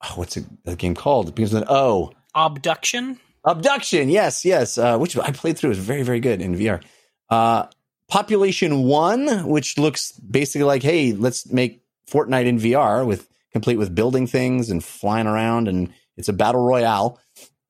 oh, 0.03 0.13
what's 0.17 0.37
it, 0.37 0.45
the 0.65 0.75
game 0.75 0.95
called? 0.95 1.29
It 1.29 1.35
begins 1.37 1.53
with 1.53 1.63
an 1.63 1.69
O. 1.71 2.13
Obduction. 2.35 3.21
Obduction, 3.45 4.09
yes, 4.09 4.45
yes. 4.45 4.79
Uh, 4.79 4.99
which 4.99 5.17
I 5.17 5.31
played 5.31 5.59
through. 5.59 5.69
It 5.71 5.77
was 5.77 5.79
very, 5.79 6.03
very 6.03 6.19
good 6.19 6.41
in 6.43 6.57
VR. 6.57 6.83
Uh, 7.31 7.67
Population 8.09 8.83
One, 8.85 9.47
which 9.47 9.79
looks 9.79 10.13
basically 10.13 10.65
like, 10.65 10.83
hey, 10.83 11.13
let's 11.13 11.51
make 11.53 11.84
Fortnite 12.11 12.47
in 12.47 12.59
VR 12.59 13.07
with 13.07 13.29
complete 13.53 13.77
with 13.77 13.95
building 13.95 14.27
things 14.27 14.71
and 14.71 14.83
flying 14.85 15.27
around, 15.27 15.69
and 15.69 15.93
it's 16.17 16.29
a 16.29 16.33
battle 16.33 16.65
royale. 16.65 17.21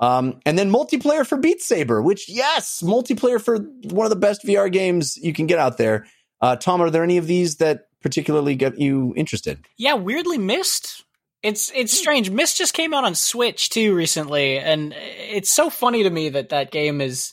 Um, 0.01 0.41
and 0.45 0.59
then 0.59 0.71
multiplayer 0.71 1.27
for 1.27 1.39
Beat 1.39 1.63
Saber, 1.63 2.03
which 2.03 2.29
yes, 2.29 2.83
multiplayer 2.83 3.41
for 3.41 3.59
one 3.91 4.05
of 4.07 4.11
the 4.11 4.17
best 4.17 4.45
VR 4.45 4.71
games 4.71 5.17
you 5.17 5.33
can 5.33 5.47
get 5.47 5.59
out 5.59 5.79
there. 5.79 6.07
Uh, 6.41 6.57
Tom, 6.57 6.83
are 6.83 6.91
there 6.91 7.05
any 7.05 7.17
of 7.17 7.27
these 7.27 7.57
that 7.57 7.87
particularly 8.03 8.55
get 8.57 8.79
you 8.79 9.15
interested? 9.17 9.65
Yeah, 9.79 9.95
weirdly 9.95 10.37
Myst. 10.39 11.05
It's 11.43 11.71
it's 11.75 11.97
strange. 11.97 12.31
Myst 12.31 12.57
just 12.59 12.75
came 12.75 12.93
out 12.95 13.05
on 13.05 13.15
Switch 13.15 13.69
too 13.71 13.95
recently, 13.95 14.59
and 14.59 14.95
it's 14.97 15.51
so 15.51 15.71
funny 15.71 16.03
to 16.03 16.11
me 16.11 16.31
that 16.31 16.49
that 16.51 16.71
game 16.71 17.01
is. 17.01 17.33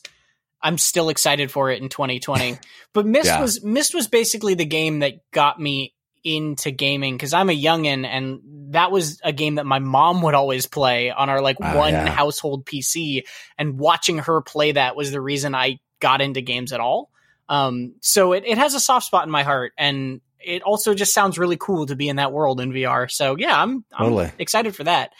I'm 0.63 0.77
still 0.77 1.09
excited 1.09 1.49
for 1.49 1.71
it 1.71 1.81
in 1.81 1.89
2020. 1.89 2.59
But 2.93 3.05
Myst 3.07 3.25
Yeah. 3.25 3.41
was 3.41 3.63
Myst 3.63 3.95
was 3.95 4.07
basically 4.07 4.53
the 4.53 4.65
game 4.65 4.99
that 4.99 5.13
got 5.31 5.59
me 5.59 5.93
into 6.23 6.71
gaming 6.71 7.15
because 7.15 7.33
I'm 7.33 7.49
a 7.49 7.59
youngin, 7.59 8.05
and 8.05 8.39
that 8.73 8.91
was 8.91 9.19
a 9.23 9.31
game 9.33 9.55
that 9.55 9.65
my 9.65 9.79
mom 9.79 10.21
would 10.21 10.33
always 10.35 10.67
play 10.67 11.09
on 11.11 11.29
our 11.29 11.41
like 11.41 11.57
Ah, 11.61 11.75
one 11.75 11.93
yeah. 11.93 12.09
household 12.09 12.65
PC, 12.65 13.23
and 13.57 13.77
watching 13.79 14.19
her 14.19 14.41
play 14.41 14.73
that 14.73 14.95
was 14.95 15.11
the 15.11 15.21
reason 15.21 15.55
I 15.55 15.79
got 15.99 16.21
into 16.21 16.41
games 16.41 16.73
at 16.73 16.79
all. 16.79 17.09
Um, 17.49 17.95
so 18.01 18.33
it, 18.33 18.43
it 18.45 18.57
has 18.57 18.73
a 18.75 18.79
soft 18.79 19.05
spot 19.05 19.25
in 19.25 19.31
my 19.31 19.43
heart, 19.43 19.73
and 19.77 20.21
it 20.39 20.61
also 20.63 20.93
just 20.93 21.13
sounds 21.13 21.37
really 21.37 21.57
cool 21.57 21.85
to 21.87 21.95
be 21.95 22.09
in 22.09 22.15
that 22.15 22.31
world 22.31 22.59
in 22.61 22.71
VR. 22.71 23.09
So 23.11 23.35
yeah, 23.37 23.61
I'm, 23.61 23.83
I'm 23.91 24.05
Totally. 24.05 24.31
excited 24.39 24.75
for 24.75 24.83
that. 24.85 25.11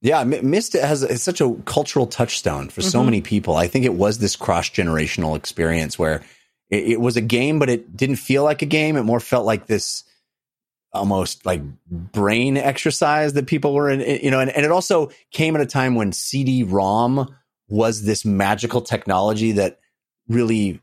Yeah, 0.00 0.22
Myst 0.24 0.74
has 0.74 1.02
it's 1.02 1.22
such 1.24 1.40
a 1.40 1.54
cultural 1.64 2.06
touchstone 2.06 2.68
for 2.68 2.82
so 2.82 3.00
Mhm. 3.00 3.04
many 3.06 3.20
people. 3.20 3.56
I 3.56 3.66
think 3.66 3.84
it 3.84 3.94
was 3.94 4.18
this 4.18 4.36
cross 4.36 4.68
generational 4.68 5.36
experience 5.36 5.98
where 5.98 6.22
it, 6.70 6.92
it 6.92 7.00
was 7.00 7.16
a 7.16 7.20
game, 7.20 7.58
but 7.58 7.70
it 7.70 7.96
didn't 7.96 8.16
feel 8.16 8.44
like 8.44 8.62
a 8.62 8.66
game. 8.66 8.96
It 8.96 9.02
more 9.02 9.20
felt 9.20 9.46
like 9.46 9.66
this 9.66 10.04
almost 10.92 11.44
like 11.44 11.62
brain 11.86 12.56
exercise 12.56 13.34
that 13.34 13.46
people 13.46 13.74
were 13.74 13.90
in, 13.90 14.00
you 14.00 14.30
know, 14.30 14.40
and, 14.40 14.50
and 14.50 14.64
it 14.64 14.72
also 14.72 15.10
came 15.30 15.54
at 15.54 15.62
a 15.62 15.66
time 15.66 15.94
when 15.94 16.12
CD 16.12 16.62
ROM 16.62 17.34
was 17.68 18.02
this 18.02 18.24
magical 18.24 18.80
technology 18.80 19.52
that 19.52 19.80
really 20.28 20.80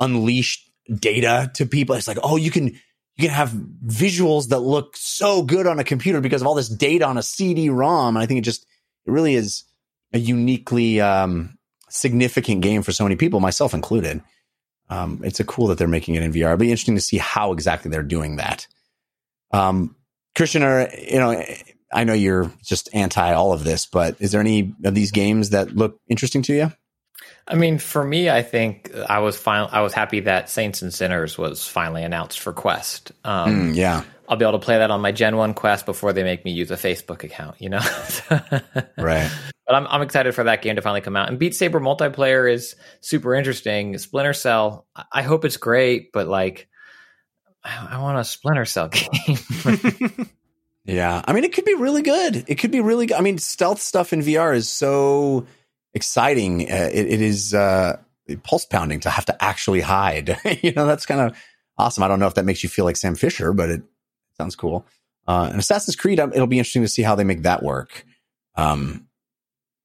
unleashed 0.00 0.70
data 0.92 1.50
to 1.54 1.66
people. 1.66 1.94
It's 1.94 2.08
like, 2.08 2.18
oh, 2.22 2.36
you 2.36 2.50
can 2.50 2.66
you 2.66 3.28
can 3.28 3.30
have 3.30 3.50
visuals 3.50 4.48
that 4.48 4.60
look 4.60 4.96
so 4.96 5.42
good 5.42 5.66
on 5.66 5.78
a 5.78 5.84
computer 5.84 6.20
because 6.20 6.42
of 6.42 6.46
all 6.46 6.54
this 6.54 6.68
data 6.68 7.06
on 7.06 7.16
a 7.16 7.22
CD-ROM. 7.22 8.14
And 8.14 8.22
I 8.22 8.26
think 8.26 8.38
it 8.38 8.42
just 8.42 8.66
it 9.06 9.10
really 9.10 9.34
is 9.34 9.64
a 10.12 10.18
uniquely 10.18 11.00
um, 11.00 11.56
significant 11.88 12.60
game 12.60 12.82
for 12.82 12.92
so 12.92 13.04
many 13.04 13.16
people, 13.16 13.40
myself 13.40 13.72
included. 13.72 14.22
Um, 14.88 15.20
it's 15.24 15.40
a 15.40 15.44
cool 15.44 15.66
that 15.68 15.78
they're 15.78 15.88
making 15.88 16.14
it 16.14 16.22
in 16.22 16.32
VR. 16.32 16.46
It'll 16.46 16.56
be 16.58 16.70
interesting 16.70 16.94
to 16.94 17.00
see 17.00 17.18
how 17.18 17.52
exactly 17.52 17.90
they're 17.90 18.02
doing 18.02 18.36
that. 18.36 18.66
Um, 19.52 19.96
Christian, 20.34 20.62
are, 20.62 20.88
you 20.96 21.18
know, 21.18 21.42
I 21.92 22.04
know 22.04 22.12
you're 22.12 22.52
just 22.62 22.88
anti 22.92 23.32
all 23.32 23.52
of 23.52 23.64
this, 23.64 23.86
but 23.86 24.16
is 24.20 24.32
there 24.32 24.40
any 24.40 24.74
of 24.84 24.94
these 24.94 25.10
games 25.10 25.50
that 25.50 25.74
look 25.74 25.98
interesting 26.08 26.42
to 26.42 26.54
you? 26.54 26.72
I 27.48 27.54
mean, 27.54 27.78
for 27.78 28.04
me, 28.04 28.28
I 28.28 28.42
think 28.42 28.92
I 29.08 29.20
was 29.20 29.36
fin- 29.36 29.68
I 29.70 29.80
was 29.80 29.92
happy 29.92 30.20
that 30.20 30.50
Saints 30.50 30.82
and 30.82 30.92
Sinners 30.92 31.38
was 31.38 31.66
finally 31.66 32.02
announced 32.02 32.40
for 32.40 32.52
Quest. 32.52 33.12
Um, 33.24 33.70
Mm, 33.70 33.76
yeah, 33.76 34.02
I'll 34.28 34.36
be 34.36 34.44
able 34.44 34.58
to 34.58 34.64
play 34.64 34.78
that 34.78 34.90
on 34.90 35.00
my 35.00 35.12
Gen 35.12 35.36
One 35.36 35.54
Quest 35.54 35.86
before 35.86 36.12
they 36.12 36.22
make 36.22 36.44
me 36.44 36.52
use 36.52 36.70
a 36.70 36.76
Facebook 36.76 37.22
account. 37.24 37.56
You 37.60 37.70
know, 37.70 37.80
right. 38.98 39.30
But 39.66 39.74
I'm 39.74 39.86
I'm 39.86 40.02
excited 40.02 40.34
for 40.34 40.44
that 40.44 40.62
game 40.62 40.76
to 40.76 40.82
finally 40.82 41.00
come 41.00 41.16
out. 41.16 41.28
And 41.28 41.38
Beat 41.38 41.54
Saber 41.54 41.80
multiplayer 41.80 42.50
is 42.52 42.76
super 43.00 43.34
interesting. 43.34 43.96
Splinter 43.98 44.32
Cell, 44.32 44.86
I- 44.94 45.04
I 45.12 45.22
hope 45.22 45.44
it's 45.44 45.56
great, 45.56 46.12
but 46.12 46.28
like, 46.28 46.68
I, 47.64 47.88
I 47.92 47.98
want 48.02 48.18
a 48.18 48.24
Splinter 48.24 48.64
Cell 48.64 48.88
game. 48.88 50.30
Yeah, 50.84 51.20
I 51.24 51.32
mean, 51.32 51.42
it 51.42 51.52
could 51.52 51.64
be 51.64 51.74
really 51.74 52.02
good. 52.02 52.44
It 52.46 52.56
could 52.56 52.70
be 52.70 52.80
really 52.80 53.06
good. 53.06 53.16
I 53.16 53.20
mean, 53.20 53.38
stealth 53.38 53.80
stuff 53.80 54.12
in 54.12 54.20
VR 54.20 54.54
is 54.54 54.68
so 54.68 55.46
exciting. 55.94 56.70
Uh, 56.70 56.90
it, 56.92 57.06
it 57.06 57.20
is 57.20 57.54
uh, 57.54 57.96
pulse 58.44 58.66
pounding 58.66 59.00
to 59.00 59.10
have 59.10 59.24
to 59.26 59.44
actually 59.44 59.80
hide. 59.80 60.38
you 60.62 60.72
know, 60.72 60.86
that's 60.86 61.04
kind 61.04 61.20
of 61.20 61.36
awesome. 61.76 62.04
I 62.04 62.08
don't 62.08 62.20
know 62.20 62.28
if 62.28 62.34
that 62.34 62.44
makes 62.44 62.62
you 62.62 62.68
feel 62.68 62.84
like 62.84 62.96
Sam 62.96 63.16
Fisher, 63.16 63.52
but 63.52 63.68
it 63.68 63.82
sounds 64.36 64.56
cool. 64.56 64.86
Uh, 65.26 65.48
and 65.50 65.58
Assassin's 65.58 65.96
Creed, 65.96 66.20
um, 66.20 66.32
it'll 66.32 66.46
be 66.46 66.58
interesting 66.58 66.82
to 66.82 66.88
see 66.88 67.02
how 67.02 67.14
they 67.14 67.24
make 67.24 67.42
that 67.42 67.62
work. 67.62 68.04
Um, 68.54 69.08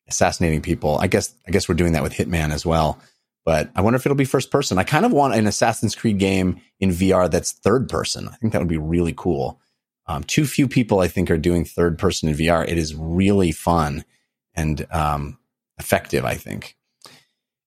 assassinating 0.07 0.61
people. 0.61 0.97
I 0.99 1.07
guess. 1.07 1.33
I 1.47 1.51
guess 1.51 1.67
we're 1.67 1.75
doing 1.75 1.93
that 1.93 2.03
with 2.03 2.13
Hitman 2.13 2.51
as 2.51 2.65
well. 2.65 2.99
But 3.43 3.71
I 3.75 3.81
wonder 3.81 3.97
if 3.97 4.05
it'll 4.05 4.15
be 4.15 4.25
first 4.25 4.51
person. 4.51 4.77
I 4.77 4.83
kind 4.83 5.05
of 5.05 5.11
want 5.11 5.33
an 5.33 5.47
Assassin's 5.47 5.95
Creed 5.95 6.19
game 6.19 6.61
in 6.79 6.91
VR 6.91 7.29
that's 7.29 7.53
third 7.53 7.89
person. 7.89 8.27
I 8.27 8.35
think 8.35 8.53
that 8.53 8.59
would 8.59 8.67
be 8.67 8.77
really 8.77 9.13
cool. 9.15 9.59
Um, 10.05 10.23
too 10.23 10.45
few 10.45 10.67
people, 10.67 10.99
I 10.99 11.07
think, 11.07 11.31
are 11.31 11.37
doing 11.37 11.65
third 11.65 11.97
person 11.97 12.29
in 12.29 12.35
VR. 12.35 12.67
It 12.67 12.77
is 12.77 12.93
really 12.93 13.51
fun 13.51 14.03
and 14.53 14.85
um, 14.91 15.39
effective, 15.79 16.23
I 16.25 16.35
think. 16.35 16.75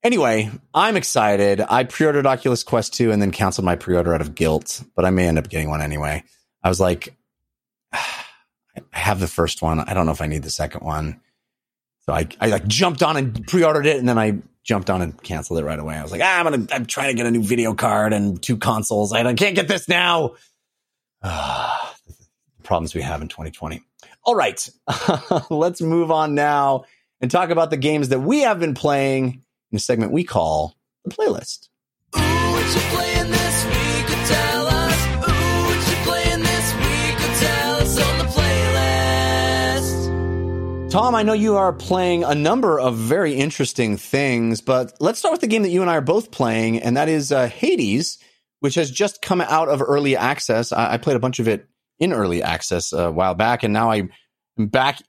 Anyway, 0.04 0.50
I'm 0.74 0.96
excited. 0.96 1.60
I 1.60 1.84
pre 1.84 2.06
ordered 2.06 2.26
Oculus 2.26 2.62
Quest 2.62 2.94
2 2.94 3.10
and 3.10 3.20
then 3.22 3.30
canceled 3.30 3.64
my 3.64 3.74
pre 3.74 3.96
order 3.96 4.14
out 4.14 4.20
of 4.20 4.34
guilt, 4.34 4.82
but 4.94 5.04
I 5.04 5.10
may 5.10 5.26
end 5.26 5.38
up 5.38 5.48
getting 5.48 5.70
one 5.70 5.80
anyway. 5.80 6.22
I 6.64 6.68
was 6.68 6.80
like, 6.80 7.14
I 7.92 8.00
have 8.90 9.20
the 9.20 9.28
first 9.28 9.62
one. 9.62 9.78
I 9.80 9.94
don't 9.94 10.06
know 10.06 10.12
if 10.12 10.22
I 10.22 10.26
need 10.26 10.42
the 10.42 10.50
second 10.50 10.80
one. 10.84 11.20
So 12.00 12.12
I, 12.12 12.26
I 12.40 12.48
like 12.48 12.66
jumped 12.66 13.02
on 13.02 13.16
and 13.16 13.46
pre 13.46 13.62
ordered 13.62 13.86
it 13.86 13.98
and 13.98 14.08
then 14.08 14.18
I 14.18 14.38
jumped 14.64 14.90
on 14.90 15.02
and 15.02 15.22
canceled 15.22 15.58
it 15.58 15.64
right 15.64 15.78
away. 15.78 15.94
I 15.94 16.02
was 16.02 16.10
like, 16.10 16.22
ah, 16.24 16.40
I'm 16.40 16.44
gonna, 16.44 16.66
I'm 16.72 16.86
trying 16.86 17.08
to 17.08 17.14
get 17.14 17.26
a 17.26 17.30
new 17.30 17.42
video 17.42 17.74
card 17.74 18.12
and 18.12 18.42
two 18.42 18.56
consoles. 18.56 19.12
I 19.12 19.34
can't 19.34 19.54
get 19.54 19.68
this 19.68 19.88
now. 19.88 20.34
Problems 22.62 22.94
we 22.94 23.02
have 23.02 23.22
in 23.22 23.28
2020. 23.28 23.82
All 24.24 24.34
right, 24.34 24.68
let's 25.50 25.82
move 25.82 26.10
on 26.10 26.34
now 26.34 26.84
and 27.20 27.30
talk 27.30 27.50
about 27.50 27.70
the 27.70 27.76
games 27.76 28.08
that 28.08 28.20
we 28.20 28.40
have 28.40 28.58
been 28.58 28.74
playing 28.74 29.42
in 29.70 29.76
a 29.76 29.78
segment 29.78 30.12
we 30.12 30.24
call 30.24 30.74
the 31.04 31.10
playlist. 31.10 31.68
Ooh, 32.16 33.83
Tom, 40.94 41.16
I 41.16 41.24
know 41.24 41.32
you 41.32 41.56
are 41.56 41.72
playing 41.72 42.22
a 42.22 42.36
number 42.36 42.78
of 42.78 42.94
very 42.94 43.34
interesting 43.34 43.96
things, 43.96 44.60
but 44.60 44.92
let's 45.00 45.18
start 45.18 45.32
with 45.32 45.40
the 45.40 45.48
game 45.48 45.62
that 45.62 45.70
you 45.70 45.80
and 45.80 45.90
I 45.90 45.96
are 45.96 46.00
both 46.00 46.30
playing, 46.30 46.78
and 46.78 46.96
that 46.96 47.08
is 47.08 47.32
uh, 47.32 47.48
Hades, 47.48 48.16
which 48.60 48.76
has 48.76 48.92
just 48.92 49.20
come 49.20 49.40
out 49.40 49.68
of 49.68 49.82
early 49.82 50.16
access. 50.16 50.70
I, 50.70 50.92
I 50.92 50.98
played 50.98 51.16
a 51.16 51.18
bunch 51.18 51.40
of 51.40 51.48
it 51.48 51.66
in 51.98 52.12
early 52.12 52.44
access 52.44 52.92
a 52.92 53.10
while 53.10 53.34
back, 53.34 53.64
and 53.64 53.72
now 53.72 53.90
I'm 53.90 54.12
back 54.56 55.02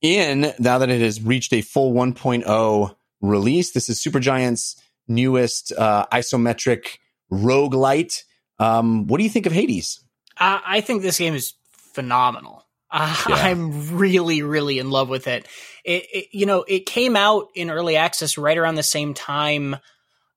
in 0.00 0.52
now 0.60 0.78
that 0.78 0.90
it 0.90 1.00
has 1.00 1.20
reached 1.20 1.52
a 1.52 1.60
full 1.60 1.92
1.0 1.92 2.94
release. 3.20 3.72
This 3.72 3.88
is 3.88 3.98
Supergiant's 3.98 4.80
newest 5.08 5.72
uh, 5.72 6.06
isometric 6.12 6.98
roguelite. 7.32 8.22
Um, 8.60 9.08
what 9.08 9.18
do 9.18 9.24
you 9.24 9.30
think 9.30 9.46
of 9.46 9.52
Hades? 9.52 10.04
I, 10.38 10.62
I 10.64 10.80
think 10.82 11.02
this 11.02 11.18
game 11.18 11.34
is 11.34 11.54
phenomenal. 11.72 12.64
Uh, 12.92 13.14
Yeah. 13.28 13.34
I'm 13.36 13.96
really, 13.96 14.42
really 14.42 14.78
in 14.78 14.90
love 14.90 15.08
with 15.08 15.26
it. 15.26 15.48
It, 15.84 16.04
it. 16.12 16.26
You 16.32 16.46
know, 16.46 16.64
it 16.68 16.86
came 16.86 17.16
out 17.16 17.48
in 17.54 17.70
early 17.70 17.96
access 17.96 18.36
right 18.38 18.56
around 18.58 18.74
the 18.74 18.82
same 18.82 19.14
time 19.14 19.76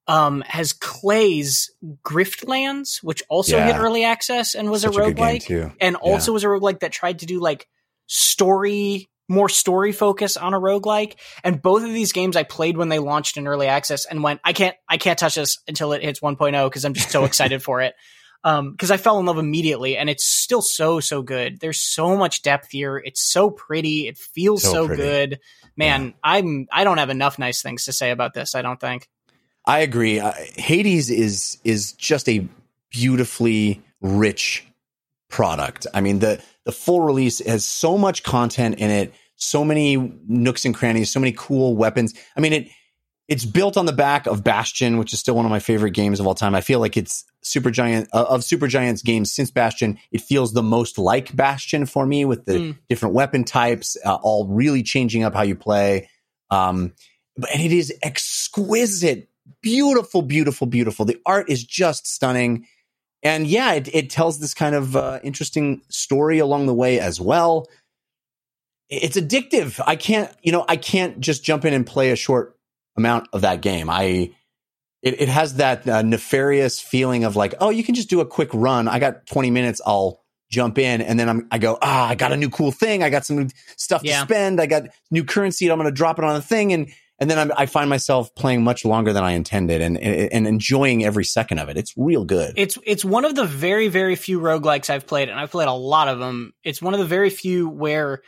um, 0.08 0.44
as 0.54 0.72
Klei's 0.74 1.70
Griftlands, 2.06 3.04
which 3.04 3.24
also 3.30 3.58
Yeah. 3.58 3.66
hit 3.68 3.76
early 3.78 4.04
access 4.04 4.56
and 4.56 4.70
was 4.72 4.84
Such 4.84 4.96
a 4.96 5.00
a 5.02 5.12
roguelike, 5.14 5.42
too. 5.44 5.72
and 5.82 5.98
Yeah. 6.02 6.12
also 6.12 6.32
was 6.32 6.44
a 6.44 6.48
roguelike 6.48 6.80
that 6.82 6.92
tried 6.92 7.20
to 7.20 7.26
do 7.26 7.40
like 7.40 7.68
story, 8.08 9.10
more 9.28 9.50
story 9.50 9.92
focus 9.92 10.38
on 10.38 10.54
a 10.54 10.60
roguelike. 10.60 11.16
And 11.44 11.62
both 11.62 11.84
of 11.84 11.90
these 11.92 12.12
games 12.12 12.36
I 12.36 12.44
played 12.44 12.78
when 12.78 12.90
they 12.90 13.00
launched 13.00 13.38
in 13.38 13.48
early 13.48 13.68
access 13.68 14.06
and 14.06 14.24
went, 14.24 14.40
I 14.44 14.54
can't, 14.54 14.76
I 14.88 14.98
can't 14.98 15.18
touch 15.20 15.36
this 15.36 15.58
until 15.68 15.92
it 15.94 16.04
hits 16.04 16.20
1.0 16.22 16.70
because 16.70 16.86
I'm 16.86 16.94
just 16.94 17.10
so 17.10 17.26
excited 17.30 17.62
for 17.64 17.82
it. 17.82 17.96
Um, 18.46 18.74
because 18.74 18.92
I 18.92 18.98
fell 18.98 19.20
in 19.20 19.26
love 19.26 19.40
immediately, 19.40 19.98
and 19.98 20.08
it's 20.08 20.24
still 20.24 20.62
so 20.62 21.00
so 21.00 21.24
good. 21.24 21.60
There's 21.60 21.82
so 21.82 22.16
much 22.16 22.44
depth 22.44 22.70
here. 22.70 22.98
It's 23.04 23.20
so 23.20 23.50
pretty. 23.50 24.08
It 24.08 24.20
feels 24.20 24.62
So 24.62 24.88
so, 24.88 24.96
good. 24.96 25.40
Man, 25.76 26.14
I'm 26.24 26.68
I 26.72 26.84
don't 26.84 27.00
have 27.00 27.10
enough 27.10 27.40
nice 27.40 27.64
things 27.64 27.86
to 27.86 27.92
say 27.92 28.12
about 28.12 28.36
this. 28.36 28.54
I 28.54 28.62
don't 28.62 28.80
think. 28.80 29.10
I 29.66 29.80
agree. 29.80 30.20
Uh, 30.20 30.32
Hades 30.58 31.10
is 31.10 31.58
is 31.64 31.94
just 31.94 32.30
a 32.30 32.48
beautifully 32.92 33.82
rich 34.00 34.66
product. 35.30 35.88
I 35.94 36.02
mean 36.02 36.20
the 36.20 36.40
the 36.66 36.72
full 36.72 37.02
release 37.02 37.40
has 37.46 37.66
so 37.66 37.98
much 37.98 38.22
content 38.22 38.76
in 38.78 38.92
it, 38.92 39.14
so 39.38 39.66
many 39.66 39.98
nooks 40.28 40.66
and 40.66 40.76
crannies, 40.76 41.12
so 41.12 41.20
many 41.20 41.34
cool 41.36 41.76
weapons. 41.76 42.14
I 42.38 42.42
mean 42.42 42.54
it 42.54 42.68
it's 43.28 43.46
built 43.46 43.76
on 43.78 43.86
the 43.88 43.94
back 43.94 44.28
of 44.28 44.44
Bastion, 44.44 44.98
which 44.98 45.12
is 45.14 45.20
still 45.20 45.36
one 45.36 45.46
of 45.46 45.52
my 45.52 45.60
favorite 45.60 45.92
games 45.92 46.20
of 46.20 46.28
all 46.28 46.36
time. 46.36 46.54
I 46.54 46.62
feel 46.62 46.80
like 46.80 46.96
it's 46.96 47.26
Supergiant 47.44 48.08
uh, 48.14 48.26
of 48.30 48.42
Supergiant's 48.42 49.02
games 49.02 49.32
since 49.32 49.50
Bastion. 49.52 49.98
It 50.12 50.22
feels 50.22 50.54
the 50.54 50.64
most 50.64 50.98
like 50.98 51.36
Bastion 51.36 51.86
for 51.86 52.06
me 52.06 52.26
with 52.26 52.46
the 52.46 52.54
Mm. 52.54 52.78
different 52.90 53.16
weapon 53.16 53.44
types, 53.44 53.98
uh, 54.06 54.16
all 54.16 54.48
really 54.48 54.84
changing 54.84 55.24
up 55.24 55.34
how 55.34 55.42
you 55.44 55.56
play. 55.56 56.10
Um, 56.52 56.94
but 57.38 57.50
and 57.52 57.62
it 57.62 57.72
is 57.72 57.94
exquisite, 58.04 59.28
beautiful, 59.62 60.22
beautiful, 60.22 60.68
beautiful. 60.68 61.06
The 61.06 61.20
art 61.26 61.50
is 61.50 61.64
just 61.64 62.08
stunning, 62.08 62.68
and 63.24 63.48
yeah, 63.48 63.74
it, 63.74 63.94
it 63.94 64.10
tells 64.10 64.40
this 64.40 64.54
kind 64.54 64.76
of 64.76 64.96
uh, 64.96 65.20
interesting 65.24 65.82
story 65.90 66.38
along 66.40 66.68
the 66.68 66.74
way 66.74 67.00
as 67.00 67.20
well. 67.20 67.68
It's 68.90 69.18
addictive. 69.18 69.82
I 69.86 69.96
can't, 69.96 70.32
you 70.44 70.52
know, 70.52 70.64
I 70.68 70.78
can't 70.78 71.20
just 71.20 71.44
jump 71.44 71.66
in 71.66 71.74
and 71.74 71.88
play 71.88 72.12
a 72.12 72.16
short 72.16 72.55
amount 72.98 73.28
of 73.34 73.42
that 73.42 73.62
game. 73.62 73.90
I 73.90 74.32
it, 75.02 75.22
it 75.22 75.30
has 75.30 75.56
that 75.56 75.88
uh, 75.88 76.02
nefarious 76.02 76.80
feeling 76.80 77.24
of 77.26 77.36
like, 77.36 77.54
oh, 77.60 77.70
you 77.70 77.84
can 77.84 77.94
just 77.96 78.10
do 78.10 78.22
a 78.22 78.26
quick 78.26 78.50
run. 78.54 78.88
I 78.88 79.00
got 79.00 79.28
20 79.28 79.52
minutes. 79.52 79.80
I'll 79.86 80.24
jump 80.50 80.78
in 80.80 81.02
and 81.02 81.20
then 81.20 81.30
I'm, 81.30 81.48
I 81.52 81.60
go, 81.60 81.78
ah, 81.82 82.08
I 82.08 82.16
got 82.16 82.32
a 82.32 82.38
new 82.38 82.50
cool 82.50 82.72
thing. 82.72 83.04
I 83.04 83.10
got 83.12 83.26
some 83.26 83.50
stuff 83.78 84.02
Yeah. 84.04 84.20
to 84.22 84.26
spend. 84.26 84.60
I 84.60 84.66
got 84.66 84.84
new 85.12 85.24
currency. 85.24 85.66
And 85.66 85.74
I'm 85.74 85.78
going 85.78 85.88
to 85.92 85.96
drop 85.96 86.18
it 86.18 86.26
on 86.26 86.36
a 86.36 86.42
thing. 86.42 86.74
And, 86.74 86.90
and 87.20 87.30
then 87.30 87.38
I'm, 87.38 87.52
I 87.56 87.68
find 87.68 87.88
myself 87.90 88.34
playing 88.36 88.64
much 88.64 88.84
longer 88.84 89.14
than 89.14 89.24
I 89.24 89.32
intended 89.34 89.82
and, 89.82 89.98
and, 89.98 90.34
and 90.34 90.48
enjoying 90.48 91.06
every 91.06 91.24
second 91.24 91.60
of 91.60 91.70
it. 91.70 91.78
It's 91.78 91.94
real 91.96 92.26
good. 92.26 92.54
It's 92.58 92.78
it's 92.84 93.06
one 93.06 93.24
of 93.24 93.36
the 93.36 93.46
very 93.46 93.88
very 93.88 94.18
few 94.18 94.42
roguelikes 94.42 94.90
I've 94.90 95.08
played, 95.08 95.30
and 95.30 95.40
I've 95.40 95.50
played 95.52 95.70
a 95.70 95.74
lot 95.74 96.10
of 96.10 96.20
them. 96.20 96.52
It's 96.66 96.82
one 96.82 96.94
of 96.94 97.00
the 97.00 97.06
very 97.06 97.30
few 97.30 97.70
where 97.70 98.22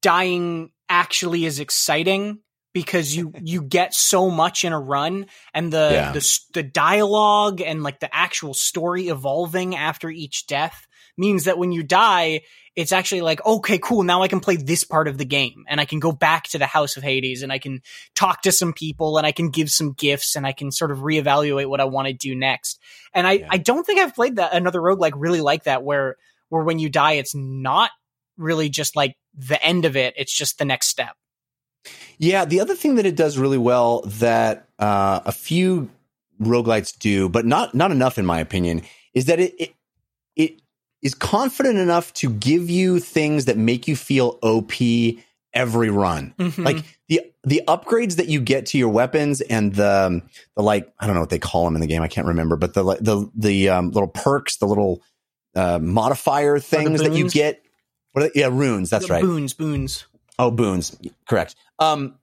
dying 0.00 0.70
actually 0.88 1.44
is 1.44 1.58
exciting 1.60 2.38
because 2.72 3.14
you 3.16 3.32
you 3.42 3.62
get 3.62 3.94
so 3.94 4.30
much 4.30 4.64
in 4.64 4.72
a 4.72 4.80
run, 4.80 5.26
and 5.54 5.72
the 5.72 5.90
Yeah. 5.92 6.12
the 6.12 6.38
the 6.54 6.62
dialogue 6.62 7.60
and 7.60 7.82
like 7.82 8.00
the 8.00 8.14
actual 8.14 8.54
story 8.54 9.08
evolving 9.08 9.74
after 9.76 10.08
each 10.10 10.46
death 10.46 10.86
means 11.16 11.44
that 11.44 11.58
when 11.58 11.72
you 11.72 11.82
die. 11.82 12.42
It's 12.76 12.92
actually 12.92 13.22
like, 13.22 13.44
okay, 13.44 13.78
cool. 13.78 14.04
Now 14.04 14.22
I 14.22 14.28
can 14.28 14.38
play 14.38 14.54
this 14.54 14.84
part 14.84 15.08
of 15.08 15.18
the 15.18 15.24
game 15.24 15.64
and 15.68 15.80
I 15.80 15.84
can 15.84 15.98
go 15.98 16.12
back 16.12 16.44
to 16.50 16.58
the 16.58 16.66
House 16.66 16.96
of 16.96 17.02
Hades 17.02 17.42
and 17.42 17.52
I 17.52 17.58
can 17.58 17.82
talk 18.14 18.42
to 18.42 18.52
some 18.52 18.72
people 18.72 19.18
and 19.18 19.26
I 19.26 19.32
can 19.32 19.50
give 19.50 19.70
some 19.70 19.92
gifts 19.92 20.36
and 20.36 20.46
I 20.46 20.52
can 20.52 20.70
sort 20.70 20.92
of 20.92 20.98
reevaluate 20.98 21.68
what 21.68 21.80
I 21.80 21.84
want 21.86 22.06
to 22.06 22.14
do 22.14 22.34
next. 22.36 22.78
And 23.12 23.26
I, 23.26 23.32
Yeah. 23.32 23.48
I 23.50 23.58
don't 23.58 23.84
think 23.84 23.98
I've 23.98 24.14
played 24.14 24.36
that 24.36 24.54
another 24.54 24.80
rogue 24.80 25.00
like 25.00 25.14
really 25.16 25.40
like 25.40 25.64
that 25.64 25.82
where 25.82 26.14
where 26.48 26.62
when 26.62 26.78
you 26.78 26.88
die 26.88 27.14
it's 27.14 27.34
not 27.34 27.90
really 28.38 28.68
just 28.70 28.94
like 28.94 29.16
the 29.34 29.60
end 29.62 29.84
of 29.84 29.96
it, 29.96 30.14
it's 30.16 30.34
just 30.34 30.56
the 30.58 30.64
next 30.64 30.86
step. 30.86 31.16
Yeah, 32.18 32.44
the 32.44 32.60
other 32.60 32.74
thing 32.74 32.96
that 32.96 33.06
it 33.06 33.16
does 33.16 33.38
really 33.38 33.58
well 33.58 34.02
that 34.02 34.68
uh, 34.78 35.20
a 35.24 35.32
few 35.32 35.88
roguelites 36.40 36.98
do, 36.98 37.28
but 37.28 37.46
not 37.46 37.74
not 37.74 37.90
enough 37.90 38.18
in 38.18 38.26
my 38.26 38.40
opinion, 38.40 38.82
is 39.14 39.26
that 39.26 39.40
it 39.40 39.54
it, 39.58 39.74
it 40.36 40.62
is 41.02 41.14
confident 41.14 41.78
enough 41.78 42.12
to 42.14 42.30
give 42.30 42.68
you 42.68 42.98
things 42.98 43.46
that 43.46 43.56
make 43.56 43.88
you 43.88 43.96
feel 43.96 44.38
OP 44.42 44.72
every 45.52 45.90
run. 45.90 46.34
Mhm. 46.38 46.64
Like 46.64 46.84
the 47.08 47.22
the 47.42 47.62
upgrades 47.66 48.16
that 48.16 48.28
you 48.28 48.40
get 48.40 48.66
to 48.66 48.78
your 48.78 48.90
weapons 48.90 49.40
and 49.40 49.74
the 49.74 50.22
the 50.56 50.62
like 50.62 50.92
I 50.98 51.06
don't 51.06 51.14
know 51.14 51.20
what 51.20 51.30
they 51.30 51.38
call 51.38 51.64
them 51.64 51.74
in 51.74 51.80
the 51.80 51.86
game. 51.86 52.02
I 52.02 52.08
can't 52.08 52.26
remember, 52.26 52.56
but 52.56 52.74
the 52.74 52.84
the 53.00 53.30
the 53.34 53.68
um, 53.70 53.90
little 53.90 54.08
perks, 54.08 54.58
the 54.58 54.66
little 54.66 55.02
uh, 55.54 55.78
modifier 55.78 56.58
things 56.58 57.00
that 57.00 57.14
you 57.14 57.28
get. 57.30 57.62
What 58.12 58.24
are 58.24 58.28
they? 58.28 58.40
Yeah, 58.40 58.48
runes. 58.50 58.90
That's 58.90 59.08
right. 59.08 59.22
Boons, 59.22 59.54
boons. 59.54 60.04
Oh, 60.40 60.50
boons. 60.50 60.96
Correct. 61.28 61.54
Um, 61.78 62.14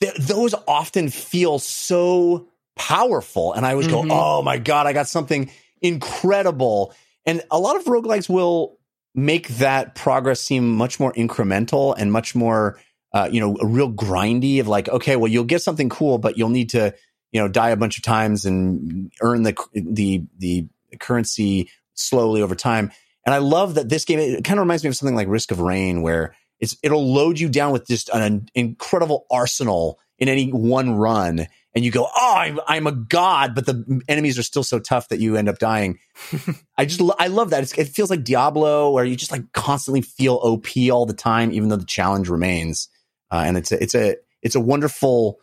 th- 0.00 0.14
those 0.16 0.54
often 0.68 1.08
feel 1.08 1.58
so 1.58 2.48
powerful. 2.76 3.52
And 3.54 3.66
I 3.66 3.72
always 3.72 3.88
Mhm. 3.88 3.90
go, 3.90 4.06
oh 4.10 4.42
my 4.42 4.58
God, 4.58 4.86
I 4.86 4.92
got 4.92 5.08
something 5.08 5.50
incredible. 5.82 6.94
And 7.24 7.42
a 7.50 7.58
lot 7.58 7.76
of 7.76 7.84
roguelikes 7.84 8.28
will 8.28 8.78
make 9.14 9.48
that 9.48 9.94
progress 9.94 10.40
seem 10.40 10.70
much 10.76 11.00
more 11.00 11.12
incremental 11.14 11.94
and 11.98 12.12
much 12.12 12.34
more, 12.34 12.78
uh, 13.14 13.28
you 13.32 13.40
know, 13.40 13.56
a 13.60 13.66
real 13.66 13.90
grindy 13.90 14.60
of 14.60 14.68
like, 14.68 14.88
okay, 14.90 15.16
well, 15.16 15.30
you'll 15.30 15.44
get 15.44 15.62
something 15.62 15.88
cool, 15.88 16.18
but 16.18 16.36
you'll 16.38 16.50
need 16.50 16.68
to, 16.70 16.94
you 17.32 17.40
know, 17.40 17.48
die 17.48 17.70
a 17.70 17.76
bunch 17.76 17.96
of 17.96 18.04
times 18.04 18.44
and 18.44 19.10
earn 19.22 19.42
the, 19.42 19.56
the, 19.74 20.22
the 20.38 20.66
currency 21.00 21.68
slowly 21.94 22.42
over 22.42 22.54
time. 22.54 22.92
And 23.24 23.34
I 23.34 23.38
love 23.38 23.74
that 23.74 23.88
this 23.88 24.04
game, 24.04 24.20
it 24.20 24.44
kind 24.44 24.58
of 24.60 24.62
reminds 24.62 24.84
me 24.84 24.88
of 24.88 24.96
something 24.96 25.16
like 25.16 25.26
Risk 25.28 25.50
of 25.50 25.58
Rain, 25.60 26.02
where 26.02 26.36
it's, 26.60 26.76
it'll 26.82 27.12
load 27.12 27.38
you 27.38 27.48
down 27.48 27.72
with 27.72 27.86
just 27.86 28.08
an 28.10 28.48
incredible 28.54 29.26
arsenal 29.30 29.98
in 30.18 30.28
any 30.28 30.50
one 30.50 30.94
run. 30.94 31.46
And 31.74 31.84
you 31.84 31.90
go, 31.90 32.06
oh, 32.06 32.34
I'm, 32.36 32.58
I'm 32.66 32.86
a 32.86 32.92
god, 32.92 33.54
but 33.54 33.66
the 33.66 34.00
enemies 34.08 34.38
are 34.38 34.42
still 34.42 34.62
so 34.62 34.78
tough 34.78 35.10
that 35.10 35.20
you 35.20 35.36
end 35.36 35.48
up 35.48 35.58
dying. 35.58 35.98
I 36.78 36.86
just, 36.86 37.02
I 37.18 37.26
love 37.26 37.50
that. 37.50 37.62
It's, 37.62 37.76
it 37.76 37.88
feels 37.88 38.08
like 38.08 38.24
Diablo, 38.24 38.90
where 38.90 39.04
you 39.04 39.14
just 39.14 39.32
like 39.32 39.52
constantly 39.52 40.00
feel 40.00 40.36
OP 40.36 40.68
all 40.90 41.04
the 41.04 41.12
time, 41.12 41.52
even 41.52 41.68
though 41.68 41.76
the 41.76 41.84
challenge 41.84 42.30
remains. 42.30 42.88
Uh, 43.30 43.42
and 43.46 43.58
it's 43.58 43.72
a, 43.72 43.82
it's 43.82 43.94
a, 43.94 44.16
it's 44.40 44.54
a 44.54 44.60
wonderful 44.60 45.38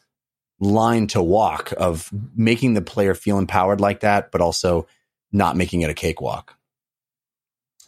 line 0.60 1.08
to 1.08 1.22
walk 1.22 1.74
of 1.78 2.10
making 2.36 2.74
the 2.74 2.82
player 2.82 3.14
feel 3.14 3.38
empowered 3.38 3.82
like 3.82 4.00
that, 4.00 4.32
but 4.32 4.42
also 4.42 4.88
not 5.32 5.56
making 5.56 5.82
it 5.82 5.90
a 5.90 5.96
cakewalk. 5.96 6.56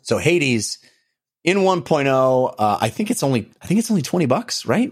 So 0.03 0.19
Hades 0.19 0.77
in 1.45 1.59
1.0, 1.59 2.55
uh, 2.57 2.77
I 2.81 2.89
think 2.89 3.09
it's 3.11 3.23
only, 3.23 3.49
I 3.61 3.67
think 3.67 3.79
it's 3.79 3.89
only 3.91 4.01
20 4.01 4.25
bucks, 4.25 4.65
right? 4.65 4.91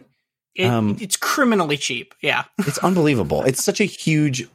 It, 0.55 0.67
Um, 0.67 0.97
it's 1.01 1.17
criminally 1.17 1.77
cheap. 1.77 2.13
Yeah. 2.21 2.43
It's 2.59 2.77
unbelievable. 2.77 3.41
it's 3.43 3.63
such 3.63 3.81
a 3.81 3.85
huge 3.85 4.47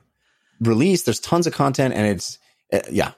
release. 0.60 1.02
There's 1.02 1.20
tons 1.20 1.46
of 1.46 1.52
content 1.52 1.92
and 1.94 2.06
it's, 2.06 2.38
uh, 2.72 2.80
yeah, 2.90 3.12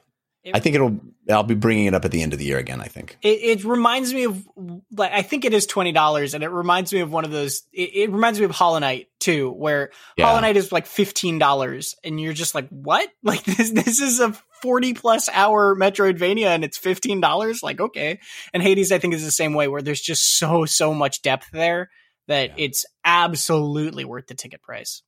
I 0.53 0.59
think 0.59 0.75
it'll, 0.75 0.99
I'll 1.29 1.43
be 1.43 1.53
bringing 1.53 1.85
it 1.85 1.93
up 1.93 2.03
at 2.03 2.09
the 2.11 2.23
end 2.23 2.33
of 2.33 2.39
the 2.39 2.45
year 2.45 2.57
again, 2.57 2.81
I 2.81 2.85
think. 2.87 3.17
It, 3.21 3.59
it 3.59 3.63
reminds 3.63 4.11
me 4.13 4.23
of 4.23 4.43
like 4.91 5.11
I 5.11 5.21
think 5.21 5.45
it 5.45 5.53
is 5.53 5.67
twenty 5.67 5.91
dollars, 5.91 6.33
and 6.33 6.43
it 6.43 6.49
reminds 6.49 6.91
me 6.91 7.01
of 7.01 7.11
one 7.11 7.25
of 7.25 7.31
those. 7.31 7.61
It, 7.71 7.91
it 7.95 8.11
reminds 8.11 8.39
me 8.39 8.45
of 8.45 8.51
Hollow 8.51 8.79
Knight 8.79 9.07
too, 9.19 9.51
where 9.51 9.91
Yeah. 10.17 10.25
Hollow 10.25 10.39
Knight 10.39 10.57
is 10.57 10.71
like 10.71 10.87
fifteen 10.87 11.37
dollars, 11.37 11.95
and 12.03 12.19
you're 12.19 12.33
just 12.33 12.55
like, 12.55 12.69
what? 12.69 13.07
Like 13.23 13.43
this? 13.43 13.69
This 13.69 14.01
is 14.01 14.19
a 14.19 14.33
forty 14.63 14.93
plus 14.95 15.29
hour 15.29 15.75
Metroidvania, 15.75 16.47
and 16.47 16.63
it's 16.63 16.77
fifteen 16.77 17.21
dollars. 17.21 17.61
Like 17.61 17.79
okay, 17.79 18.19
and 18.53 18.63
Hades 18.63 18.91
I 18.91 18.97
think 18.97 19.13
is 19.13 19.23
the 19.23 19.31
same 19.31 19.53
way, 19.53 19.67
where 19.67 19.81
there's 19.83 20.01
just 20.01 20.37
so 20.39 20.65
so 20.65 20.93
much 20.93 21.21
depth 21.21 21.51
there 21.51 21.89
that 22.27 22.57
Yeah. 22.57 22.65
it's 22.65 22.85
absolutely 23.05 24.05
worth 24.05 24.25
the 24.27 24.35
ticket 24.35 24.61
price. 24.63 25.03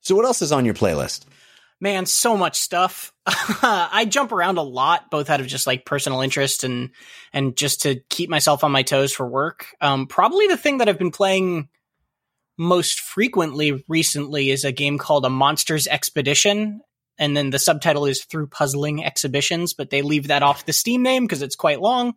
So 0.00 0.14
what 0.14 0.24
else 0.24 0.42
is 0.42 0.52
on 0.52 0.64
your 0.64 0.74
playlist? 0.74 1.24
Man, 1.80 2.06
so 2.06 2.36
much 2.36 2.58
stuff. 2.58 3.12
I 3.26 4.04
jump 4.08 4.32
around 4.32 4.58
a 4.58 4.62
lot, 4.62 5.10
both 5.10 5.30
out 5.30 5.40
of 5.40 5.46
just 5.46 5.66
like 5.66 5.84
personal 5.84 6.22
interest 6.22 6.64
and 6.64 6.90
and 7.32 7.56
just 7.56 7.82
to 7.82 8.00
keep 8.08 8.28
myself 8.28 8.64
on 8.64 8.72
my 8.72 8.82
toes 8.82 9.12
for 9.12 9.26
work. 9.26 9.66
Um, 9.80 10.06
probably 10.06 10.48
the 10.48 10.56
thing 10.56 10.78
that 10.78 10.88
I've 10.88 10.98
been 10.98 11.12
playing 11.12 11.68
most 12.58 13.00
frequently 13.00 13.84
recently 13.86 14.50
is 14.50 14.64
a 14.64 14.72
game 14.72 14.98
called 14.98 15.24
A 15.24 15.30
Monsters 15.30 15.86
Expedition. 15.86 16.80
And 17.16 17.36
then 17.36 17.50
the 17.50 17.58
subtitle 17.58 18.06
is 18.06 18.24
Through 18.24 18.48
Puzzling 18.48 19.04
Exhibitions, 19.04 19.74
but 19.74 19.90
they 19.90 20.02
leave 20.02 20.28
that 20.28 20.42
off 20.42 20.66
the 20.66 20.72
Steam 20.72 21.02
name 21.02 21.24
because 21.24 21.42
it's 21.42 21.56
quite 21.56 21.80
long. 21.80 22.14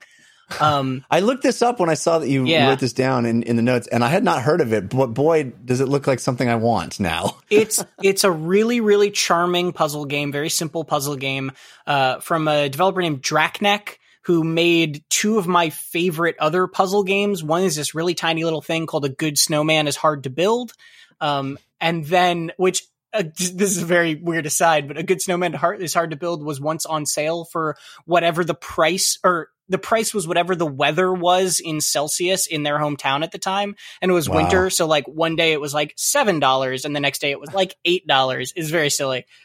Um, 0.60 1.06
I 1.10 1.20
looked 1.20 1.44
this 1.44 1.62
up 1.62 1.80
when 1.80 1.90
I 1.90 1.94
saw 1.94 2.20
that 2.20 2.28
you 2.30 2.46
Yeah. 2.46 2.68
wrote 2.70 2.80
this 2.80 2.94
down 2.94 3.26
in, 3.26 3.44
in 3.44 3.56
the 3.56 3.62
notes, 3.62 3.88
and 3.88 4.04
I 4.04 4.10
had 4.10 4.24
not 4.24 4.42
heard 4.42 4.62
of 4.62 4.74
it. 4.74 4.90
But 4.90 5.08
boy, 5.08 5.52
does 5.64 5.80
it 5.82 5.88
look 5.88 6.08
like 6.08 6.20
something 6.20 6.50
I 6.50 6.56
want 6.56 7.00
now. 7.00 7.38
it's 7.50 7.84
it's 8.02 8.24
a 8.24 8.32
really 8.32 8.82
really 8.82 9.12
charming 9.12 9.72
puzzle 9.74 10.06
game, 10.06 10.32
very 10.32 10.50
simple 10.50 10.84
puzzle 10.84 11.16
game 11.16 11.52
uh, 11.86 12.20
from 12.20 12.48
a 12.48 12.70
developer 12.70 13.02
named 13.02 13.22
Draknek 13.22 13.98
who 14.24 14.44
made 14.44 15.04
two 15.10 15.38
of 15.38 15.48
my 15.48 15.70
favorite 15.70 16.36
other 16.40 16.68
puzzle 16.68 17.04
games. 17.04 17.44
One 17.44 17.64
is 17.64 17.76
this 17.76 17.96
really 17.96 18.14
tiny 18.14 18.44
little 18.44 18.62
thing 18.62 18.86
called 18.86 19.06
A 19.06 19.10
Good 19.10 19.38
Snowman 19.38 19.88
is 19.88 19.96
Hard 19.96 20.24
to 20.24 20.30
Build, 20.30 20.74
um, 21.20 21.58
and 21.80 22.06
then 22.06 22.52
which. 22.58 22.88
Uh, 23.14 23.24
this 23.36 23.52
is 23.72 23.82
a 23.82 23.86
very 23.86 24.16
weird 24.16 24.46
aside, 24.46 24.88
but 24.88 24.98
a 24.98 25.04
good 25.04 25.22
snowman 25.22 25.54
hard, 25.54 25.82
is 25.82 25.94
hard 25.94 26.12
to 26.12 26.18
build 26.18 26.44
was 26.44 26.62
once 26.62 26.86
on 26.86 27.06
sale 27.06 27.44
for 27.46 27.76
whatever 28.06 28.44
the 28.44 28.54
price 28.54 29.20
or 29.24 29.50
the 29.68 29.78
price 29.78 30.14
was 30.14 30.28
whatever 30.28 30.56
the 30.56 30.66
weather 30.66 31.14
was 31.14 31.60
in 31.64 31.80
Celsius 31.82 32.46
in 32.48 32.64
their 32.64 32.78
hometown 32.78 33.24
at 33.24 33.32
the 33.32 33.38
time. 33.38 33.76
And 34.02 34.12
it 34.12 34.14
was 34.14 34.28
Wow. 34.30 34.38
winter. 34.38 34.70
So 34.70 34.86
like 34.86 35.06
one 35.08 35.36
day 35.36 35.54
it 35.54 35.62
was 35.62 35.74
like 35.74 35.96
$7 35.96 36.86
and 36.86 36.96
the 36.96 37.00
next 37.00 37.20
day 37.20 37.32
it 37.32 37.40
was 37.40 37.54
like 37.54 37.76
$8. 37.88 38.52
It's 38.56 38.70
very 38.70 38.90
silly. 38.90 39.26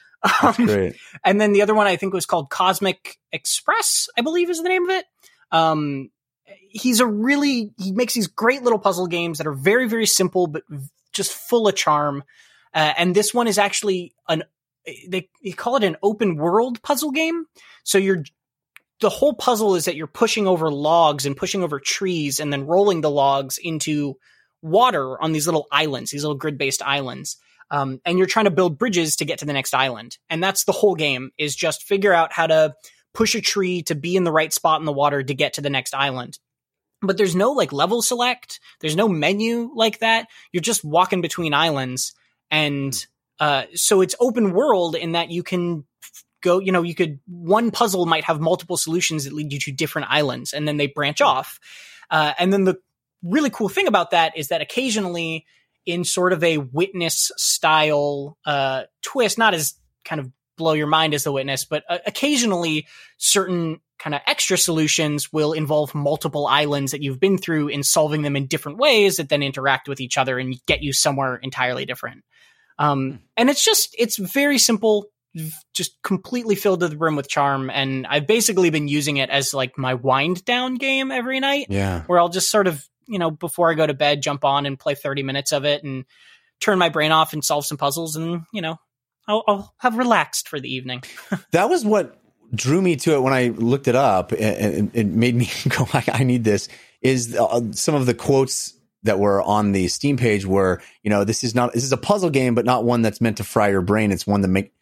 Um, 0.43 0.69
and 1.25 1.41
then 1.41 1.53
the 1.53 1.63
other 1.63 1.75
one 1.75 1.87
I 1.87 1.95
think 1.97 2.13
was 2.13 2.27
called 2.27 2.51
Cosmic 2.51 3.17
Express, 3.33 4.09
I 4.19 4.23
believe 4.23 4.51
is 4.51 4.61
the 4.61 4.69
name 4.69 4.85
of 4.85 4.91
it. 4.91 5.05
Um, 5.53 6.11
he's 6.69 6.99
a 6.99 7.07
really 7.07 7.71
he 7.79 7.93
makes 7.93 8.15
these 8.15 8.27
great 8.27 8.63
little 8.63 8.79
puzzle 8.79 9.07
games 9.07 9.39
that 9.39 9.47
are 9.47 9.53
very 9.55 9.89
very 9.89 10.07
simple 10.07 10.47
but 10.49 10.63
v- 10.69 10.89
just 11.13 11.33
full 11.33 11.69
of 11.69 11.77
charm. 11.77 12.25
Uh, 12.77 12.93
and 12.99 13.15
this 13.15 13.33
one 13.33 13.49
is 13.49 13.57
actually 13.57 14.13
an 14.29 14.45
they, 15.09 15.29
they 15.43 15.51
call 15.51 15.77
it 15.77 15.83
an 15.83 15.97
open 16.03 16.37
world 16.37 16.81
puzzle 16.83 17.11
game. 17.11 17.47
So 17.83 17.99
you're 17.99 18.23
the 19.01 19.09
whole 19.09 19.35
puzzle 19.35 19.75
is 19.75 19.87
that 19.87 19.97
you're 19.97 20.07
pushing 20.07 20.47
over 20.47 20.71
logs 20.71 21.27
and 21.27 21.37
pushing 21.37 21.65
over 21.65 21.81
trees 21.81 22.39
and 22.39 22.53
then 22.53 22.67
rolling 22.67 23.01
the 23.01 23.11
logs 23.11 23.59
into 23.61 24.17
water 24.63 25.21
on 25.21 25.33
these 25.33 25.47
little 25.47 25.67
islands, 25.73 26.11
these 26.11 26.23
little 26.23 26.37
grid 26.37 26.59
based 26.59 26.83
islands. 26.83 27.39
Um, 27.71 28.01
and 28.05 28.17
you're 28.17 28.29
trying 28.29 28.45
to 28.45 28.51
build 28.51 28.79
bridges 28.79 29.17
to 29.17 29.25
get 29.25 29.41
to 29.41 29.45
the 29.45 29.53
next 29.53 29.75
island. 29.75 30.19
And 30.31 30.43
that's 30.43 30.65
the 30.65 30.73
whole 30.73 30.95
game 30.95 31.31
is 31.37 31.57
just 31.57 31.83
figure 31.83 32.13
out 32.13 32.33
how 32.33 32.47
to 32.47 32.75
push 33.13 33.35
a 33.35 33.41
tree 33.41 33.83
to 33.85 33.95
be 33.95 34.17
in 34.17 34.25
the 34.25 34.33
right 34.33 34.53
spot 34.53 34.81
in 34.81 34.87
the 34.87 34.93
water 34.93 35.23
to 35.23 35.35
get 35.35 35.55
to 35.55 35.63
the 35.63 35.71
next 35.71 35.95
island. 35.95 36.39
But 37.03 37.17
there's 37.17 37.35
no 37.35 37.53
like 37.53 37.73
level 37.73 38.03
select. 38.03 38.61
There's 38.81 38.97
no 38.97 39.09
menu 39.09 39.71
like 39.75 39.99
that. 39.99 40.29
You're 40.53 40.61
just 40.61 40.85
walking 40.85 41.23
between 41.23 41.55
islands. 41.55 42.15
And, 42.51 43.07
uh, 43.39 43.65
so 43.75 44.01
it's 44.01 44.15
open 44.21 44.53
world 44.53 44.97
in 44.97 45.13
that 45.13 45.31
you 45.31 45.43
can 45.43 45.85
go, 46.43 46.59
you 46.59 46.73
know, 46.73 46.83
you 46.83 46.95
could, 46.95 47.21
one 47.27 47.71
puzzle 47.71 48.07
might 48.07 48.25
have 48.25 48.41
multiple 48.41 48.77
solutions 48.77 49.25
that 49.25 49.33
lead 49.33 49.53
you 49.53 49.59
to 49.61 49.73
different 49.73 50.09
islands 50.11 50.53
and 50.53 50.67
then 50.67 50.77
they 50.77 50.87
branch 50.87 51.21
off. 51.21 51.59
Uh, 52.11 52.33
and 52.39 52.53
then 52.53 52.65
the 52.65 52.79
really 53.23 53.51
cool 53.51 53.69
thing 53.69 53.87
about 53.87 54.13
that 54.13 54.37
is 54.37 54.49
that 54.49 54.61
occasionally 54.61 55.45
in 55.85 56.05
sort 56.05 56.33
of 56.33 56.43
a 56.43 56.59
witness 56.59 57.31
style 57.37 58.37
uh, 58.45 58.85
twist, 59.03 59.39
not 59.39 59.55
as 59.55 59.75
kind 60.05 60.21
of 60.21 60.31
blow 60.57 60.73
your 60.73 60.87
mind 60.87 61.15
as 61.15 61.25
the 61.25 61.33
witness, 61.33 61.65
but 61.65 61.85
uh, 61.89 61.99
occasionally 62.07 62.87
certain 63.19 63.81
kind 63.99 64.15
of 64.15 64.21
extra 64.27 64.59
solutions 64.59 65.33
will 65.33 65.53
involve 65.53 65.95
multiple 65.95 66.47
islands 66.47 66.93
that 66.93 67.03
you've 67.03 67.21
been 67.21 67.39
through 67.39 67.69
in 67.69 67.83
solving 67.83 68.23
them 68.23 68.37
in 68.37 68.47
different 68.47 68.79
ways 68.79 69.17
that 69.17 69.29
then 69.29 69.43
interact 69.43 69.89
with 69.89 70.01
each 70.01 70.19
other 70.19 70.39
and 70.39 70.61
get 70.67 70.83
you 70.83 70.93
somewhere 70.93 71.37
entirely 71.37 71.87
different. 71.87 72.23
Um, 72.79 73.21
and 73.37 73.49
it's 73.51 73.65
just, 73.65 73.95
it's 73.99 74.17
very 74.17 74.59
simple, 74.59 75.07
just 75.75 76.01
completely 76.03 76.55
filled 76.55 76.81
to 76.81 76.89
the 76.89 76.97
brim 76.97 77.17
with 77.17 77.29
charm. 77.29 77.71
And 77.71 78.07
I've 78.07 78.27
basically 78.27 78.71
been 78.71 78.89
using 78.89 79.17
it 79.19 79.31
as 79.31 79.53
like 79.55 79.79
my 79.79 79.95
wind 79.95 80.45
down 80.45 80.75
game 80.77 81.11
every 81.11 81.41
night 81.41 81.67
Yeah. 81.69 82.03
where 82.05 82.19
I'll 82.19 82.29
just 82.29 82.51
sort 82.51 82.67
of, 82.67 82.87
you 83.07 83.19
know, 83.19 83.31
before 83.31 83.71
I 83.71 83.75
go 83.75 83.87
to 83.87 83.95
bed, 83.95 84.23
jump 84.23 84.45
on 84.45 84.67
and 84.67 84.79
play 84.79 84.95
30 84.95 85.23
minutes 85.23 85.53
of 85.53 85.65
it 85.65 85.85
and 85.85 86.05
turn 86.61 86.79
my 86.79 86.89
brain 86.89 87.13
off 87.13 87.33
and 87.33 87.45
solve 87.45 87.65
some 87.67 87.79
puzzles. 87.79 88.17
And, 88.17 88.43
you 88.53 88.63
know, 88.63 88.77
I'll, 89.29 89.43
I'll 89.47 89.75
have 89.79 89.97
relaxed 89.97 90.49
for 90.49 90.59
the 90.61 90.73
evening. 90.73 91.03
That 91.53 91.69
was 91.71 91.85
what 91.85 92.19
drew 92.55 92.81
me 92.81 92.97
to 92.97 93.15
it 93.15 93.23
when 93.23 93.33
I 93.33 93.49
looked 93.49 93.89
it 93.89 93.97
up 93.97 94.33
and 94.33 94.91
it 94.95 95.07
made 95.07 95.35
me 95.35 95.51
go, 95.69 95.87
I, 95.93 96.05
I 96.13 96.25
need 96.25 96.45
this. 96.45 96.69
Is 97.03 97.37
uh, 97.37 97.61
some 97.73 97.95
of 97.95 98.07
the 98.07 98.15
quotes 98.15 98.73
that 99.03 99.19
were 99.19 99.41
on 99.43 99.73
the 99.73 99.89
Steam 99.89 100.17
page 100.17 100.45
were, 100.47 100.81
you 101.03 101.11
know, 101.11 101.25
this 101.25 101.45
is 101.45 101.55
not, 101.55 101.73
this 101.73 101.85
is 101.85 101.93
a 101.93 101.97
puzzle 101.97 102.31
game, 102.31 102.55
but 102.55 102.65
not 102.65 102.85
one 102.85 103.03
that's 103.03 103.21
meant 103.21 103.37
to 103.37 103.45
fry 103.45 103.69
your 103.69 103.83
brain. 103.83 104.11
It's 104.13 104.27
one 104.27 104.41
that 104.41 104.49
make, 104.49 104.73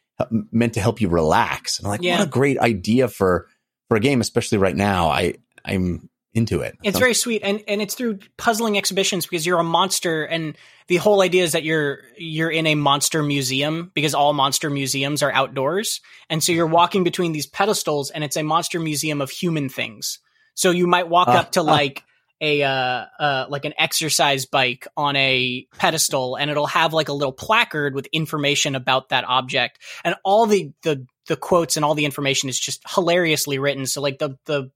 meant 0.53 0.75
to 0.75 0.81
help 0.81 1.01
you 1.01 1.09
relax. 1.09 1.79
And 1.79 1.87
I'm 1.87 1.91
like, 1.91 2.03
Yeah. 2.03 2.19
what 2.19 2.29
a 2.29 2.31
great 2.31 2.59
idea 2.59 3.09
for, 3.09 3.49
for 3.89 3.97
a 3.97 4.01
game, 4.01 4.21
especially 4.21 4.59
right 4.59 4.77
now. 4.77 5.09
I, 5.09 5.35
I'm 5.65 6.09
into 6.33 6.61
it. 6.63 6.77
It's 6.83 6.97
So- 6.97 7.01
very 7.01 7.15
sweet, 7.15 7.43
and 7.45 7.63
and 7.69 7.81
it's 7.81 7.95
through 7.95 8.19
puzzling 8.37 8.77
exhibitions 8.77 9.25
because 9.25 9.47
you're 9.47 9.59
a 9.61 9.63
monster, 9.65 10.25
and 10.25 10.57
the 10.89 10.97
whole 10.97 11.23
idea 11.23 11.45
is 11.45 11.53
that 11.53 11.63
you're 11.63 12.01
you're 12.19 12.51
in 12.51 12.67
a 12.67 12.75
monster 12.75 13.23
museum 13.23 13.93
because 13.95 14.15
all 14.15 14.33
monster 14.33 14.69
museums 14.69 15.23
are 15.23 15.31
outdoors, 15.31 16.01
and 16.29 16.43
so 16.43 16.51
you're 16.51 16.67
walking 16.67 17.05
between 17.05 17.31
these 17.33 17.47
pedestals, 17.47 18.11
and 18.11 18.25
it's 18.25 18.37
a 18.37 18.43
monster 18.43 18.81
museum 18.81 19.21
of 19.21 19.31
human 19.31 19.69
things. 19.69 20.19
So 20.55 20.71
you 20.73 20.89
might 20.89 21.09
walk 21.09 21.29
Ah, 21.29 21.39
up 21.41 21.53
to 21.53 21.61
ah. 21.61 21.65
like 21.65 22.03
a 22.41 22.63
uh, 22.63 23.05
uh 23.19 23.47
like 23.49 23.65
an 23.65 23.75
exercise 23.79 24.47
bike 24.47 24.87
on 24.97 25.17
a 25.17 25.67
pedestal, 25.79 26.37
and 26.37 26.51
it'll 26.51 26.67
have 26.67 26.93
like 26.93 27.09
a 27.09 27.13
little 27.13 27.33
placard 27.33 27.95
with 27.95 28.07
information 28.13 28.75
about 28.75 29.11
that 29.11 29.25
object, 29.25 29.79
and 30.05 30.15
all 30.25 30.47
the 30.47 30.73
the 30.83 31.07
the 31.27 31.37
quotes 31.37 31.77
and 31.77 31.85
all 31.85 31.95
the 31.95 32.05
information 32.05 32.49
is 32.49 32.59
just 32.59 32.83
hilariously 32.93 33.59
written. 33.59 33.87
So 33.87 34.01
like 34.03 34.19
the 34.19 34.37
the 34.47 34.71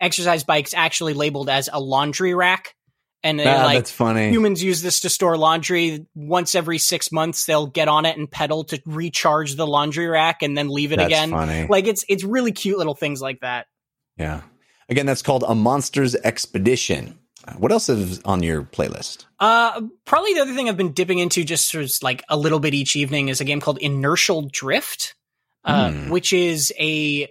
exercise 0.00 0.44
bike's 0.44 0.74
actually 0.74 1.14
labeled 1.14 1.48
as 1.48 1.68
a 1.72 1.80
laundry 1.80 2.34
rack. 2.34 2.74
And 3.22 3.40
Ah, 3.40 3.64
like 3.64 3.78
that's 3.78 3.90
funny. 3.90 4.28
humans 4.28 4.62
use 4.62 4.82
this 4.82 5.00
to 5.00 5.08
store 5.08 5.38
laundry. 5.38 6.04
Once 6.14 6.54
every 6.54 6.76
six 6.76 7.10
months, 7.10 7.46
they'll 7.46 7.66
get 7.68 7.88
on 7.88 8.04
it 8.04 8.18
and 8.18 8.30
pedal 8.30 8.64
to 8.64 8.82
recharge 8.84 9.54
the 9.54 9.66
laundry 9.66 10.06
rack 10.06 10.42
and 10.42 10.58
then 10.58 10.68
leave 10.68 10.92
it 10.92 10.96
That's 10.96 11.06
again. 11.06 11.30
funny. 11.30 11.66
Like 11.66 11.86
it's 11.86 12.04
it's 12.06 12.22
really 12.22 12.52
cute 12.52 12.76
little 12.76 12.94
things 12.94 13.22
like 13.22 13.40
that. 13.40 13.66
yeah. 14.18 14.42
Again, 14.88 15.06
that's 15.06 15.22
called 15.22 15.44
a 15.46 15.54
monsters 15.54 16.14
expedition. 16.14 17.18
What 17.58 17.72
else 17.72 17.88
is 17.90 18.22
on 18.22 18.42
your 18.42 18.62
playlist? 18.62 19.26
Uh, 19.38 19.82
probably 20.06 20.32
the 20.34 20.40
other 20.40 20.54
thing 20.54 20.68
I've 20.68 20.78
been 20.78 20.92
dipping 20.92 21.18
into 21.18 21.44
just 21.44 21.70
sort 21.70 21.84
of 21.84 21.90
like 22.02 22.22
a 22.28 22.36
little 22.38 22.58
bit 22.58 22.72
each 22.72 22.96
evening 22.96 23.28
is 23.28 23.40
a 23.40 23.44
game 23.44 23.60
called 23.60 23.78
Inertial 23.78 24.48
Drift, 24.50 25.14
uh, 25.64 25.90
Hmm. 25.90 26.10
which 26.10 26.32
is 26.32 26.72
a 26.78 27.28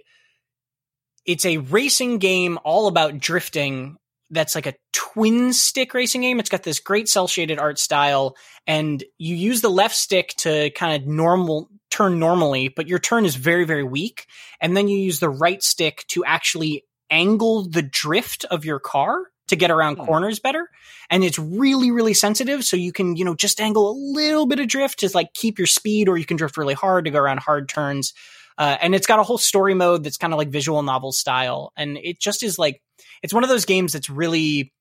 it's 1.26 1.46
a 1.46 1.56
racing 1.56 2.18
game 2.18 2.58
all 2.64 2.86
about 2.86 3.18
drifting. 3.18 3.96
That's 4.30 4.54
like 4.54 4.66
a 4.66 4.74
twin 4.92 5.52
stick 5.52 5.94
racing 5.94 6.20
game. 6.20 6.38
It's 6.38 6.50
got 6.50 6.62
this 6.62 6.80
great 6.80 7.08
cell 7.08 7.26
shaded 7.26 7.58
art 7.58 7.78
style, 7.78 8.36
and 8.66 9.02
you 9.18 9.34
use 9.34 9.62
the 9.62 9.70
left 9.70 9.94
stick 9.96 10.34
to 10.38 10.70
kind 10.70 11.00
of 11.02 11.08
normal 11.08 11.68
turn 11.90 12.18
normally, 12.18 12.68
but 12.68 12.88
your 12.88 12.98
turn 12.98 13.24
is 13.24 13.34
very 13.36 13.64
very 13.64 13.84
weak, 13.84 14.26
and 14.60 14.76
then 14.76 14.86
you 14.86 14.98
use 14.98 15.18
the 15.18 15.28
right 15.28 15.62
stick 15.62 16.04
to 16.08 16.24
actually 16.24 16.84
angle 17.14 17.68
the 17.68 17.82
drift 17.82 18.44
of 18.50 18.64
your 18.64 18.78
car 18.80 19.24
to 19.48 19.56
get 19.56 19.70
around 19.70 19.96
Hmm. 19.96 20.04
corners 20.06 20.40
better. 20.40 20.68
And 21.10 21.22
it's 21.22 21.38
really 21.38 21.90
really 21.90 22.14
sensitive 22.14 22.64
so 22.64 22.76
you 22.76 22.92
can 22.92 23.16
you 23.16 23.24
know 23.24 23.34
just 23.34 23.60
angle 23.60 23.90
a 23.90 23.96
little 24.18 24.46
bit 24.46 24.58
of 24.58 24.68
drift 24.68 25.00
to 25.00 25.10
like 25.14 25.32
keep 25.34 25.58
your 25.58 25.66
speed 25.66 26.08
or 26.08 26.18
you 26.18 26.24
can 26.24 26.36
drift 26.36 26.56
really 26.56 26.74
hard 26.74 27.04
to 27.04 27.10
go 27.10 27.20
around 27.20 27.40
hard 27.40 27.68
turns. 27.68 28.14
Uh, 28.56 28.76
and 28.80 28.94
it's 28.94 29.06
got 29.06 29.18
a 29.18 29.22
whole 29.24 29.38
story 29.38 29.74
mode 29.74 30.04
that's 30.04 30.16
kind 30.16 30.32
of 30.32 30.38
like 30.38 30.48
visual 30.48 30.82
novel 30.82 31.12
style. 31.12 31.72
And 31.76 31.96
it 31.98 32.20
just 32.20 32.42
is 32.42 32.58
like 32.58 32.80
it's 33.22 33.34
one 33.34 33.42
of 33.44 33.50
those 33.50 33.64
games 33.64 33.92
that's 33.92 34.10
really 34.10 34.72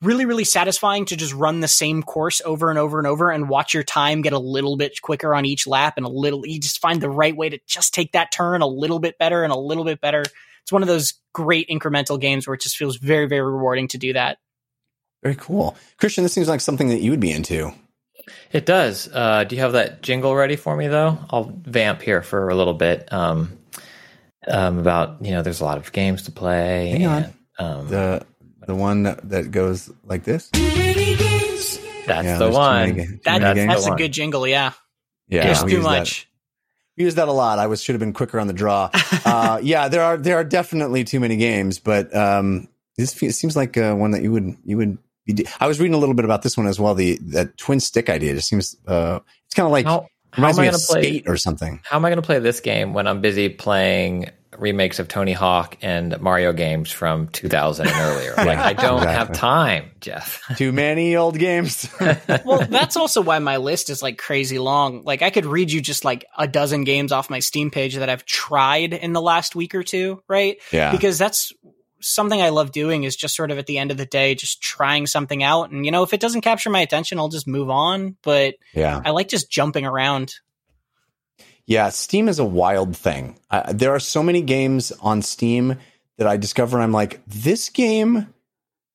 really 0.00 0.26
really 0.26 0.44
satisfying 0.44 1.06
to 1.06 1.16
just 1.16 1.34
run 1.34 1.60
the 1.60 1.68
same 1.68 2.02
course 2.02 2.40
over 2.44 2.70
and 2.70 2.78
over 2.78 2.98
and 2.98 3.06
over 3.06 3.30
and 3.32 3.48
watch 3.48 3.74
your 3.74 3.82
time 3.82 4.22
get 4.22 4.32
a 4.32 4.38
little 4.38 4.76
bit 4.76 5.00
quicker 5.02 5.34
on 5.34 5.44
each 5.44 5.66
lap 5.66 5.94
and 5.96 6.06
a 6.06 6.08
little 6.08 6.46
you 6.46 6.60
just 6.60 6.80
find 6.80 7.00
the 7.00 7.10
right 7.10 7.36
way 7.36 7.48
to 7.48 7.58
just 7.66 7.94
take 7.94 8.12
that 8.12 8.30
turn 8.30 8.62
a 8.62 8.66
little 8.66 9.00
bit 9.00 9.18
better 9.18 9.42
and 9.42 9.52
a 9.52 9.58
little 9.58 9.84
bit 9.84 10.00
better 10.00 10.22
it's 10.68 10.72
one 10.72 10.82
of 10.82 10.88
those 10.88 11.14
great 11.32 11.66
incremental 11.70 12.20
games 12.20 12.46
where 12.46 12.52
it 12.52 12.60
just 12.60 12.76
feels 12.76 12.96
very 12.98 13.26
very 13.26 13.40
rewarding 13.40 13.88
to 13.88 13.96
do 13.96 14.12
that 14.12 14.36
Very 15.22 15.34
cool. 15.36 15.76
Christian, 15.96 16.24
this 16.24 16.34
seems 16.34 16.46
like 16.48 16.60
something 16.60 16.88
that 16.90 17.00
you 17.00 17.10
would 17.10 17.20
be 17.20 17.32
into. 17.32 17.72
It 18.52 18.66
does. 18.66 19.08
Uh, 19.10 19.44
do 19.44 19.56
you 19.56 19.62
have 19.62 19.72
that 19.72 20.02
jingle 20.02 20.34
ready 20.36 20.56
for 20.56 20.76
me 20.76 20.86
though? 20.88 21.16
I'll 21.30 21.50
vamp 21.62 22.02
here 22.02 22.20
for 22.22 22.50
a 22.50 22.54
little 22.54 22.74
bit. 22.74 23.10
Um, 23.10 23.58
um, 24.46 24.78
about 24.78 25.24
you 25.24 25.30
know, 25.32 25.40
there's 25.42 25.60
a 25.62 25.64
lot 25.64 25.78
of 25.78 25.90
games 25.92 26.24
to 26.24 26.30
play. 26.32 26.90
Hang 26.90 27.06
on. 27.06 27.24
Um, 27.58 27.88
The 27.88 28.26
the 28.66 28.74
one 28.74 29.02
that 29.04 29.50
goes 29.50 29.90
like 30.04 30.24
this. 30.24 30.50
that's 30.50 32.24
Yeah, 32.26 32.38
the 32.38 32.50
one. 32.50 32.90
many 32.96 33.06
ga- 33.06 33.18
that, 33.24 33.40
many 33.42 33.60
games. 33.60 33.72
that's 33.72 33.86
a 33.86 33.88
one. 33.90 33.98
good 33.98 34.12
jingle 34.12 34.46
yeah 34.46 34.72
Yeah, 35.28 35.44
there's 35.44 35.62
too 35.64 35.70
use 35.70 35.84
that. 35.84 35.98
much 35.98 36.10
We 36.22 36.27
use 36.98 37.14
that 37.16 37.28
a 37.28 37.32
lot. 37.32 37.58
I 37.58 37.66
was 37.66 37.82
should 37.82 37.94
have 37.94 38.00
been 38.00 38.12
quicker 38.12 38.38
on 38.40 38.46
the 38.46 38.52
draw. 38.52 38.90
Uh, 39.24 39.60
yeah, 39.62 39.88
there 39.88 40.02
are 40.02 40.16
there 40.16 40.36
are 40.36 40.44
definitely 40.44 41.04
too 41.04 41.20
many 41.20 41.36
games, 41.36 41.78
but 41.78 42.14
um, 42.16 42.66
this 42.96 43.10
seems 43.12 43.56
like 43.56 43.76
uh, 43.76 43.94
one 43.94 44.12
that 44.12 44.22
you 44.22 44.32
would 44.32 44.56
you 44.64 44.76
would. 44.78 44.96
Be 45.26 45.34
de- 45.34 45.46
I 45.60 45.66
was 45.66 45.78
reading 45.78 45.92
a 45.92 45.98
little 45.98 46.14
bit 46.14 46.24
about 46.24 46.40
this 46.42 46.56
one 46.56 46.66
as 46.66 46.80
well. 46.80 46.94
The 46.94 47.18
that 47.32 47.58
twin 47.58 47.78
stick 47.80 48.08
idea 48.08 48.32
just 48.34 48.48
seems 48.48 48.74
uh, 48.86 49.18
it's 49.44 49.54
kind 49.54 49.66
of 49.66 49.72
like 49.72 49.84
How, 49.84 50.06
how 50.32 50.38
reminds 50.38 50.58
am 50.58 50.62
I 50.62 50.64
me 50.64 50.70
going 50.70 50.74
of 50.76 50.80
to 50.80 50.86
play? 50.86 51.02
skate 51.02 51.28
or 51.28 51.36
something. 51.36 51.80
How 51.84 51.96
am 51.96 52.04
I 52.06 52.08
going 52.08 52.22
to 52.22 52.26
play 52.26 52.38
this 52.38 52.60
game 52.60 52.94
when 52.94 53.06
I'm 53.06 53.20
busy 53.20 53.50
playing 53.50 54.30
remakes 54.58 54.98
of 54.98 55.08
Tony 55.08 55.32
Hawk 55.32 55.76
and 55.82 56.20
Mario 56.20 56.52
games 56.52 56.90
from 56.90 57.28
2000 57.28 57.86
and 57.86 57.96
earlier? 57.96 58.34
like 58.36 58.58
I 58.58 58.72
don't 58.72 59.06
have 59.06 59.32
time, 59.32 59.90
Jeff. 60.00 60.42
Too 60.56 60.72
many 60.72 61.16
old 61.16 61.38
games. 61.38 61.88
well 62.44 62.66
that's 62.66 62.96
also 62.96 63.20
why 63.20 63.38
my 63.38 63.56
list 63.56 63.90
is 63.90 64.02
like 64.02 64.18
crazy 64.18 64.58
long 64.58 65.02
like 65.04 65.22
i 65.22 65.30
could 65.30 65.46
read 65.46 65.70
you 65.70 65.80
just 65.80 66.04
like 66.04 66.24
a 66.36 66.46
dozen 66.46 66.84
games 66.84 67.12
off 67.12 67.30
my 67.30 67.38
steam 67.38 67.70
page 67.70 67.96
that 67.96 68.08
i've 68.08 68.24
tried 68.24 68.92
in 68.92 69.12
the 69.12 69.22
last 69.22 69.54
week 69.54 69.74
or 69.74 69.82
two 69.82 70.22
right 70.28 70.58
yeah, 70.72 70.92
because 70.92 71.18
that's 71.18 71.52
something 72.00 72.40
i 72.40 72.50
love 72.50 72.70
doing 72.72 73.04
is 73.04 73.16
just 73.16 73.34
sort 73.34 73.50
of 73.50 73.58
at 73.58 73.66
the 73.66 73.78
end 73.78 73.90
of 73.90 73.96
the 73.96 74.06
day 74.06 74.34
just 74.34 74.62
trying 74.62 75.06
something 75.06 75.42
out 75.42 75.70
and 75.70 75.84
you 75.84 75.90
know 75.90 76.02
if 76.02 76.12
it 76.12 76.20
doesn't 76.20 76.42
capture 76.42 76.70
my 76.70 76.80
attention 76.80 77.18
i'll 77.18 77.28
just 77.28 77.48
move 77.48 77.70
on 77.70 78.16
but 78.22 78.54
yeah. 78.74 79.00
i 79.04 79.10
like 79.10 79.28
just 79.28 79.50
jumping 79.50 79.84
around 79.84 80.34
Yeah, 81.68 81.90
Steam 81.90 82.28
is 82.28 82.38
a 82.38 82.46
wild 82.46 82.96
thing. 82.96 83.38
Uh, 83.50 83.72
there 83.74 83.94
are 83.94 84.00
so 84.00 84.22
many 84.22 84.40
games 84.40 84.90
on 85.02 85.20
Steam 85.20 85.76
that 86.16 86.26
I 86.26 86.38
discover. 86.38 86.80
I'm 86.80 86.92
like, 86.92 87.20
this 87.26 87.68
game 87.68 88.32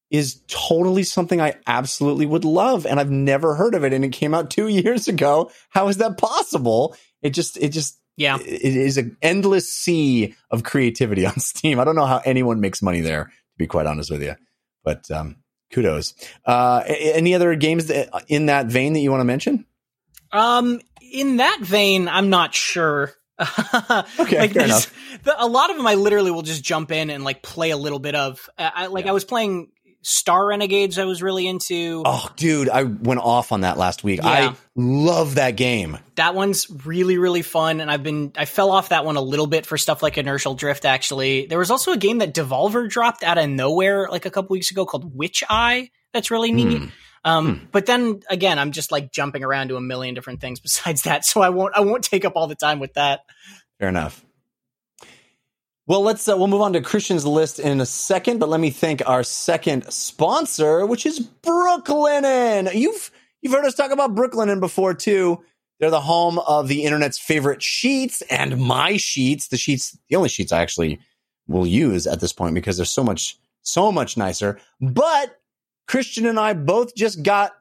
is 0.09 0.41
totally 0.47 1.03
something 1.03 1.39
I 1.39 1.53
absolutely 1.67 2.25
would 2.25 2.45
love, 2.45 2.87
and 2.87 2.99
I've 2.99 3.11
never 3.11 3.53
heard 3.53 3.75
of 3.75 3.83
it. 3.83 3.93
And 3.93 4.03
it 4.03 4.09
came 4.11 4.33
out 4.33 4.49
two 4.49 4.67
years 4.69 5.07
ago. 5.07 5.51
How 5.69 5.87
is 5.87 5.97
that 5.97 6.17
possible? 6.17 6.95
It 7.21 7.29
just, 7.29 7.57
it 7.57 7.69
just 7.69 7.99
Yeah. 8.17 8.39
it 8.39 8.75
is 8.75 8.97
an 8.97 9.17
endless 9.21 9.71
sea 9.71 10.33
of 10.49 10.63
creativity 10.63 11.25
on 11.27 11.39
Steam. 11.39 11.79
I 11.79 11.83
don't 11.83 11.95
know 11.95 12.07
how 12.07 12.21
anyone 12.25 12.59
makes 12.59 12.81
money 12.81 13.01
there, 13.01 13.25
to 13.25 13.31
be 13.57 13.67
quite 13.67 13.85
honest 13.85 14.09
with 14.09 14.23
you. 14.23 14.33
But 14.83 15.11
um, 15.11 15.37
kudos. 15.71 16.15
Uh, 16.43 16.81
any 16.87 17.35
other 17.35 17.53
games 17.55 17.85
that, 17.85 18.09
in 18.27 18.47
that 18.47 18.65
vein 18.65 18.93
that 18.93 18.99
you 18.99 19.11
want 19.11 19.21
to 19.21 19.25
mention? 19.25 19.65
Um, 20.31 20.81
in 21.13 21.37
that 21.37 21.59
vein, 21.61 22.07
I'm 22.09 22.29
not 22.29 22.53
sure. 22.53 23.13
Okay, 23.39 24.39
like 24.39 24.53
fair 24.53 24.67
there's- 24.67 24.87
The, 25.23 25.35
a 25.37 25.47
lot 25.47 25.69
of 25.69 25.77
them, 25.77 25.87
I 25.87 25.95
literally 25.95 26.31
will 26.31 26.41
just 26.41 26.63
jump 26.63 26.91
in 26.91 27.09
and 27.09 27.23
like 27.23 27.41
play 27.41 27.71
a 27.71 27.77
little 27.77 27.99
bit 27.99 28.15
of. 28.15 28.49
Uh, 28.57 28.69
I 28.73 28.87
like 28.87 29.05
Yeah. 29.05 29.11
I 29.11 29.13
was 29.13 29.23
playing 29.25 29.69
Star 30.01 30.47
Renegades. 30.47 30.99
I 30.99 31.05
was 31.05 31.23
really 31.23 31.47
into. 31.47 32.03
Oh, 32.05 32.29
dude, 32.35 32.67
I 32.69 32.83
went 32.83 33.21
off 33.21 33.51
on 33.51 33.61
that 33.61 33.77
last 33.77 34.03
week. 34.03 34.19
Yeah. 34.21 34.51
I 34.51 34.55
love 34.75 35.35
that 35.35 35.55
game. 35.55 35.97
That 36.15 36.35
one's 36.35 36.67
really 36.85 37.17
really 37.17 37.41
fun, 37.41 37.79
and 37.79 37.89
I've 37.89 38.03
been 38.03 38.33
I 38.35 38.45
fell 38.45 38.69
off 38.71 38.89
that 38.89 39.05
one 39.05 39.15
a 39.15 39.21
little 39.21 39.47
bit 39.47 39.65
for 39.65 39.77
stuff 39.77 40.03
like 40.03 40.17
Inertial 40.17 40.55
Drift. 40.55 40.83
Actually, 40.85 41.45
there 41.45 41.59
was 41.59 41.71
also 41.71 41.91
a 41.93 41.97
game 41.97 42.17
that 42.19 42.33
Devolver 42.33 42.89
dropped 42.89 43.23
out 43.23 43.37
of 43.37 43.49
nowhere 43.49 44.09
like 44.11 44.25
a 44.25 44.29
couple 44.31 44.53
weeks 44.53 44.71
ago 44.71 44.85
called 44.85 45.17
Witcheye. 45.17 45.89
That's 46.13 46.29
really 46.31 46.51
neat. 46.51 46.77
Hmm. 46.77 46.85
Um, 47.25 47.69
but 47.71 47.85
then 47.85 48.21
again, 48.29 48.59
I'm 48.59 48.71
just 48.71 48.91
like 48.91 49.11
jumping 49.11 49.43
around 49.43 49.69
to 49.69 49.77
a 49.77 49.81
million 49.81 50.15
different 50.15 50.41
things 50.41 50.59
besides 50.59 51.03
that, 51.03 51.25
so 51.25 51.41
I 51.41 51.49
won't 51.49 51.75
I 51.75 51.81
won't 51.81 52.03
take 52.03 52.25
up 52.25 52.33
all 52.35 52.47
the 52.47 52.55
time 52.55 52.79
with 52.79 52.93
that. 52.93 53.21
Fair 53.79 53.89
enough. 53.89 54.23
Well, 55.85 56.01
let's 56.01 56.27
uh, 56.29 56.37
we'll 56.37 56.47
move 56.47 56.61
on 56.61 56.73
to 56.73 56.81
Christian's 56.81 57.25
list 57.25 57.59
in 57.59 57.81
a 57.81 57.85
second, 57.85 58.39
but 58.39 58.47
let 58.47 58.61
me 58.61 58.69
thank 58.69 59.07
our 59.07 59.23
second 59.23 59.91
sponsor, 59.91 60.85
which 60.85 61.05
is 61.05 61.19
Brooklinen. 61.19 62.73
You've 62.73 63.11
you've 63.41 63.53
heard 63.53 63.65
us 63.65 63.75
talk 63.75 63.91
about 63.91 64.15
Brooklinen 64.15 64.61
before 64.61 64.93
too. 64.93 65.43
They're 65.79 65.89
the 65.89 65.99
home 65.99 66.39
of 66.39 66.69
the 66.69 66.83
internet's 66.83 67.19
favorite 67.19 67.61
sheets 67.61 68.21
and 68.29 68.57
my 68.57 68.95
sheets, 68.95 69.49
the 69.49 69.57
sheets, 69.57 69.97
the 70.07 70.15
only 70.15 70.29
sheets 70.29 70.53
I 70.53 70.61
actually 70.61 70.99
will 71.47 71.67
use 71.67 72.07
at 72.07 72.21
this 72.21 72.31
point 72.31 72.55
because 72.55 72.77
they're 72.77 72.85
so 72.85 73.03
much 73.03 73.37
so 73.63 73.91
much 73.91 74.15
nicer. 74.15 74.59
But 74.79 75.37
Christian 75.87 76.25
and 76.25 76.39
I 76.39 76.53
both 76.53 76.95
just 76.95 77.23
got 77.23 77.53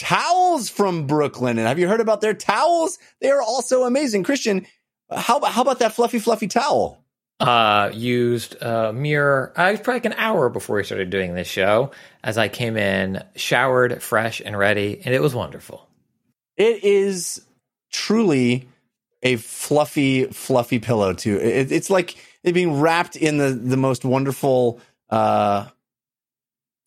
towels 0.00 0.68
from 0.68 1.06
Brooklinen. 1.06 1.50
And 1.50 1.60
have 1.60 1.78
you 1.78 1.88
heard 1.88 2.00
about 2.00 2.20
their 2.20 2.34
towels? 2.34 2.98
They 3.20 3.30
are 3.30 3.42
also 3.42 3.84
amazing. 3.84 4.22
Christian, 4.24 4.66
how 5.10 5.38
about 5.38 5.52
how 5.52 5.62
about 5.62 5.78
that 5.80 5.94
fluffy 5.94 6.18
fluffy 6.18 6.48
towel? 6.48 7.02
Uh, 7.40 7.90
used 7.94 8.60
a 8.60 8.92
mere, 8.92 9.52
I 9.56 9.70
was 9.70 9.80
probably 9.80 9.94
like 9.94 10.06
an 10.06 10.14
hour 10.14 10.48
before 10.48 10.76
we 10.76 10.82
started 10.82 11.08
doing 11.08 11.34
this 11.34 11.46
show. 11.46 11.92
As 12.24 12.36
I 12.36 12.48
came 12.48 12.76
in, 12.76 13.22
showered, 13.36 14.02
fresh 14.02 14.42
and 14.44 14.58
ready, 14.58 15.00
and 15.04 15.14
it 15.14 15.22
was 15.22 15.36
wonderful. 15.36 15.88
It 16.56 16.82
is 16.82 17.40
truly 17.92 18.68
a 19.22 19.36
fluffy 19.36 20.24
fluffy 20.26 20.78
pillow 20.78 21.12
too. 21.12 21.38
It, 21.38 21.70
it's 21.70 21.90
like 21.90 22.16
it 22.42 22.52
being 22.52 22.80
wrapped 22.80 23.16
in 23.16 23.38
the 23.38 23.50
the 23.50 23.76
most 23.76 24.04
wonderful 24.04 24.80
uh 25.10 25.66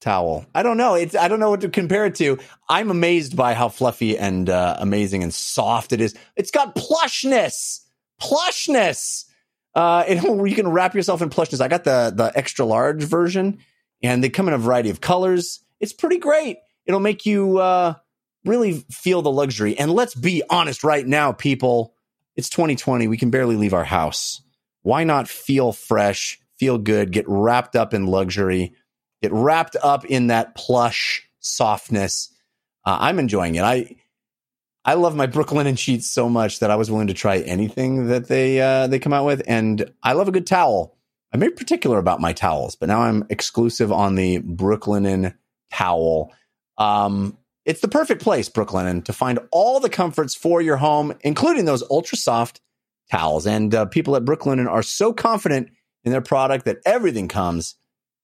towel. 0.02 0.46
I 0.54 0.64
don't 0.64 0.78
know. 0.78 0.96
It's 0.96 1.16
I 1.16 1.28
don't 1.28 1.40
know 1.40 1.50
what 1.50 1.62
to 1.62 1.70
compare 1.70 2.06
it 2.06 2.16
to. 2.16 2.40
I'm 2.68 2.92
amazed 2.92 3.36
by 3.36 3.54
how 3.54 3.70
fluffy 3.70 4.18
and 4.18 4.50
uh, 4.50 4.76
amazing 4.80 5.24
and 5.24 5.34
soft 5.34 5.94
it 5.94 6.02
is. 6.02 6.16
It's 6.36 6.52
got 6.52 6.76
plushness. 6.76 7.82
Plushness. 8.22 9.26
Uh, 9.74 10.04
and 10.08 10.22
you 10.50 10.56
can 10.56 10.68
wrap 10.68 10.94
yourself 10.96 11.22
in 11.22 11.30
plushness. 11.30 11.62
I 11.62 11.68
got 11.68 11.84
the 11.84 12.12
the 12.14 12.32
extra 12.36 12.66
large 12.66 13.04
version, 13.04 13.60
and 14.04 14.24
they 14.24 14.30
come 14.30 14.48
in 14.48 14.54
a 14.54 14.58
variety 14.58 14.90
of 14.90 15.00
colors. 15.00 15.62
It's 15.80 15.94
pretty 15.94 16.18
great. 16.18 16.58
It'll 16.86 17.00
make 17.00 17.26
you 17.26 17.60
uh, 17.60 17.94
really 18.44 18.84
feel 18.92 19.22
the 19.22 19.32
luxury. 19.32 19.78
And 19.78 19.92
let's 19.92 20.16
be 20.16 20.44
honest, 20.50 20.84
right 20.84 21.06
now, 21.06 21.32
people, 21.32 21.94
it's 22.36 22.50
2020. 22.50 23.08
We 23.08 23.18
can 23.18 23.30
barely 23.30 23.56
leave 23.56 23.74
our 23.74 23.84
house. 23.84 24.42
Why 24.82 25.04
not 25.04 25.28
feel 25.28 25.72
fresh, 25.72 26.40
feel 26.58 26.78
good, 26.78 27.12
get 27.12 27.26
wrapped 27.28 27.76
up 27.76 27.94
in 27.94 28.08
luxury, 28.08 28.74
get 29.22 29.32
wrapped 29.32 29.76
up 29.82 30.06
in 30.06 30.28
that 30.28 30.56
plush 30.56 31.28
softness? 31.40 32.34
Uh, 32.86 32.98
I'm 33.00 33.20
enjoying 33.20 33.56
it. 33.56 33.64
I 33.64 33.96
I 34.84 34.96
love 34.96 35.16
my 35.16 35.28
Brooklinen 35.28 35.78
sheets 35.78 36.10
so 36.10 36.28
much 36.28 36.60
that 36.60 36.72
I 36.72 36.76
was 36.76 36.90
willing 36.90 37.08
to 37.08 37.14
try 37.14 37.38
anything 37.40 38.08
that 38.08 38.28
they 38.28 38.60
uh, 38.60 38.88
they 38.88 39.00
come 39.00 39.14
out 39.14 39.26
with, 39.26 39.44
and 39.48 39.92
I 40.02 40.14
love 40.14 40.28
a 40.28 40.32
good 40.32 40.48
towel. 40.48 40.98
I'm 41.34 41.40
very 41.40 41.52
particular 41.52 41.98
about 41.98 42.20
my 42.20 42.34
towels, 42.34 42.76
but 42.76 42.90
now 42.90 43.02
I'm 43.02 43.26
exclusive 43.30 43.92
on 43.92 44.16
the 44.16 44.40
Brooklinen 44.40 45.36
towel. 45.72 46.34
Um, 46.78 47.38
it's 47.64 47.82
the 47.82 47.88
perfect 47.88 48.22
place, 48.22 48.50
Brooklinen, 48.50 49.06
to 49.06 49.14
find 49.14 49.40
all 49.52 49.80
the 49.80 49.90
comforts 49.90 50.36
for 50.36 50.62
your 50.62 50.78
home, 50.78 51.14
including 51.22 51.66
those 51.66 51.84
ultra 51.90 52.18
soft 52.18 52.60
towels. 53.12 53.46
And 53.46 53.74
uh, 53.74 53.86
people 53.86 54.16
at 54.16 54.26
Brooklinen 54.26 54.70
are 54.70 54.84
so 54.84 55.14
confident 55.14 55.70
in 56.04 56.12
their 56.12 56.22
product 56.22 56.66
that 56.66 56.80
everything 56.86 57.28
comes 57.28 57.76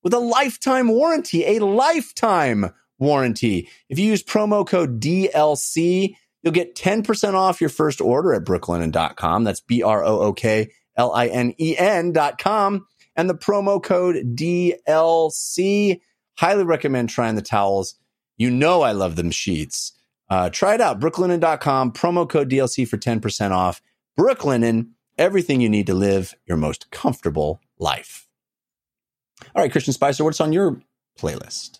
with 0.07 0.13
a 0.13 0.19
lifetime 0.19 0.88
warranty, 0.88 1.45
a 1.45 1.59
lifetime 1.59 2.71
warranty. 2.97 3.67
If 3.89 3.99
you 3.99 4.05
use 4.05 4.23
promo 4.23 4.65
code 4.65 5.01
DLC, 5.01 6.15
you'll 6.41 6.53
get 6.53 6.75
10% 6.77 7.34
off 7.34 7.59
your 7.59 7.69
first 7.69 7.99
order 7.99 8.34
at 8.34 8.45
brooklinen.com. 8.45 9.43
That's 9.43 9.59
B 9.59 9.84
R 9.84 10.05
O 10.05 10.21
O 10.21 10.31
K 10.31 10.71
L 10.95 11.11
I 11.11 11.27
N 11.27 11.53
E 11.59 11.75
N.com. 11.77 12.88
And 13.17 13.29
the 13.29 13.35
promo 13.35 13.84
code 13.84 14.38
DLC. 14.38 15.99
Highly 16.38 16.63
recommend 16.63 17.09
trying 17.09 17.35
the 17.35 17.41
towels. 17.41 17.95
You 18.38 18.49
know 18.49 18.84
I 18.84 18.93
love 18.93 19.17
them 19.17 19.31
sheets. 19.31 19.91
Uh, 20.29 20.49
try 20.49 20.75
it 20.75 20.79
out. 20.79 21.01
Brooklinen.com, 21.01 21.91
promo 21.91 22.29
code 22.29 22.49
DLC 22.49 22.88
for 22.88 22.97
10% 22.97 23.51
off. 23.51 23.81
Brooklinen, 24.17 24.91
everything 25.17 25.59
you 25.59 25.67
need 25.67 25.88
to 25.88 25.93
live 25.93 26.34
your 26.45 26.55
most 26.55 26.91
comfortable 26.91 27.59
life. 27.77 28.27
All 29.56 29.61
right, 29.61 29.72
Christian 29.72 29.94
Spicer, 29.94 30.24
what's 30.24 30.41
on 30.41 30.53
your 30.53 30.82
playlist? 31.19 31.80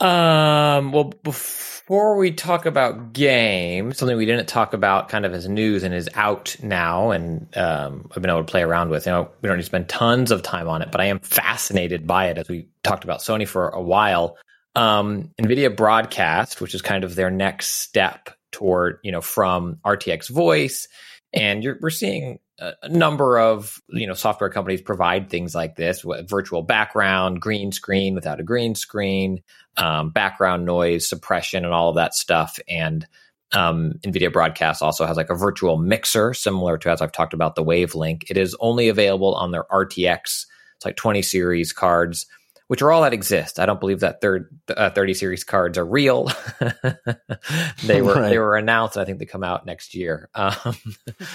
Um, 0.00 0.90
well, 0.90 1.12
before 1.22 2.16
we 2.16 2.32
talk 2.32 2.66
about 2.66 3.12
game, 3.12 3.92
something 3.92 4.16
we 4.16 4.26
didn't 4.26 4.48
talk 4.48 4.74
about 4.74 5.08
kind 5.08 5.24
of 5.24 5.32
as 5.32 5.48
news 5.48 5.84
and 5.84 5.94
is 5.94 6.08
out 6.14 6.56
now, 6.60 7.12
and 7.12 7.56
um, 7.56 8.10
I've 8.10 8.20
been 8.20 8.30
able 8.30 8.40
to 8.40 8.50
play 8.50 8.62
around 8.62 8.90
with. 8.90 9.06
You 9.06 9.12
know, 9.12 9.30
we 9.40 9.46
don't 9.46 9.58
need 9.58 9.62
to 9.62 9.66
spend 9.66 9.88
tons 9.88 10.32
of 10.32 10.42
time 10.42 10.68
on 10.68 10.82
it, 10.82 10.90
but 10.90 11.00
I 11.00 11.04
am 11.04 11.20
fascinated 11.20 12.06
by 12.06 12.26
it 12.26 12.38
as 12.38 12.48
we 12.48 12.68
talked 12.82 13.04
about 13.04 13.20
Sony 13.20 13.46
for 13.46 13.68
a 13.68 13.80
while. 13.80 14.36
Um, 14.74 15.30
NVIDIA 15.40 15.76
Broadcast, 15.76 16.60
which 16.60 16.74
is 16.74 16.82
kind 16.82 17.04
of 17.04 17.14
their 17.14 17.30
next 17.30 17.68
step 17.74 18.30
toward, 18.50 18.98
you 19.04 19.12
know, 19.12 19.20
from 19.20 19.76
RTX 19.84 20.30
Voice, 20.30 20.88
and 21.32 21.64
we're 21.80 21.90
seeing 21.90 22.38
a 22.58 22.72
a 22.82 22.88
number 22.88 23.38
of 23.38 23.80
you 23.88 24.06
know 24.06 24.14
software 24.14 24.50
companies 24.50 24.82
provide 24.82 25.28
things 25.30 25.54
like 25.54 25.76
this: 25.76 26.04
virtual 26.28 26.62
background, 26.62 27.40
green 27.40 27.72
screen 27.72 28.14
without 28.14 28.40
a 28.40 28.44
green 28.44 28.74
screen, 28.74 29.42
um, 29.76 30.10
background 30.10 30.64
noise 30.64 31.08
suppression, 31.08 31.64
and 31.64 31.74
all 31.74 31.90
of 31.90 31.96
that 31.96 32.14
stuff. 32.14 32.58
And 32.68 33.06
um, 33.52 33.94
NVIDIA 34.02 34.32
Broadcast 34.32 34.82
also 34.82 35.04
has 35.06 35.16
like 35.16 35.30
a 35.30 35.34
virtual 35.34 35.76
mixer, 35.76 36.34
similar 36.34 36.78
to 36.78 36.90
as 36.90 37.02
I've 37.02 37.12
talked 37.12 37.34
about 37.34 37.54
the 37.54 37.64
Wavelink. 37.64 38.30
It 38.30 38.36
is 38.36 38.56
only 38.60 38.88
available 38.88 39.34
on 39.34 39.50
their 39.50 39.64
RTX, 39.64 40.46
it's 40.76 40.84
like 40.84 40.96
20 40.96 41.22
series 41.22 41.72
cards, 41.72 42.26
which 42.72 42.80
are 42.80 42.90
all 42.90 43.02
that 43.02 43.12
exist. 43.12 43.58
I 43.60 43.66
don't 43.66 43.78
believe 43.80 44.00
that 44.00 44.22
third 44.22 44.48
uh, 44.74 44.88
30 44.88 45.12
series 45.12 45.44
cards 45.44 45.76
are 45.76 45.84
real. 45.84 46.30
they 47.84 48.00
were 48.00 48.14
Right. 48.14 48.30
they 48.30 48.38
were 48.38 48.56
announced. 48.56 48.96
I 48.96 49.04
think 49.04 49.18
they 49.18 49.26
come 49.26 49.44
out 49.44 49.66
next 49.66 49.94
year. 49.94 50.30
Um, 50.34 50.54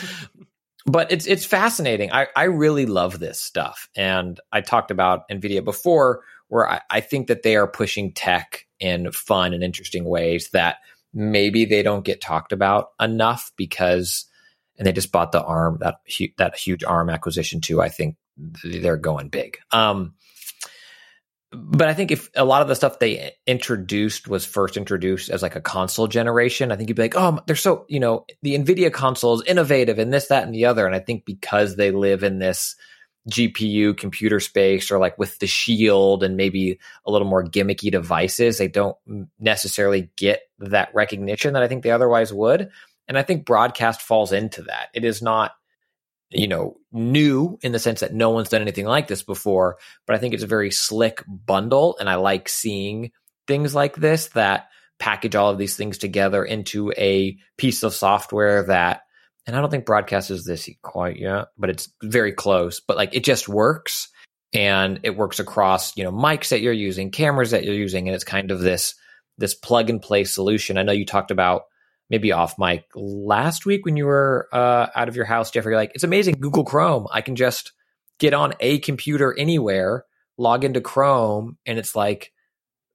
but 0.87 1.11
it's 1.11 1.27
it's 1.27 1.45
fascinating. 1.45 2.11
I, 2.11 2.25
I 2.35 2.45
really 2.45 2.87
love 2.87 3.19
this 3.19 3.39
stuff. 3.39 3.87
And 3.95 4.39
I 4.51 4.61
talked 4.61 4.89
about 4.89 5.29
NVIDIA 5.29 5.63
before, 5.63 6.23
where 6.47 6.67
I, 6.67 6.81
I 6.89 7.01
think 7.01 7.27
that 7.27 7.43
they 7.43 7.55
are 7.55 7.67
pushing 7.67 8.13
tech 8.13 8.65
in 8.79 9.11
fun 9.11 9.53
and 9.53 9.63
interesting 9.63 10.05
ways 10.05 10.49
that 10.53 10.77
maybe 11.13 11.65
they 11.65 11.83
don't 11.83 12.03
get 12.03 12.19
talked 12.19 12.51
about 12.51 12.93
enough 12.99 13.51
because 13.57 14.25
and 14.79 14.87
they 14.87 14.91
just 14.91 15.11
bought 15.11 15.31
the 15.33 15.43
ARM 15.43 15.77
that 15.81 15.97
hu- 16.17 16.33
that 16.39 16.57
huge 16.57 16.83
ARM 16.83 17.11
acquisition 17.11 17.61
too. 17.61 17.79
I 17.79 17.89
think 17.89 18.15
they're 18.63 18.97
going 18.97 19.29
big. 19.29 19.59
Um, 19.71 20.15
but 21.51 21.87
I 21.87 21.93
think 21.93 22.11
if 22.11 22.29
a 22.35 22.43
lot 22.43 22.61
of 22.61 22.67
the 22.67 22.75
stuff 22.75 22.99
they 22.99 23.31
introduced 23.45 24.27
was 24.27 24.45
first 24.45 24.75
introduced 24.75 25.29
as 25.29 25.41
like 25.41 25.55
a 25.55 25.61
console 25.61 26.07
generation, 26.07 26.71
I 26.71 26.75
think 26.75 26.89
you'd 26.89 26.95
be 26.95 27.03
like, 27.03 27.15
oh, 27.15 27.39
they're 27.47 27.55
so, 27.55 27.85
you 27.87 27.99
know, 27.99 28.25
the 28.41 28.57
NVIDIA 28.57 28.91
console 28.91 29.35
is 29.35 29.47
innovative 29.47 29.97
and 29.97 30.11
this, 30.11 30.27
that, 30.27 30.43
and 30.43 30.53
the 30.53 30.65
other. 30.65 30.85
And 30.85 30.95
I 30.95 30.99
think 30.99 31.23
because 31.25 31.77
they 31.77 31.91
live 31.91 32.23
in 32.23 32.39
this 32.39 32.75
GPU 33.29 33.95
computer 33.97 34.41
space 34.41 34.91
or 34.91 34.99
like 34.99 35.17
with 35.17 35.39
the 35.39 35.47
shield 35.47 36.23
and 36.23 36.35
maybe 36.35 36.79
a 37.05 37.11
little 37.11 37.27
more 37.27 37.43
gimmicky 37.43 37.91
devices, 37.91 38.57
they 38.57 38.67
don't 38.67 38.97
necessarily 39.39 40.09
get 40.17 40.41
that 40.59 40.89
recognition 40.93 41.53
that 41.53 41.63
I 41.63 41.67
think 41.69 41.83
they 41.83 41.91
otherwise 41.91 42.33
would. 42.33 42.69
And 43.07 43.17
I 43.17 43.23
think 43.23 43.45
broadcast 43.45 44.01
falls 44.01 44.33
into 44.33 44.63
that. 44.63 44.89
It 44.93 45.05
is 45.05 45.21
not 45.21 45.51
you 46.29 46.47
know, 46.47 46.77
new 46.91 47.57
in 47.61 47.71
the 47.71 47.79
sense 47.79 48.01
that 48.01 48.13
no 48.13 48.31
one's 48.31 48.49
done 48.49 48.61
anything 48.61 48.85
like 48.85 49.07
this 49.07 49.23
before, 49.23 49.77
but 50.05 50.15
I 50.15 50.19
think 50.19 50.33
it's 50.33 50.43
a 50.43 50.47
very 50.47 50.71
slick 50.71 51.23
bundle. 51.27 51.97
And 51.99 52.09
I 52.09 52.15
like 52.15 52.49
seeing 52.49 53.11
things 53.47 53.73
like 53.73 53.95
this 53.95 54.27
that 54.29 54.67
package 54.99 55.35
all 55.35 55.51
of 55.51 55.57
these 55.57 55.77
things 55.77 55.97
together 55.97 56.43
into 56.43 56.91
a 56.97 57.37
piece 57.57 57.83
of 57.83 57.93
software 57.93 58.63
that 58.63 59.01
and 59.45 59.55
I 59.55 59.61
don't 59.61 59.69
think 59.69 59.85
broadcast 59.85 60.29
is 60.29 60.43
this 60.43 60.69
quite 60.81 61.17
yet, 61.17 61.45
but 61.57 61.69
it's 61.69 61.89
very 62.03 62.33
close. 62.33 62.81
But 62.81 62.97
like 62.97 63.15
it 63.15 63.23
just 63.23 63.47
works 63.47 64.09
and 64.51 64.99
it 65.03 65.15
works 65.15 65.39
across, 65.39 65.95
you 65.95 66.03
know, 66.03 66.11
mics 66.11 66.49
that 66.49 66.59
you're 66.59 66.73
using, 66.73 67.11
cameras 67.11 67.51
that 67.51 67.63
you're 67.63 67.73
using, 67.73 68.07
and 68.07 68.15
it's 68.15 68.25
kind 68.25 68.51
of 68.51 68.59
this 68.59 68.95
this 69.37 69.53
plug 69.53 69.89
and 69.89 70.01
play 70.01 70.25
solution. 70.25 70.77
I 70.77 70.83
know 70.83 70.91
you 70.91 71.05
talked 71.05 71.31
about 71.31 71.63
maybe 72.09 72.31
off 72.31 72.55
mic 72.57 72.85
last 72.95 73.65
week 73.65 73.85
when 73.85 73.97
you 73.97 74.05
were 74.05 74.47
uh, 74.53 74.87
out 74.95 75.09
of 75.09 75.15
your 75.15 75.25
house, 75.25 75.51
Jeffrey. 75.51 75.71
You're 75.73 75.79
like, 75.79 75.91
it's 75.95 76.03
amazing, 76.03 76.35
Google 76.39 76.63
Chrome. 76.63 77.07
I 77.11 77.21
can 77.21 77.35
just 77.35 77.73
get 78.19 78.33
on 78.33 78.53
a 78.59 78.79
computer 78.79 79.37
anywhere, 79.37 80.05
log 80.37 80.63
into 80.63 80.81
Chrome, 80.81 81.57
and 81.65 81.77
it's 81.77 81.95
like, 81.95 82.31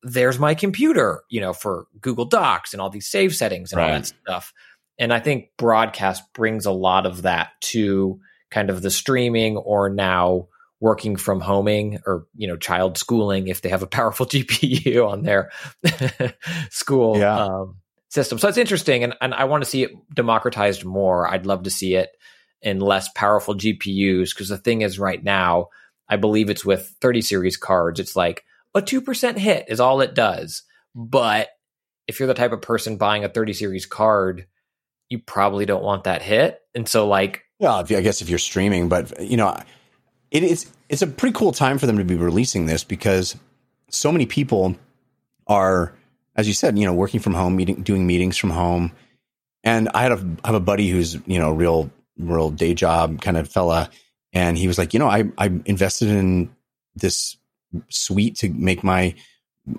there's 0.02 0.39
my 0.39 0.55
computer, 0.55 1.22
you 1.28 1.40
know, 1.40 1.52
for 1.52 1.86
Google 2.01 2.24
Docs 2.24 2.72
and 2.72 2.80
all 2.80 2.90
these 2.90 3.09
save 3.09 3.34
settings 3.36 3.72
and 3.72 3.80
all 3.80 3.86
Right. 3.86 4.02
that 4.02 4.06
stuff. 4.06 4.52
And 4.98 5.12
I 5.12 5.20
think 5.20 5.51
broadcast 5.56 6.22
brings 6.34 6.66
a 6.66 6.72
lot 6.72 7.06
of 7.06 7.22
that 7.22 7.51
to 7.62 8.18
kind 8.51 8.68
of 8.68 8.82
the 8.82 8.90
streaming 8.90 9.56
or 9.56 9.89
now 9.90 10.48
working 10.80 11.14
from 11.14 11.40
homing 11.40 12.01
or 12.06 12.26
you 12.36 12.48
know 12.48 12.56
child 12.56 12.98
schooling 12.98 13.47
if 13.47 13.62
they 13.62 13.68
have 13.68 13.82
a 13.84 13.86
powerful 13.86 14.26
GPU 14.32 15.09
on 15.09 15.22
their 15.22 15.51
school 16.70 17.16
Yeah. 17.18 17.36
um, 17.36 17.76
system. 18.12 18.39
So 18.39 18.48
it's 18.48 18.59
interesting, 18.59 19.05
and, 19.05 19.14
and 19.20 19.32
I 19.32 19.44
want 19.44 19.64
to 19.64 19.70
see 19.70 19.84
it 19.84 19.93
democratized 20.14 20.84
more. 20.84 21.26
I'd 21.26 21.47
love 21.47 21.62
to 21.62 21.70
see 21.70 21.94
it 21.94 22.10
in 22.60 22.78
less 22.78 23.09
powerful 23.14 23.55
GPUs 23.55 24.34
because 24.34 24.48
the 24.48 24.59
thing 24.59 24.82
is, 24.82 24.98
right 24.98 25.22
now, 25.22 25.68
I 26.09 26.16
believe 26.16 26.51
it's 26.51 26.64
with 26.64 26.94
30 27.01 27.22
series 27.22 27.56
cards. 27.56 27.98
It's 27.98 28.14
like 28.14 28.44
a 28.74 28.82
two 28.82 29.01
percent 29.01 29.39
hit 29.39 29.66
is 29.68 29.80
all 29.80 30.01
it 30.01 30.14
does. 30.14 30.62
But 30.94 31.48
if 32.06 32.18
you're 32.18 32.28
the 32.28 32.34
type 32.34 32.52
of 32.52 32.60
person 32.60 32.98
buying 32.98 33.24
a 33.24 33.28
30 33.28 33.55
series 33.55 33.86
card, 33.86 34.47
you 35.09 35.18
probably 35.18 35.64
don't 35.64 35.82
want 35.82 36.05
that 36.05 36.22
hit, 36.22 36.60
and 36.74 36.89
so 36.89 37.09
like 37.09 37.44
Well, 37.59 37.76
I 37.76 38.01
guess 38.01 38.20
if 38.20 38.28
you're 38.28 38.39
streaming, 38.39 38.89
but 38.89 39.20
you 39.20 39.36
know, 39.36 39.56
it 40.30 40.43
is 40.43 40.70
it's 40.89 41.02
a 41.02 41.06
pretty 41.06 41.32
cool 41.32 41.52
time 41.52 41.78
for 41.78 41.86
them 41.86 41.97
to 41.97 42.05
be 42.05 42.16
releasing 42.16 42.66
this 42.66 42.84
because 42.84 43.36
so 43.89 44.12
many 44.12 44.26
people 44.26 44.76
are, 45.47 45.94
as 46.36 46.48
you 46.48 46.54
said, 46.54 46.78
you 46.78 46.86
know, 46.86 46.94
working 46.94 47.20
from 47.20 47.34
home, 47.34 47.56
meeting, 47.56 47.82
doing 47.82 48.06
meetings 48.06 48.36
from 48.36 48.50
home. 48.50 48.92
And 49.64 49.88
I 49.94 50.02
had 50.02 50.12
a 50.12 50.36
I 50.44 50.48
have 50.48 50.54
a 50.54 50.60
buddy 50.60 50.88
who's 50.88 51.14
you 51.26 51.38
know 51.38 51.52
real 51.52 51.90
real 52.18 52.50
day 52.50 52.74
job 52.74 53.20
kind 53.20 53.36
of 53.36 53.48
fella, 53.48 53.90
and 54.32 54.59
he 54.59 54.66
was 54.66 54.78
like, 54.78 54.92
you 54.92 54.98
know, 54.98 55.09
I 55.09 55.24
I 55.38 55.46
invested 55.64 56.09
in 56.09 56.50
this 56.94 57.36
suite 57.88 58.36
to 58.36 58.50
make 58.50 58.82
my 58.82 59.14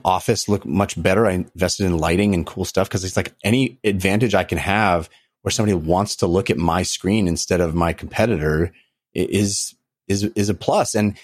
office 0.06 0.48
look 0.48 0.66
much 0.66 1.02
better. 1.02 1.28
I 1.28 1.32
invested 1.32 1.86
in 1.86 1.98
lighting 1.98 2.34
and 2.34 2.46
cool 2.46 2.66
stuff 2.66 2.88
because 2.88 3.04
it's 3.04 3.18
like 3.18 3.34
any 3.44 3.78
advantage 3.84 4.34
I 4.34 4.46
can 4.46 4.58
have 4.58 5.10
where 5.42 5.52
somebody 5.52 5.76
wants 5.76 6.18
to 6.18 6.28
look 6.28 6.50
at 6.50 6.58
my 6.58 6.84
screen 6.84 7.28
instead 7.28 7.60
of 7.60 7.76
my 7.76 7.94
competitor 7.94 8.72
is 9.14 9.76
is 10.08 10.24
is 10.36 10.50
a 10.50 10.54
plus 10.54 10.96
and 10.96 11.18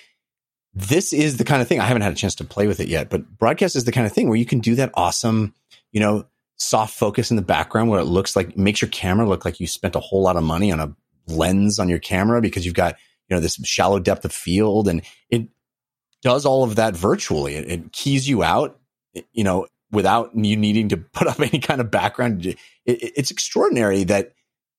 this 0.87 1.13
is 1.13 1.37
the 1.37 1.43
kind 1.43 1.61
of 1.61 1.67
thing 1.67 1.79
I 1.79 1.85
haven't 1.85 2.01
had 2.03 2.11
a 2.11 2.15
chance 2.15 2.35
to 2.35 2.43
play 2.43 2.67
with 2.67 2.79
it 2.79 2.87
yet 2.87 3.09
but 3.09 3.37
broadcast 3.37 3.75
is 3.75 3.83
the 3.83 3.91
kind 3.91 4.05
of 4.07 4.13
thing 4.13 4.27
where 4.29 4.37
you 4.37 4.45
can 4.45 4.59
do 4.59 4.75
that 4.75 4.91
awesome 4.93 5.53
you 5.91 5.99
know 5.99 6.25
soft 6.57 6.97
focus 6.97 7.29
in 7.31 7.35
the 7.37 7.41
background 7.41 7.89
where 7.89 7.99
it 7.99 8.05
looks 8.05 8.35
like 8.35 8.57
makes 8.57 8.81
your 8.81 8.89
camera 8.89 9.27
look 9.27 9.45
like 9.45 9.59
you 9.59 9.67
spent 9.67 9.95
a 9.95 9.99
whole 9.99 10.21
lot 10.21 10.35
of 10.35 10.43
money 10.43 10.71
on 10.71 10.79
a 10.79 10.95
lens 11.27 11.79
on 11.79 11.87
your 11.89 11.99
camera 11.99 12.41
because 12.41 12.65
you've 12.65 12.75
got 12.75 12.95
you 13.29 13.35
know 13.35 13.39
this 13.41 13.55
shallow 13.63 13.99
depth 13.99 14.25
of 14.25 14.31
field 14.33 14.87
and 14.87 15.01
it 15.29 15.47
does 16.21 16.45
all 16.45 16.63
of 16.65 16.75
that 16.75 16.95
virtually. 16.97 17.55
It, 17.55 17.71
it 17.71 17.91
keys 17.93 18.27
you 18.27 18.43
out 18.43 18.77
you 19.31 19.43
know 19.43 19.67
without 19.91 20.35
you 20.35 20.55
needing 20.57 20.89
to 20.89 20.97
put 21.13 21.27
up 21.27 21.39
any 21.39 21.59
kind 21.59 21.79
of 21.81 21.89
background. 21.91 22.45
It, 22.45 22.57
it- 22.85 23.13
it's 23.15 23.31
extraordinary 23.31 24.03
that 24.05 24.33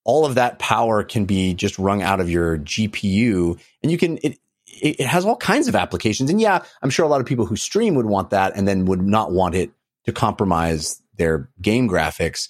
all 0.05 0.24
of 0.27 0.35
that 0.35 0.59
power 0.59 1.02
can 1.05 1.24
be 1.24 1.55
just 1.55 1.78
wrung 1.78 2.02
out 2.02 2.20
of 2.20 2.28
your 2.28 2.59
GPU 2.59 3.59
and 3.82 3.93
you 3.93 3.97
can 3.98 4.18
it 4.22 4.39
it 4.82 5.01
it 5.01 5.07
has 5.07 5.24
all 5.24 5.36
kinds 5.36 5.69
of 5.69 5.74
applications 5.74 6.31
and 6.31 6.40
yeah 6.40 6.62
I'm 6.82 6.90
sure 6.90 7.05
a 7.05 7.09
lot 7.09 7.20
of 7.20 7.27
people 7.27 7.47
who 7.47 7.57
stream 7.57 7.94
would 7.94 8.07
want 8.07 8.31
that 8.31 8.57
and 8.57 8.66
then 8.66 8.85
would 8.86 9.02
not 9.02 9.32
want 9.32 9.55
it 9.55 9.70
to 10.05 10.12
compromise 10.12 11.01
their 11.16 11.48
game 11.61 11.89
graphics 11.89 12.48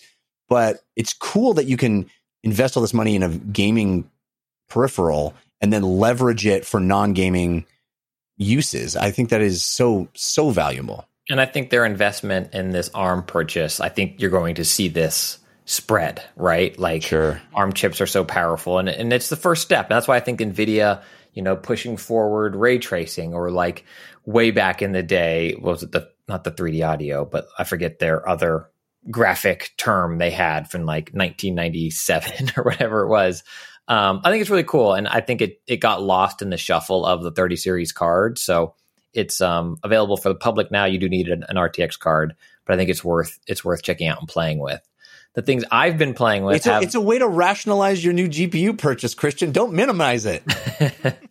but 0.49 0.81
it's 0.97 1.13
cool 1.13 1.55
that 1.55 1.67
you 1.67 1.77
can 1.77 2.11
invest 2.43 2.77
all 2.77 2.81
this 2.81 2.95
money 2.95 3.15
in 3.15 3.23
a 3.23 3.29
gaming 3.29 4.11
peripheral 4.69 5.35
and 5.61 5.73
then 5.73 5.83
leverage 5.83 6.47
it 6.47 6.65
for 6.65 6.81
non-gaming 6.81 7.67
uses 8.37 8.97
I 8.97 9.11
think 9.11 9.29
that 9.31 9.41
is 9.43 9.65
so 9.65 10.09
so 10.15 10.51
valuable 10.51 11.07
And 11.29 11.41
I 11.41 11.47
think 11.47 11.71
their 11.71 11.85
investment 11.85 12.55
in 12.55 12.71
this 12.71 12.91
ARM 12.95 13.23
purchase, 13.25 13.81
I 13.81 13.89
think 13.89 14.21
you're 14.21 14.31
going 14.31 14.57
to 14.57 14.65
see 14.65 14.89
this 14.89 15.39
spread, 15.67 16.23
right? 16.37 16.77
Like 16.79 17.03
Sure. 17.03 17.41
ARM 17.55 17.73
chips 17.75 18.01
are 18.01 18.07
so 18.07 18.25
powerful 18.25 18.79
and, 18.79 18.89
and 18.89 19.13
it's 19.13 19.29
the 19.29 19.37
first 19.37 19.63
step. 19.63 19.89
And 19.91 19.95
that's 19.97 20.09
why 20.09 20.17
I 20.17 20.21
think 20.21 20.41
NVIDIA, 20.41 21.03
you 21.33 21.43
know, 21.43 21.57
pushing 21.57 21.97
forward 21.97 22.57
ray 22.57 22.79
tracing 22.79 23.35
or 23.35 23.51
like 23.51 23.85
way 24.25 24.51
back 24.51 24.83
in 24.83 24.93
the 24.93 25.03
day, 25.03 25.57
was 25.61 25.83
it 25.83 25.93
the 25.93 26.11
not 26.29 26.45
the 26.45 26.53
3D 26.53 26.87
audio, 26.87 27.25
but 27.25 27.49
I 27.59 27.65
forget 27.65 27.99
their 27.99 28.27
other 28.29 28.71
graphic 29.11 29.73
term 29.77 30.19
they 30.19 30.31
had 30.31 30.71
from 30.71 30.85
like 30.85 31.11
1997 31.13 32.51
or 32.57 32.65
whatever 32.65 33.03
it 33.03 33.09
was. 33.09 33.43
Um, 33.89 34.21
I 34.23 34.31
think 34.31 34.41
it's 34.41 34.51
really 34.51 34.63
cool, 34.63 34.95
and 34.95 35.09
I 35.09 35.21
think 35.21 35.41
it 35.41 35.61
it 35.67 35.79
got 35.79 36.03
lost 36.03 36.43
in 36.43 36.51
the 36.51 36.57
shuffle 36.57 37.05
of 37.05 37.23
the 37.23 37.33
30 37.33 37.57
series 37.57 37.93
cards. 37.93 38.41
So 38.41 38.75
it's 39.13 39.41
um, 39.41 39.79
available 39.83 40.17
for 40.17 40.29
the 40.29 40.37
public 40.37 40.71
now. 40.71 40.85
You 40.85 40.99
do 40.99 41.09
need 41.09 41.29
an, 41.29 41.45
an 41.49 41.57
RTX 41.57 41.99
card, 41.99 42.37
but 42.65 42.75
I 42.75 42.77
think 42.77 42.91
it's 42.91 43.03
worth 43.03 43.39
it's 43.47 43.65
worth 43.65 43.83
checking 43.83 44.07
out 44.07 44.21
and 44.21 44.29
playing 44.29 44.61
with. 44.61 44.81
The 45.35 45.43
things 45.43 45.65
I've 45.71 45.97
been 45.97 46.15
playing 46.15 46.45
with 46.45 46.57
It's 46.57 46.67
a, 46.67 46.73
have 46.75 46.83
it's 46.83 46.95
a 46.97 47.01
way 47.01 47.19
to 47.19 47.29
rationalize 47.29 48.05
your 48.05 48.13
new 48.13 48.29
GPU 48.29 48.77
purchase, 48.77 49.15
Christian. 49.15 49.53
Don't 49.53 49.75
minimize 49.75 50.27
it. 50.27 50.43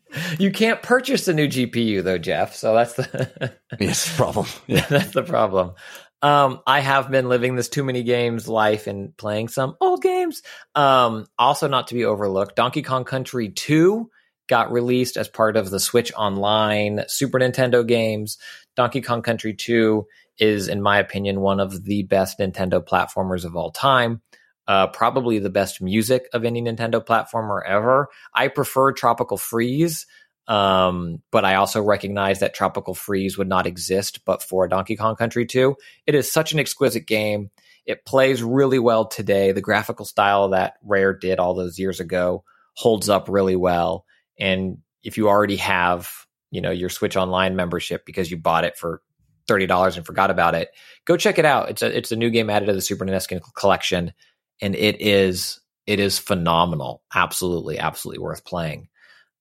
you 0.40 0.52
can't 0.52 0.82
purchase 0.82 1.28
a 1.28 1.34
new 1.34 1.48
GPU 1.48 2.04
though, 2.04 2.18
Jeff. 2.18 2.56
So 2.56 2.74
that's 2.74 2.94
the 2.94 3.54
yes, 3.80 4.16
problem. 4.16 4.46
Yeah. 4.68 4.86
that's 4.90 5.12
the 5.12 5.24
problem. 5.24 5.74
Um, 6.22 6.62
I 6.68 6.80
have 6.82 7.12
been 7.12 7.30
living 7.30 7.56
this 7.56 7.70
too 7.70 7.84
many 7.84 8.04
games 8.04 8.48
life 8.48 8.88
and 8.88 9.16
playing 9.16 9.50
some 9.50 9.76
old 9.80 10.02
games. 10.02 10.44
Um, 10.76 11.28
also 11.38 11.68
not 11.68 11.88
to 11.88 11.94
be 11.94 12.06
overlooked, 12.06 12.56
Donkey 12.56 12.82
Kong 12.82 13.06
Country 13.06 13.50
2 13.50 14.10
got 14.48 14.72
released 14.72 15.16
as 15.16 15.30
part 15.30 15.56
of 15.56 15.70
the 15.70 15.80
Switch 15.80 16.12
Online 16.16 17.04
Super 17.08 17.40
Nintendo 17.40 17.86
games. 17.86 18.38
Donkey 18.76 19.02
Kong 19.02 19.22
Country 19.22 19.54
2 19.54 20.06
is, 20.40 20.68
in 20.68 20.82
my 20.82 20.99
opinion, 20.99 21.41
one 21.41 21.60
of 21.60 21.84
the 21.84 22.03
best 22.03 22.40
Nintendo 22.40 22.84
platformers 22.86 23.45
of 23.45 23.56
all 23.56 23.72
time. 23.72 24.22
Uh, 24.68 24.88
probably 24.88 25.40
the 25.40 25.49
best 25.49 25.82
music 25.82 26.30
of 26.32 26.45
any 26.45 26.61
Nintendo 26.61 27.03
platformer 27.03 27.60
ever. 27.66 28.07
I 28.34 28.49
prefer 28.49 28.91
Tropical 28.91 29.36
Freeze, 29.36 30.06
um, 30.48 31.24
but 31.32 31.44
I 31.44 31.56
also 31.56 31.82
recognize 31.82 32.40
that 32.40 32.53
Tropical 32.53 32.94
Freeze 32.94 33.36
would 33.38 33.48
not 33.48 33.66
exist 33.66 34.26
but 34.26 34.44
for 34.44 34.68
Donkey 34.68 34.95
Kong 34.95 35.16
Country 35.16 35.48
2. 35.48 35.76
It 36.06 36.14
is 36.14 36.32
such 36.32 36.53
an 36.53 36.60
exquisite 36.60 37.07
game. 37.07 37.49
It 37.88 38.06
plays 38.06 38.44
really 38.44 38.78
well 38.78 39.06
today. 39.06 39.52
The 39.52 39.61
graphical 39.61 40.06
style 40.06 40.49
that 40.49 40.76
Rare 40.84 41.14
did 41.16 41.40
all 41.40 41.56
those 41.56 41.80
years 41.80 41.99
ago 41.99 42.44
holds 42.76 43.10
up 43.10 43.28
really 43.28 43.56
well. 43.56 44.06
And 44.40 44.78
if 45.03 45.18
you 45.18 45.30
already 45.30 45.57
have, 45.57 46.11
you 46.52 46.61
know, 46.61 46.72
your 46.72 46.90
Switch 46.90 47.18
Online 47.18 47.56
membership 47.56 48.06
because 48.06 48.30
you 48.30 48.38
bought 48.38 48.66
it 48.66 48.78
for 48.78 49.02
thirty 49.50 49.68
dollars 49.68 49.98
and 49.98 50.06
forgot 50.06 50.32
about 50.32 50.56
it, 50.56 50.70
go 51.04 51.18
check 51.18 51.38
it 51.38 51.46
out. 51.46 51.70
It's 51.70 51.82
a 51.82 51.98
it's 51.98 52.14
a 52.14 52.16
new 52.16 52.30
game 52.30 52.50
added 52.50 52.68
to 52.68 52.74
the 52.74 52.82
Super 52.82 53.04
NES 53.04 53.28
collection, 53.58 54.14
and 54.62 54.76
it 54.76 55.02
is 55.02 55.60
it 55.86 56.00
is 56.00 56.18
phenomenal. 56.18 57.02
Absolutely, 57.14 57.80
absolutely 57.80 58.24
worth 58.24 58.46
playing. 58.46 58.88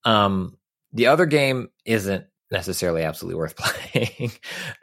Um, 0.03 0.57
the 0.91 1.07
other 1.07 1.25
game 1.25 1.69
isn't 1.85 2.25
necessarily 2.51 3.03
absolutely 3.03 3.37
worth 3.37 3.55
playing. 3.93 4.31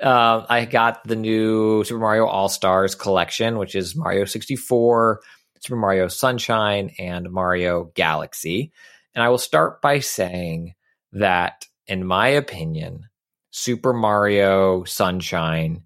uh, 0.00 0.46
I 0.48 0.64
got 0.64 1.02
the 1.04 1.16
new 1.16 1.84
Super 1.84 2.00
Mario 2.00 2.26
All 2.26 2.48
Stars 2.48 2.94
collection, 2.94 3.58
which 3.58 3.74
is 3.74 3.96
Mario 3.96 4.24
64, 4.24 5.20
Super 5.60 5.76
Mario 5.76 6.08
Sunshine, 6.08 6.92
and 6.98 7.30
Mario 7.30 7.90
Galaxy. 7.94 8.72
And 9.14 9.24
I 9.24 9.28
will 9.28 9.38
start 9.38 9.82
by 9.82 10.00
saying 10.00 10.74
that, 11.12 11.66
in 11.86 12.06
my 12.06 12.28
opinion, 12.28 13.08
Super 13.56 13.94
Mario 13.94 14.84
Sunshine 14.84 15.82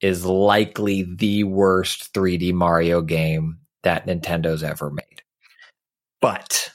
is 0.00 0.24
likely 0.24 1.02
the 1.02 1.44
worst 1.44 2.14
3D 2.14 2.54
Mario 2.54 3.02
game 3.02 3.58
that 3.82 4.06
Nintendo's 4.06 4.62
ever 4.62 4.90
made. 4.90 5.22
But 6.22 6.70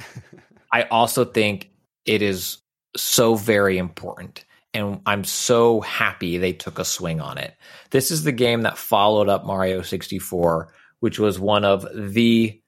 I 0.72 0.84
also 0.84 1.26
think 1.26 1.68
it 2.06 2.22
is 2.22 2.62
so 2.96 3.34
very 3.34 3.76
important. 3.76 4.46
And 4.72 5.02
I'm 5.04 5.22
so 5.22 5.82
happy 5.82 6.38
they 6.38 6.54
took 6.54 6.78
a 6.78 6.84
swing 6.84 7.20
on 7.20 7.36
it. 7.36 7.54
This 7.90 8.10
is 8.10 8.24
the 8.24 8.32
game 8.32 8.62
that 8.62 8.78
followed 8.78 9.28
up 9.28 9.44
Mario 9.44 9.82
64, 9.82 10.72
which 11.00 11.18
was 11.18 11.38
one 11.38 11.66
of 11.66 11.86
the 11.94 12.58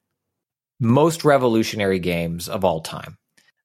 most 0.78 1.24
revolutionary 1.24 1.98
games 1.98 2.46
of 2.46 2.62
all 2.62 2.82
time. 2.82 3.16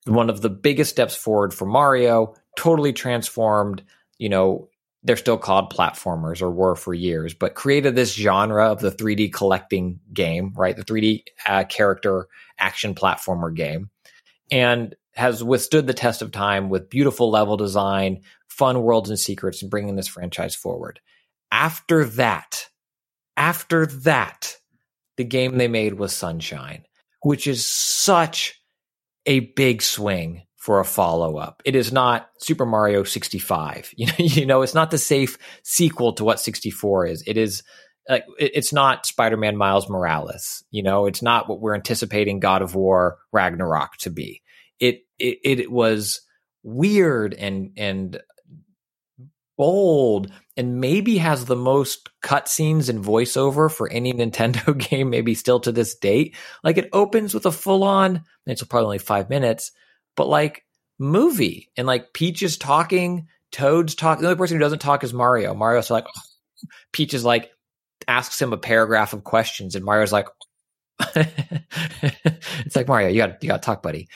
One 0.06 0.30
of 0.30 0.40
the 0.40 0.48
biggest 0.48 0.90
steps 0.90 1.14
forward 1.14 1.52
for 1.52 1.66
Mario, 1.66 2.34
totally 2.56 2.92
transformed, 2.92 3.82
you 4.18 4.28
know, 4.28 4.68
they're 5.02 5.16
still 5.16 5.38
called 5.38 5.72
platformers 5.72 6.40
or 6.40 6.50
were 6.50 6.76
for 6.76 6.94
years, 6.94 7.34
but 7.34 7.54
created 7.54 7.96
this 7.96 8.14
genre 8.14 8.70
of 8.70 8.80
the 8.80 8.90
3D 8.90 9.32
collecting 9.32 9.98
game, 10.12 10.52
right? 10.56 10.76
The 10.76 10.84
3D 10.84 11.24
uh, 11.46 11.64
character 11.64 12.28
action 12.58 12.94
platformer 12.94 13.54
game, 13.54 13.90
and 14.50 14.94
has 15.14 15.42
withstood 15.42 15.86
the 15.86 15.94
test 15.94 16.22
of 16.22 16.30
time 16.30 16.68
with 16.68 16.88
beautiful 16.88 17.30
level 17.30 17.56
design, 17.56 18.20
fun 18.48 18.82
worlds 18.82 19.10
and 19.10 19.18
secrets, 19.18 19.60
and 19.60 19.70
bringing 19.70 19.96
this 19.96 20.08
franchise 20.08 20.54
forward. 20.54 21.00
After 21.50 22.04
that, 22.04 22.68
after 23.36 23.86
that, 23.86 24.56
the 25.16 25.24
game 25.24 25.58
they 25.58 25.68
made 25.68 25.94
was 25.94 26.12
Sunshine, 26.12 26.84
which 27.22 27.46
is 27.46 27.66
such 27.66 28.62
a 29.26 29.40
big 29.40 29.82
swing 29.82 30.42
for 30.62 30.78
a 30.78 30.84
follow 30.84 31.38
up. 31.38 31.60
It 31.64 31.74
is 31.74 31.92
not 31.92 32.30
Super 32.38 32.64
Mario 32.64 33.02
65. 33.02 33.92
You 33.96 34.06
know, 34.06 34.12
you 34.18 34.46
know, 34.46 34.62
it's 34.62 34.74
not 34.74 34.92
the 34.92 34.98
safe 34.98 35.36
sequel 35.64 36.12
to 36.12 36.24
what 36.24 36.38
64 36.38 37.06
is. 37.06 37.24
It 37.26 37.36
is 37.36 37.64
like 38.08 38.24
it's 38.38 38.72
not 38.72 39.04
Spider-Man 39.04 39.56
Miles 39.56 39.90
Morales. 39.90 40.62
You 40.70 40.84
know, 40.84 41.06
it's 41.06 41.20
not 41.20 41.48
what 41.48 41.60
we're 41.60 41.74
anticipating 41.74 42.38
God 42.38 42.62
of 42.62 42.76
War 42.76 43.18
Ragnarok 43.32 43.96
to 43.98 44.10
be. 44.10 44.40
It 44.78 45.00
it, 45.18 45.38
it 45.42 45.72
was 45.72 46.20
weird 46.62 47.34
and 47.34 47.72
and 47.76 48.20
bold 49.58 50.30
and 50.56 50.80
maybe 50.80 51.18
has 51.18 51.44
the 51.44 51.56
most 51.56 52.08
cutscenes 52.22 52.88
and 52.88 53.04
voiceover 53.04 53.68
for 53.70 53.90
any 53.90 54.12
Nintendo 54.14 54.78
game, 54.78 55.10
maybe 55.10 55.34
still 55.34 55.58
to 55.60 55.72
this 55.72 55.96
date. 55.96 56.36
Like 56.62 56.78
it 56.78 56.88
opens 56.92 57.34
with 57.34 57.46
a 57.46 57.52
full 57.52 57.82
on, 57.82 58.22
it's 58.46 58.62
probably 58.62 58.84
only 58.84 58.98
five 58.98 59.28
minutes, 59.28 59.72
but 60.16 60.28
like 60.28 60.64
movie 60.98 61.70
and 61.76 61.86
like 61.86 62.12
Peach 62.12 62.42
is 62.42 62.56
talking, 62.56 63.28
Toad's 63.50 63.94
talking. 63.94 64.22
The 64.22 64.28
only 64.28 64.38
person 64.38 64.56
who 64.56 64.62
doesn't 64.62 64.80
talk 64.80 65.04
is 65.04 65.12
Mario. 65.12 65.54
Mario's 65.54 65.90
like, 65.90 66.06
Peach 66.92 67.14
is 67.14 67.24
like, 67.24 67.50
asks 68.08 68.40
him 68.40 68.52
a 68.52 68.58
paragraph 68.58 69.12
of 69.12 69.24
questions, 69.24 69.74
and 69.74 69.84
Mario's 69.84 70.12
like, 70.12 70.26
it's 71.14 72.76
like 72.76 72.88
Mario, 72.88 73.08
you 73.08 73.18
got 73.18 73.42
you 73.42 73.48
got 73.48 73.62
to 73.62 73.66
talk, 73.66 73.82
buddy. 73.82 74.08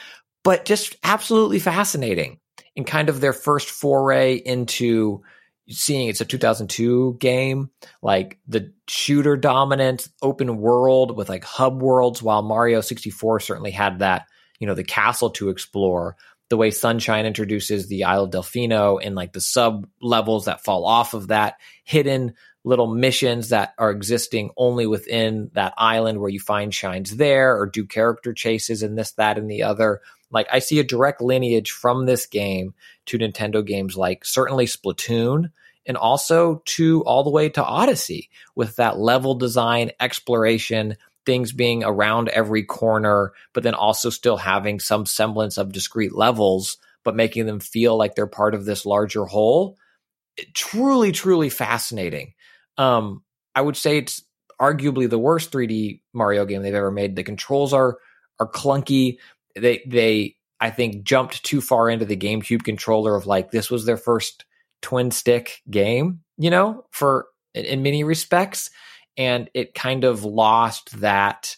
But 0.42 0.64
just 0.64 0.96
absolutely 1.02 1.58
fascinating 1.58 2.38
and 2.76 2.86
kind 2.86 3.08
of 3.08 3.20
their 3.20 3.32
first 3.32 3.70
foray 3.70 4.34
into 4.34 5.22
seeing 5.68 6.08
it's 6.08 6.20
a 6.20 6.24
2002 6.24 7.16
game, 7.18 7.70
like 8.02 8.38
the 8.46 8.72
shooter 8.88 9.36
dominant 9.36 10.08
open 10.22 10.58
world 10.58 11.16
with 11.16 11.28
like 11.28 11.44
hub 11.44 11.82
worlds, 11.82 12.22
while 12.22 12.42
Mario 12.42 12.80
64 12.80 13.40
certainly 13.40 13.72
had 13.72 13.98
that, 13.98 14.26
you 14.58 14.66
know, 14.66 14.74
the 14.74 14.84
castle 14.84 15.30
to 15.30 15.48
explore. 15.48 16.16
The 16.48 16.56
way 16.56 16.70
Sunshine 16.70 17.26
introduces 17.26 17.88
the 17.88 18.04
Isle 18.04 18.24
of 18.24 18.30
Delfino 18.30 19.00
and 19.02 19.14
like 19.16 19.32
the 19.32 19.40
sub 19.40 19.88
levels 20.00 20.44
that 20.44 20.62
fall 20.62 20.84
off 20.84 21.12
of 21.12 21.28
that, 21.28 21.56
hidden 21.82 22.34
little 22.66 22.88
missions 22.88 23.50
that 23.50 23.74
are 23.78 23.90
existing 23.90 24.50
only 24.56 24.86
within 24.86 25.50
that 25.54 25.72
island 25.76 26.18
where 26.18 26.28
you 26.28 26.40
find 26.40 26.74
shines 26.74 27.16
there 27.16 27.56
or 27.56 27.66
do 27.66 27.86
character 27.86 28.32
chases 28.32 28.82
and 28.82 28.98
this, 28.98 29.12
that, 29.12 29.38
and 29.38 29.48
the 29.48 29.62
other. 29.62 30.00
Like 30.32 30.48
I 30.52 30.58
see 30.58 30.80
a 30.80 30.84
direct 30.84 31.20
lineage 31.20 31.70
from 31.70 32.06
this 32.06 32.26
game 32.26 32.74
to 33.06 33.18
Nintendo 33.18 33.64
games 33.64 33.96
like 33.96 34.24
certainly 34.24 34.66
Splatoon 34.66 35.52
and 35.86 35.96
also 35.96 36.62
to 36.64 37.02
all 37.04 37.22
the 37.22 37.30
way 37.30 37.48
to 37.50 37.64
Odyssey 37.64 38.30
with 38.56 38.74
that 38.76 38.98
level 38.98 39.36
design, 39.36 39.92
exploration, 40.00 40.96
things 41.26 41.52
being 41.52 41.84
around 41.84 42.28
every 42.28 42.62
corner, 42.62 43.32
but 43.52 43.62
then 43.62 43.74
also 43.74 44.10
still 44.10 44.36
having 44.36 44.80
some 44.80 45.04
semblance 45.04 45.58
of 45.58 45.72
discrete 45.72 46.14
levels, 46.14 46.78
but 47.04 47.16
making 47.16 47.46
them 47.46 47.60
feel 47.60 47.96
like 47.96 48.14
they're 48.14 48.26
part 48.26 48.54
of 48.54 48.64
this 48.64 48.86
larger 48.86 49.26
whole. 49.26 49.76
It- 50.36 50.54
truly, 50.54 51.12
truly 51.12 51.50
fascinating. 51.50 52.34
Um, 52.78 53.22
I 53.54 53.60
would 53.60 53.76
say 53.76 53.98
it's 53.98 54.22
arguably 54.60 55.08
the 55.08 55.18
worst 55.18 55.50
3D 55.50 56.00
Mario 56.14 56.44
game 56.46 56.62
they've 56.62 56.74
ever 56.74 56.90
made. 56.90 57.16
The 57.16 57.24
controls 57.24 57.72
are 57.72 57.98
are 58.38 58.50
clunky. 58.50 59.18
They 59.54 59.82
they 59.86 60.36
I 60.60 60.70
think 60.70 61.04
jumped 61.04 61.44
too 61.44 61.60
far 61.60 61.90
into 61.90 62.04
the 62.04 62.16
GameCube 62.16 62.64
controller 62.64 63.14
of 63.16 63.26
like 63.26 63.50
this 63.50 63.70
was 63.70 63.84
their 63.84 63.96
first 63.96 64.44
twin 64.82 65.10
stick 65.10 65.62
game, 65.70 66.20
you 66.38 66.50
know, 66.50 66.84
for 66.90 67.26
in, 67.54 67.64
in 67.64 67.82
many 67.82 68.04
respects, 68.04 68.70
and 69.16 69.50
it 69.54 69.74
kind 69.74 70.04
of 70.04 70.24
lost 70.24 71.00
that 71.00 71.56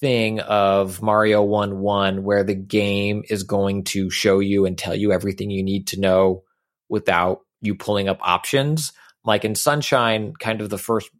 thing 0.00 0.40
of 0.40 1.02
Mario 1.02 1.42
1 1.42 1.80
1 1.80 2.22
where 2.22 2.44
the 2.44 2.54
game 2.54 3.22
is 3.28 3.42
going 3.42 3.84
to 3.84 4.10
show 4.10 4.38
you 4.38 4.66
and 4.66 4.78
tell 4.78 4.94
you 4.94 5.12
everything 5.12 5.50
you 5.50 5.62
need 5.62 5.88
to 5.88 6.00
know 6.00 6.44
without 6.88 7.40
you 7.60 7.74
pulling 7.74 8.08
up 8.08 8.18
options. 8.20 8.92
Like 9.24 9.44
in 9.44 9.54
Sunshine, 9.54 10.34
kind 10.38 10.60
of 10.60 10.70
the 10.70 10.78
first 10.78 11.10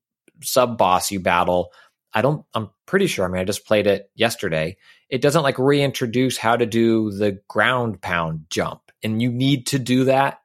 sub 0.42 0.78
boss 0.78 1.10
you 1.10 1.20
battle, 1.20 1.72
I 2.12 2.22
don't, 2.22 2.44
I'm 2.54 2.70
pretty 2.86 3.06
sure, 3.06 3.24
I 3.24 3.28
mean, 3.28 3.40
I 3.40 3.44
just 3.44 3.66
played 3.66 3.86
it 3.86 4.10
yesterday. 4.14 4.76
It 5.10 5.20
doesn't 5.20 5.42
like 5.42 5.58
reintroduce 5.58 6.38
how 6.38 6.56
to 6.56 6.66
do 6.66 7.10
the 7.10 7.40
ground 7.48 8.00
pound 8.00 8.46
jump. 8.50 8.80
And 9.02 9.20
you 9.20 9.30
need 9.30 9.68
to 9.68 9.78
do 9.78 10.04
that 10.04 10.40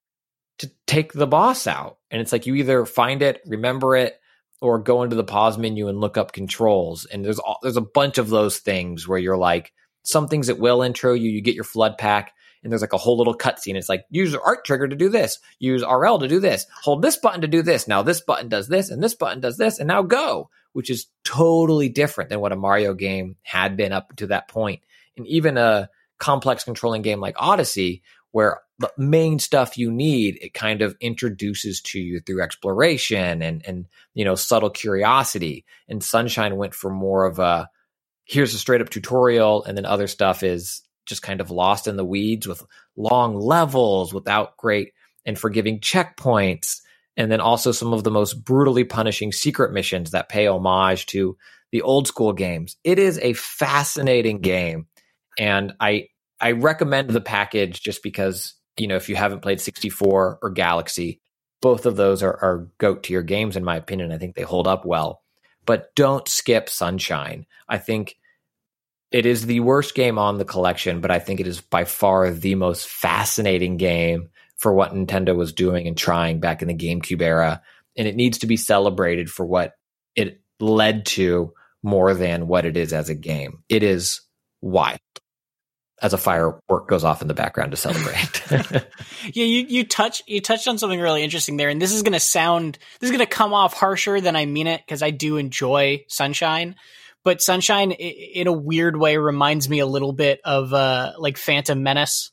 to 0.59 0.71
take 0.87 1.13
the 1.13 1.27
boss 1.27 1.67
out. 1.67 1.97
And 2.11 2.21
it's 2.21 2.31
like 2.31 2.45
you 2.45 2.55
either 2.55 2.85
find 2.85 3.21
it, 3.21 3.41
remember 3.45 3.95
it, 3.95 4.19
or 4.63 4.79
go 4.79 5.03
into 5.03 5.17
the 5.17 5.25
pause 5.25 5.57
menu 5.57 5.89
and 5.89 5.99
look 5.99 6.17
up 6.17 6.31
controls. 6.31 7.05
And 7.05 7.23
there's 7.23 7.37
all, 7.37 7.59
there's 7.61 7.75
a 7.75 7.81
bunch 7.81 8.17
of 8.17 8.29
those 8.29 8.59
things 8.59 9.05
where 9.05 9.19
you're 9.19 9.37
like, 9.37 9.73
some 10.03 10.29
things 10.29 10.47
that 10.47 10.57
will 10.57 10.81
intro 10.81 11.13
you, 11.13 11.29
you 11.29 11.41
get 11.41 11.55
your 11.55 11.65
FLUDD 11.65 11.97
pack, 11.97 12.33
and 12.63 12.71
there's 12.71 12.81
like 12.81 12.93
a 12.93 12.97
whole 12.97 13.17
little 13.17 13.37
cutscene. 13.37 13.75
It's 13.75 13.89
like 13.89 14.05
use 14.09 14.33
art 14.33 14.63
trigger 14.63 14.87
to 14.87 14.95
do 14.95 15.09
this, 15.09 15.39
use 15.59 15.83
RL 15.83 16.19
to 16.19 16.29
do 16.29 16.39
this, 16.39 16.65
hold 16.81 17.01
this 17.01 17.17
button 17.17 17.41
to 17.41 17.47
do 17.47 17.61
this. 17.61 17.89
Now 17.89 18.03
this 18.03 18.21
button 18.21 18.47
does 18.47 18.69
this, 18.69 18.89
and 18.89 19.03
this 19.03 19.15
button 19.15 19.41
does 19.41 19.57
this, 19.57 19.79
and 19.79 19.87
now 19.87 20.01
go, 20.01 20.49
which 20.71 20.89
is 20.89 21.07
totally 21.25 21.89
different 21.89 22.29
than 22.29 22.39
what 22.39 22.53
a 22.53 22.57
Mario 22.57 22.93
game 22.93 23.35
had 23.43 23.75
been 23.75 23.91
up 23.91 24.15
to 24.15 24.27
that 24.27 24.47
point. 24.47 24.81
And 25.17 25.27
even 25.27 25.57
a 25.57 25.89
complex 26.19 26.63
controlling 26.63 27.01
game 27.01 27.19
like 27.19 27.35
Odyssey, 27.37 28.01
where 28.31 28.61
the 28.79 28.91
main 28.97 29.39
stuff 29.39 29.77
you 29.77 29.91
need, 29.91 30.37
it 30.41 30.53
kind 30.53 30.81
of 30.81 30.95
introduces 30.99 31.81
to 31.81 31.99
you 31.99 32.19
through 32.19 32.41
exploration 32.41 33.41
and 33.41 33.63
and 33.65 33.85
you 34.13 34.25
know 34.25 34.35
subtle 34.35 34.69
curiosity. 34.69 35.65
And 35.87 36.03
Sunshine 36.03 36.57
went 36.57 36.73
for 36.73 36.89
more 36.91 37.25
of 37.25 37.39
a 37.39 37.69
here's 38.25 38.53
a 38.53 38.57
straight 38.57 38.81
up 38.81 38.89
tutorial, 38.89 39.63
and 39.63 39.77
then 39.77 39.85
other 39.85 40.07
stuff 40.07 40.43
is 40.43 40.81
just 41.05 41.21
kind 41.21 41.41
of 41.41 41.51
lost 41.51 41.87
in 41.87 41.97
the 41.97 42.05
weeds 42.05 42.47
with 42.47 42.63
long 42.95 43.35
levels 43.35 44.13
without 44.13 44.57
great 44.57 44.93
and 45.25 45.37
forgiving 45.37 45.79
checkpoints. 45.79 46.77
And 47.15 47.31
then 47.31 47.41
also 47.41 47.71
some 47.71 47.93
of 47.93 48.03
the 48.03 48.11
most 48.11 48.43
brutally 48.43 48.85
punishing 48.85 49.31
secret 49.31 49.71
missions 49.71 50.11
that 50.11 50.29
pay 50.29 50.47
homage 50.47 51.05
to 51.07 51.37
the 51.71 51.81
old 51.81 52.07
school 52.07 52.33
games. 52.33 52.77
It 52.83 52.97
is 52.97 53.19
a 53.19 53.33
fascinating 53.33 54.39
game. 54.39 54.87
And 55.37 55.73
I 55.79 56.07
I 56.39 56.51
recommend 56.51 57.09
the 57.09 57.21
package 57.21 57.81
just 57.81 58.03
because, 58.03 58.53
you 58.77 58.87
know, 58.87 58.95
if 58.95 59.09
you 59.09 59.15
haven't 59.15 59.41
played 59.41 59.61
64 59.61 60.39
or 60.41 60.49
Galaxy, 60.49 61.21
both 61.61 61.85
of 61.85 61.95
those 61.95 62.23
are, 62.23 62.37
are 62.41 62.67
goat 62.77 63.03
tier 63.03 63.21
games, 63.21 63.55
in 63.55 63.63
my 63.63 63.77
opinion. 63.77 64.11
I 64.11 64.17
think 64.17 64.35
they 64.35 64.41
hold 64.43 64.67
up 64.67 64.85
well. 64.85 65.21
But 65.65 65.95
don't 65.95 66.27
skip 66.27 66.69
Sunshine. 66.69 67.45
I 67.69 67.77
think 67.77 68.17
it 69.11 69.25
is 69.25 69.45
the 69.45 69.61
worst 69.61 69.95
game 69.95 70.17
on 70.17 70.37
the 70.37 70.45
collection, 70.45 70.99
but 70.99 71.11
I 71.11 71.19
think 71.19 71.39
it 71.39 71.47
is 71.47 71.61
by 71.61 71.85
far 71.85 72.31
the 72.31 72.55
most 72.55 72.87
fascinating 72.87 73.77
game 73.77 74.29
for 74.57 74.73
what 74.73 74.93
Nintendo 74.93 75.35
was 75.35 75.53
doing 75.53 75.87
and 75.87 75.97
trying 75.97 76.39
back 76.39 76.61
in 76.61 76.67
the 76.67 76.73
GameCube 76.73 77.21
era. 77.21 77.61
And 77.95 78.07
it 78.07 78.15
needs 78.15 78.39
to 78.39 78.47
be 78.47 78.57
celebrated 78.57 79.29
for 79.29 79.45
what 79.45 79.73
it 80.15 80.41
led 80.59 81.05
to 81.05 81.53
more 81.83 82.13
than 82.13 82.47
what 82.47 82.65
it 82.65 82.75
is 82.75 82.91
as 82.91 83.09
a 83.09 83.15
game. 83.15 83.63
It 83.69 83.83
is 83.83 84.21
wild. 84.61 84.99
As 86.03 86.13
a 86.13 86.17
firework 86.17 86.87
goes 86.89 87.03
off 87.03 87.21
in 87.21 87.27
the 87.27 87.33
background 87.33 87.71
to 87.71 87.77
celebrate. 87.77 88.41
Yeah, 89.33 89.45
you 89.45 89.65
you 89.67 89.85
touch 89.85 90.21
you 90.27 90.41
touched 90.41 90.67
on 90.67 90.77
something 90.77 90.99
really 90.99 91.23
interesting 91.23 91.55
there, 91.55 91.69
and 91.69 91.81
this 91.81 91.93
is 91.93 92.03
going 92.03 92.11
to 92.13 92.19
sound 92.19 92.77
this 92.99 93.09
is 93.09 93.15
going 93.15 93.25
to 93.25 93.35
come 93.35 93.53
off 93.53 93.73
harsher 93.73 94.19
than 94.19 94.35
I 94.35 94.45
mean 94.45 94.67
it 94.67 94.81
because 94.85 95.01
I 95.01 95.11
do 95.11 95.37
enjoy 95.37 96.03
Sunshine, 96.09 96.75
but 97.23 97.41
Sunshine 97.41 97.93
i- 97.93 97.95
in 97.95 98.47
a 98.47 98.51
weird 98.51 98.97
way 98.97 99.15
reminds 99.15 99.69
me 99.69 99.79
a 99.79 99.85
little 99.85 100.11
bit 100.11 100.41
of 100.43 100.73
uh 100.73 101.13
like 101.17 101.37
Phantom 101.37 101.81
Menace, 101.81 102.31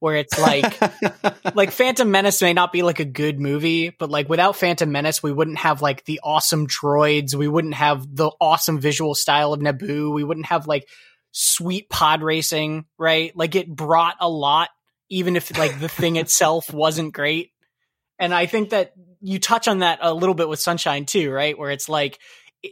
where 0.00 0.16
it's 0.16 0.36
like 0.38 0.80
like 1.54 1.70
Phantom 1.70 2.10
Menace 2.10 2.42
may 2.42 2.54
not 2.54 2.72
be 2.72 2.82
like 2.82 2.98
a 2.98 3.04
good 3.04 3.38
movie, 3.38 3.90
but 3.90 4.10
like 4.10 4.28
without 4.28 4.56
Phantom 4.56 4.90
Menace, 4.90 5.22
we 5.22 5.30
wouldn't 5.32 5.58
have 5.58 5.80
like 5.80 6.04
the 6.06 6.20
awesome 6.24 6.66
droids, 6.66 7.36
we 7.36 7.46
wouldn't 7.46 7.74
have 7.74 8.04
the 8.16 8.32
awesome 8.40 8.80
visual 8.80 9.14
style 9.14 9.52
of 9.52 9.60
Naboo, 9.60 10.12
we 10.12 10.24
wouldn't 10.24 10.46
have 10.46 10.66
like 10.66 10.88
sweet 11.32 11.88
pod 11.88 12.22
racing, 12.22 12.84
right? 12.98 13.34
Like 13.36 13.54
it 13.54 13.68
brought 13.68 14.16
a 14.20 14.28
lot, 14.28 14.68
even 15.08 15.36
if 15.36 15.56
like 15.58 15.80
the 15.80 15.88
thing 15.88 16.16
itself 16.16 16.72
wasn't 16.72 17.12
great. 17.12 17.50
And 18.18 18.32
I 18.32 18.46
think 18.46 18.70
that 18.70 18.92
you 19.20 19.38
touch 19.38 19.66
on 19.66 19.80
that 19.80 19.98
a 20.02 20.14
little 20.14 20.34
bit 20.34 20.48
with 20.48 20.60
Sunshine 20.60 21.06
too, 21.06 21.30
right? 21.30 21.58
Where 21.58 21.70
it's 21.70 21.88
like 21.88 22.18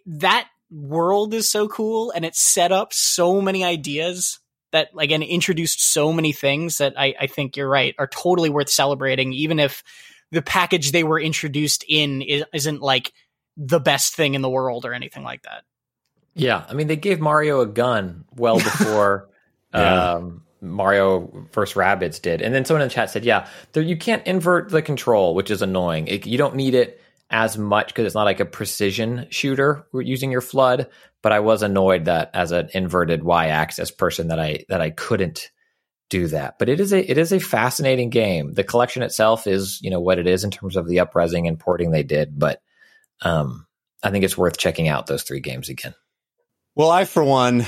that 0.06 0.46
world 0.70 1.34
is 1.34 1.50
so 1.50 1.66
cool 1.66 2.12
and 2.12 2.24
it 2.24 2.36
set 2.36 2.70
up 2.70 2.92
so 2.92 3.40
many 3.40 3.64
ideas 3.64 4.38
that 4.72 4.88
again 4.96 5.22
introduced 5.22 5.82
so 5.82 6.12
many 6.12 6.32
things 6.32 6.78
that 6.78 6.94
I, 6.96 7.14
I 7.20 7.26
think 7.26 7.56
you're 7.56 7.68
right 7.68 7.94
are 7.98 8.06
totally 8.06 8.50
worth 8.50 8.68
celebrating, 8.68 9.32
even 9.32 9.58
if 9.58 9.82
the 10.30 10.42
package 10.42 10.92
they 10.92 11.02
were 11.02 11.20
introduced 11.20 11.84
in 11.88 12.22
isn't 12.52 12.80
like 12.80 13.12
the 13.56 13.80
best 13.80 14.14
thing 14.14 14.34
in 14.34 14.42
the 14.42 14.50
world 14.50 14.84
or 14.84 14.94
anything 14.94 15.24
like 15.24 15.42
that. 15.42 15.64
Yeah, 16.34 16.64
I 16.68 16.74
mean 16.74 16.86
they 16.86 16.96
gave 16.96 17.20
Mario 17.20 17.60
a 17.60 17.66
gun 17.66 18.24
well 18.36 18.56
before 18.58 19.28
Yeah. 19.74 20.14
um, 20.14 20.42
Mario 20.62 21.46
vs. 21.52 21.74
Rabbids 21.74 22.20
did, 22.20 22.42
and 22.42 22.54
then 22.54 22.64
someone 22.64 22.82
in 22.82 22.88
the 22.88 22.94
chat 22.94 23.10
said, 23.10 23.24
"Yeah, 23.24 23.46
there, 23.72 23.82
you 23.82 23.96
can't 23.96 24.26
invert 24.26 24.68
the 24.70 24.82
control, 24.82 25.34
which 25.34 25.50
is 25.50 25.62
annoying. 25.62 26.06
It, 26.08 26.26
you 26.26 26.36
don't 26.38 26.54
need 26.54 26.74
it 26.74 27.00
as 27.30 27.56
much 27.56 27.88
because 27.88 28.04
it's 28.04 28.14
not 28.14 28.24
like 28.24 28.40
a 28.40 28.44
precision 28.44 29.26
shooter 29.30 29.86
using 29.94 30.30
your 30.30 30.42
FLUDD." 30.42 30.86
But 31.22 31.32
I 31.32 31.40
was 31.40 31.62
annoyed 31.62 32.06
that 32.06 32.30
as 32.34 32.52
an 32.52 32.70
inverted 32.74 33.22
y-axis 33.22 33.90
person 33.90 34.28
that 34.28 34.38
I 34.40 34.64
that 34.68 34.80
I 34.80 34.90
couldn't 34.90 35.50
do 36.10 36.26
that. 36.28 36.58
But 36.58 36.68
it 36.68 36.80
is 36.80 36.92
a 36.92 37.10
it 37.10 37.16
is 37.16 37.32
a 37.32 37.38
fascinating 37.40 38.10
game. 38.10 38.52
The 38.52 38.64
collection 38.64 39.02
itself 39.02 39.46
is 39.46 39.80
you 39.82 39.90
know 39.90 40.00
what 40.00 40.18
it 40.18 40.26
is 40.26 40.44
in 40.44 40.50
terms 40.50 40.76
of 40.76 40.86
the 40.88 40.96
upresing 40.98 41.48
and 41.48 41.58
porting 41.58 41.90
they 41.90 42.02
did, 42.02 42.38
but 42.38 42.60
um, 43.22 43.66
I 44.02 44.10
think 44.10 44.24
it's 44.24 44.36
worth 44.36 44.58
checking 44.58 44.88
out 44.88 45.06
those 45.06 45.22
three 45.22 45.40
games 45.40 45.68
again. 45.70 45.94
Well, 46.74 46.90
I 46.90 47.04
for 47.04 47.22
one 47.24 47.64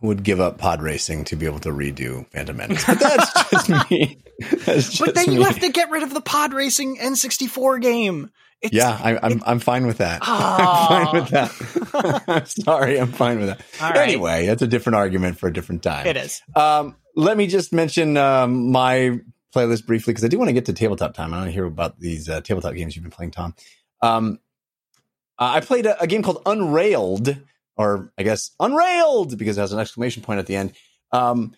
would 0.00 0.22
give 0.22 0.40
up 0.40 0.58
pod 0.58 0.82
racing 0.82 1.24
to 1.24 1.36
be 1.36 1.46
able 1.46 1.60
to 1.60 1.70
redo 1.70 2.28
Phantom 2.30 2.56
Menace. 2.56 2.84
But 2.84 3.00
that's 3.00 3.50
just 3.50 3.90
me. 3.90 4.18
That's 4.40 4.88
just 4.90 5.00
But 5.00 5.14
then 5.14 5.28
me. 5.30 5.34
you 5.36 5.42
have 5.44 5.58
to 5.60 5.70
get 5.70 5.90
rid 5.90 6.02
of 6.02 6.12
the 6.12 6.20
pod 6.20 6.52
racing 6.52 6.98
N64 6.98 7.80
game. 7.80 8.30
It's, 8.60 8.72
Yeah, 8.72 8.90
I, 8.90 9.18
I'm 9.22 9.42
I'm 9.44 9.58
fine 9.60 9.86
with 9.86 9.98
that. 9.98 10.20
I'm 10.26 10.88
fine 10.88 11.14
with 11.22 11.28
that. 11.30 12.22
I'm 12.28 12.46
sorry, 12.64 12.98
I'm 12.98 13.12
fine 13.12 13.38
with 13.38 13.48
that. 13.48 13.60
Right. 13.80 13.96
Anyway, 14.08 14.46
that's 14.46 14.62
a 14.62 14.66
different 14.66 14.96
argument 14.96 15.38
for 15.38 15.48
a 15.48 15.52
different 15.52 15.82
time. 15.82 16.06
It 16.06 16.16
is. 16.16 16.40
Um, 16.56 16.96
let 17.16 17.36
me 17.36 17.46
just 17.46 17.72
mention 17.72 18.16
um, 18.16 18.70
my 18.72 19.20
playlist 19.54 19.86
briefly 19.86 20.12
because 20.12 20.24
I 20.24 20.28
do 20.28 20.38
want 20.38 20.48
to 20.48 20.52
get 20.54 20.66
to 20.66 20.72
tabletop 20.72 21.14
time. 21.14 21.32
I 21.32 21.38
want 21.38 21.48
to 21.48 21.52
hear 21.52 21.64
about 21.66 21.98
these 21.98 22.28
uh, 22.28 22.40
tabletop 22.40 22.74
games 22.74 22.96
you've 22.96 23.04
been 23.04 23.12
playing, 23.12 23.32
Tom. 23.32 23.54
Um, 24.02 24.38
I 25.38 25.60
played 25.60 25.86
a, 25.86 26.00
a 26.02 26.06
game 26.06 26.22
called 26.22 26.42
Unrailed, 26.46 27.36
or 27.76 28.12
I 28.18 28.22
guess 28.22 28.50
Unrailed 28.60 29.38
because 29.38 29.58
it 29.58 29.60
has 29.60 29.72
an 29.72 29.80
exclamation 29.80 30.22
point 30.22 30.38
at 30.38 30.46
the 30.46 30.56
end. 30.56 30.72
Um, 31.12 31.54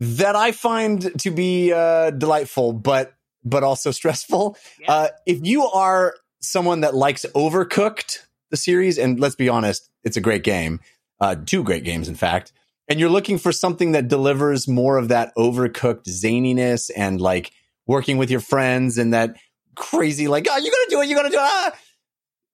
that 0.00 0.34
I 0.34 0.52
find 0.52 1.20
to 1.20 1.30
be 1.30 1.72
uh, 1.72 2.10
delightful, 2.10 2.72
but 2.72 3.12
but 3.44 3.62
also 3.62 3.90
stressful. 3.90 4.56
Yeah. 4.80 4.92
Uh, 4.92 5.08
if 5.26 5.40
you 5.42 5.64
are 5.66 6.14
someone 6.40 6.80
that 6.80 6.94
likes 6.94 7.26
Overcooked, 7.34 8.18
the 8.50 8.56
series, 8.56 8.98
and 8.98 9.20
let's 9.20 9.34
be 9.34 9.48
honest, 9.48 9.88
it's 10.04 10.16
a 10.16 10.20
great 10.20 10.42
game. 10.42 10.80
Uh, 11.20 11.36
two 11.44 11.62
great 11.62 11.84
games, 11.84 12.08
in 12.08 12.14
fact. 12.14 12.52
And 12.88 12.98
you're 12.98 13.10
looking 13.10 13.38
for 13.38 13.52
something 13.52 13.92
that 13.92 14.08
delivers 14.08 14.66
more 14.66 14.96
of 14.96 15.08
that 15.08 15.32
overcooked 15.36 16.08
zaniness 16.08 16.90
and 16.96 17.20
like 17.20 17.52
working 17.86 18.16
with 18.16 18.30
your 18.30 18.40
friends 18.40 18.98
and 18.98 19.12
that 19.12 19.36
crazy, 19.76 20.26
like, 20.28 20.46
oh, 20.50 20.56
you're 20.56 20.72
going 20.72 20.86
to 20.86 20.90
do 20.90 21.00
it, 21.00 21.08
you're 21.08 21.22
to 21.22 21.28
do 21.30 21.36
it. 21.36 21.40
Ah! 21.40 21.72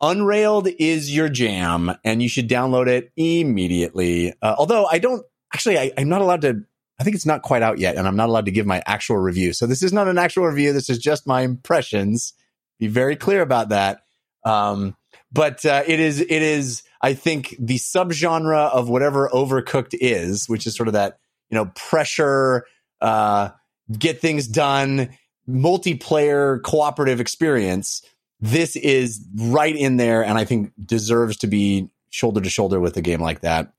Unrailed 0.00 0.68
is 0.78 1.14
your 1.14 1.28
jam, 1.28 1.90
and 2.04 2.22
you 2.22 2.28
should 2.28 2.48
download 2.48 2.86
it 2.86 3.12
immediately. 3.16 4.34
Uh, 4.42 4.54
although 4.58 4.86
I 4.86 4.98
don't 4.98 5.24
actually, 5.54 5.78
I, 5.78 5.92
I'm 5.96 6.08
not 6.08 6.20
allowed 6.20 6.42
to. 6.42 6.62
I 6.98 7.04
think 7.04 7.16
it's 7.16 7.26
not 7.26 7.42
quite 7.42 7.62
out 7.62 7.78
yet, 7.78 7.96
and 7.96 8.06
I'm 8.06 8.16
not 8.16 8.28
allowed 8.28 8.46
to 8.46 8.50
give 8.50 8.66
my 8.66 8.82
actual 8.86 9.16
review. 9.16 9.52
So 9.52 9.66
this 9.66 9.82
is 9.82 9.92
not 9.92 10.08
an 10.08 10.18
actual 10.18 10.46
review. 10.46 10.72
This 10.72 10.90
is 10.90 10.98
just 10.98 11.26
my 11.26 11.42
impressions. 11.42 12.34
Be 12.78 12.88
very 12.88 13.16
clear 13.16 13.42
about 13.42 13.70
that. 13.70 14.02
Um, 14.44 14.96
but 15.32 15.64
uh, 15.64 15.82
it 15.86 16.00
is, 16.00 16.20
it 16.20 16.30
is. 16.30 16.82
I 17.00 17.14
think 17.14 17.54
the 17.58 17.76
subgenre 17.76 18.70
of 18.70 18.88
whatever 18.88 19.28
Overcooked 19.32 19.94
is, 19.98 20.48
which 20.48 20.66
is 20.66 20.74
sort 20.76 20.88
of 20.88 20.94
that 20.94 21.18
you 21.50 21.56
know 21.56 21.70
pressure, 21.74 22.66
uh, 23.00 23.50
get 23.98 24.20
things 24.20 24.46
done, 24.46 25.10
multiplayer 25.48 26.62
cooperative 26.62 27.20
experience 27.20 28.02
this 28.40 28.76
is 28.76 29.26
right 29.34 29.74
in 29.74 29.96
there 29.96 30.24
and 30.24 30.38
I 30.38 30.44
think 30.44 30.72
deserves 30.84 31.38
to 31.38 31.46
be 31.46 31.90
shoulder 32.10 32.40
to 32.40 32.50
shoulder 32.50 32.80
with 32.80 32.96
a 32.96 33.02
game 33.02 33.20
like 33.20 33.40
that. 33.40 33.72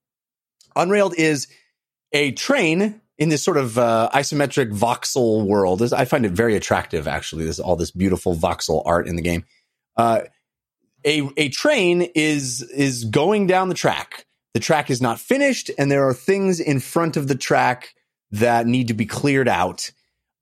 Unrailed 0.76 1.16
is 1.18 1.48
a 2.12 2.32
train 2.32 3.02
in 3.18 3.30
this 3.30 3.44
sort 3.44 3.58
of 3.58 3.78
uh, 3.78 4.10
isometric 4.14 4.72
voxel 4.72 5.46
world. 5.46 5.82
I 5.94 6.06
find 6.06 6.26
it 6.26 6.32
very 6.32 6.56
attractive, 6.56 7.08
actually. 7.08 7.46
There's 7.46 7.60
all 7.60 7.76
this 7.76 7.92
beautiful 7.92 8.36
voxel 8.36 8.84
art 8.86 9.08
in 9.08 9.16
the 9.16 9.22
game. 9.22 9.46
Uh, 9.96 10.22
a 11.06 11.28
a 11.38 11.50
train 11.50 12.02
is 12.16 12.62
is 12.62 13.06
going 13.06 13.48
down 13.48 13.70
the 13.70 13.76
track. 13.76 14.26
The 14.54 14.60
track 14.60 14.90
is 14.90 15.02
not 15.02 15.20
finished, 15.20 15.72
and 15.78 15.92
there 15.92 16.08
are 16.08 16.14
things 16.14 16.60
in 16.60 16.80
front 16.80 17.18
of 17.18 17.28
the 17.28 17.36
track 17.36 17.94
that 18.32 18.68
need 18.68 18.88
to 18.90 18.94
be 18.94 19.06
cleared 19.06 19.48
out. 19.48 19.92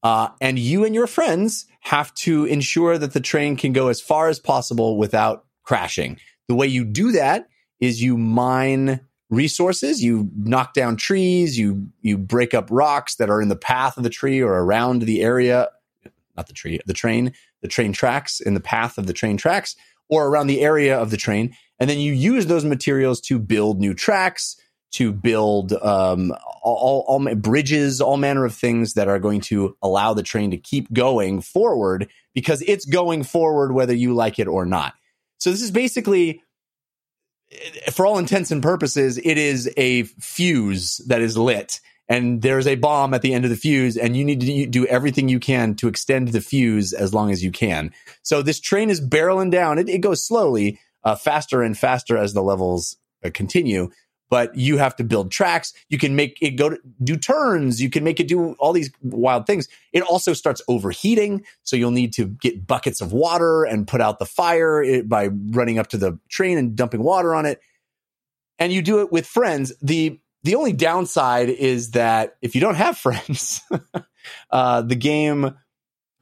Uh, 0.04 0.30
and 0.40 0.60
you 0.60 0.86
and 0.86 0.94
your 0.94 1.08
friends 1.08 1.66
have 1.86 2.12
to 2.16 2.46
ensure 2.46 2.98
that 2.98 3.14
the 3.14 3.20
train 3.20 3.56
can 3.56 3.72
go 3.72 3.90
as 3.90 4.02
far 4.02 4.28
as 4.28 4.40
possible 4.40 4.98
without 4.98 5.46
crashing. 5.64 6.18
The 6.48 6.56
way 6.56 6.66
you 6.66 6.84
do 6.84 7.12
that 7.12 7.48
is 7.80 8.02
you 8.02 8.18
mine 8.18 9.02
resources, 9.30 10.04
you 10.04 10.32
knock 10.36 10.74
down 10.74 10.96
trees, 10.96 11.60
you 11.60 11.88
you 12.02 12.18
break 12.18 12.56
up 12.56 12.70
rocks 12.72 13.16
that 13.16 13.30
are 13.30 13.40
in 13.40 13.50
the 13.50 13.56
path 13.56 13.98
of 13.98 14.04
the 14.04 14.10
tree 14.10 14.42
or 14.42 14.54
around 14.54 15.04
the 15.04 15.22
area, 15.22 15.70
not 16.36 16.48
the 16.48 16.54
tree, 16.54 16.80
the 16.88 16.94
train, 16.94 17.34
the 17.62 17.68
train 17.68 17.94
tracks 17.94 18.40
in 18.40 18.56
the 18.56 18.60
path 18.60 18.98
of 18.98 19.06
the 19.06 19.14
train 19.14 19.38
tracks 19.38 19.76
or 20.10 20.28
around 20.28 20.48
the 20.48 20.62
area 20.62 20.98
of 21.00 21.12
the 21.12 21.18
train, 21.18 21.56
and 21.80 21.88
then 21.88 22.00
you 22.00 22.14
use 22.14 22.48
those 22.48 22.66
materials 22.66 23.22
to 23.22 23.38
build 23.38 23.80
new 23.80 23.94
tracks, 23.94 24.56
to 24.96 25.12
build 25.12 25.74
um, 25.74 26.32
all, 26.64 27.04
all, 27.06 27.36
bridges, 27.36 28.00
all 28.00 28.16
manner 28.16 28.46
of 28.46 28.56
things 28.56 28.94
that 28.94 29.10
are 29.10 29.20
going 29.20 29.42
to 29.42 29.76
allow 29.82 30.14
the 30.14 30.24
train 30.24 30.52
to 30.52 30.58
keep 30.58 30.92
going 30.94 31.42
forward 31.42 32.10
because 32.34 32.64
it's 32.66 32.86
going 32.86 33.24
forward 33.24 33.74
whether 33.74 33.94
you 33.94 34.14
like 34.14 34.40
it 34.40 34.48
or 34.48 34.66
not. 34.66 34.94
So 35.38 35.52
this 35.52 35.62
is 35.62 35.72
basically, 35.72 36.42
for 37.92 38.06
all 38.06 38.20
intents 38.20 38.52
and 38.52 38.64
purposes, 38.64 39.18
it 39.18 39.38
is 39.38 39.70
a 39.76 40.04
fuse 40.04 41.02
that 41.08 41.22
is 41.22 41.38
lit. 41.38 41.82
And 42.08 42.42
there's 42.42 42.68
a 42.68 42.76
bomb 42.76 43.14
at 43.14 43.22
the 43.22 43.34
end 43.34 43.44
of 43.44 43.50
the 43.50 43.58
fuse, 43.58 43.98
and 43.98 44.16
you 44.16 44.24
need 44.24 44.40
to 44.40 44.66
do 44.68 44.86
everything 44.86 45.28
you 45.28 45.42
can 45.42 45.76
to 45.76 45.90
extend 45.90 46.30
the 46.30 46.40
fuse 46.40 46.94
as 46.94 47.14
long 47.14 47.32
as 47.32 47.44
you 47.44 47.52
can. 47.52 47.92
So 48.22 48.42
this 48.42 48.62
train 48.62 48.90
is 48.90 49.02
barreling 49.02 49.52
down. 49.52 49.78
It, 49.78 49.90
it 49.90 49.98
goes 49.98 50.24
slowly, 50.24 50.80
uh, 51.04 51.16
faster 51.16 51.62
and 51.64 51.78
faster 51.78 52.16
as 52.16 52.34
the 52.34 52.44
levels 52.44 52.96
uh, 53.26 53.32
continue 53.34 53.90
but 54.30 54.56
you 54.56 54.78
have 54.78 54.96
to 54.96 55.04
build 55.04 55.32
tracks. 55.32 55.74
You 55.90 55.98
can 55.98 56.16
make 56.16 56.38
it 56.42 56.52
go 56.52 56.70
to 56.70 56.80
do 57.04 57.18
turns. 57.18 57.82
You 57.82 57.90
can 57.90 58.04
make 58.04 58.20
it 58.20 58.28
do 58.28 58.54
all 58.54 58.74
these 58.74 58.92
wild 59.02 59.46
things. 59.46 59.68
It 59.94 60.02
also 60.02 60.34
starts 60.34 60.62
overheating. 60.68 61.46
So 61.64 61.76
you'll 61.76 61.92
need 61.92 62.14
to 62.14 62.26
get 62.26 62.66
buckets 62.66 63.02
of 63.02 63.14
water 63.14 63.64
and 63.64 63.88
put 63.88 64.02
out 64.02 64.20
the 64.20 64.26
fire 64.26 65.04
by 65.04 65.28
running 65.28 65.80
up 65.80 65.88
to 65.88 65.98
the 65.98 66.20
train 66.30 66.58
and 66.58 66.76
dumping 66.76 67.04
water 67.04 67.36
on 67.36 67.46
it. 67.46 67.60
And 68.58 68.72
you 68.74 68.82
do 68.82 69.02
it 69.02 69.12
with 69.12 69.28
friends. 69.28 69.74
The, 69.82 70.20
the 70.44 70.56
only 70.56 70.74
downside 70.74 71.50
is 71.50 71.92
that 71.92 72.38
if 72.42 72.56
you 72.56 72.62
don't 72.62 72.76
have 72.76 72.98
friends, 73.06 73.62
uh, 74.50 74.82
the 74.82 74.96
game 74.96 75.56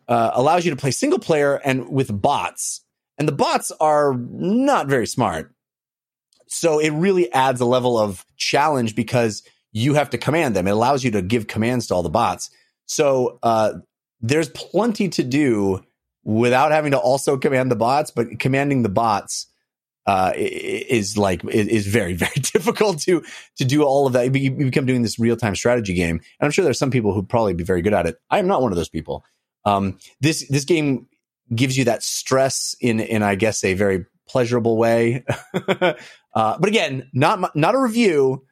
uh, 0.07 0.31
allows 0.33 0.65
you 0.65 0.71
to 0.71 0.77
play 0.77 0.91
single 0.91 1.19
player 1.19 1.55
and 1.63 1.89
with 1.89 2.21
bots. 2.21 2.81
And 3.17 3.27
the 3.27 3.33
bots 3.33 3.71
are 3.79 4.13
not 4.17 4.87
very 4.87 5.05
smart 5.05 5.53
so 6.53 6.79
it 6.79 6.91
really 6.91 7.31
adds 7.33 7.61
a 7.61 7.65
level 7.65 7.97
of 7.97 8.25
challenge 8.37 8.95
because 8.95 9.43
you 9.71 9.95
have 9.95 10.11
to 10.11 10.17
command 10.17 10.55
them. 10.55 10.67
It 10.67 10.71
allows 10.71 11.03
you 11.03 11.11
to 11.11 11.21
give 11.21 11.47
commands 11.47 11.87
to 11.87 11.95
all 11.95 12.03
the 12.03 12.09
bots. 12.09 12.49
So 12.85 13.39
uh, 13.43 13.73
there's 14.21 14.49
plenty 14.49 15.09
to 15.09 15.23
do 15.23 15.83
without 16.23 16.71
having 16.71 16.91
to 16.91 16.97
also 16.97 17.37
command 17.37 17.71
the 17.71 17.75
bots, 17.75 18.11
but 18.11 18.39
commanding 18.39 18.83
the 18.83 18.89
bots 18.89 19.47
uh, 20.05 20.33
is 20.35 21.17
like 21.17 21.43
is 21.45 21.87
very 21.87 22.13
very 22.25 22.35
difficult 22.35 22.99
to 23.01 23.23
to 23.57 23.65
do 23.65 23.83
all 23.83 24.05
of 24.05 24.13
that. 24.13 24.35
You 24.35 24.51
become 24.51 24.85
doing 24.85 25.01
this 25.01 25.17
real 25.17 25.37
time 25.37 25.55
strategy 25.55 25.93
game, 25.93 26.17
and 26.17 26.45
I'm 26.45 26.51
sure 26.51 26.63
there's 26.63 26.79
some 26.79 26.91
people 26.91 27.13
who'd 27.13 27.29
probably 27.29 27.53
be 27.53 27.63
very 27.63 27.81
good 27.81 27.93
at 27.93 28.05
it. 28.05 28.17
I 28.29 28.39
am 28.39 28.47
not 28.47 28.61
one 28.61 28.71
of 28.71 28.75
those 28.75 28.89
people. 28.89 29.25
Um, 29.65 29.97
this 30.21 30.47
this 30.49 30.65
game 30.65 31.07
gives 31.53 31.77
you 31.77 31.85
that 31.85 32.03
stress 32.03 32.75
in 32.79 32.99
in 32.99 33.23
I 33.23 33.35
guess 33.35 33.63
a 33.63 33.73
very 33.73 34.05
pleasurable 34.27 34.77
way. 34.77 35.25
uh, 36.33 36.57
but 36.59 36.69
again, 36.69 37.09
not 37.13 37.39
my, 37.39 37.49
not 37.55 37.75
a 37.75 37.79
review, 37.79 38.45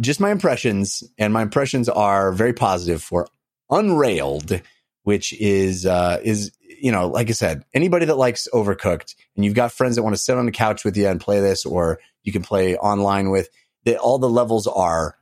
just 0.00 0.20
my 0.20 0.30
impressions, 0.30 1.04
and 1.18 1.32
my 1.32 1.42
impressions 1.42 1.88
are 1.88 2.32
very 2.32 2.52
positive 2.52 3.02
for 3.02 3.28
Unrailed, 3.70 4.60
which 5.04 5.32
is 5.34 5.86
uh, 5.86 6.20
is 6.22 6.52
you 6.62 6.90
know 6.90 7.08
like 7.08 7.28
I 7.28 7.32
said, 7.32 7.64
anybody 7.74 8.06
that 8.06 8.16
likes 8.16 8.48
Overcooked, 8.52 9.14
and 9.36 9.44
you've 9.44 9.54
got 9.54 9.72
friends 9.72 9.96
that 9.96 10.02
want 10.02 10.16
to 10.16 10.22
sit 10.22 10.36
on 10.36 10.46
the 10.46 10.52
couch 10.52 10.84
with 10.84 10.96
you 10.96 11.06
and 11.06 11.20
play 11.20 11.40
this, 11.40 11.64
or 11.64 12.00
you 12.22 12.32
can 12.32 12.42
play 12.42 12.76
online 12.76 13.30
with. 13.30 13.48
That 13.84 13.96
all 13.96 14.18
the 14.18 14.28
levels 14.28 14.66
are 14.66 15.16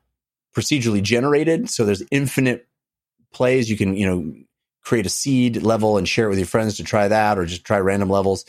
procedurally 0.56 1.02
generated, 1.02 1.70
so 1.70 1.84
there's 1.84 2.02
infinite 2.10 2.66
plays. 3.32 3.70
You 3.70 3.76
can 3.76 3.96
you 3.96 4.06
know 4.06 4.34
create 4.82 5.06
a 5.06 5.10
seed 5.10 5.62
level 5.62 5.98
and 5.98 6.08
share 6.08 6.26
it 6.26 6.30
with 6.30 6.38
your 6.38 6.46
friends 6.46 6.76
to 6.76 6.84
try 6.84 7.08
that, 7.08 7.38
or 7.38 7.44
just 7.44 7.64
try 7.64 7.78
random 7.78 8.08
levels 8.08 8.44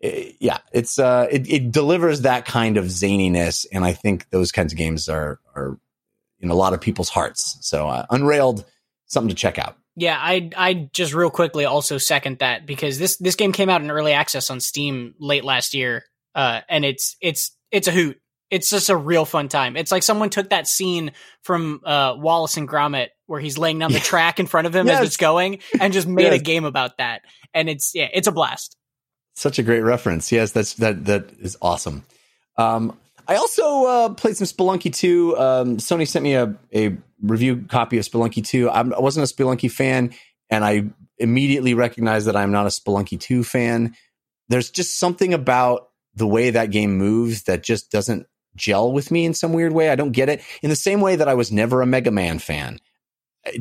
yeah, 0.00 0.58
it's 0.72 0.98
uh, 0.98 1.26
it, 1.30 1.50
it 1.50 1.72
delivers 1.72 2.22
that 2.22 2.44
kind 2.44 2.76
of 2.76 2.86
zaniness, 2.86 3.66
and 3.72 3.84
I 3.84 3.92
think 3.92 4.28
those 4.30 4.52
kinds 4.52 4.72
of 4.72 4.78
games 4.78 5.08
are 5.08 5.40
are 5.54 5.78
in 6.40 6.50
a 6.50 6.54
lot 6.54 6.74
of 6.74 6.80
people's 6.80 7.08
hearts. 7.08 7.56
So 7.62 7.88
uh, 7.88 8.04
Unrailed, 8.10 8.64
something 9.06 9.30
to 9.30 9.34
check 9.34 9.58
out. 9.58 9.76
Yeah, 9.96 10.18
I 10.20 10.50
I 10.56 10.90
just 10.92 11.14
real 11.14 11.30
quickly 11.30 11.64
also 11.64 11.98
second 11.98 12.40
that 12.40 12.66
because 12.66 12.98
this 12.98 13.16
this 13.16 13.36
game 13.36 13.52
came 13.52 13.70
out 13.70 13.80
in 13.80 13.90
early 13.90 14.12
access 14.12 14.50
on 14.50 14.60
Steam 14.60 15.14
late 15.18 15.44
last 15.44 15.72
year, 15.72 16.04
uh, 16.34 16.60
and 16.68 16.84
it's 16.84 17.16
it's 17.20 17.52
it's 17.70 17.88
a 17.88 17.92
hoot. 17.92 18.20
It's 18.50 18.70
just 18.70 18.90
a 18.90 18.96
real 18.96 19.24
fun 19.24 19.48
time. 19.48 19.76
It's 19.76 19.90
like 19.90 20.02
someone 20.02 20.30
took 20.30 20.50
that 20.50 20.68
scene 20.68 21.12
from 21.42 21.80
uh, 21.84 22.14
Wallace 22.18 22.56
and 22.56 22.68
Gromit 22.68 23.08
where 23.26 23.40
he's 23.40 23.56
laying 23.56 23.78
down 23.78 23.90
the 23.92 23.98
track 24.00 24.38
in 24.38 24.46
front 24.46 24.66
of 24.66 24.76
him 24.76 24.86
Yes. 24.86 25.00
as 25.00 25.06
it's 25.06 25.16
going, 25.16 25.60
and 25.80 25.92
just 25.92 26.06
made 26.06 26.32
a 26.32 26.38
game 26.38 26.64
about 26.64 26.98
that. 26.98 27.22
And 27.54 27.68
it's 27.70 27.92
yeah, 27.94 28.08
it's 28.12 28.26
a 28.28 28.32
blast. 28.32 28.76
Such 29.34 29.58
a 29.58 29.62
great 29.62 29.80
reference. 29.80 30.30
Yes, 30.30 30.52
that's 30.52 30.74
that 30.74 31.04
that 31.06 31.30
is 31.40 31.56
awesome. 31.60 32.04
Um, 32.56 32.96
I 33.26 33.36
also 33.36 33.84
uh, 33.84 34.08
played 34.10 34.36
some 34.36 34.46
Spelunky 34.46 34.94
2. 34.94 35.38
Um, 35.38 35.76
Sony 35.78 36.06
sent 36.06 36.22
me 36.22 36.34
a, 36.34 36.54
a 36.74 36.96
review 37.22 37.64
copy 37.68 37.98
of 37.98 38.04
Spelunky 38.04 38.46
2. 38.46 38.70
I'm, 38.70 38.92
I 38.92 39.00
wasn't 39.00 39.28
a 39.30 39.34
Spelunky 39.34 39.70
fan, 39.70 40.12
and 40.50 40.64
I 40.64 40.84
immediately 41.18 41.74
recognized 41.74 42.26
that 42.26 42.36
I'm 42.36 42.52
not 42.52 42.66
a 42.66 42.68
Spelunky 42.68 43.18
2 43.18 43.44
fan. 43.44 43.94
There's 44.48 44.70
just 44.70 44.98
something 44.98 45.32
about 45.32 45.88
the 46.14 46.26
way 46.26 46.50
that 46.50 46.70
game 46.70 46.96
moves 46.96 47.44
that 47.44 47.62
just 47.62 47.90
doesn't 47.90 48.26
gel 48.56 48.92
with 48.92 49.10
me 49.10 49.24
in 49.24 49.34
some 49.34 49.52
weird 49.52 49.72
way. 49.72 49.90
I 49.90 49.96
don't 49.96 50.12
get 50.12 50.28
it. 50.28 50.42
In 50.62 50.70
the 50.70 50.76
same 50.76 51.00
way 51.00 51.16
that 51.16 51.28
I 51.28 51.34
was 51.34 51.50
never 51.50 51.82
a 51.82 51.86
Mega 51.86 52.10
Man 52.10 52.38
fan. 52.38 52.78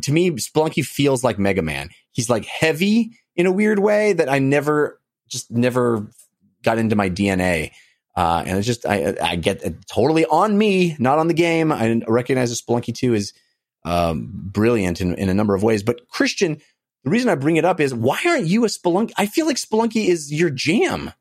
To 0.04 0.12
me, 0.12 0.32
Spelunky 0.32 0.86
feels 0.86 1.24
like 1.24 1.40
Mega 1.40 1.62
Man. 1.62 1.90
He's 2.12 2.30
like 2.30 2.46
heavy 2.46 3.18
in 3.36 3.46
a 3.46 3.52
weird 3.52 3.80
way 3.80 4.14
that 4.14 4.30
I 4.30 4.40
never, 4.40 5.00
just 5.34 5.52
never 5.52 6.08
got 6.64 6.78
into 6.78 6.96
my 6.96 7.10
DNA. 7.10 7.72
Uh, 8.16 8.44
and 8.46 8.58
it's 8.58 8.68
just, 8.68 8.86
I, 8.86 9.16
I 9.22 9.36
get 9.36 9.64
it 9.64 9.88
totally 9.88 10.26
on 10.26 10.58
me, 10.58 10.96
not 11.00 11.20
on 11.20 11.28
the 11.28 11.34
game. 11.34 11.72
I 11.72 12.02
recognize 12.08 12.50
that 12.52 12.64
Spelunky 12.64 12.96
2 12.96 13.14
is 13.14 13.34
um, 13.84 14.30
brilliant 14.32 15.02
in, 15.02 15.16
in 15.16 15.30
a 15.30 15.34
number 15.34 15.56
of 15.56 15.64
ways. 15.64 15.84
But 15.84 16.08
Christian, 16.08 16.62
the 17.04 17.10
reason 17.10 17.30
I 17.30 17.36
bring 17.36 17.58
it 17.58 17.66
up 17.66 17.80
is 17.80 17.94
why 17.94 18.20
aren't 18.26 18.48
you 18.48 18.64
a 18.64 18.68
Spelunky? 18.68 19.12
I 19.18 19.26
feel 19.26 19.46
like 19.46 19.58
Spelunky 19.58 20.08
is 20.08 20.32
your 20.32 20.50
jam. 20.50 21.12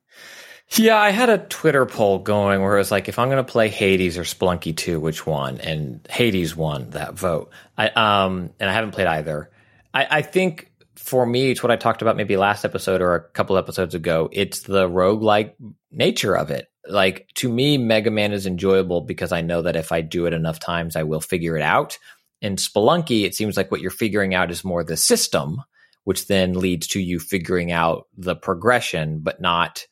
Yeah, 0.76 0.96
I 0.96 1.10
had 1.10 1.28
a 1.28 1.38
Twitter 1.38 1.84
poll 1.84 2.18
going 2.18 2.62
where 2.62 2.76
it 2.76 2.78
was 2.78 2.90
like, 2.90 3.08
if 3.08 3.18
I'm 3.18 3.28
going 3.28 3.44
to 3.44 3.50
play 3.50 3.68
Hades 3.68 4.16
or 4.16 4.22
Spelunky 4.22 4.74
2, 4.74 5.00
which 5.00 5.26
one? 5.26 5.60
And 5.60 6.06
Hades 6.08 6.56
won 6.56 6.90
that 6.90 7.14
vote. 7.14 7.50
I 7.76 7.88
um, 7.88 8.50
and 8.58 8.70
I 8.70 8.72
haven't 8.72 8.92
played 8.92 9.06
either. 9.06 9.50
I, 9.92 10.06
I 10.18 10.22
think 10.22 10.71
for 11.02 11.26
me, 11.26 11.50
it's 11.50 11.62
what 11.62 11.72
I 11.72 11.76
talked 11.76 12.00
about 12.00 12.16
maybe 12.16 12.36
last 12.36 12.64
episode 12.64 13.02
or 13.02 13.14
a 13.14 13.28
couple 13.30 13.58
episodes 13.58 13.94
ago. 13.94 14.28
It's 14.30 14.60
the 14.60 14.88
roguelike 14.88 15.54
nature 15.90 16.36
of 16.36 16.50
it. 16.50 16.68
Like 16.86 17.28
to 17.34 17.48
me, 17.48 17.76
Mega 17.76 18.10
Man 18.10 18.32
is 18.32 18.46
enjoyable 18.46 19.00
because 19.00 19.32
I 19.32 19.40
know 19.40 19.62
that 19.62 19.76
if 19.76 19.90
I 19.90 20.00
do 20.00 20.26
it 20.26 20.32
enough 20.32 20.60
times, 20.60 20.94
I 20.94 21.02
will 21.02 21.20
figure 21.20 21.56
it 21.56 21.62
out. 21.62 21.98
In 22.40 22.56
Spelunky, 22.56 23.24
it 23.24 23.34
seems 23.34 23.56
like 23.56 23.70
what 23.70 23.80
you're 23.80 23.90
figuring 23.90 24.34
out 24.34 24.50
is 24.52 24.64
more 24.64 24.84
the 24.84 24.96
system, 24.96 25.62
which 26.04 26.28
then 26.28 26.54
leads 26.54 26.86
to 26.88 27.00
you 27.00 27.18
figuring 27.18 27.72
out 27.72 28.06
the 28.16 28.36
progression, 28.36 29.20
but 29.20 29.40
not 29.40 29.86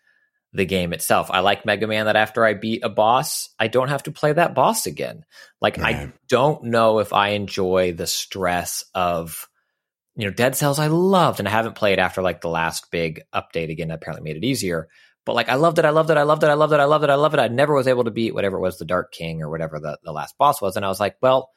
the 0.53 0.65
game 0.65 0.93
itself. 0.93 1.29
I 1.31 1.41
like 1.41 1.67
Mega 1.67 1.87
Man 1.87 2.07
that 2.07 2.17
after 2.17 2.45
I 2.45 2.55
beat 2.55 2.85
a 2.85 2.89
boss, 2.89 3.51
I 3.59 3.67
don't 3.69 3.89
have 3.89 4.05
to 4.05 4.13
play 4.13 4.33
that 4.33 4.55
boss 4.55 4.87
again. 4.87 5.25
Like 5.61 5.79
I 5.79 6.13
don't 6.29 6.65
know 6.65 7.01
if 7.01 7.13
I 7.13 7.31
enjoy 7.31 7.93
the 7.93 8.07
stress 8.07 8.85
of 8.95 9.49
you 10.21 10.27
know 10.27 10.33
Dead 10.35 10.55
Cells 10.57 10.79
I 10.79 10.89
loved 10.89 11.39
and 11.39 11.49
I 11.49 11.53
haven't 11.53 11.77
played 11.77 11.99
after 11.99 12.23
like 12.23 12.41
the 12.41 12.49
last 12.49 12.91
big 12.91 13.23
update 13.35 13.71
again 13.71 13.91
apparently 13.91 14.23
made 14.23 14.37
it 14.43 14.47
easier. 14.47 14.89
But 15.27 15.35
like 15.35 15.49
I 15.49 15.55
loved 15.55 15.79
it, 15.79 15.85
I 15.85 15.91
loved 15.91 16.11
it, 16.11 16.17
I 16.17 16.23
loved 16.23 16.43
it, 16.43 16.49
I 16.49 16.55
loved 16.55 16.73
it, 16.73 16.81
I 16.81 16.85
loved 16.85 17.05
it, 17.05 17.11
I 17.11 17.15
loved 17.15 17.35
it. 17.35 17.41
I 17.41 17.49
never 17.49 17.75
was 17.75 17.87
able 17.89 18.05
to 18.05 18.11
beat 18.11 18.35
whatever 18.35 18.57
it 18.57 18.63
was 18.63 18.79
the 18.79 18.85
Dark 18.85 19.13
King 19.13 19.43
or 19.43 19.51
whatever 19.51 19.79
the, 19.79 19.99
the 20.03 20.13
last 20.13 20.37
boss 20.39 20.61
was. 20.61 20.77
And 20.77 20.85
I 20.85 20.89
was 20.89 21.01
like, 21.01 21.17
well, 21.21 21.51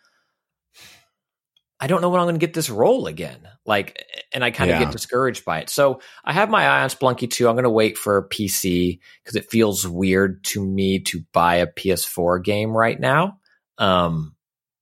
I 1.79 1.87
don't 1.87 2.01
know 2.01 2.09
when 2.09 2.19
I'm 2.21 2.25
going 2.25 2.35
to 2.35 2.45
get 2.45 2.53
this 2.53 2.69
role 2.69 3.07
again. 3.07 3.47
Like, 3.65 4.05
and 4.31 4.43
I 4.43 4.51
kind 4.51 4.69
of 4.69 4.75
Yeah. 4.75 4.85
get 4.85 4.91
discouraged 4.91 5.43
by 5.43 5.59
it. 5.59 5.69
So 5.69 6.01
I 6.23 6.31
have 6.31 6.49
my 6.49 6.65
eye 6.65 6.83
on 6.83 6.89
Spelunky 6.89 7.29
2. 7.29 7.47
I'm 7.47 7.55
going 7.55 7.63
to 7.63 7.69
wait 7.69 7.97
for 7.97 8.29
PC 8.29 8.99
because 9.23 9.35
it 9.35 9.49
feels 9.49 9.85
weird 9.85 10.43
to 10.45 10.65
me 10.65 10.99
to 10.99 11.23
buy 11.33 11.55
a 11.55 11.67
PS4 11.67 12.43
game 12.43 12.71
right 12.71 12.99
now. 12.99 13.39
Um, 13.77 14.35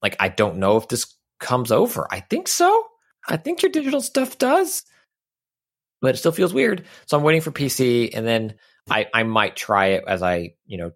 like 0.04 0.16
I 0.20 0.30
don't 0.30 0.58
know 0.58 0.78
if 0.78 0.88
this 0.90 1.16
comes 1.40 1.72
over. 1.72 2.08
I 2.12 2.20
think 2.20 2.48
so. 2.48 2.86
I 3.28 3.38
think 3.38 3.62
your 3.62 3.72
digital 3.72 4.02
stuff 4.02 4.38
does, 4.38 4.84
but 6.02 6.16
it 6.16 6.18
still 6.18 6.32
feels 6.32 6.54
weird. 6.54 6.86
So 7.06 7.18
I'm 7.18 7.24
waiting 7.24 7.42
for 7.42 7.52
PC, 7.52 8.12
and 8.14 8.26
then 8.26 8.56
I 8.90 9.08
I 9.14 9.24
might 9.24 9.56
try 9.56 9.88
it 9.88 10.04
as 10.08 10.24
I 10.24 10.56
you 10.66 10.78
know 10.78 10.92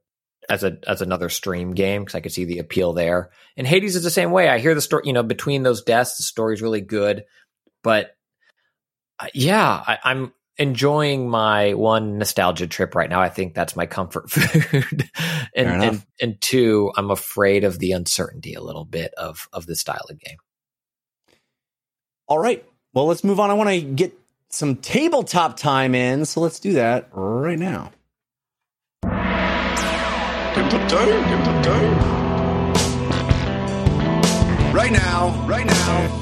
as 0.50 0.64
a 0.64 0.78
as 0.88 1.02
another 1.02 1.30
stream 1.30 1.74
game 1.74 2.04
because 2.04 2.16
I 2.16 2.22
could 2.22 2.32
see 2.32 2.46
the 2.46 2.60
appeal 2.60 2.94
there. 2.94 3.32
And 3.58 3.68
Hades 3.68 3.96
is 3.96 4.04
the 4.04 4.10
same 4.10 4.32
way. 4.32 4.50
I 4.50 4.60
hear 4.60 4.76
the 4.76 4.82
story. 4.82 5.04
You 5.06 5.14
know, 5.14 5.24
between 5.24 5.64
those 5.64 5.84
deaths, 5.84 6.18
the 6.18 6.24
story's 6.24 6.62
really 6.62 6.82
good, 6.82 7.26
but 7.84 8.16
uh, 9.20 9.28
yeah, 9.34 9.84
I, 9.86 9.98
I'm 10.04 10.34
enjoying 10.58 11.30
my 11.30 11.74
one 11.74 12.18
nostalgia 12.18 12.68
trip 12.68 12.96
right 12.96 13.10
now. 13.10 13.22
I 13.22 13.30
think 13.30 13.54
that's 13.54 13.76
my 13.76 13.86
comfort 13.86 14.30
food, 14.32 15.10
and, 15.56 15.84
and 15.84 16.06
and 16.22 16.42
two, 16.42 16.92
I'm 16.96 17.12
afraid 17.12 17.64
of 17.64 17.80
the 17.80 17.92
uncertainty 17.92 18.54
a 18.54 18.62
little 18.62 18.86
bit 18.86 19.14
of 19.16 19.48
of 19.54 19.66
this 19.66 19.80
style 19.80 20.06
of 20.10 20.20
game. 20.20 20.38
All 22.28 22.40
right. 22.40 22.66
Well, 22.94 23.06
let's 23.06 23.24
move 23.24 23.40
on. 23.40 23.52
I 23.52 23.54
want 23.54 23.70
to 23.70 23.82
get 23.82 24.18
some 24.50 24.78
tabletop 24.78 25.58
time 25.58 25.94
in, 25.94 26.26
so 26.26 26.42
let's 26.42 26.60
do 26.60 26.74
that 26.74 27.10
right 27.12 27.60
now. 27.60 27.92
Right 34.74 34.92
now, 34.92 35.46
right 35.48 35.66
now. 35.66 36.22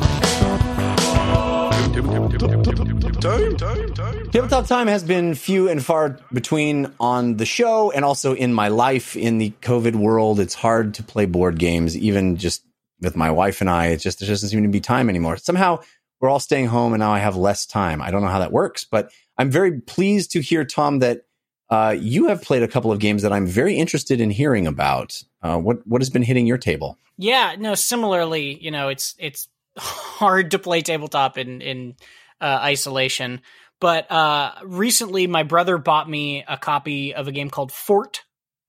Tabletop 4.31 4.65
time 4.65 4.87
has 4.87 5.03
been 5.03 5.35
few 5.35 5.69
and 5.69 5.83
far 5.83 6.19
between 6.33 6.91
on 6.99 7.37
the 7.37 7.45
show 7.45 7.91
and 7.91 8.03
also 8.03 8.33
in 8.33 8.53
my 8.53 8.67
life 8.67 9.15
in 9.15 9.37
the 9.37 9.53
COVID 9.61 9.95
world. 9.95 10.39
It's 10.39 10.55
hard 10.55 10.95
to 10.95 11.03
play 11.03 11.25
board 11.25 11.59
games, 11.59 11.95
even 11.95 12.37
just 12.37 12.63
with 13.03 13.15
my 13.15 13.31
wife 13.31 13.61
and 13.61 13.69
I. 13.69 13.87
It 13.87 13.97
just 13.97 14.19
there 14.19 14.27
doesn't 14.29 14.49
seem 14.49 14.63
to 14.63 14.69
be 14.69 14.79
time 14.79 15.09
anymore. 15.09 15.37
Somehow 15.37 15.81
we're 16.19 16.29
all 16.29 16.39
staying 16.39 16.67
home 16.67 16.93
and 16.93 17.01
now 17.01 17.11
I 17.11 17.19
have 17.19 17.35
less 17.35 17.65
time. 17.65 18.01
I 18.01 18.09
don't 18.11 18.21
know 18.21 18.29
how 18.29 18.39
that 18.39 18.51
works, 18.51 18.85
but 18.85 19.11
I'm 19.37 19.51
very 19.51 19.81
pleased 19.81 20.31
to 20.31 20.41
hear, 20.41 20.63
Tom, 20.63 20.99
that 20.99 21.21
uh, 21.69 21.95
you 21.97 22.27
have 22.27 22.41
played 22.41 22.63
a 22.63 22.67
couple 22.67 22.91
of 22.91 22.99
games 22.99 23.23
that 23.23 23.33
I'm 23.33 23.47
very 23.47 23.75
interested 23.77 24.21
in 24.21 24.29
hearing 24.29 24.67
about. 24.67 25.21
Uh, 25.41 25.57
what 25.57 25.85
what 25.85 26.01
has 26.01 26.09
been 26.09 26.23
hitting 26.23 26.45
your 26.47 26.57
table? 26.57 26.97
Yeah, 27.17 27.55
no. 27.57 27.75
Similarly, 27.75 28.57
you 28.61 28.71
know, 28.71 28.89
it's 28.89 29.15
it's 29.19 29.47
hard 29.77 30.51
to 30.51 30.59
play 30.59 30.81
tabletop 30.81 31.37
in 31.37 31.61
in 31.61 31.95
uh, 32.39 32.59
isolation. 32.61 33.41
But 33.79 34.09
uh, 34.11 34.53
recently, 34.63 35.27
my 35.27 35.43
brother 35.43 35.77
bought 35.77 36.09
me 36.09 36.45
a 36.47 36.57
copy 36.57 37.13
of 37.13 37.27
a 37.27 37.31
game 37.31 37.49
called 37.49 37.71
Fort 37.71 38.23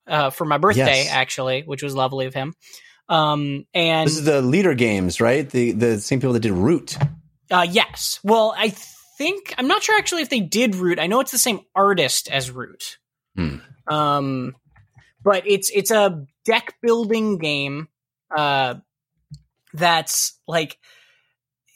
uh, 0.09 0.31
for 0.31 0.45
my 0.45 0.59
birthday, 0.59 1.05
Yes. 1.05 1.11
actually, 1.11 1.63
which 1.63 1.83
was 1.83 1.95
lovely 1.95 2.27
of 2.27 2.35
him. 2.35 2.55
Um, 3.09 3.67
and 3.75 4.07
This 4.09 4.19
is 4.19 4.25
the 4.25 4.41
Leder 4.43 4.77
Games, 4.77 5.21
right? 5.21 5.49
The 5.49 5.73
the 5.73 6.01
same 6.01 6.21
people 6.21 6.33
that 6.35 6.41
did 6.41 6.53
Root. 6.53 6.97
uh, 7.51 7.67
yes, 7.69 8.19
well, 8.25 8.55
I 8.57 8.73
think 9.19 9.55
I'm 9.59 9.69
not 9.69 9.83
sure 9.83 9.97
actually 9.99 10.23
if 10.23 10.31
they 10.31 10.41
did 10.41 10.75
Root. 10.75 10.99
I 10.99 11.07
know 11.07 11.21
it's 11.21 11.31
the 11.33 11.39
same 11.39 11.61
artist 11.75 12.31
as 12.31 12.51
Root. 12.51 12.99
Hmm. 13.37 13.57
Um, 13.87 14.57
but 15.23 15.47
it's 15.47 15.71
it's 15.71 15.91
a 15.91 16.25
deck 16.45 16.75
building 16.83 17.39
game. 17.39 17.89
Uh, 18.35 18.77
that's 19.73 20.39
like 20.47 20.79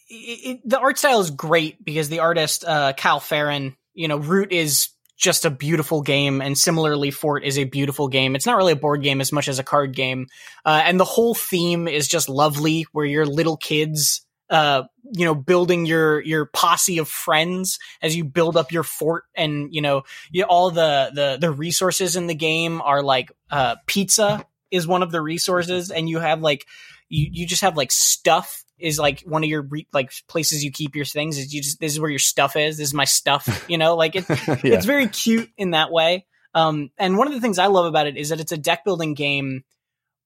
it, 0.09 0.57
it, 0.57 0.61
the 0.65 0.79
art 0.79 0.99
style 0.99 1.21
is 1.21 1.31
great 1.31 1.85
because 1.85 2.09
the 2.09 2.21
artist 2.21 2.65
uh, 2.65 2.93
Kyle 2.95 3.21
Ferrin, 3.21 3.77
you 3.95 4.09
know, 4.09 4.17
Root 4.17 4.53
is 4.53 4.89
just 5.19 5.45
a 5.45 5.51
beautiful 5.51 6.01
game, 6.01 6.41
and 6.41 6.57
similarly, 6.57 7.11
Fort 7.11 7.45
is 7.45 7.59
a 7.59 7.65
beautiful 7.65 8.09
game. 8.09 8.37
It's 8.37 8.47
not 8.47 8.57
really 8.57 8.73
a 8.73 8.77
board 8.77 9.03
game 9.03 9.21
as 9.21 9.33
much 9.33 9.49
as 9.49 9.59
a 9.59 9.65
card 9.65 9.95
game, 9.95 10.29
uh, 10.65 10.83
and 10.85 10.99
the 10.99 11.05
whole 11.05 11.35
theme 11.35 11.89
is 11.89 12.09
just 12.09 12.29
lovely, 12.29 12.87
where 12.93 13.05
you're 13.05 13.27
little 13.27 13.57
kids, 13.57 14.25
uh, 14.49 14.85
you 15.13 15.25
know, 15.25 15.35
building 15.35 15.87
your 15.87 16.21
your 16.23 16.47
posse 16.47 16.99
of 16.99 17.09
friends 17.09 17.79
as 18.01 18.17
you 18.17 18.25
build 18.25 18.57
up 18.57 18.71
your 18.71 18.85
fort, 18.85 19.25
and 19.35 19.75
you 19.75 19.83
know, 19.83 20.05
you, 20.31 20.45
all 20.45 20.71
the 20.71 21.11
the 21.13 21.37
the 21.41 21.51
resources 21.51 22.15
in 22.15 22.29
the 22.29 22.35
game 22.35 22.81
are 22.81 23.03
like 23.03 23.33
uh, 23.51 23.75
pizza 23.87 24.47
is 24.71 24.87
one 24.87 25.03
of 25.03 25.11
the 25.11 25.21
resources, 25.21 25.91
and 25.91 26.09
you 26.09 26.21
have 26.21 26.41
like 26.41 26.65
you 27.09 27.29
you 27.33 27.47
just 27.47 27.63
have 27.63 27.77
like 27.77 27.91
stuff 27.91 28.65
is 28.79 28.99
like 28.99 29.21
one 29.23 29.43
of 29.45 29.51
your 29.51 29.63
re- 29.63 29.89
like 29.93 30.13
places 30.29 30.65
you 30.65 30.71
keep 30.71 30.97
your 30.97 31.05
things 31.05 31.39
is 31.39 31.53
you 31.53 31.63
just 31.63 31.81
this 31.81 31.93
is 31.93 32.01
where 32.01 32.11
your 32.11 32.19
stuff 32.19 32.57
is. 32.57 32.79
This 32.79 32.89
is 32.89 32.95
my 32.95 33.05
stuff 33.05 33.67
you 33.69 33.79
know? 33.79 33.97
Like 33.97 34.17
it, 34.17 34.29
yeah. 34.29 34.59
it's 34.65 34.87
very 34.87 35.09
cute 35.09 35.51
in 35.57 35.73
that 35.73 35.91
way. 35.91 36.27
Um 36.55 36.91
and 36.99 37.17
one 37.17 37.27
of 37.27 37.35
the 37.35 37.41
things 37.41 37.59
i 37.59 37.67
love 37.67 37.87
about 37.87 38.07
it 38.07 38.17
is 38.17 38.31
that 38.31 38.41
it's 38.41 38.53
a 38.53 38.57
deck 38.57 38.85
building 38.85 39.15
game 39.15 39.65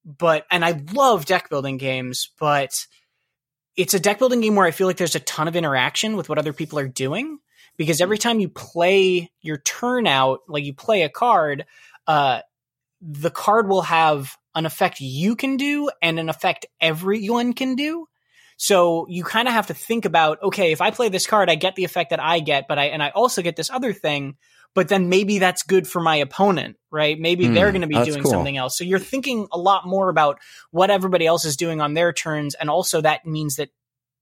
but 0.04 0.46
and 0.50 0.64
i 0.64 0.80
love 0.92 1.24
deck 1.24 1.48
building 1.48 1.76
games 1.76 2.30
but 2.38 2.86
it's 3.76 3.94
a 3.94 4.00
deck 4.00 4.18
building 4.18 4.40
game 4.40 4.54
where 4.54 4.66
i 4.66 4.70
feel 4.70 4.86
like 4.86 4.96
there's 4.96 5.14
a 5.14 5.20
ton 5.20 5.48
of 5.48 5.56
interaction 5.56 6.16
with 6.16 6.28
what 6.28 6.38
other 6.38 6.52
people 6.52 6.78
are 6.78 6.88
doing 6.88 7.38
because 7.76 8.00
every 8.00 8.18
time 8.18 8.40
you 8.40 8.48
play 8.48 9.30
your 9.40 9.58
turn 9.58 10.06
out 10.06 10.40
like 10.48 10.64
you 10.64 10.74
play 10.74 11.02
a 11.02 11.08
card 11.08 11.64
uh 12.06 12.40
the 13.00 13.30
card 13.30 13.68
will 13.68 13.82
have 13.82 14.36
an 14.54 14.66
effect 14.66 15.00
you 15.00 15.36
can 15.36 15.56
do 15.56 15.90
and 16.00 16.18
an 16.18 16.28
effect 16.28 16.66
everyone 16.80 17.52
can 17.52 17.74
do 17.74 18.06
So 18.62 19.08
you 19.08 19.24
kind 19.24 19.48
of 19.48 19.54
have 19.54 19.66
to 19.66 19.74
think 19.74 20.04
about, 20.04 20.40
okay, 20.40 20.70
if 20.70 20.80
I 20.80 20.92
play 20.92 21.08
this 21.08 21.26
card, 21.26 21.50
I 21.50 21.56
get 21.56 21.74
the 21.74 21.82
effect 21.82 22.10
that 22.10 22.22
I 22.22 22.38
get, 22.38 22.68
but 22.68 22.78
I, 22.78 22.84
and 22.84 23.02
I 23.02 23.08
also 23.08 23.42
get 23.42 23.56
this 23.56 23.70
other 23.70 23.92
thing, 23.92 24.36
but 24.72 24.86
then 24.86 25.08
maybe 25.08 25.40
that's 25.40 25.64
good 25.64 25.88
for 25.88 26.00
my 26.00 26.14
opponent, 26.14 26.76
right? 26.88 27.18
Maybe 27.18 27.48
Hmm, 27.48 27.54
they're 27.54 27.72
going 27.72 27.80
to 27.80 27.88
be 27.88 28.04
doing 28.04 28.22
cool. 28.22 28.30
something 28.30 28.56
else. 28.56 28.78
So 28.78 28.84
you're 28.84 29.00
thinking 29.00 29.48
a 29.50 29.58
lot 29.58 29.84
more 29.84 30.08
about 30.08 30.38
what 30.70 30.90
everybody 30.90 31.26
else 31.26 31.44
is 31.44 31.56
doing 31.56 31.80
on 31.80 31.94
their 31.94 32.12
turns. 32.12 32.54
And 32.54 32.70
also 32.70 33.00
that 33.00 33.26
means 33.26 33.56
that 33.56 33.70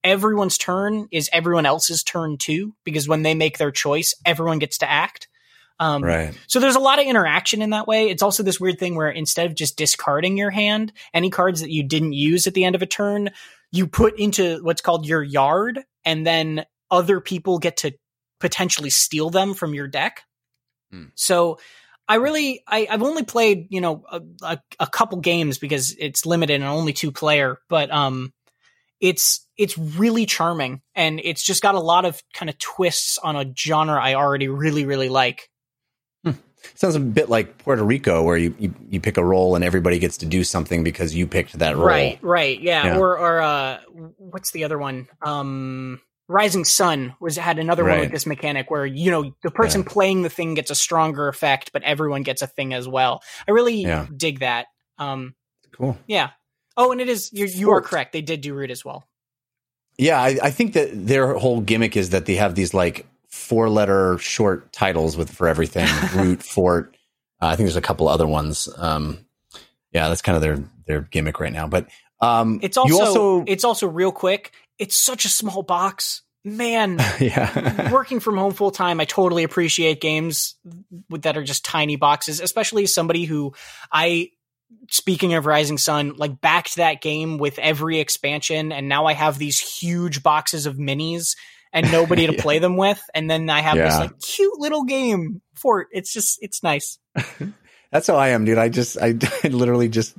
everyone's 0.02 0.56
turn 0.56 1.08
is 1.12 1.28
everyone 1.34 1.66
else's 1.66 2.02
turn 2.02 2.38
too, 2.38 2.74
because 2.82 3.06
when 3.06 3.20
they 3.20 3.34
make 3.34 3.58
their 3.58 3.70
choice, 3.70 4.14
everyone 4.24 4.58
gets 4.58 4.78
to 4.78 4.90
act. 4.90 5.28
Um, 5.78 6.02
Right. 6.02 6.34
so 6.46 6.60
there's 6.60 6.76
a 6.76 6.80
lot 6.80 6.98
of 6.98 7.04
interaction 7.04 7.60
in 7.60 7.70
that 7.70 7.86
way. 7.86 8.08
It's 8.08 8.22
also 8.22 8.42
this 8.42 8.58
weird 8.58 8.78
thing 8.78 8.94
where 8.94 9.10
instead 9.10 9.44
of 9.44 9.54
just 9.54 9.76
discarding 9.76 10.38
your 10.38 10.50
hand, 10.50 10.94
any 11.12 11.28
cards 11.28 11.60
that 11.60 11.70
you 11.70 11.82
didn't 11.82 12.14
use 12.14 12.46
at 12.46 12.54
the 12.54 12.64
end 12.64 12.74
of 12.74 12.80
a 12.80 12.86
turn, 12.86 13.28
you 13.72 13.86
put 13.86 14.18
into 14.18 14.62
what's 14.62 14.80
called 14.80 15.06
your 15.06 15.22
yard, 15.22 15.80
and 16.04 16.26
then 16.26 16.64
other 16.90 17.20
people 17.20 17.58
get 17.58 17.78
to 17.78 17.92
potentially 18.40 18.90
steal 18.90 19.30
them 19.30 19.54
from 19.54 19.74
your 19.74 19.86
deck. 19.86 20.22
Hmm. 20.90 21.06
So 21.14 21.58
I 22.08 22.16
really, 22.16 22.64
I, 22.66 22.88
I've 22.90 23.02
only 23.02 23.22
played, 23.22 23.68
you 23.70 23.80
know, 23.80 24.02
a, 24.10 24.20
a, 24.42 24.58
a 24.80 24.86
couple 24.88 25.20
games 25.20 25.58
because 25.58 25.94
it's 25.98 26.26
limited 26.26 26.54
and 26.54 26.64
only 26.64 26.92
two 26.92 27.12
player, 27.12 27.58
but 27.68 27.92
um, 27.92 28.32
it's 29.00 29.46
it's 29.56 29.76
really 29.78 30.26
charming 30.26 30.80
and 30.94 31.20
it's 31.22 31.42
just 31.42 31.62
got 31.62 31.74
a 31.74 31.80
lot 31.80 32.04
of 32.04 32.20
kind 32.34 32.50
of 32.50 32.58
twists 32.58 33.18
on 33.18 33.36
a 33.36 33.52
genre 33.56 34.02
I 34.02 34.14
already 34.14 34.48
really 34.48 34.86
really 34.86 35.08
like. 35.08 35.49
Sounds 36.74 36.94
a 36.94 37.00
bit 37.00 37.28
like 37.28 37.58
Puerto 37.58 37.82
Rico, 37.82 38.22
where 38.22 38.36
you, 38.36 38.54
you, 38.58 38.74
you 38.88 39.00
pick 39.00 39.16
a 39.16 39.24
role 39.24 39.54
and 39.54 39.64
everybody 39.64 39.98
gets 39.98 40.18
to 40.18 40.26
do 40.26 40.44
something 40.44 40.84
because 40.84 41.14
you 41.14 41.26
picked 41.26 41.58
that 41.58 41.76
role. 41.76 41.86
Right, 41.86 42.18
right, 42.22 42.60
yeah. 42.60 42.84
Yeah. 42.86 42.98
Or 42.98 43.18
or 43.18 43.40
uh, 43.40 43.78
what's 44.18 44.50
the 44.52 44.64
other 44.64 44.78
one? 44.78 45.08
Um, 45.22 46.00
Rising 46.28 46.64
Sun 46.64 47.14
was 47.20 47.36
had 47.36 47.58
another 47.58 47.82
one 47.84 47.98
with 48.00 48.12
this 48.12 48.24
mechanic 48.26 48.70
where 48.70 48.86
you 48.86 49.10
know 49.10 49.34
the 49.42 49.50
person 49.50 49.82
playing 49.84 50.22
the 50.22 50.28
thing 50.30 50.54
gets 50.54 50.70
a 50.70 50.74
stronger 50.76 51.28
effect, 51.28 51.72
but 51.72 51.82
everyone 51.82 52.22
gets 52.22 52.40
a 52.42 52.46
thing 52.46 52.72
as 52.72 52.86
well. 52.86 53.22
I 53.48 53.50
really 53.50 53.82
Yeah. 53.82 54.06
dig 54.16 54.40
that. 54.40 54.66
Um, 54.98 55.34
Cool. 55.72 55.98
yeah. 56.06 56.30
Oh, 56.76 56.92
and 56.92 57.00
it 57.00 57.08
is 57.08 57.32
you 57.32 57.46
you 57.46 57.70
are 57.72 57.80
correct. 57.80 58.12
They 58.12 58.22
did 58.22 58.42
do 58.42 58.54
root 58.54 58.70
as 58.70 58.84
well. 58.84 59.08
Yeah, 59.98 60.20
I, 60.22 60.38
I 60.42 60.50
think 60.50 60.74
that 60.74 60.90
their 60.92 61.34
whole 61.34 61.60
gimmick 61.60 61.96
is 61.96 62.10
that 62.10 62.26
they 62.26 62.36
have 62.36 62.54
these 62.54 62.72
like 62.72 63.06
four 63.30 63.70
letter 63.70 64.18
short 64.18 64.72
titles 64.72 65.16
with 65.16 65.30
for 65.30 65.48
everything 65.48 65.86
root, 66.14 66.42
fort. 66.42 66.96
Uh, 67.40 67.46
I 67.46 67.56
think 67.56 67.66
there's 67.66 67.76
a 67.76 67.80
couple 67.80 68.08
other 68.08 68.26
ones. 68.26 68.68
Um, 68.76 69.24
yeah, 69.92 70.08
that's 70.08 70.22
kind 70.22 70.36
of 70.36 70.42
their 70.42 70.62
their 70.86 71.00
gimmick 71.02 71.40
right 71.40 71.52
now. 71.52 71.66
But 71.66 71.88
um, 72.20 72.60
It's 72.62 72.76
also, 72.76 72.94
you 72.94 73.00
also 73.00 73.44
it's 73.46 73.64
also 73.64 73.88
real 73.88 74.12
quick. 74.12 74.52
It's 74.78 74.96
such 74.96 75.24
a 75.24 75.28
small 75.28 75.62
box, 75.62 76.22
man. 76.44 76.98
yeah. 77.20 77.92
working 77.92 78.20
from 78.20 78.36
home 78.36 78.52
full 78.52 78.70
time, 78.70 79.00
I 79.00 79.04
totally 79.04 79.44
appreciate 79.44 80.00
games 80.00 80.56
that 81.10 81.36
are 81.36 81.44
just 81.44 81.64
tiny 81.64 81.96
boxes, 81.96 82.40
especially 82.40 82.86
somebody 82.86 83.24
who 83.24 83.54
I, 83.92 84.30
speaking 84.90 85.34
of 85.34 85.46
Rising 85.46 85.78
Sun, 85.78 86.16
like 86.16 86.40
backed 86.40 86.76
that 86.76 87.02
game 87.02 87.38
with 87.38 87.58
every 87.58 88.00
expansion, 88.00 88.72
and 88.72 88.88
now 88.88 89.06
I 89.06 89.12
have 89.12 89.38
these 89.38 89.60
huge 89.60 90.22
boxes 90.22 90.66
of 90.66 90.76
minis 90.76 91.36
and 91.72 91.90
nobody 91.92 92.26
to 92.26 92.32
Yeah. 92.36 92.42
play 92.42 92.58
them 92.58 92.76
with, 92.76 93.00
and 93.14 93.30
then 93.30 93.48
I 93.50 93.60
have 93.60 93.76
this 93.76 93.96
like 93.98 94.18
cute 94.20 94.58
little 94.58 94.84
game 94.84 95.40
for 95.54 95.82
it. 95.82 95.88
It's 95.92 96.12
just 96.12 96.38
it's 96.42 96.62
nice. 96.62 96.98
That's 97.92 98.06
how 98.06 98.16
I 98.16 98.28
am, 98.28 98.44
dude. 98.44 98.56
I 98.58 98.68
just, 98.68 98.96
I, 99.00 99.14
I 99.42 99.48
literally 99.48 99.88
just 99.88 100.16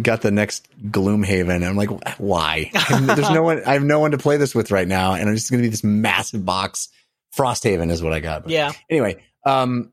got 0.00 0.22
the 0.22 0.30
next 0.30 0.68
Gloomhaven. 0.90 1.66
I'm 1.66 1.76
like, 1.76 1.90
why? 2.20 2.70
There's 2.88 3.30
no 3.30 3.42
one. 3.42 3.62
I 3.66 3.72
have 3.72 3.82
no 3.84 3.98
one 4.00 4.12
to 4.12 4.18
play 4.18 4.36
this 4.36 4.54
with 4.54 4.70
right 4.70 4.86
now, 4.86 5.14
and 5.14 5.28
I'm 5.28 5.34
just 5.34 5.50
going 5.50 5.60
to 5.60 5.66
be 5.66 5.70
this 5.70 5.82
massive 5.84 6.44
box. 6.44 6.88
Frosthaven 7.36 7.90
is 7.90 8.02
what 8.02 8.12
I 8.12 8.20
got. 8.20 8.44
But 8.44 8.52
Yeah, 8.52 8.72
Anyway, 8.88 9.22
um, 9.44 9.92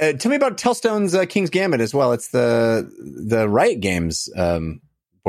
uh, 0.00 0.12
tell 0.14 0.30
me 0.30 0.36
about 0.36 0.58
Tellstones 0.58 1.14
uh, 1.18 1.26
King's 1.26 1.50
Gambit 1.50 1.80
as 1.80 1.94
well. 1.94 2.12
It's 2.12 2.28
the 2.28 2.90
the 3.28 3.48
Riot 3.48 3.80
Games 3.80 4.28
um, 4.36 4.80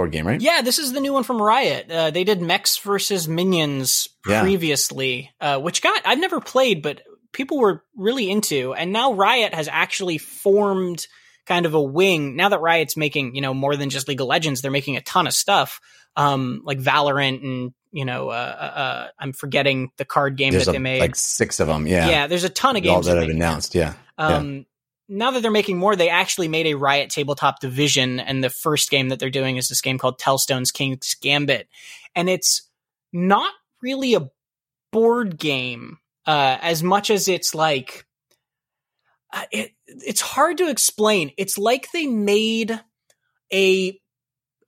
board 0.02 0.12
game, 0.12 0.28
right? 0.28 0.42
yeah. 0.42 0.62
This 0.62 0.80
is 0.80 0.94
the 0.94 1.00
new 1.00 1.14
one 1.14 1.24
from 1.24 1.42
Riot. 1.42 1.90
Uh, 1.92 2.12
they 2.12 2.24
did 2.24 2.42
Mechs 2.42 2.78
versus 2.80 3.28
Minions 3.28 4.08
Yeah. 4.28 4.42
previously, 4.42 5.32
uh, 5.40 5.60
which 5.60 5.82
got 5.82 6.02
I've 6.06 6.20
never 6.20 6.40
played, 6.42 6.82
but 6.82 7.02
people 7.34 7.58
were 7.60 7.84
really 7.96 8.30
into. 8.30 8.74
And 8.74 8.92
now 8.92 9.14
Riot 9.14 9.54
has 9.54 9.68
actually 9.72 10.18
formed 10.18 11.08
kind 11.46 11.66
of 11.66 11.74
a 11.74 11.82
wing. 11.82 12.36
Now 12.36 12.50
that 12.50 12.60
Riot's 12.62 12.96
making 12.98 13.36
you 13.36 13.42
know 13.42 13.54
more 13.54 13.76
than 13.76 13.90
just 13.90 14.08
League 14.08 14.22
of 14.22 14.28
Legends, 14.28 14.62
they're 14.62 14.72
making 14.72 14.98
a 14.98 15.02
ton 15.02 15.28
of 15.28 15.34
stuff, 15.34 15.80
um, 16.16 16.62
like 16.64 16.80
Valorant 16.80 17.44
and 17.44 17.74
you 17.92 18.06
know 18.06 18.30
uh, 18.30 18.34
uh, 18.34 18.80
uh, 18.80 19.08
I'm 19.20 19.34
forgetting 19.34 19.92
the 19.98 20.06
card 20.06 20.38
game 20.38 20.52
There's 20.52 20.66
that 20.66 20.72
a- 20.72 20.74
they 20.74 20.80
made. 20.80 21.00
like 21.00 21.16
six 21.16 21.60
of 21.60 21.68
them. 21.68 21.88
Yeah, 21.88 22.10
yeah. 22.10 22.28
there's 22.28 22.44
a 22.44 22.50
ton 22.50 22.76
of 22.76 22.86
all 22.86 22.96
games 22.96 23.06
that 23.08 23.14
they're 23.14 23.22
have 23.24 23.30
announced. 23.32 23.76
Yeah, 23.76 23.94
Um, 24.18 24.66
Now 25.14 25.32
that 25.32 25.42
they're 25.42 25.52
making 25.52 25.78
more, 25.78 25.96
they 25.98 26.08
actually 26.08 26.48
made 26.48 26.68
a 26.68 26.76
Riot 26.76 27.10
tabletop 27.10 27.60
division, 27.60 28.20
and 28.22 28.42
the 28.42 28.50
first 28.50 28.90
game 28.90 29.10
that 29.10 29.20
they're 29.20 29.30
doing 29.30 29.58
is 29.58 29.68
this 29.68 29.82
game 29.82 29.98
called 29.98 30.20
Tellstones 30.20 30.74
King's 30.74 31.16
Gambit, 31.16 31.68
and 32.16 32.30
it's 32.30 32.70
not 33.12 33.52
really 33.82 34.14
a 34.14 34.30
board 34.94 35.38
game 35.38 35.98
uh, 36.26 36.58
as 36.62 36.82
much 36.82 37.10
as 37.10 37.28
it's 37.28 37.54
like 37.54 38.06
uh, 39.34 39.44
it. 39.52 39.72
It's 39.86 40.22
hard 40.22 40.58
to 40.60 40.70
explain. 40.70 41.32
It's 41.38 41.58
like 41.58 41.92
they 41.92 42.08
made 42.08 42.80
a 43.54 44.00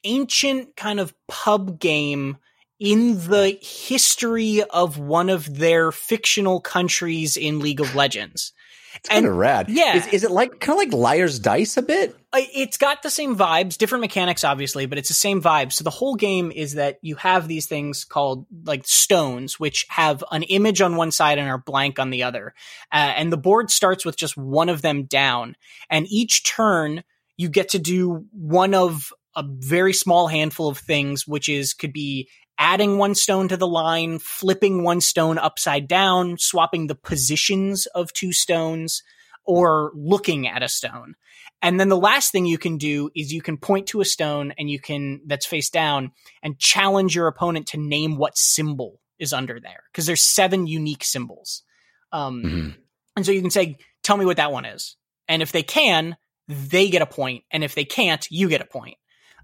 ancient 0.04 0.76
kind 0.76 1.00
of 1.00 1.14
pub 1.30 1.80
game 1.80 2.38
in 2.82 3.16
the 3.30 3.58
history 3.62 4.62
of 4.62 4.98
one 4.98 5.30
of 5.30 5.58
their 5.58 5.94
fictional 5.94 6.60
countries 6.60 7.38
in 7.38 7.60
League 7.60 7.80
of 7.80 7.96
Legends. 7.96 8.52
It's 8.96 9.10
kind 9.10 9.26
of 9.26 9.36
rad. 9.36 9.70
yeah. 9.70 9.98
is, 9.98 10.08
is 10.08 10.24
it 10.24 10.32
like 10.32 10.60
kind 10.60 10.80
of 10.80 10.86
like 10.86 10.94
Liar's 10.94 11.40
Dice 11.40 11.78
a 11.78 11.82
bit? 11.82 12.16
It's 12.36 12.78
got 12.78 13.04
the 13.04 13.10
same 13.10 13.36
vibes, 13.36 13.78
different 13.78 14.02
mechanics, 14.02 14.44
obviously, 14.44 14.86
but 14.86 14.98
it's 14.98 15.08
the 15.08 15.14
same 15.14 15.42
vibe. 15.42 15.72
So 15.72 15.84
the 15.84 15.92
whole 15.92 16.16
game 16.16 16.52
is 16.52 16.74
that 16.74 16.98
you 17.02 17.16
have 17.18 17.48
these 17.48 17.68
things 17.68 18.06
called 18.06 18.46
like 18.66 18.86
stones, 18.86 19.60
which 19.60 19.86
have 19.90 20.24
an 20.32 20.44
image 20.44 20.82
on 20.82 20.96
one 20.96 21.12
side 21.12 21.38
and 21.38 21.48
are 21.48 21.60
blank 21.60 22.00
on 22.00 22.10
the 22.10 22.24
other. 22.24 22.54
Uh, 22.92 23.14
and 23.16 23.32
the 23.32 23.38
board 23.38 23.70
starts 23.70 24.04
with 24.04 24.18
just 24.18 24.36
one 24.36 24.70
of 24.70 24.82
them 24.82 25.04
down. 25.04 25.56
And 25.90 26.08
each 26.10 26.44
turn, 26.44 27.04
you 27.38 27.50
get 27.50 27.70
to 27.70 27.80
do 27.80 28.26
one 28.32 28.74
of 28.74 29.12
a 29.36 29.44
very 29.44 29.94
small 29.94 30.28
handful 30.28 30.68
of 30.68 30.78
things, 30.78 31.28
which 31.28 31.50
is 31.50 31.74
could 31.74 31.94
be 31.94 32.30
adding 32.58 32.98
one 32.98 33.16
stone 33.16 33.48
to 33.48 33.58
the 33.58 33.68
line, 33.68 34.20
flipping 34.20 34.84
one 34.84 35.02
stone 35.02 35.38
upside 35.38 35.88
down, 35.88 36.38
swapping 36.38 36.88
the 36.88 36.96
positions 36.96 37.86
of 37.88 38.14
two 38.14 38.32
stones, 38.32 39.02
or 39.46 39.92
looking 39.96 40.48
at 40.48 40.64
a 40.64 40.70
stone. 40.70 41.16
And 41.62 41.80
then 41.80 41.90
the 41.90 41.98
last 41.98 42.32
thing 42.32 42.46
you 42.46 42.58
can 42.58 42.78
do 42.78 43.10
is 43.16 43.32
you 43.32 43.42
can 43.42 43.58
point 43.58 43.88
to 43.88 44.02
a 44.02 44.06
stone 44.06 44.54
and 44.58 44.70
you 44.70 44.80
can 44.80 45.22
that's 45.26 45.46
face 45.46 45.70
down 45.70 46.12
and 46.42 46.60
challenge 46.60 47.16
your 47.16 47.28
opponent 47.28 47.68
to 47.68 47.78
name 47.78 48.18
what 48.18 48.38
symbol 48.38 49.00
is 49.20 49.32
under 49.34 49.60
there 49.60 49.84
because 49.92 50.06
there's 50.06 50.24
seven 50.24 50.68
unique 50.68 51.04
symbols. 51.04 51.64
Um, 52.12 52.44
Mhm. 52.44 52.76
And 53.16 53.26
so 53.26 53.32
you 53.32 53.42
can 53.42 53.52
say, 53.52 53.78
"Tell 54.02 54.18
me 54.18 54.26
what 54.26 54.38
that 54.38 54.52
one 54.52 54.66
is." 54.66 54.98
And 55.28 55.42
if 55.42 55.52
they 55.52 55.64
can, 55.64 56.18
they 56.48 56.90
get 56.90 57.02
a 57.02 57.06
point, 57.06 57.46
and 57.52 57.64
if 57.64 57.76
they 57.76 57.86
can't, 57.86 58.26
you 58.30 58.50
get 58.50 58.60
a 58.62 58.66
point. 58.66 58.98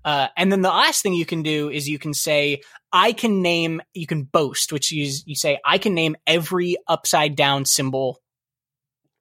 Uh, 0.04 0.28
and 0.38 0.52
then 0.52 0.62
the 0.62 0.70
last 0.70 1.02
thing 1.04 1.14
you 1.14 1.26
can 1.26 1.44
do 1.44 1.70
is 1.70 1.88
you 1.88 2.00
can 2.00 2.14
say, 2.14 2.62
"I 2.92 3.12
can 3.12 3.42
name." 3.42 3.82
You 3.94 4.08
can 4.08 4.24
boast, 4.24 4.72
which 4.72 4.92
you 4.92 5.12
you 5.26 5.36
say, 5.36 5.60
"I 5.66 5.78
can 5.78 5.94
name 5.94 6.16
every 6.26 6.78
upside 6.88 7.36
down 7.36 7.66
symbol 7.66 8.22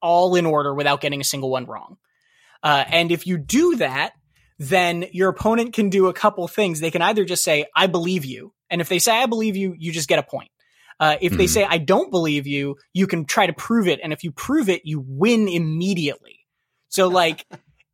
all 0.01 0.35
in 0.35 0.45
order 0.45 0.73
without 0.73 1.01
getting 1.01 1.21
a 1.21 1.25
single 1.25 1.49
one 1.49 1.65
wrong." 1.65 1.97
Uh, 2.63 2.83
and 2.89 3.11
if 3.11 3.25
you 3.27 3.37
do 3.37 3.75
that, 3.77 4.13
then 4.57 5.05
your 5.13 5.29
opponent 5.29 5.73
can 5.73 5.89
do 5.89 6.07
a 6.07 6.13
couple 6.13 6.47
things. 6.47 6.79
They 6.79 6.91
can 6.91 7.01
either 7.01 7.23
just 7.23 7.43
say, 7.43 7.65
I 7.75 7.87
believe 7.87 8.25
you. 8.25 8.53
And 8.69 8.81
if 8.81 8.89
they 8.89 8.99
say, 8.99 9.13
I 9.13 9.25
believe 9.25 9.55
you, 9.55 9.73
you 9.77 9.91
just 9.93 10.09
get 10.09 10.19
a 10.19 10.23
point. 10.23 10.51
Uh, 10.99 11.15
if 11.21 11.37
they 11.37 11.45
Mhm. 11.45 11.49
say, 11.49 11.63
I 11.63 11.77
don't 11.77 12.11
believe 12.11 12.45
you, 12.45 12.75
you 12.93 13.07
can 13.07 13.23
try 13.23 13.47
to 13.47 13.53
prove 13.53 13.87
it. 13.87 14.01
And 14.03 14.11
if 14.11 14.25
you 14.25 14.33
prove 14.33 14.67
it, 14.67 14.81
you 14.83 15.01
win 15.07 15.47
immediately. 15.47 16.45
So 16.89 17.07
like, 17.07 17.45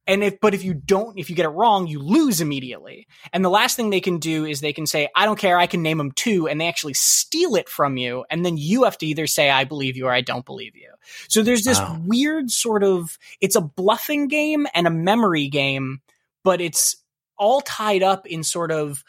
and 0.07 0.23
if, 0.23 0.39
but 0.39 0.53
if 0.53 0.63
you 0.63 0.73
don't, 0.73 1.17
if 1.17 1.29
you 1.29 1.35
get 1.35 1.45
it 1.45 1.49
wrong, 1.49 1.87
you 1.87 1.99
lose 1.99 2.41
immediately. 2.41 3.07
And 3.33 3.43
the 3.43 3.49
last 3.49 3.75
thing 3.75 3.89
they 3.89 4.01
can 4.01 4.19
do 4.19 4.45
is 4.45 4.61
they 4.61 4.73
can 4.73 4.85
say, 4.85 5.09
I 5.15 5.25
don't 5.25 5.39
care. 5.39 5.57
I 5.57 5.67
can 5.67 5.81
name 5.81 5.97
them 5.97 6.11
two. 6.11 6.47
And 6.47 6.61
they 6.61 6.67
actually 6.67 6.93
steal 6.93 7.55
it 7.55 7.67
from 7.67 7.97
you. 7.97 8.25
And 8.29 8.45
then 8.45 8.57
you 8.57 8.83
have 8.83 8.97
to 8.99 9.05
either 9.07 9.25
say, 9.25 9.49
I 9.49 9.63
believe 9.63 9.97
you 9.97 10.05
or 10.05 10.11
I 10.11 10.21
don't 10.21 10.45
believe 10.45 10.75
you. 10.75 10.91
So 11.27 11.41
there's 11.41 11.63
this 11.63 11.79
Wow. 11.79 11.99
weird 12.05 12.51
sort 12.51 12.83
of, 12.83 13.17
it's 13.41 13.55
a 13.55 13.61
bluffing 13.61 14.27
game 14.27 14.67
and 14.73 14.85
a 14.85 14.91
memory 14.91 15.47
game, 15.47 16.01
but 16.43 16.61
it's 16.61 16.95
all 17.37 17.61
tied 17.61 18.03
up 18.03 18.27
in 18.27 18.43
sort 18.43 18.71
of 18.71 19.03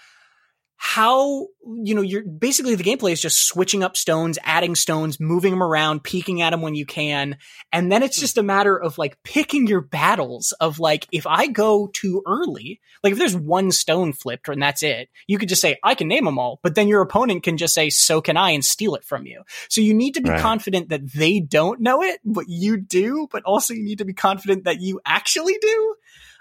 how 0.79 1.47
you 1.75 1.95
know 1.95 2.03
you're 2.03 2.23
basically 2.23 2.75
the 2.75 2.85
gameplay 2.85 3.13
is 3.13 3.21
just 3.21 3.47
switching 3.47 3.83
up 3.83 3.97
stones 3.97 4.39
adding 4.45 4.75
stones 4.75 5.19
moving 5.19 5.51
them 5.51 5.63
around 5.63 6.03
peeking 6.03 6.43
at 6.43 6.51
them 6.51 6.61
when 6.61 6.75
you 6.75 6.85
can. 6.85 7.37
And 7.73 7.91
then 7.91 8.03
it's 8.03 8.17
hmm. 8.17 8.21
just 8.21 8.39
a 8.39 8.43
matter 8.43 8.79
of 8.79 8.99
like 8.99 9.23
picking 9.23 9.67
your 9.67 9.81
battles 9.81 10.53
of 10.61 10.79
like 10.79 11.07
if 11.13 11.27
i 11.27 11.47
go 11.47 11.89
too 11.89 12.23
early 12.27 12.81
like 13.03 13.13
if 13.13 13.19
there's 13.19 13.37
one 13.37 13.71
stone 13.71 14.13
flipped 14.13 14.49
and 14.49 14.63
that's 14.63 14.83
it 14.83 15.09
you 15.27 15.39
could 15.39 15.49
just 15.49 15.63
say 15.63 15.77
i 15.83 15.95
can 15.95 16.09
name 16.09 16.25
them 16.25 16.39
all 16.39 16.61
but 16.63 16.75
then 16.75 16.89
your 16.89 17.01
opponent 17.01 17.43
can 17.43 17.57
just 17.57 17.75
say 17.75 17.89
so 17.91 18.21
can 18.21 18.37
i 18.37 18.51
and 18.51 18.65
steal 18.65 18.95
it 18.95 19.05
from 19.05 19.27
you. 19.27 19.43
So 19.69 19.81
you 19.81 19.95
need 19.95 20.15
to 20.15 20.21
be 20.21 20.31
Right. 20.31 20.41
confident 20.41 20.89
that 20.89 21.13
they 21.13 21.41
don't 21.41 21.81
know 21.81 22.03
it 22.03 22.21
but 22.25 22.47
you 22.49 22.77
do 22.77 23.29
but 23.31 23.43
also 23.45 23.73
you 23.73 23.85
need 23.85 23.99
to 23.99 24.05
be 24.05 24.13
confident 24.13 24.65
that 24.65 24.81
you 24.81 25.01
actually 25.07 25.57
do 25.61 25.95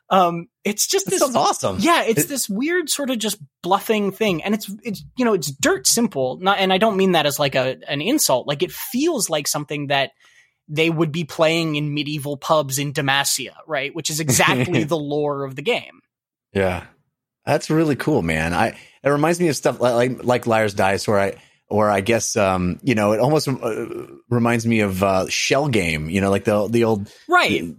um 0.09 0.47
it's 0.63 0.87
just 0.87 1.05
That 1.05 1.11
this 1.11 1.35
awesome. 1.35 1.77
yeah, 1.79 2.03
it's 2.03 2.21
It- 2.23 2.29
this 2.29 2.47
weird 2.49 2.89
sort 2.89 3.09
of 3.09 3.17
just 3.19 3.37
bluffing 3.63 4.11
thing, 4.11 4.43
and 4.43 4.53
it's 4.53 4.71
it's 4.83 5.03
you 5.17 5.25
know 5.25 5.33
it's 5.33 5.51
dirt 5.51 5.87
simple. 5.87 6.37
Not, 6.41 6.59
and 6.59 6.71
I 6.73 6.77
don't 6.77 6.97
mean 6.97 7.13
that 7.13 7.25
as 7.25 7.39
like 7.39 7.55
a 7.55 7.77
an 7.87 8.01
insult. 8.01 8.47
Like 8.47 8.63
it 8.63 8.71
feels 8.71 9.29
like 9.29 9.47
something 9.47 9.87
that 9.87 10.11
they 10.67 10.89
would 10.89 11.11
be 11.11 11.23
playing 11.23 11.75
in 11.75 11.93
medieval 11.93 12.37
pubs 12.37 12.79
in 12.79 12.91
Demacia, 12.93 13.53
right? 13.67 13.93
Which 13.95 14.09
is 14.09 14.19
exactly 14.19 14.83
the 14.85 14.97
lore 14.97 15.43
of 15.43 15.55
the 15.55 15.61
game. 15.61 16.01
Yeah, 16.53 16.85
that's 17.45 17.69
really 17.69 17.95
cool, 17.95 18.21
man. 18.21 18.53
I 18.53 18.77
it 19.03 19.09
reminds 19.09 19.39
me 19.39 19.47
of 19.49 19.55
stuff 19.55 19.79
like 19.79 20.23
like, 20.23 20.47
Liar's 20.47 20.73
Dice, 20.73 21.07
where 21.07 21.19
I 21.19 21.33
or 21.67 21.89
I 21.89 22.01
guess 22.01 22.35
um 22.35 22.79
you 22.83 22.95
know 22.95 23.11
it 23.13 23.19
almost 23.19 23.47
uh, 23.47 23.85
reminds 24.29 24.65
me 24.67 24.79
of 24.81 25.01
uh, 25.03 25.27
Shell 25.29 25.67
Game. 25.69 26.09
You 26.09 26.21
know, 26.21 26.29
like 26.31 26.43
the 26.45 26.67
the 26.67 26.83
old 26.83 27.11
Right. 27.27 27.61
this, 27.63 27.75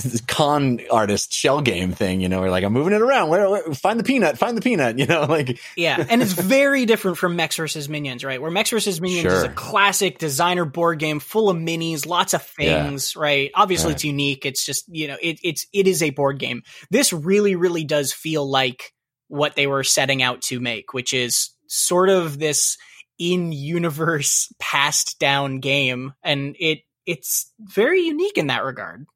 this 0.00 0.20
con 0.22 0.80
artist 0.90 1.32
Shell 1.32 1.60
Game 1.62 1.92
thing. 1.92 2.20
You 2.20 2.28
know, 2.28 2.40
where 2.40 2.50
like 2.50 2.64
I'm 2.64 2.72
moving 2.72 2.92
it 2.94 3.00
around. 3.02 3.28
Where, 3.28 3.48
where 3.50 3.74
find 3.74 3.98
the 4.00 4.04
peanut? 4.04 4.38
Find 4.38 4.56
the 4.56 4.62
peanut. 4.62 4.98
You 5.02 5.06
know, 5.06 5.24
like 5.24 5.58
Yeah, 5.76 6.04
and 6.08 6.22
it's 6.22 6.32
very 6.32 6.86
different 6.86 7.18
from 7.18 7.36
Mechs 7.36 7.56
versus 7.56 7.88
Minions, 7.88 8.24
right? 8.24 8.40
Where 8.40 8.50
Mechs 8.50 8.70
versus 8.70 9.00
Minions 9.00 9.32
is 9.32 9.42
a 9.42 9.48
classic 9.48 10.18
designer 10.18 10.64
board 10.64 10.98
game 10.98 11.18
full 11.20 11.50
of 11.50 11.56
minis, 11.56 12.06
lots 12.06 12.34
of 12.34 12.48
Yeah. 12.58 12.84
things, 12.84 13.16
right? 13.16 13.50
Obviously, 13.54 13.92
it's 13.92 14.04
unique. 14.04 14.46
It's 14.46 14.64
just 14.64 14.84
you 14.88 15.08
know, 15.08 15.16
it, 15.20 15.38
it's 15.42 15.66
it 15.72 15.88
is 15.88 16.02
a 16.02 16.10
board 16.10 16.38
game. 16.38 16.62
This 16.90 17.12
really, 17.12 17.56
really 17.56 17.84
does 17.84 18.12
feel 18.12 18.48
like 18.48 18.92
what 19.28 19.56
they 19.56 19.66
were 19.66 19.82
setting 19.82 20.22
out 20.22 20.42
to 20.42 20.60
make, 20.60 20.92
which 20.94 21.12
is 21.12 21.50
sort 21.66 22.08
of 22.10 22.38
this 22.38 22.76
in-universe 23.18 24.52
passed 24.58 25.18
down 25.18 25.60
game, 25.60 26.12
and 26.22 26.56
it 26.58 26.80
it's 27.06 27.52
very 27.60 28.02
unique 28.02 28.38
in 28.38 28.46
that 28.48 28.64
regard. 28.64 29.06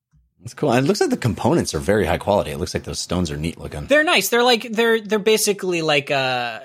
It's 0.46 0.54
cool. 0.54 0.72
And 0.72 0.84
it 0.84 0.88
looks 0.88 1.00
like 1.00 1.10
the 1.10 1.16
components 1.16 1.74
are 1.74 1.78
very 1.78 2.06
high 2.06 2.18
quality. 2.18 2.52
It 2.52 2.58
looks 2.58 2.72
like 2.72 2.84
those 2.84 2.98
stones 3.00 3.30
are 3.30 3.36
neat 3.36 3.58
looking. 3.58 3.86
They're 3.86 4.04
nice. 4.04 4.28
They're 4.30 4.42
like 4.44 4.62
they're 4.70 5.00
they're 5.00 5.18
basically 5.18 5.82
like 5.82 6.10
uh 6.10 6.60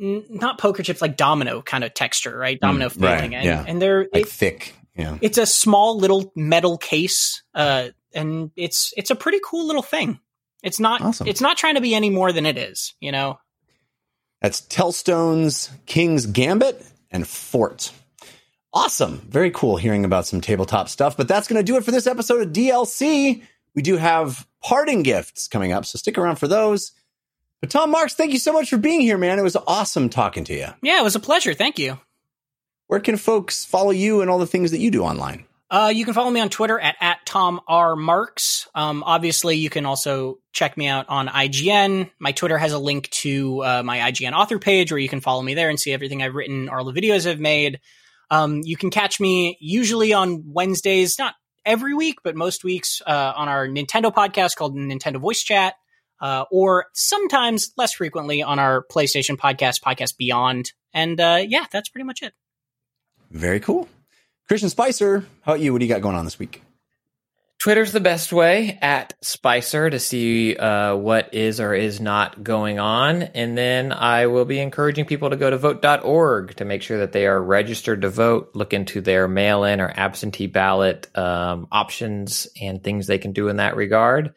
n- 0.00 0.24
not 0.30 0.58
poker 0.58 0.82
chips, 0.82 1.02
like 1.02 1.16
domino 1.16 1.60
kind 1.60 1.84
of 1.84 1.92
texture, 1.94 2.36
right? 2.36 2.58
Domino 2.58 2.88
Mm, 2.88 3.02
right, 3.02 3.16
feeling, 3.18 3.34
and, 3.34 3.44
yeah. 3.44 3.64
and 3.66 3.82
they're 3.82 4.06
Like 4.12 4.22
it, 4.22 4.28
thick. 4.28 4.74
Yeah. 4.96 5.18
it's 5.20 5.38
a 5.38 5.46
small 5.46 5.98
little 5.98 6.32
metal 6.36 6.78
case, 6.78 7.42
uh, 7.54 7.88
and 8.14 8.52
it's 8.56 8.92
it's 8.96 9.10
a 9.10 9.16
pretty 9.16 9.40
cool 9.44 9.66
little 9.66 9.82
thing. 9.82 10.20
It's 10.62 10.78
not 10.80 11.02
Awesome. 11.02 11.26
it's 11.26 11.40
not 11.40 11.56
trying 11.56 11.74
to 11.74 11.80
be 11.80 11.94
any 11.94 12.10
more 12.10 12.32
than 12.32 12.46
it 12.46 12.56
is, 12.56 12.94
you 13.00 13.10
know. 13.12 13.38
That's 14.40 14.60
Tellstones 14.60 15.70
King's 15.86 16.26
Gambit 16.26 16.84
and 17.10 17.26
Fort. 17.26 17.90
Awesome. 18.74 19.18
Very 19.28 19.52
cool 19.52 19.76
hearing 19.76 20.04
about 20.04 20.26
some 20.26 20.40
tabletop 20.40 20.88
stuff. 20.88 21.16
But 21.16 21.28
that's 21.28 21.46
going 21.46 21.58
to 21.58 21.62
do 21.62 21.76
it 21.76 21.84
for 21.84 21.92
this 21.92 22.08
episode 22.08 22.42
of 22.42 22.52
DLC. 22.52 23.42
We 23.74 23.82
do 23.82 23.96
have 23.96 24.46
parting 24.60 25.04
gifts 25.04 25.46
coming 25.46 25.72
up, 25.72 25.86
so 25.86 25.96
stick 25.96 26.18
around 26.18 26.36
for 26.36 26.48
those. 26.48 26.92
But 27.60 27.70
Tom 27.70 27.90
Marks, 27.90 28.14
thank 28.14 28.32
you 28.32 28.38
so 28.38 28.52
much 28.52 28.68
for 28.68 28.76
being 28.76 29.00
here, 29.00 29.16
man. 29.16 29.38
It 29.38 29.42
was 29.42 29.56
awesome 29.56 30.08
talking 30.08 30.44
to 30.44 30.54
you. 30.54 30.66
Yeah, 30.82 31.00
it 31.00 31.04
was 31.04 31.14
a 31.14 31.20
pleasure. 31.20 31.54
Thank 31.54 31.78
you. 31.78 31.98
Where 32.88 33.00
can 33.00 33.16
folks 33.16 33.64
follow 33.64 33.90
you 33.90 34.20
and 34.20 34.30
all 34.30 34.38
the 34.38 34.46
things 34.46 34.72
that 34.72 34.78
you 34.78 34.90
do 34.90 35.02
online? 35.04 35.46
Uh, 35.70 35.90
you 35.94 36.04
can 36.04 36.12
follow 36.12 36.30
me 36.30 36.40
on 36.40 36.50
Twitter 36.50 36.78
at, 36.78 36.96
at 37.00 37.24
Tom 37.24 37.60
R. 37.66 37.96
Marks. 37.96 38.68
Um, 38.74 39.02
obviously, 39.04 39.56
you 39.56 39.70
can 39.70 39.86
also 39.86 40.38
check 40.52 40.76
me 40.76 40.88
out 40.88 41.08
on 41.08 41.28
IGN. 41.28 42.10
My 42.18 42.32
Twitter 42.32 42.58
has 42.58 42.72
a 42.72 42.78
link 42.78 43.08
to 43.10 43.64
uh, 43.64 43.82
my 43.82 43.98
IGN 43.98 44.32
author 44.32 44.58
page 44.58 44.92
where 44.92 44.98
you 44.98 45.08
can 45.08 45.20
follow 45.20 45.42
me 45.42 45.54
there 45.54 45.70
and 45.70 45.80
see 45.80 45.92
everything 45.92 46.22
I've 46.22 46.34
written 46.34 46.68
or 46.68 46.78
all 46.78 46.84
the 46.84 46.92
videos 46.92 47.28
I've 47.28 47.40
made. 47.40 47.80
Um, 48.34 48.62
you 48.64 48.76
can 48.76 48.90
catch 48.90 49.20
me 49.20 49.56
usually 49.60 50.12
on 50.12 50.42
Wednesdays, 50.46 51.18
not 51.20 51.34
every 51.64 51.94
week, 51.94 52.16
but 52.24 52.34
most 52.34 52.64
weeks 52.64 53.00
uh, 53.06 53.32
on 53.36 53.48
our 53.48 53.68
Nintendo 53.68 54.12
podcast 54.12 54.56
called 54.56 54.74
Nintendo 54.74 55.18
Voice 55.18 55.40
Chat, 55.42 55.74
uh, 56.20 56.44
or 56.50 56.86
sometimes 56.94 57.72
less 57.76 57.92
frequently 57.92 58.42
on 58.42 58.58
our 58.58 58.84
PlayStation 58.90 59.36
podcast, 59.36 59.80
Podcast 59.82 60.16
Beyond. 60.16 60.72
And 60.92 61.20
uh, 61.20 61.44
yeah, 61.46 61.66
that's 61.70 61.88
pretty 61.88 62.06
much 62.06 62.22
it. 62.22 62.32
Very 63.30 63.60
cool. 63.60 63.88
Christian 64.48 64.68
Spicer, 64.68 65.20
how 65.42 65.52
about 65.52 65.60
you? 65.60 65.72
What 65.72 65.78
do 65.78 65.86
you 65.86 65.92
got 65.92 66.02
going 66.02 66.16
on 66.16 66.24
this 66.24 66.38
week? 66.38 66.63
Twitter's 67.58 67.92
the 67.92 68.00
best 68.00 68.30
way 68.30 68.78
at 68.82 69.14
Spicer 69.22 69.88
to 69.88 69.98
see 69.98 70.54
uh, 70.54 70.96
what 70.96 71.32
is 71.32 71.60
or 71.60 71.72
is 71.72 71.98
not 71.98 72.44
going 72.44 72.78
on. 72.78 73.22
And 73.22 73.56
then 73.56 73.90
I 73.90 74.26
will 74.26 74.44
be 74.44 74.58
encouraging 74.58 75.06
people 75.06 75.30
to 75.30 75.36
go 75.36 75.48
to 75.48 75.56
vote.org 75.56 76.56
to 76.56 76.64
make 76.66 76.82
sure 76.82 76.98
that 76.98 77.12
they 77.12 77.26
are 77.26 77.42
registered 77.42 78.02
to 78.02 78.10
vote, 78.10 78.50
look 78.54 78.74
into 78.74 79.00
their 79.00 79.28
mail 79.28 79.64
in 79.64 79.80
or 79.80 79.90
absentee 79.96 80.46
ballot 80.46 81.08
um, 81.16 81.66
options 81.72 82.48
and 82.60 82.84
things 82.84 83.06
they 83.06 83.18
can 83.18 83.32
do 83.32 83.48
in 83.48 83.56
that 83.56 83.76
regard. 83.76 84.34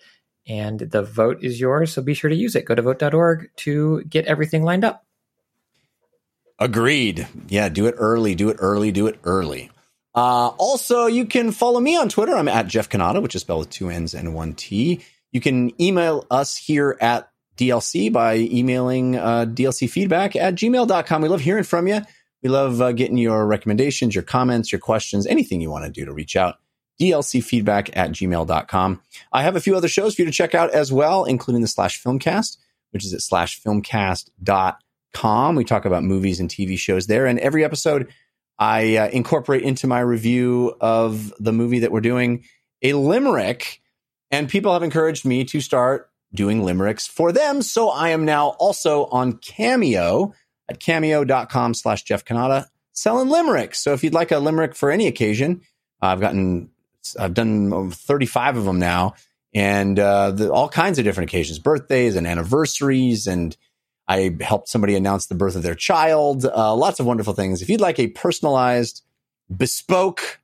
And 0.47 0.79
the 0.79 1.03
vote 1.03 1.43
is 1.43 1.59
yours, 1.59 1.91
so 1.91 2.01
be 2.01 2.13
sure 2.13 2.29
to 2.29 2.35
use 2.35 2.55
it. 2.55 2.63
Go 2.63 2.75
to 2.75 2.81
vote.org 2.81 3.49
to 3.57 4.03
get 4.05 4.25
everything 4.25 4.63
lined 4.63 4.85
up. 4.85 5.03
Agreed. 6.59 7.27
Yeah, 7.49 7.67
do 7.67 7.87
it 7.87 7.95
early, 7.97 8.35
do 8.35 8.49
it 8.49 8.57
early, 8.59 8.93
do 8.93 9.07
it 9.07 9.19
early. 9.25 9.69
Uh, 10.17 10.47
also, 10.57 11.05
you 11.05 11.27
can 11.27 11.51
follow 11.51 11.79
me 11.79 11.95
on 11.95 12.09
Twitter. 12.09 12.33
I'm 12.33 12.47
at 12.47 12.65
Jeff 12.65 12.89
Cannata, 12.89 13.21
which 13.21 13.35
is 13.35 13.41
spelled 13.41 13.59
with 13.59 13.69
two 13.69 13.91
N's 13.91 14.15
and 14.15 14.33
one 14.33 14.55
T. 14.55 14.99
You 15.31 15.39
can 15.39 15.79
email 15.79 16.25
us 16.31 16.57
here 16.57 16.97
at 16.99 17.29
DLC 17.55 18.11
by 18.11 18.37
emailing 18.37 19.15
uh, 19.15 19.45
DLC 19.45 19.87
at 20.41 20.55
gmail.com. 20.55 21.21
We 21.21 21.27
love 21.29 21.41
hearing 21.41 21.65
from 21.65 21.87
you. 21.87 22.01
We 22.41 22.49
love 22.49 22.81
uh, 22.81 22.93
getting 22.93 23.19
your 23.19 23.45
recommendations, 23.45 24.15
your 24.15 24.23
comments, 24.23 24.71
your 24.71 24.79
questions, 24.79 25.27
anything 25.27 25.61
you 25.61 25.69
want 25.69 25.85
to 25.85 25.91
do 25.91 26.03
to 26.05 26.13
reach 26.13 26.35
out. 26.35 26.55
DLC 26.99 27.43
feedback 27.43 27.95
at 27.95 28.09
gmail.com. 28.09 29.01
I 29.31 29.43
have 29.43 29.55
a 29.55 29.61
few 29.61 29.77
other 29.77 29.87
shows 29.87 30.15
for 30.15 30.23
you 30.23 30.25
to 30.25 30.31
check 30.31 30.55
out 30.55 30.71
as 30.71 30.91
well, 30.91 31.25
including 31.25 31.61
the 31.61 31.67
slash 31.67 32.01
filmcast, 32.01 32.57
which 32.89 33.05
is 33.05 33.13
at 33.13 33.21
slash 33.21 33.61
filmcast.com. 33.61 35.55
We 35.55 35.63
talk 35.63 35.85
about 35.85 36.03
movies 36.03 36.39
and 36.39 36.49
TV 36.49 36.75
shows 36.75 37.05
there. 37.05 37.27
And 37.27 37.37
every 37.37 37.63
episode, 37.63 38.11
I 38.59 38.97
uh, 38.97 39.09
incorporate 39.09 39.63
into 39.63 39.87
my 39.87 39.99
review 39.99 40.75
of 40.81 41.33
the 41.39 41.53
movie 41.53 41.79
that 41.79 41.91
we're 41.91 42.01
doing 42.01 42.45
a 42.81 42.93
limerick. 42.93 43.81
And 44.31 44.49
people 44.49 44.73
have 44.73 44.83
encouraged 44.83 45.25
me 45.25 45.45
to 45.45 45.61
start 45.61 46.09
doing 46.33 46.63
limericks 46.63 47.07
for 47.07 47.31
them. 47.31 47.61
So 47.61 47.89
I 47.89 48.09
am 48.09 48.25
now 48.25 48.49
also 48.59 49.05
on 49.05 49.37
Cameo 49.37 50.33
at 50.69 50.79
cameo.com 50.79 51.73
slash 51.73 52.03
Jeff 52.03 52.25
Cannata 52.25 52.65
selling 52.91 53.29
limericks. 53.29 53.79
So 53.79 53.93
if 53.93 54.03
you'd 54.03 54.13
like 54.13 54.31
a 54.31 54.39
limerick 54.39 54.75
for 54.75 54.91
any 54.91 55.07
occasion, 55.07 55.61
I've 56.01 56.19
gotten, 56.19 56.69
I've 57.17 57.33
done 57.33 57.91
35 57.91 58.57
of 58.57 58.65
them 58.65 58.79
now 58.79 59.13
and 59.53 59.97
uh, 59.97 60.31
the, 60.31 60.51
all 60.51 60.67
kinds 60.67 60.99
of 60.99 61.05
different 61.05 61.29
occasions, 61.29 61.59
birthdays 61.59 62.15
and 62.15 62.27
anniversaries. 62.27 63.27
And 63.27 63.55
I 64.07 64.35
helped 64.41 64.69
somebody 64.69 64.95
announce 64.95 65.25
the 65.25 65.35
birth 65.35 65.55
of 65.55 65.63
their 65.63 65.75
child. 65.75 66.45
Uh, 66.45 66.75
lots 66.75 66.99
of 66.99 67.05
wonderful 67.05 67.33
things. 67.33 67.61
If 67.61 67.69
you'd 67.69 67.81
like 67.81 67.99
a 67.99 68.07
personalized, 68.07 69.03
bespoke 69.55 70.39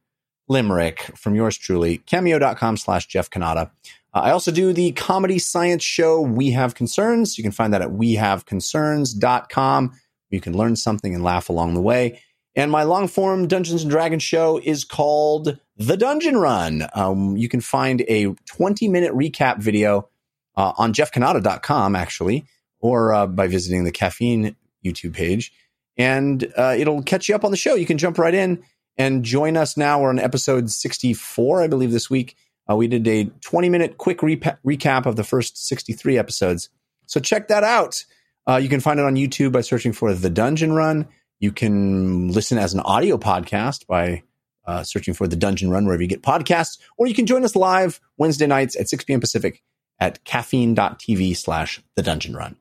limerick 0.47 1.11
from 1.15 1.35
yours 1.35 1.57
truly, 1.57 1.99
cameo.com 1.99 2.77
slash 2.77 3.07
Jeff 3.07 3.29
Cannata. 3.29 3.71
Uh, 4.13 4.19
I 4.19 4.31
also 4.31 4.51
do 4.51 4.73
the 4.73 4.91
comedy 4.91 5.39
science 5.39 5.83
show 5.83 6.21
We 6.21 6.51
Have 6.51 6.75
Concerns. 6.75 7.37
You 7.37 7.43
can 7.43 7.51
find 7.51 7.73
that 7.73 7.81
at 7.81 7.89
wehaveconcerns.com. 7.89 9.99
You 10.29 10.41
can 10.41 10.57
learn 10.57 10.75
something 10.75 11.13
and 11.13 11.23
laugh 11.23 11.49
along 11.49 11.73
the 11.73 11.81
way. 11.81 12.21
And 12.55 12.69
my 12.69 12.83
long 12.83 13.07
form 13.07 13.47
Dungeons 13.47 13.83
and 13.83 13.91
Dragons 13.91 14.21
show 14.21 14.59
is 14.63 14.83
called 14.83 15.57
The 15.77 15.97
Dungeon 15.97 16.37
Run. 16.37 16.87
Um, 16.93 17.35
you 17.35 17.49
can 17.49 17.61
find 17.61 18.01
a 18.07 18.35
20 18.45 18.87
minute 18.89 19.13
recap 19.13 19.57
video 19.57 20.09
uh, 20.55 20.73
on 20.77 20.93
jeffcannata.com, 20.93 21.95
actually, 21.95 22.45
or 22.83 23.13
uh, 23.13 23.25
by 23.25 23.47
visiting 23.47 23.85
the 23.85 23.91
caffeine 23.91 24.55
YouTube 24.85 25.13
page. 25.13 25.53
And 25.97 26.51
uh, 26.57 26.75
it'll 26.77 27.01
catch 27.01 27.29
you 27.29 27.33
up 27.33 27.45
on 27.45 27.51
the 27.51 27.57
show. 27.57 27.75
You 27.75 27.85
can 27.85 27.97
jump 27.97 28.17
right 28.17 28.33
in 28.33 28.61
and 28.97 29.23
join 29.23 29.55
us 29.55 29.77
now. 29.77 30.01
We're 30.01 30.09
on 30.09 30.19
episode 30.19 30.69
64, 30.69 31.63
I 31.63 31.67
believe, 31.67 31.91
this 31.91 32.09
week. 32.09 32.35
Uh, 32.69 32.75
we 32.75 32.87
did 32.87 33.07
a 33.07 33.25
20 33.25 33.69
minute 33.69 33.97
quick 33.97 34.19
recap 34.19 35.05
of 35.05 35.15
the 35.15 35.23
first 35.23 35.65
63 35.65 36.17
episodes. 36.17 36.69
So 37.05 37.21
check 37.21 37.47
that 37.47 37.63
out. 37.63 38.03
Uh, 38.47 38.57
you 38.57 38.67
can 38.67 38.81
find 38.81 38.99
it 38.99 39.05
on 39.05 39.15
YouTube 39.15 39.53
by 39.53 39.61
searching 39.61 39.93
for 39.93 40.13
The 40.13 40.29
Dungeon 40.29 40.73
Run. 40.73 41.07
You 41.39 41.53
can 41.53 42.29
listen 42.33 42.57
as 42.57 42.73
an 42.73 42.81
audio 42.81 43.17
podcast 43.17 43.87
by 43.87 44.23
uh, 44.67 44.83
searching 44.83 45.13
for 45.13 45.27
The 45.27 45.37
Dungeon 45.37 45.69
Run 45.69 45.85
wherever 45.85 46.01
you 46.01 46.09
get 46.09 46.21
podcasts, 46.21 46.79
or 46.97 47.07
you 47.07 47.13
can 47.13 47.25
join 47.25 47.45
us 47.45 47.55
live 47.55 48.01
Wednesday 48.17 48.47
nights 48.47 48.75
at 48.75 48.89
6 48.89 49.05
p.m. 49.05 49.21
Pacific 49.21 49.61
at 49.99 50.23
caffeine.tv 50.25 51.37
slash 51.37 51.81
The 51.95 52.01
Dungeon 52.01 52.35
Run. 52.35 52.57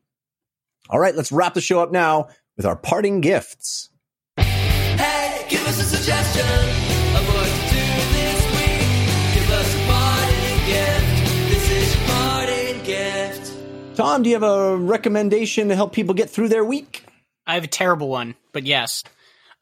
All 0.93 1.01
right, 1.01 1.17
let's 1.17 1.33
wrap 1.33 1.55
the 1.55 1.63
show 1.63 1.81
up 1.81 1.91
now 1.91 2.29
with 2.55 2.67
our 2.67 2.77
parting 2.77 3.23
gifts. 3.23 3.89
Hey, 4.37 5.47
give 5.49 5.67
us 5.67 5.81
a 5.81 5.85
suggestion 5.85 6.45
of 6.45 7.35
what 7.35 7.47
to 7.47 7.73
do 7.73 7.81
this 8.13 8.45
week. 8.53 9.35
Give 9.35 9.51
us 9.53 9.75
a 9.75 9.87
parting 9.89 10.67
gift. 10.67 11.49
This 11.49 11.71
is 11.71 11.97
your 11.97 12.05
parting 12.09 12.85
gift. 12.85 13.97
Tom, 13.97 14.23
do 14.23 14.29
you 14.29 14.37
have 14.37 14.43
a 14.43 14.77
recommendation 14.77 15.71
to 15.71 15.75
help 15.75 15.95
people 15.95 16.13
get 16.13 16.29
through 16.29 16.51
their 16.51 16.63
week? 16.65 17.07
I 17.47 17.55
have 17.55 17.65
a 17.65 17.69
terrible 17.69 18.11
one, 18.11 18.35
but 18.53 18.67
yes. 18.67 19.03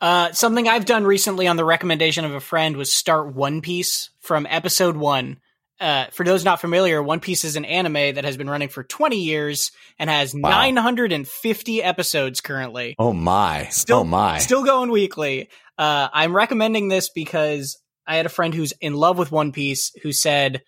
Uh, 0.00 0.32
something 0.32 0.66
I've 0.66 0.84
done 0.84 1.04
recently 1.04 1.46
on 1.46 1.54
the 1.54 1.64
recommendation 1.64 2.24
of 2.24 2.34
a 2.34 2.40
friend 2.40 2.76
was 2.76 2.92
start 2.92 3.32
One 3.36 3.60
Piece 3.60 4.10
from 4.18 4.48
episode 4.50 4.96
one. 4.96 5.36
Uh, 5.80 6.06
for 6.12 6.24
those 6.24 6.44
not 6.44 6.60
familiar, 6.60 7.02
One 7.02 7.20
Piece 7.20 7.42
is 7.44 7.56
an 7.56 7.64
anime 7.64 8.14
that 8.14 8.24
has 8.24 8.36
been 8.36 8.50
running 8.50 8.68
for 8.68 8.84
20 8.84 9.16
years 9.16 9.72
and 9.98 10.10
has 10.10 10.34
950 10.34 11.82
episodes 11.82 12.42
currently. 12.42 12.94
Oh 12.98 13.14
my. 13.14 13.64
Still, 13.70 14.00
oh 14.00 14.04
my. 14.04 14.38
still 14.38 14.62
going 14.62 14.90
weekly. 14.90 15.48
Uh, 15.78 16.08
I'm 16.12 16.36
recommending 16.36 16.88
this 16.88 17.08
because 17.08 17.78
I 18.06 18.16
had 18.16 18.26
a 18.26 18.30
friend 18.30 18.52
who's 18.54 18.74
in 18.82 18.92
love 18.92 19.16
with 19.16 19.32
One 19.32 19.52
Piece 19.52 19.92
who 20.02 20.12
said, 20.12 20.62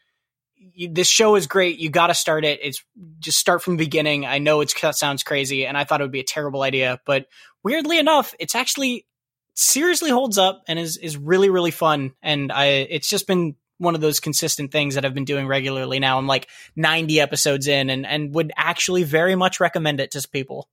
"This 0.91 1.09
show 1.09 1.35
is 1.35 1.47
great. 1.47 1.79
You 1.79 1.91
got 1.91 2.07
to 2.07 2.15
start 2.15 2.47
it. 2.47 2.61
It's 2.63 2.83
just 3.19 3.39
start 3.39 3.63
from 3.63 3.77
the 3.77 3.85
beginning. 3.85 4.25
I 4.25 4.39
know 4.39 4.63
it 4.63 4.71
sounds 4.71 5.23
crazy, 5.23 5.67
and 5.67 5.77
I 5.77 5.85
thought 5.85 6.01
it 6.01 6.05
would 6.05 6.13
be 6.13 6.21
a 6.21 6.25
terrible 6.25 6.63
idea, 6.63 7.01
but 7.05 7.27
weirdly 7.63 7.99
enough, 7.99 8.35
it's 8.41 8.55
actually 8.55 9.07
seriously 9.55 10.09
holds 10.09 10.39
up 10.39 10.63
and 10.67 10.79
is 10.79 10.97
is 10.97 11.19
really 11.19 11.51
really 11.51 11.71
fun. 11.71 12.13
And 12.23 12.51
I, 12.51 12.67
it's 12.67 13.11
just 13.11 13.27
been." 13.27 13.57
One 13.83 13.95
of 13.95 14.01
those 14.01 14.21
consistent 14.21 14.73
things 14.73 14.95
that 14.95 15.05
I've 15.05 15.15
been 15.15 15.25
doing 15.25 15.47
regularly 15.47 15.99
now. 15.99 16.19
I'm 16.19 16.27
like 16.27 16.49
90 16.77 17.21
episodes 17.21 17.67
in 17.67 17.91
and, 17.91 18.07
and 18.07 18.33
would 18.35 18.53
actually 18.57 19.03
very 19.03 19.35
much 19.35 19.61
recommend 19.61 20.01
it 20.01 20.13
to 20.13 20.27
people. 20.29 20.69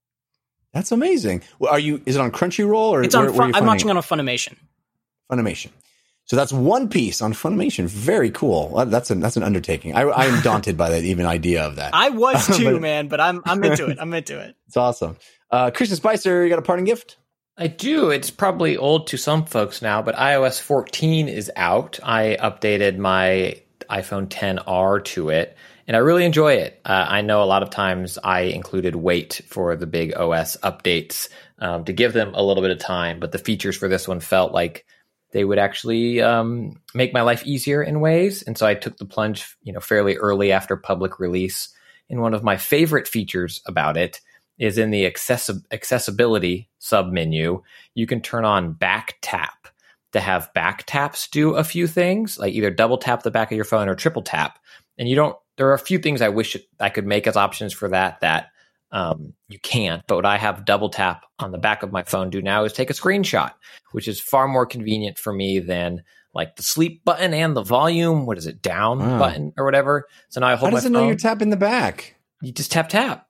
That's 0.74 0.92
amazing. 0.92 1.42
Well, 1.58 1.72
Are 1.72 1.80
you? 1.80 2.02
Is 2.06 2.16
it 2.16 2.22
on 2.22 2.32
Crunchyroll 2.32 2.92
or 2.92 3.02
It's 3.04 3.16
on, 3.16 3.34
where 3.36 3.48
you 3.48 3.54
I'm 3.56 3.66
watching 3.66 3.88
it? 3.90 3.92
on 3.92 3.98
a 3.98 4.02
Funimation. 4.02 4.56
Funimation. 5.32 5.70
So 6.26 6.36
that's 6.36 6.54
One 6.54 6.90
Piece 6.90 7.24
on 7.24 7.34
Funimation. 7.34 7.86
Very 7.88 8.30
cool. 8.30 8.86
That's 8.86 9.10
an 9.10 9.20
that's 9.20 9.36
an 9.36 9.42
undertaking. 9.42 9.96
I, 9.96 10.02
I 10.04 10.26
am 10.26 10.42
daunted 10.44 10.78
by 10.78 10.92
that 10.92 11.04
even 11.04 11.26
idea 11.26 11.64
of 11.64 11.78
that. 11.78 11.96
I 11.96 12.10
was 12.10 12.46
too, 12.58 12.74
But- 12.74 12.82
man, 12.82 13.08
but 13.08 13.20
I'm 13.20 13.42
I'm 13.46 13.64
into 13.64 13.88
it. 13.88 13.98
I'm 14.00 14.14
into 14.14 14.40
it. 14.40 14.56
It's 14.68 14.78
awesome. 14.78 15.18
Uh, 15.50 15.72
Christian 15.72 15.98
Spicer, 15.98 16.44
you 16.44 16.50
got 16.52 16.60
a 16.60 16.62
parting 16.62 16.86
gift? 16.86 17.18
I 17.62 17.68
do. 17.68 18.10
It's 18.10 18.32
probably 18.32 18.78
old 18.78 19.08
to 19.08 19.18
some 19.18 19.46
folks 19.46 19.82
now, 19.82 20.02
but 20.02 20.16
iOS 20.16 20.62
14 20.62 21.28
is 21.28 21.52
out. 21.58 22.00
I 22.02 22.38
updated 22.40 22.98
my 22.98 23.62
iPhone 23.90 24.30
10R 24.30 25.04
to 25.04 25.30
it, 25.30 25.58
and 25.86 25.98
I 25.98 26.00
really 26.00 26.24
enjoy 26.24 26.54
it. 26.54 26.80
Uh, 26.86 27.06
I 27.06 27.20
know 27.20 27.44
a 27.44 27.52
lot 27.52 27.62
of 27.62 27.70
times 27.70 28.18
I 28.24 28.44
included 28.44 28.96
wait 28.96 29.42
for 29.46 29.76
the 29.76 29.88
big 29.88 30.16
OS 30.16 30.56
updates 30.64 31.28
um, 31.60 31.84
to 31.84 31.92
give 31.92 32.14
them 32.14 32.34
a 32.34 32.42
little 32.42 32.64
bit 32.64 32.72
of 32.72 32.80
time, 32.80 33.20
but 33.20 33.34
the 33.34 33.38
features 33.38 33.76
for 33.76 33.90
this 33.90 34.08
one 34.08 34.22
felt 34.22 34.54
like 34.54 34.86
they 35.34 35.44
would 35.44 35.60
actually 35.60 36.22
um, 36.22 36.80
make 36.94 37.14
my 37.14 37.24
life 37.24 37.46
easier 37.46 37.84
in 37.84 38.00
ways, 38.00 38.42
and 38.42 38.58
so 38.58 38.66
I 38.66 38.74
took 38.74 38.96
the 38.96 39.04
plunge, 39.04 39.58
you 39.64 39.74
know, 39.74 39.82
fairly 39.82 40.16
early 40.16 40.54
after 40.54 40.78
public 40.78 41.20
release. 41.20 41.76
And 42.10 42.22
one 42.22 42.34
of 42.34 42.42
my 42.42 42.56
favorite 42.56 43.08
features 43.08 43.62
about 43.68 43.98
it 43.98 44.22
is 44.60 44.78
in 44.78 44.92
the 44.92 45.10
accessi- 45.10 45.64
accessibility 45.72 46.70
submenu. 46.82 47.62
You 47.96 48.06
can 48.08 48.22
turn 48.22 48.46
on 48.46 48.74
back 48.74 49.16
tap 49.22 49.68
to 50.14 50.20
have 50.20 50.54
back 50.54 50.84
taps 50.86 51.28
do 51.28 51.54
a 51.56 51.64
few 51.64 51.88
things, 51.88 52.38
like 52.40 52.54
either 52.54 52.70
double 52.72 52.98
tap 52.98 53.24
the 53.24 53.32
back 53.32 53.52
of 53.52 53.56
your 53.56 53.66
phone 53.66 53.88
or 53.90 53.96
triple 53.96 54.22
tap. 54.22 54.60
And 54.98 55.08
you 55.08 55.16
don't. 55.16 55.36
There 55.58 55.68
are 55.70 55.74
a 55.74 55.80
few 55.80 56.00
things 56.00 56.22
I 56.22 56.30
wish 56.30 56.56
I 56.80 56.90
could 56.90 57.06
make 57.06 57.28
as 57.28 57.36
options 57.38 57.74
for 57.74 57.90
that 57.90 58.20
that 58.22 58.48
um, 58.92 59.34
you 59.50 59.60
can't. 59.60 60.02
But 60.08 60.16
what 60.16 60.26
I 60.26 60.38
have 60.38 60.66
double 60.66 60.90
tap 60.90 61.26
on 61.38 61.52
the 61.52 61.58
back 61.58 61.84
of 61.84 61.92
my 61.92 62.04
phone 62.04 62.30
do 62.30 62.42
now 62.42 62.64
is 62.64 62.74
take 62.74 62.90
a 62.90 62.94
screenshot, 62.94 63.52
which 63.92 64.08
is 64.08 64.20
far 64.20 64.48
more 64.48 64.66
convenient 64.66 65.18
for 65.18 65.32
me 65.32 65.60
than 65.60 66.04
like 66.34 66.56
the 66.56 66.64
sleep 66.64 67.04
button 67.06 67.34
and 67.34 67.56
the 67.56 67.62
volume. 67.64 68.26
What 68.26 68.38
is 68.38 68.48
it 68.48 68.62
down 68.62 69.00
Wow. 69.00 69.20
button 69.20 69.54
or 69.58 69.66
whatever? 69.66 70.06
So 70.30 70.40
now 70.42 70.48
I 70.48 70.56
hold 70.56 70.72
my 70.72 70.78
does 70.78 70.86
it 70.86 70.92
know 70.92 71.00
phone. 71.00 71.08
you're 71.08 71.18
tapping 71.18 71.50
the 71.50 71.58
back? 71.58 72.16
you 72.42 72.52
just 72.52 72.72
tap 72.72 72.90
tap. 72.90 73.28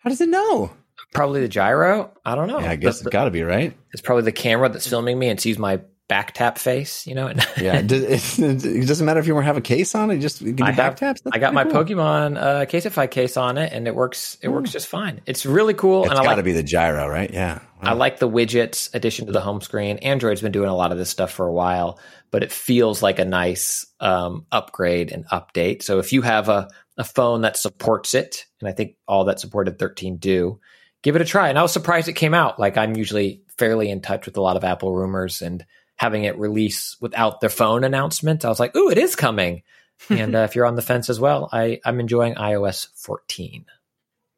How 0.00 0.10
does 0.10 0.20
it 0.20 0.28
know? 0.28 0.70
Probably 1.12 1.40
the 1.40 1.48
gyro. 1.48 2.12
I 2.24 2.34
don't 2.34 2.48
know. 2.48 2.60
yeah, 2.60 2.70
I 2.70 2.76
guess 2.76 3.00
The- 3.00 3.06
it's 3.08 3.12
got 3.12 3.24
to 3.24 3.30
be 3.30 3.42
right. 3.42 3.76
it's 3.92 4.02
probably 4.02 4.24
the 4.24 4.32
camera 4.32 4.68
that's 4.68 4.86
filming 4.88 5.18
me 5.18 5.28
and 5.28 5.40
sees 5.40 5.58
my 5.58 5.80
back 6.08 6.34
tap 6.34 6.58
face. 6.58 7.06
You 7.06 7.14
know, 7.14 7.28
Yeah, 7.60 7.76
it, 7.78 7.86
does, 7.86 8.38
it, 8.38 8.64
it 8.64 8.86
doesn't 8.86 9.04
matter 9.06 9.18
if 9.20 9.26
you 9.26 9.36
have 9.38 9.56
a 9.56 9.60
case 9.60 9.94
on 9.94 10.10
it. 10.10 10.18
Just 10.18 10.40
you 10.40 10.54
can 10.54 10.66
I 10.66 10.70
back 10.70 10.78
have- 10.78 10.94
taps. 10.96 11.20
That's 11.22 11.34
I 11.36 11.38
got 11.40 11.54
my 11.54 11.64
pretty 11.64 11.94
cool. 11.94 12.04
Pokemon 12.04 12.36
uh, 12.36 12.66
Casetify 12.66 13.10
case 13.10 13.36
on 13.36 13.58
it, 13.58 13.72
and 13.72 13.86
it 13.88 13.94
works. 13.94 14.36
It 14.42 14.48
works 14.48 14.70
just 14.72 14.86
fine. 14.88 15.20
It's 15.26 15.44
really 15.46 15.74
cool, 15.74 16.02
It's 16.04 16.10
and 16.10 16.18
I 16.20 16.22
got 16.22 16.30
to 16.30 16.36
like. 16.36 16.44
be 16.44 16.52
the 16.52 16.62
gyro, 16.62 17.08
right? 17.08 17.30
Yeah. 17.32 17.60
I 17.82 17.94
like 17.94 18.18
the 18.18 18.28
widgets 18.28 18.94
addition 18.94 19.24
to 19.26 19.32
the 19.32 19.40
home 19.40 19.62
screen. 19.62 19.96
Android's 19.98 20.42
been 20.42 20.52
doing 20.52 20.68
a 20.68 20.76
lot 20.76 20.92
of 20.92 20.98
this 20.98 21.08
stuff 21.08 21.30
for 21.32 21.46
a 21.46 21.52
while, 21.52 21.98
but 22.30 22.42
it 22.42 22.52
feels 22.52 23.02
like 23.02 23.18
a 23.18 23.24
nice 23.24 23.86
um, 24.00 24.46
upgrade 24.52 25.10
and 25.12 25.26
update. 25.28 25.82
So 25.82 25.98
if 25.98 26.12
you 26.12 26.22
have 26.22 26.48
a, 26.48 26.68
a 26.96 27.04
phone 27.04 27.42
that 27.42 27.56
supports 27.56 28.14
it, 28.14 28.46
and 28.60 28.68
I 28.68 28.72
think 28.72 28.96
all 29.08 29.24
that 29.24 29.40
supported 29.40 29.78
13 29.78 30.16
do, 30.16 30.60
give 31.02 31.16
it 31.16 31.22
a 31.22 31.26
try. 31.26 31.48
And 31.48 31.58
I 31.58 31.62
was 31.62 31.72
surprised 31.72 32.08
it 32.08 32.14
came 32.14 32.34
out. 32.34 32.58
Like 32.58 32.76
I'm 32.76 32.96
usually 32.96 33.42
fairly 33.58 33.90
in 33.90 34.00
touch 34.00 34.26
with 34.26 34.36
a 34.36 34.42
lot 34.42 34.56
of 34.56 34.64
Apple 34.64 34.94
rumors 34.94 35.42
and 35.42 35.64
having 35.96 36.24
it 36.24 36.38
release 36.38 36.96
without 37.00 37.40
their 37.40 37.50
phone 37.50 37.84
announcement, 37.84 38.44
I 38.44 38.48
was 38.48 38.58
like, 38.58 38.74
ooh, 38.74 38.88
it 38.88 38.96
is 38.96 39.16
coming. 39.16 39.62
and 40.08 40.34
uh, 40.34 40.40
if 40.40 40.56
you're 40.56 40.64
on 40.64 40.76
the 40.76 40.82
fence 40.82 41.10
as 41.10 41.20
well, 41.20 41.50
I, 41.52 41.78
I'm 41.84 42.00
enjoying 42.00 42.36
iOS 42.36 42.88
14. 42.94 43.66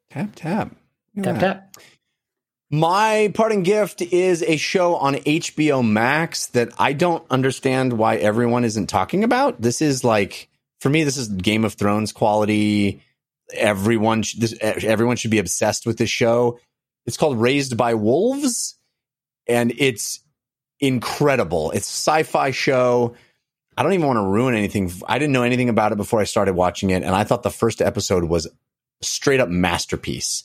tap 0.09 0.35
tap. 0.35 0.75
Tap 1.21 1.39
tap. 1.39 1.73
My 2.73 3.31
parting 3.35 3.61
gift 3.61 4.01
is 4.01 4.41
a 4.41 4.57
show 4.57 4.95
on 4.95 5.13
HBO 5.13 5.87
Max 5.87 6.47
that 6.47 6.69
I 6.79 6.93
don't 6.93 7.23
understand 7.29 7.93
why 7.93 8.15
everyone 8.15 8.65
isn't 8.65 8.87
talking 8.87 9.23
about. 9.23 9.61
This 9.61 9.79
is 9.79 10.03
like 10.03 10.49
for 10.81 10.89
me, 10.89 11.03
this 11.03 11.15
is 11.15 11.27
Game 11.27 11.65
of 11.65 11.75
Thrones 11.75 12.11
quality. 12.11 13.03
Everyone, 13.53 14.23
sh- 14.23 14.33
this, 14.39 14.55
everyone 14.59 15.17
should 15.17 15.29
be 15.29 15.37
obsessed 15.37 15.85
with 15.85 15.99
this 15.99 16.09
show. 16.09 16.57
It's 17.05 17.15
called 17.15 17.39
Raised 17.39 17.77
by 17.77 17.93
Wolves, 17.93 18.75
and 19.47 19.71
it's 19.77 20.21
incredible. 20.79 21.69
It's 21.69 21.87
a 21.87 21.93
sci-fi 21.93 22.49
show. 22.49 23.13
I 23.77 23.83
don't 23.83 23.93
even 23.93 24.07
want 24.07 24.17
to 24.17 24.27
ruin 24.27 24.55
anything. 24.55 24.91
I 25.07 25.19
didn't 25.19 25.33
know 25.33 25.43
anything 25.43 25.69
about 25.69 25.91
it 25.91 25.97
before 25.99 26.21
I 26.21 26.23
started 26.23 26.55
watching 26.55 26.89
it, 26.89 27.03
and 27.03 27.13
I 27.13 27.23
thought 27.23 27.43
the 27.43 27.51
first 27.51 27.83
episode 27.83 28.23
was 28.23 28.47
straight 29.03 29.39
up 29.39 29.49
masterpiece. 29.49 30.43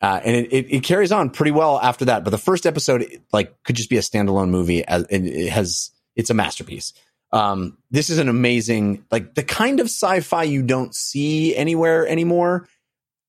Uh, 0.00 0.20
and 0.24 0.36
it, 0.36 0.52
it, 0.52 0.76
it 0.76 0.82
carries 0.84 1.10
on 1.10 1.30
pretty 1.30 1.50
well 1.50 1.78
after 1.80 2.04
that. 2.06 2.24
But 2.24 2.30
the 2.30 2.38
first 2.38 2.66
episode, 2.66 3.20
like, 3.32 3.62
could 3.64 3.76
just 3.76 3.90
be 3.90 3.96
a 3.96 4.00
standalone 4.00 4.50
movie. 4.50 4.84
As 4.86 5.04
and 5.04 5.26
it 5.26 5.50
has, 5.50 5.90
it's 6.14 6.30
a 6.30 6.34
masterpiece. 6.34 6.92
Um, 7.32 7.78
this 7.90 8.08
is 8.08 8.18
an 8.18 8.28
amazing, 8.28 9.04
like, 9.10 9.34
the 9.34 9.42
kind 9.42 9.80
of 9.80 9.86
sci-fi 9.86 10.44
you 10.44 10.62
don't 10.62 10.94
see 10.94 11.54
anywhere 11.56 12.06
anymore. 12.06 12.68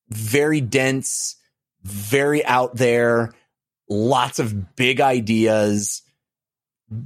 Very 0.10 0.62
dense, 0.62 1.36
very 1.84 2.46
out 2.46 2.76
there, 2.76 3.34
lots 3.90 4.40
of 4.40 4.76
big 4.76 5.02
ideas, 5.02 6.04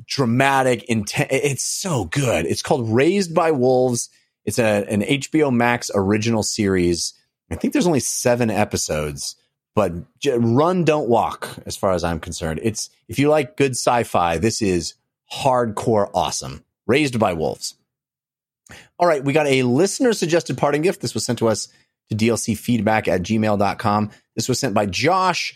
dramatic, 0.06 0.84
intent. 0.84 1.30
It's 1.32 1.64
so 1.64 2.06
good. 2.06 2.46
It's 2.46 2.62
called 2.62 2.90
Raised 2.90 3.34
by 3.34 3.52
Wolves. 3.52 4.10
It's 4.46 4.60
a 4.60 4.86
an 4.90 5.02
HBO 5.02 5.54
Max 5.54 5.90
original 5.94 6.44
series. 6.44 7.14
I 7.50 7.56
think 7.56 7.74
there's 7.74 7.88
only 7.88 8.00
seven 8.00 8.50
episodes 8.50 9.36
but 9.76 9.94
run 10.38 10.84
don't 10.84 11.10
walk 11.10 11.50
as 11.66 11.76
far 11.76 11.92
as 11.92 12.04
i'm 12.04 12.20
concerned. 12.20 12.60
It's 12.64 12.90
if 13.08 13.20
you 13.20 13.30
like 13.30 13.58
good 13.58 13.72
sci-fi 13.72 14.38
this 14.38 14.62
is 14.62 14.96
hardcore 15.32 16.10
awesome. 16.14 16.64
Raised 16.86 17.18
by 17.20 17.34
wolves. 17.34 17.76
All 19.00 19.08
right 19.08 19.24
we 19.24 19.34
got 19.34 19.48
a 19.48 19.64
listener 19.64 20.14
suggested 20.14 20.58
parting 20.58 20.82
gift. 20.82 21.02
This 21.02 21.14
was 21.14 21.26
sent 21.26 21.40
to 21.40 21.48
us 21.48 21.68
to 22.10 22.16
dlcfeedback 22.16 23.08
at 23.08 23.24
gmail.com 23.24 24.12
this 24.36 24.50
was 24.50 24.60
sent 24.60 24.74
by 24.74 24.86
josh. 24.86 25.56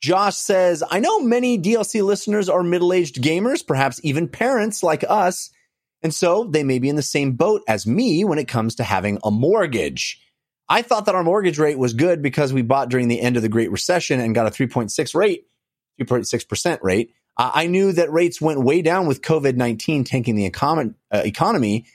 Josh 0.00 0.36
says 0.36 0.84
i 0.90 1.00
know 1.00 1.20
many 1.20 1.58
dlc 1.58 2.02
listeners 2.04 2.48
are 2.48 2.62
middle-aged 2.62 3.16
gamers 3.16 3.66
perhaps 3.66 4.00
even 4.04 4.28
parents 4.28 4.82
like 4.82 5.04
us 5.08 5.50
and 6.02 6.14
so 6.14 6.44
they 6.44 6.62
may 6.62 6.78
be 6.78 6.88
in 6.88 6.96
the 6.96 7.02
same 7.02 7.32
boat 7.32 7.62
as 7.66 7.86
me 7.86 8.24
when 8.24 8.38
it 8.38 8.48
comes 8.48 8.76
to 8.76 8.84
having 8.84 9.18
a 9.24 9.30
mortgage 9.30 10.20
I 10.68 10.82
thought 10.82 11.06
that 11.06 11.14
our 11.14 11.24
mortgage 11.24 11.58
rate 11.58 11.78
was 11.78 11.94
good 11.94 12.22
because 12.22 12.52
we 12.52 12.62
bought 12.62 12.90
during 12.90 13.08
the 13.08 13.20
end 13.20 13.36
of 13.36 13.42
the 13.42 13.48
Great 13.48 13.70
Recession 13.70 14.20
and 14.20 14.34
got 14.34 14.46
a 14.46 14.50
3.6 14.50 15.14
rate, 15.14 15.46
3.6% 16.00 16.78
rate. 16.82 17.14
Uh, 17.36 17.50
I 17.54 17.66
knew 17.66 17.92
that 17.92 18.12
rates 18.12 18.40
went 18.40 18.62
way 18.62 18.82
down 18.82 19.06
with 19.06 19.22
COVID 19.22 19.56
19 19.56 20.04
tanking 20.04 20.34
the 20.34 20.50
econ- 20.50 20.94
uh, 21.12 21.22
economy. 21.24 21.86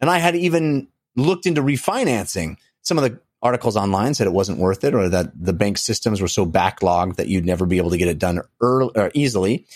And 0.00 0.10
I 0.10 0.18
had 0.18 0.34
even 0.34 0.88
looked 1.14 1.46
into 1.46 1.62
refinancing. 1.62 2.56
Some 2.82 2.98
of 2.98 3.04
the 3.04 3.20
articles 3.42 3.76
online 3.76 4.14
said 4.14 4.26
it 4.26 4.32
wasn't 4.32 4.58
worth 4.58 4.82
it 4.82 4.94
or 4.94 5.08
that 5.08 5.30
the 5.38 5.52
bank 5.52 5.78
systems 5.78 6.20
were 6.20 6.28
so 6.28 6.46
backlogged 6.46 7.16
that 7.16 7.28
you'd 7.28 7.46
never 7.46 7.66
be 7.66 7.78
able 7.78 7.90
to 7.90 7.98
get 7.98 8.08
it 8.08 8.18
done 8.18 8.40
early, 8.60 8.90
or 8.96 9.10
easily. 9.14 9.66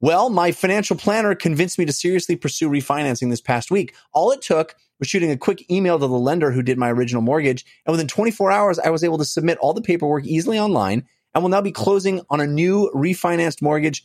Well, 0.00 0.28
my 0.28 0.52
financial 0.52 0.96
planner 0.96 1.34
convinced 1.34 1.78
me 1.78 1.86
to 1.86 1.92
seriously 1.92 2.36
pursue 2.36 2.68
refinancing 2.68 3.30
this 3.30 3.40
past 3.40 3.70
week. 3.70 3.94
All 4.12 4.30
it 4.30 4.42
took 4.42 4.76
was 4.98 5.08
shooting 5.08 5.30
a 5.30 5.36
quick 5.36 5.70
email 5.70 5.98
to 5.98 6.06
the 6.06 6.18
lender 6.18 6.50
who 6.50 6.62
did 6.62 6.78
my 6.78 6.90
original 6.90 7.22
mortgage. 7.22 7.64
And 7.84 7.92
within 7.92 8.08
24 8.08 8.50
hours, 8.50 8.78
I 8.78 8.90
was 8.90 9.04
able 9.04 9.18
to 9.18 9.24
submit 9.24 9.58
all 9.58 9.74
the 9.74 9.82
paperwork 9.82 10.24
easily 10.24 10.58
online. 10.58 11.04
and 11.34 11.42
will 11.42 11.50
now 11.50 11.60
be 11.60 11.72
closing 11.72 12.22
on 12.30 12.40
a 12.40 12.46
new 12.46 12.90
refinanced 12.94 13.60
mortgage 13.60 14.04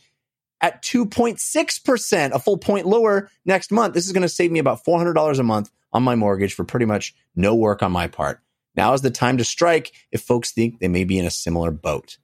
at 0.60 0.82
2.6%, 0.82 2.30
a 2.30 2.38
full 2.38 2.58
point 2.58 2.86
lower 2.86 3.30
next 3.44 3.72
month. 3.72 3.94
This 3.94 4.06
is 4.06 4.12
going 4.12 4.22
to 4.22 4.28
save 4.28 4.52
me 4.52 4.60
about 4.60 4.84
$400 4.84 5.38
a 5.38 5.42
month 5.42 5.70
on 5.92 6.02
my 6.02 6.14
mortgage 6.14 6.54
for 6.54 6.64
pretty 6.64 6.86
much 6.86 7.14
no 7.34 7.54
work 7.54 7.82
on 7.82 7.92
my 7.92 8.06
part. 8.06 8.40
Now 8.76 8.94
is 8.94 9.02
the 9.02 9.10
time 9.10 9.38
to 9.38 9.44
strike 9.44 9.92
if 10.10 10.22
folks 10.22 10.52
think 10.52 10.78
they 10.78 10.88
may 10.88 11.04
be 11.04 11.18
in 11.18 11.26
a 11.26 11.30
similar 11.30 11.70
boat. 11.70 12.16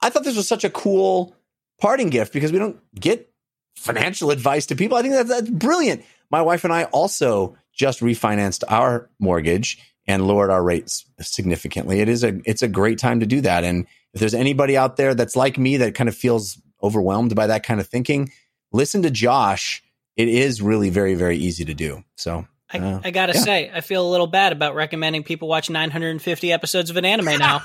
I 0.00 0.10
thought 0.10 0.24
this 0.24 0.36
was 0.36 0.48
such 0.48 0.64
a 0.64 0.70
cool 0.70 1.36
parting 1.80 2.10
gift 2.10 2.32
because 2.32 2.52
we 2.52 2.58
don't 2.58 2.80
get 2.94 3.32
financial 3.76 4.30
advice 4.30 4.66
to 4.66 4.76
people. 4.76 4.96
I 4.96 5.02
think 5.02 5.14
that's, 5.14 5.28
that's 5.28 5.50
brilliant. 5.50 6.04
My 6.32 6.42
wife 6.42 6.64
and 6.64 6.72
I 6.72 6.84
also 6.84 7.56
just 7.72 8.00
refinanced 8.00 8.64
our 8.68 9.10
mortgage 9.18 9.78
and 10.06 10.26
lowered 10.26 10.50
our 10.50 10.62
rates 10.62 11.04
significantly. 11.20 12.00
It 12.00 12.08
is 12.08 12.24
a 12.24 12.40
it's 12.44 12.62
a 12.62 12.68
great 12.68 12.98
time 12.98 13.20
to 13.20 13.26
do 13.26 13.42
that. 13.42 13.64
And 13.64 13.86
if 14.14 14.20
there's 14.20 14.34
anybody 14.34 14.76
out 14.76 14.96
there 14.96 15.14
that's 15.14 15.36
like 15.36 15.58
me 15.58 15.76
that 15.76 15.94
kind 15.94 16.08
of 16.08 16.16
feels 16.16 16.60
overwhelmed 16.82 17.34
by 17.34 17.46
that 17.46 17.62
kind 17.62 17.80
of 17.80 17.86
thinking, 17.86 18.32
listen 18.72 19.02
to 19.02 19.10
Josh. 19.10 19.82
It 20.16 20.28
is 20.28 20.60
really 20.60 20.90
very 20.90 21.14
very 21.14 21.36
easy 21.36 21.66
to 21.66 21.74
do. 21.74 22.02
So 22.16 22.46
I, 22.72 22.78
uh, 22.78 23.00
I 23.04 23.10
gotta 23.10 23.34
yeah. 23.34 23.40
say, 23.40 23.70
I 23.72 23.82
feel 23.82 24.06
a 24.06 24.10
little 24.10 24.26
bad 24.26 24.52
about 24.52 24.74
recommending 24.74 25.24
people 25.24 25.48
watch 25.48 25.68
950 25.68 26.52
episodes 26.52 26.88
of 26.90 26.96
an 26.96 27.04
anime 27.04 27.38
now. 27.38 27.62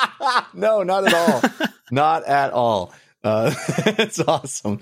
no, 0.54 0.82
not 0.82 1.06
at 1.06 1.14
all. 1.14 1.68
not 1.90 2.24
at 2.24 2.52
all. 2.52 2.94
Uh, 3.22 3.52
it's 3.98 4.18
awesome. 4.20 4.80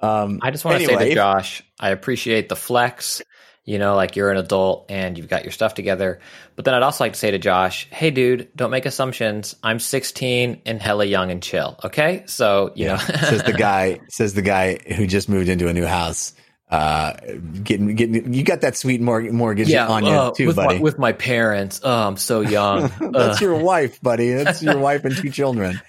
Um, 0.00 0.38
I 0.42 0.50
just 0.50 0.64
want 0.64 0.78
to 0.78 0.84
anyway, 0.84 0.98
say 1.00 1.04
to 1.06 1.10
if- 1.10 1.16
Josh, 1.16 1.62
I 1.78 1.90
appreciate 1.90 2.48
the 2.48 2.56
flex. 2.56 3.22
You 3.64 3.80
know, 3.80 3.96
like 3.96 4.14
you're 4.14 4.30
an 4.30 4.36
adult 4.36 4.86
and 4.90 5.18
you've 5.18 5.28
got 5.28 5.42
your 5.42 5.50
stuff 5.50 5.74
together. 5.74 6.20
But 6.54 6.64
then 6.64 6.74
I'd 6.74 6.84
also 6.84 7.02
like 7.02 7.14
to 7.14 7.18
say 7.18 7.32
to 7.32 7.38
Josh, 7.38 7.88
hey, 7.90 8.12
dude, 8.12 8.48
don't 8.54 8.70
make 8.70 8.86
assumptions. 8.86 9.56
I'm 9.60 9.80
16 9.80 10.62
and 10.64 10.80
hella 10.80 11.04
young 11.04 11.32
and 11.32 11.42
chill. 11.42 11.76
Okay. 11.82 12.22
So, 12.26 12.70
you 12.76 12.86
know, 12.86 12.96
says 12.98 13.42
the 13.42 13.52
guy 13.52 13.98
says 14.08 14.34
the 14.34 14.42
guy 14.42 14.76
who 14.76 15.08
just 15.08 15.28
moved 15.28 15.48
into 15.48 15.66
a 15.66 15.72
new 15.72 15.84
house. 15.84 16.32
Uh, 16.70 17.14
getting 17.62 17.94
getting 17.96 18.32
you 18.34 18.42
got 18.44 18.60
that 18.60 18.76
sweet 18.76 19.00
mor- 19.00 19.20
mortgage 19.32 19.72
on 19.74 20.04
you 20.04 20.10
uh, 20.12 20.30
too, 20.32 20.46
with 20.48 20.56
buddy. 20.56 20.76
My, 20.76 20.80
with 20.80 20.98
my 20.98 21.12
parents. 21.12 21.80
Oh, 21.82 22.06
I'm 22.08 22.16
so 22.16 22.40
young. 22.42 22.82
That's 23.00 23.40
Uh, 23.42 23.44
your 23.44 23.56
wife, 23.56 24.00
buddy. 24.00 24.32
That's 24.32 24.62
your 24.64 24.78
wife 24.78 25.04
and 25.04 25.16
two 25.16 25.30
children. 25.30 25.80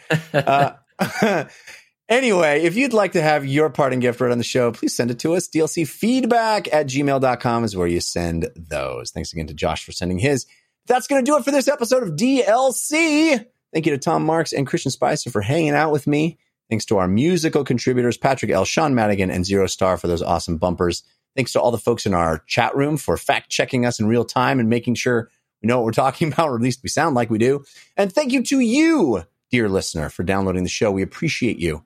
Anyway, 2.10 2.64
if 2.64 2.78
you'd 2.78 2.94
like 2.94 3.12
to 3.12 3.22
have 3.22 3.46
your 3.46 3.70
parting 3.70 4.00
gift 4.00 4.22
read 4.22 4.32
on 4.32 4.38
the 4.38 4.44
show, 4.44 4.72
please 4.72 4.96
send 4.96 5.12
it 5.12 5.20
to 5.20 5.34
us. 5.34 5.50
DLC 5.50 5.86
feedback 5.86 6.74
at 6.74 6.88
gmail.com 6.88 7.64
is 7.66 7.76
where 7.76 7.88
you 7.88 8.00
send 8.00 8.50
those. 8.56 9.12
Thanks 9.12 9.34
again 9.34 9.48
to 9.48 9.54
Josh 9.54 9.84
for 9.84 9.92
sending 9.92 10.18
his. 10.18 10.46
That's 10.86 11.08
going 11.08 11.24
to 11.24 11.30
do 11.30 11.36
it 11.38 11.44
for 11.44 11.52
this 11.52 11.68
episode 11.68 12.04
of 12.04 12.16
DLC. 12.16 13.46
Thank 13.74 13.86
you 13.86 13.92
to 13.92 13.98
Tom 13.98 14.26
Marks 14.26 14.54
and 14.54 14.66
Christian 14.66 14.90
Spicer 14.90 15.30
for 15.30 15.42
hanging 15.42 15.74
out 15.74 15.92
with 15.92 16.08
me. 16.08 16.38
Thanks 16.70 16.86
to 16.86 16.98
our 16.98 17.10
musical 17.10 17.66
contributors, 17.66 18.18
Patrick 18.18 18.52
L., 18.52 18.64
Sean 18.64 18.96
Madigan, 18.96 19.30
and 19.30 19.46
Zero 19.46 19.68
Star 19.68 19.98
for 19.98 20.08
those 20.08 20.22
awesome 20.22 20.58
bumpers. 20.58 21.04
Thanks 21.36 21.52
to 21.54 21.62
all 21.62 21.72
the 21.72 21.78
folks 21.78 22.06
in 22.06 22.14
our 22.14 22.40
chat 22.48 22.74
room 22.76 22.96
for 22.96 23.18
fact 23.18 23.50
checking 23.50 23.86
us 23.86 24.00
in 24.00 24.08
real 24.08 24.24
time 24.24 24.60
and 24.62 24.70
making 24.70 24.96
sure 24.96 25.30
we 25.62 25.68
know 25.68 25.78
what 25.78 25.86
we're 25.86 25.92
talking 25.92 26.32
about, 26.32 26.50
or 26.50 26.56
at 26.56 26.62
least 26.62 26.84
we 26.84 26.90
sound 26.90 27.16
like 27.16 27.30
we 27.30 27.38
do. 27.38 27.66
And 27.98 28.12
thank 28.12 28.32
you 28.32 28.44
to 28.44 28.62
you, 28.62 29.24
dear 29.52 29.68
listener, 29.68 30.10
for 30.10 30.24
downloading 30.24 30.64
the 30.64 30.70
show. 30.70 30.90
We 30.90 31.04
appreciate 31.04 31.60
you. 31.60 31.84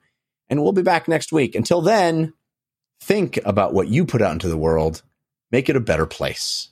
And 0.52 0.62
we'll 0.62 0.72
be 0.72 0.82
back 0.82 1.08
next 1.08 1.32
week. 1.32 1.54
Until 1.54 1.80
then, 1.80 2.34
think 3.00 3.38
about 3.46 3.72
what 3.72 3.88
you 3.88 4.04
put 4.04 4.20
out 4.20 4.32
into 4.34 4.50
the 4.50 4.58
world, 4.58 5.02
make 5.50 5.70
it 5.70 5.76
a 5.76 5.80
better 5.80 6.04
place. 6.04 6.68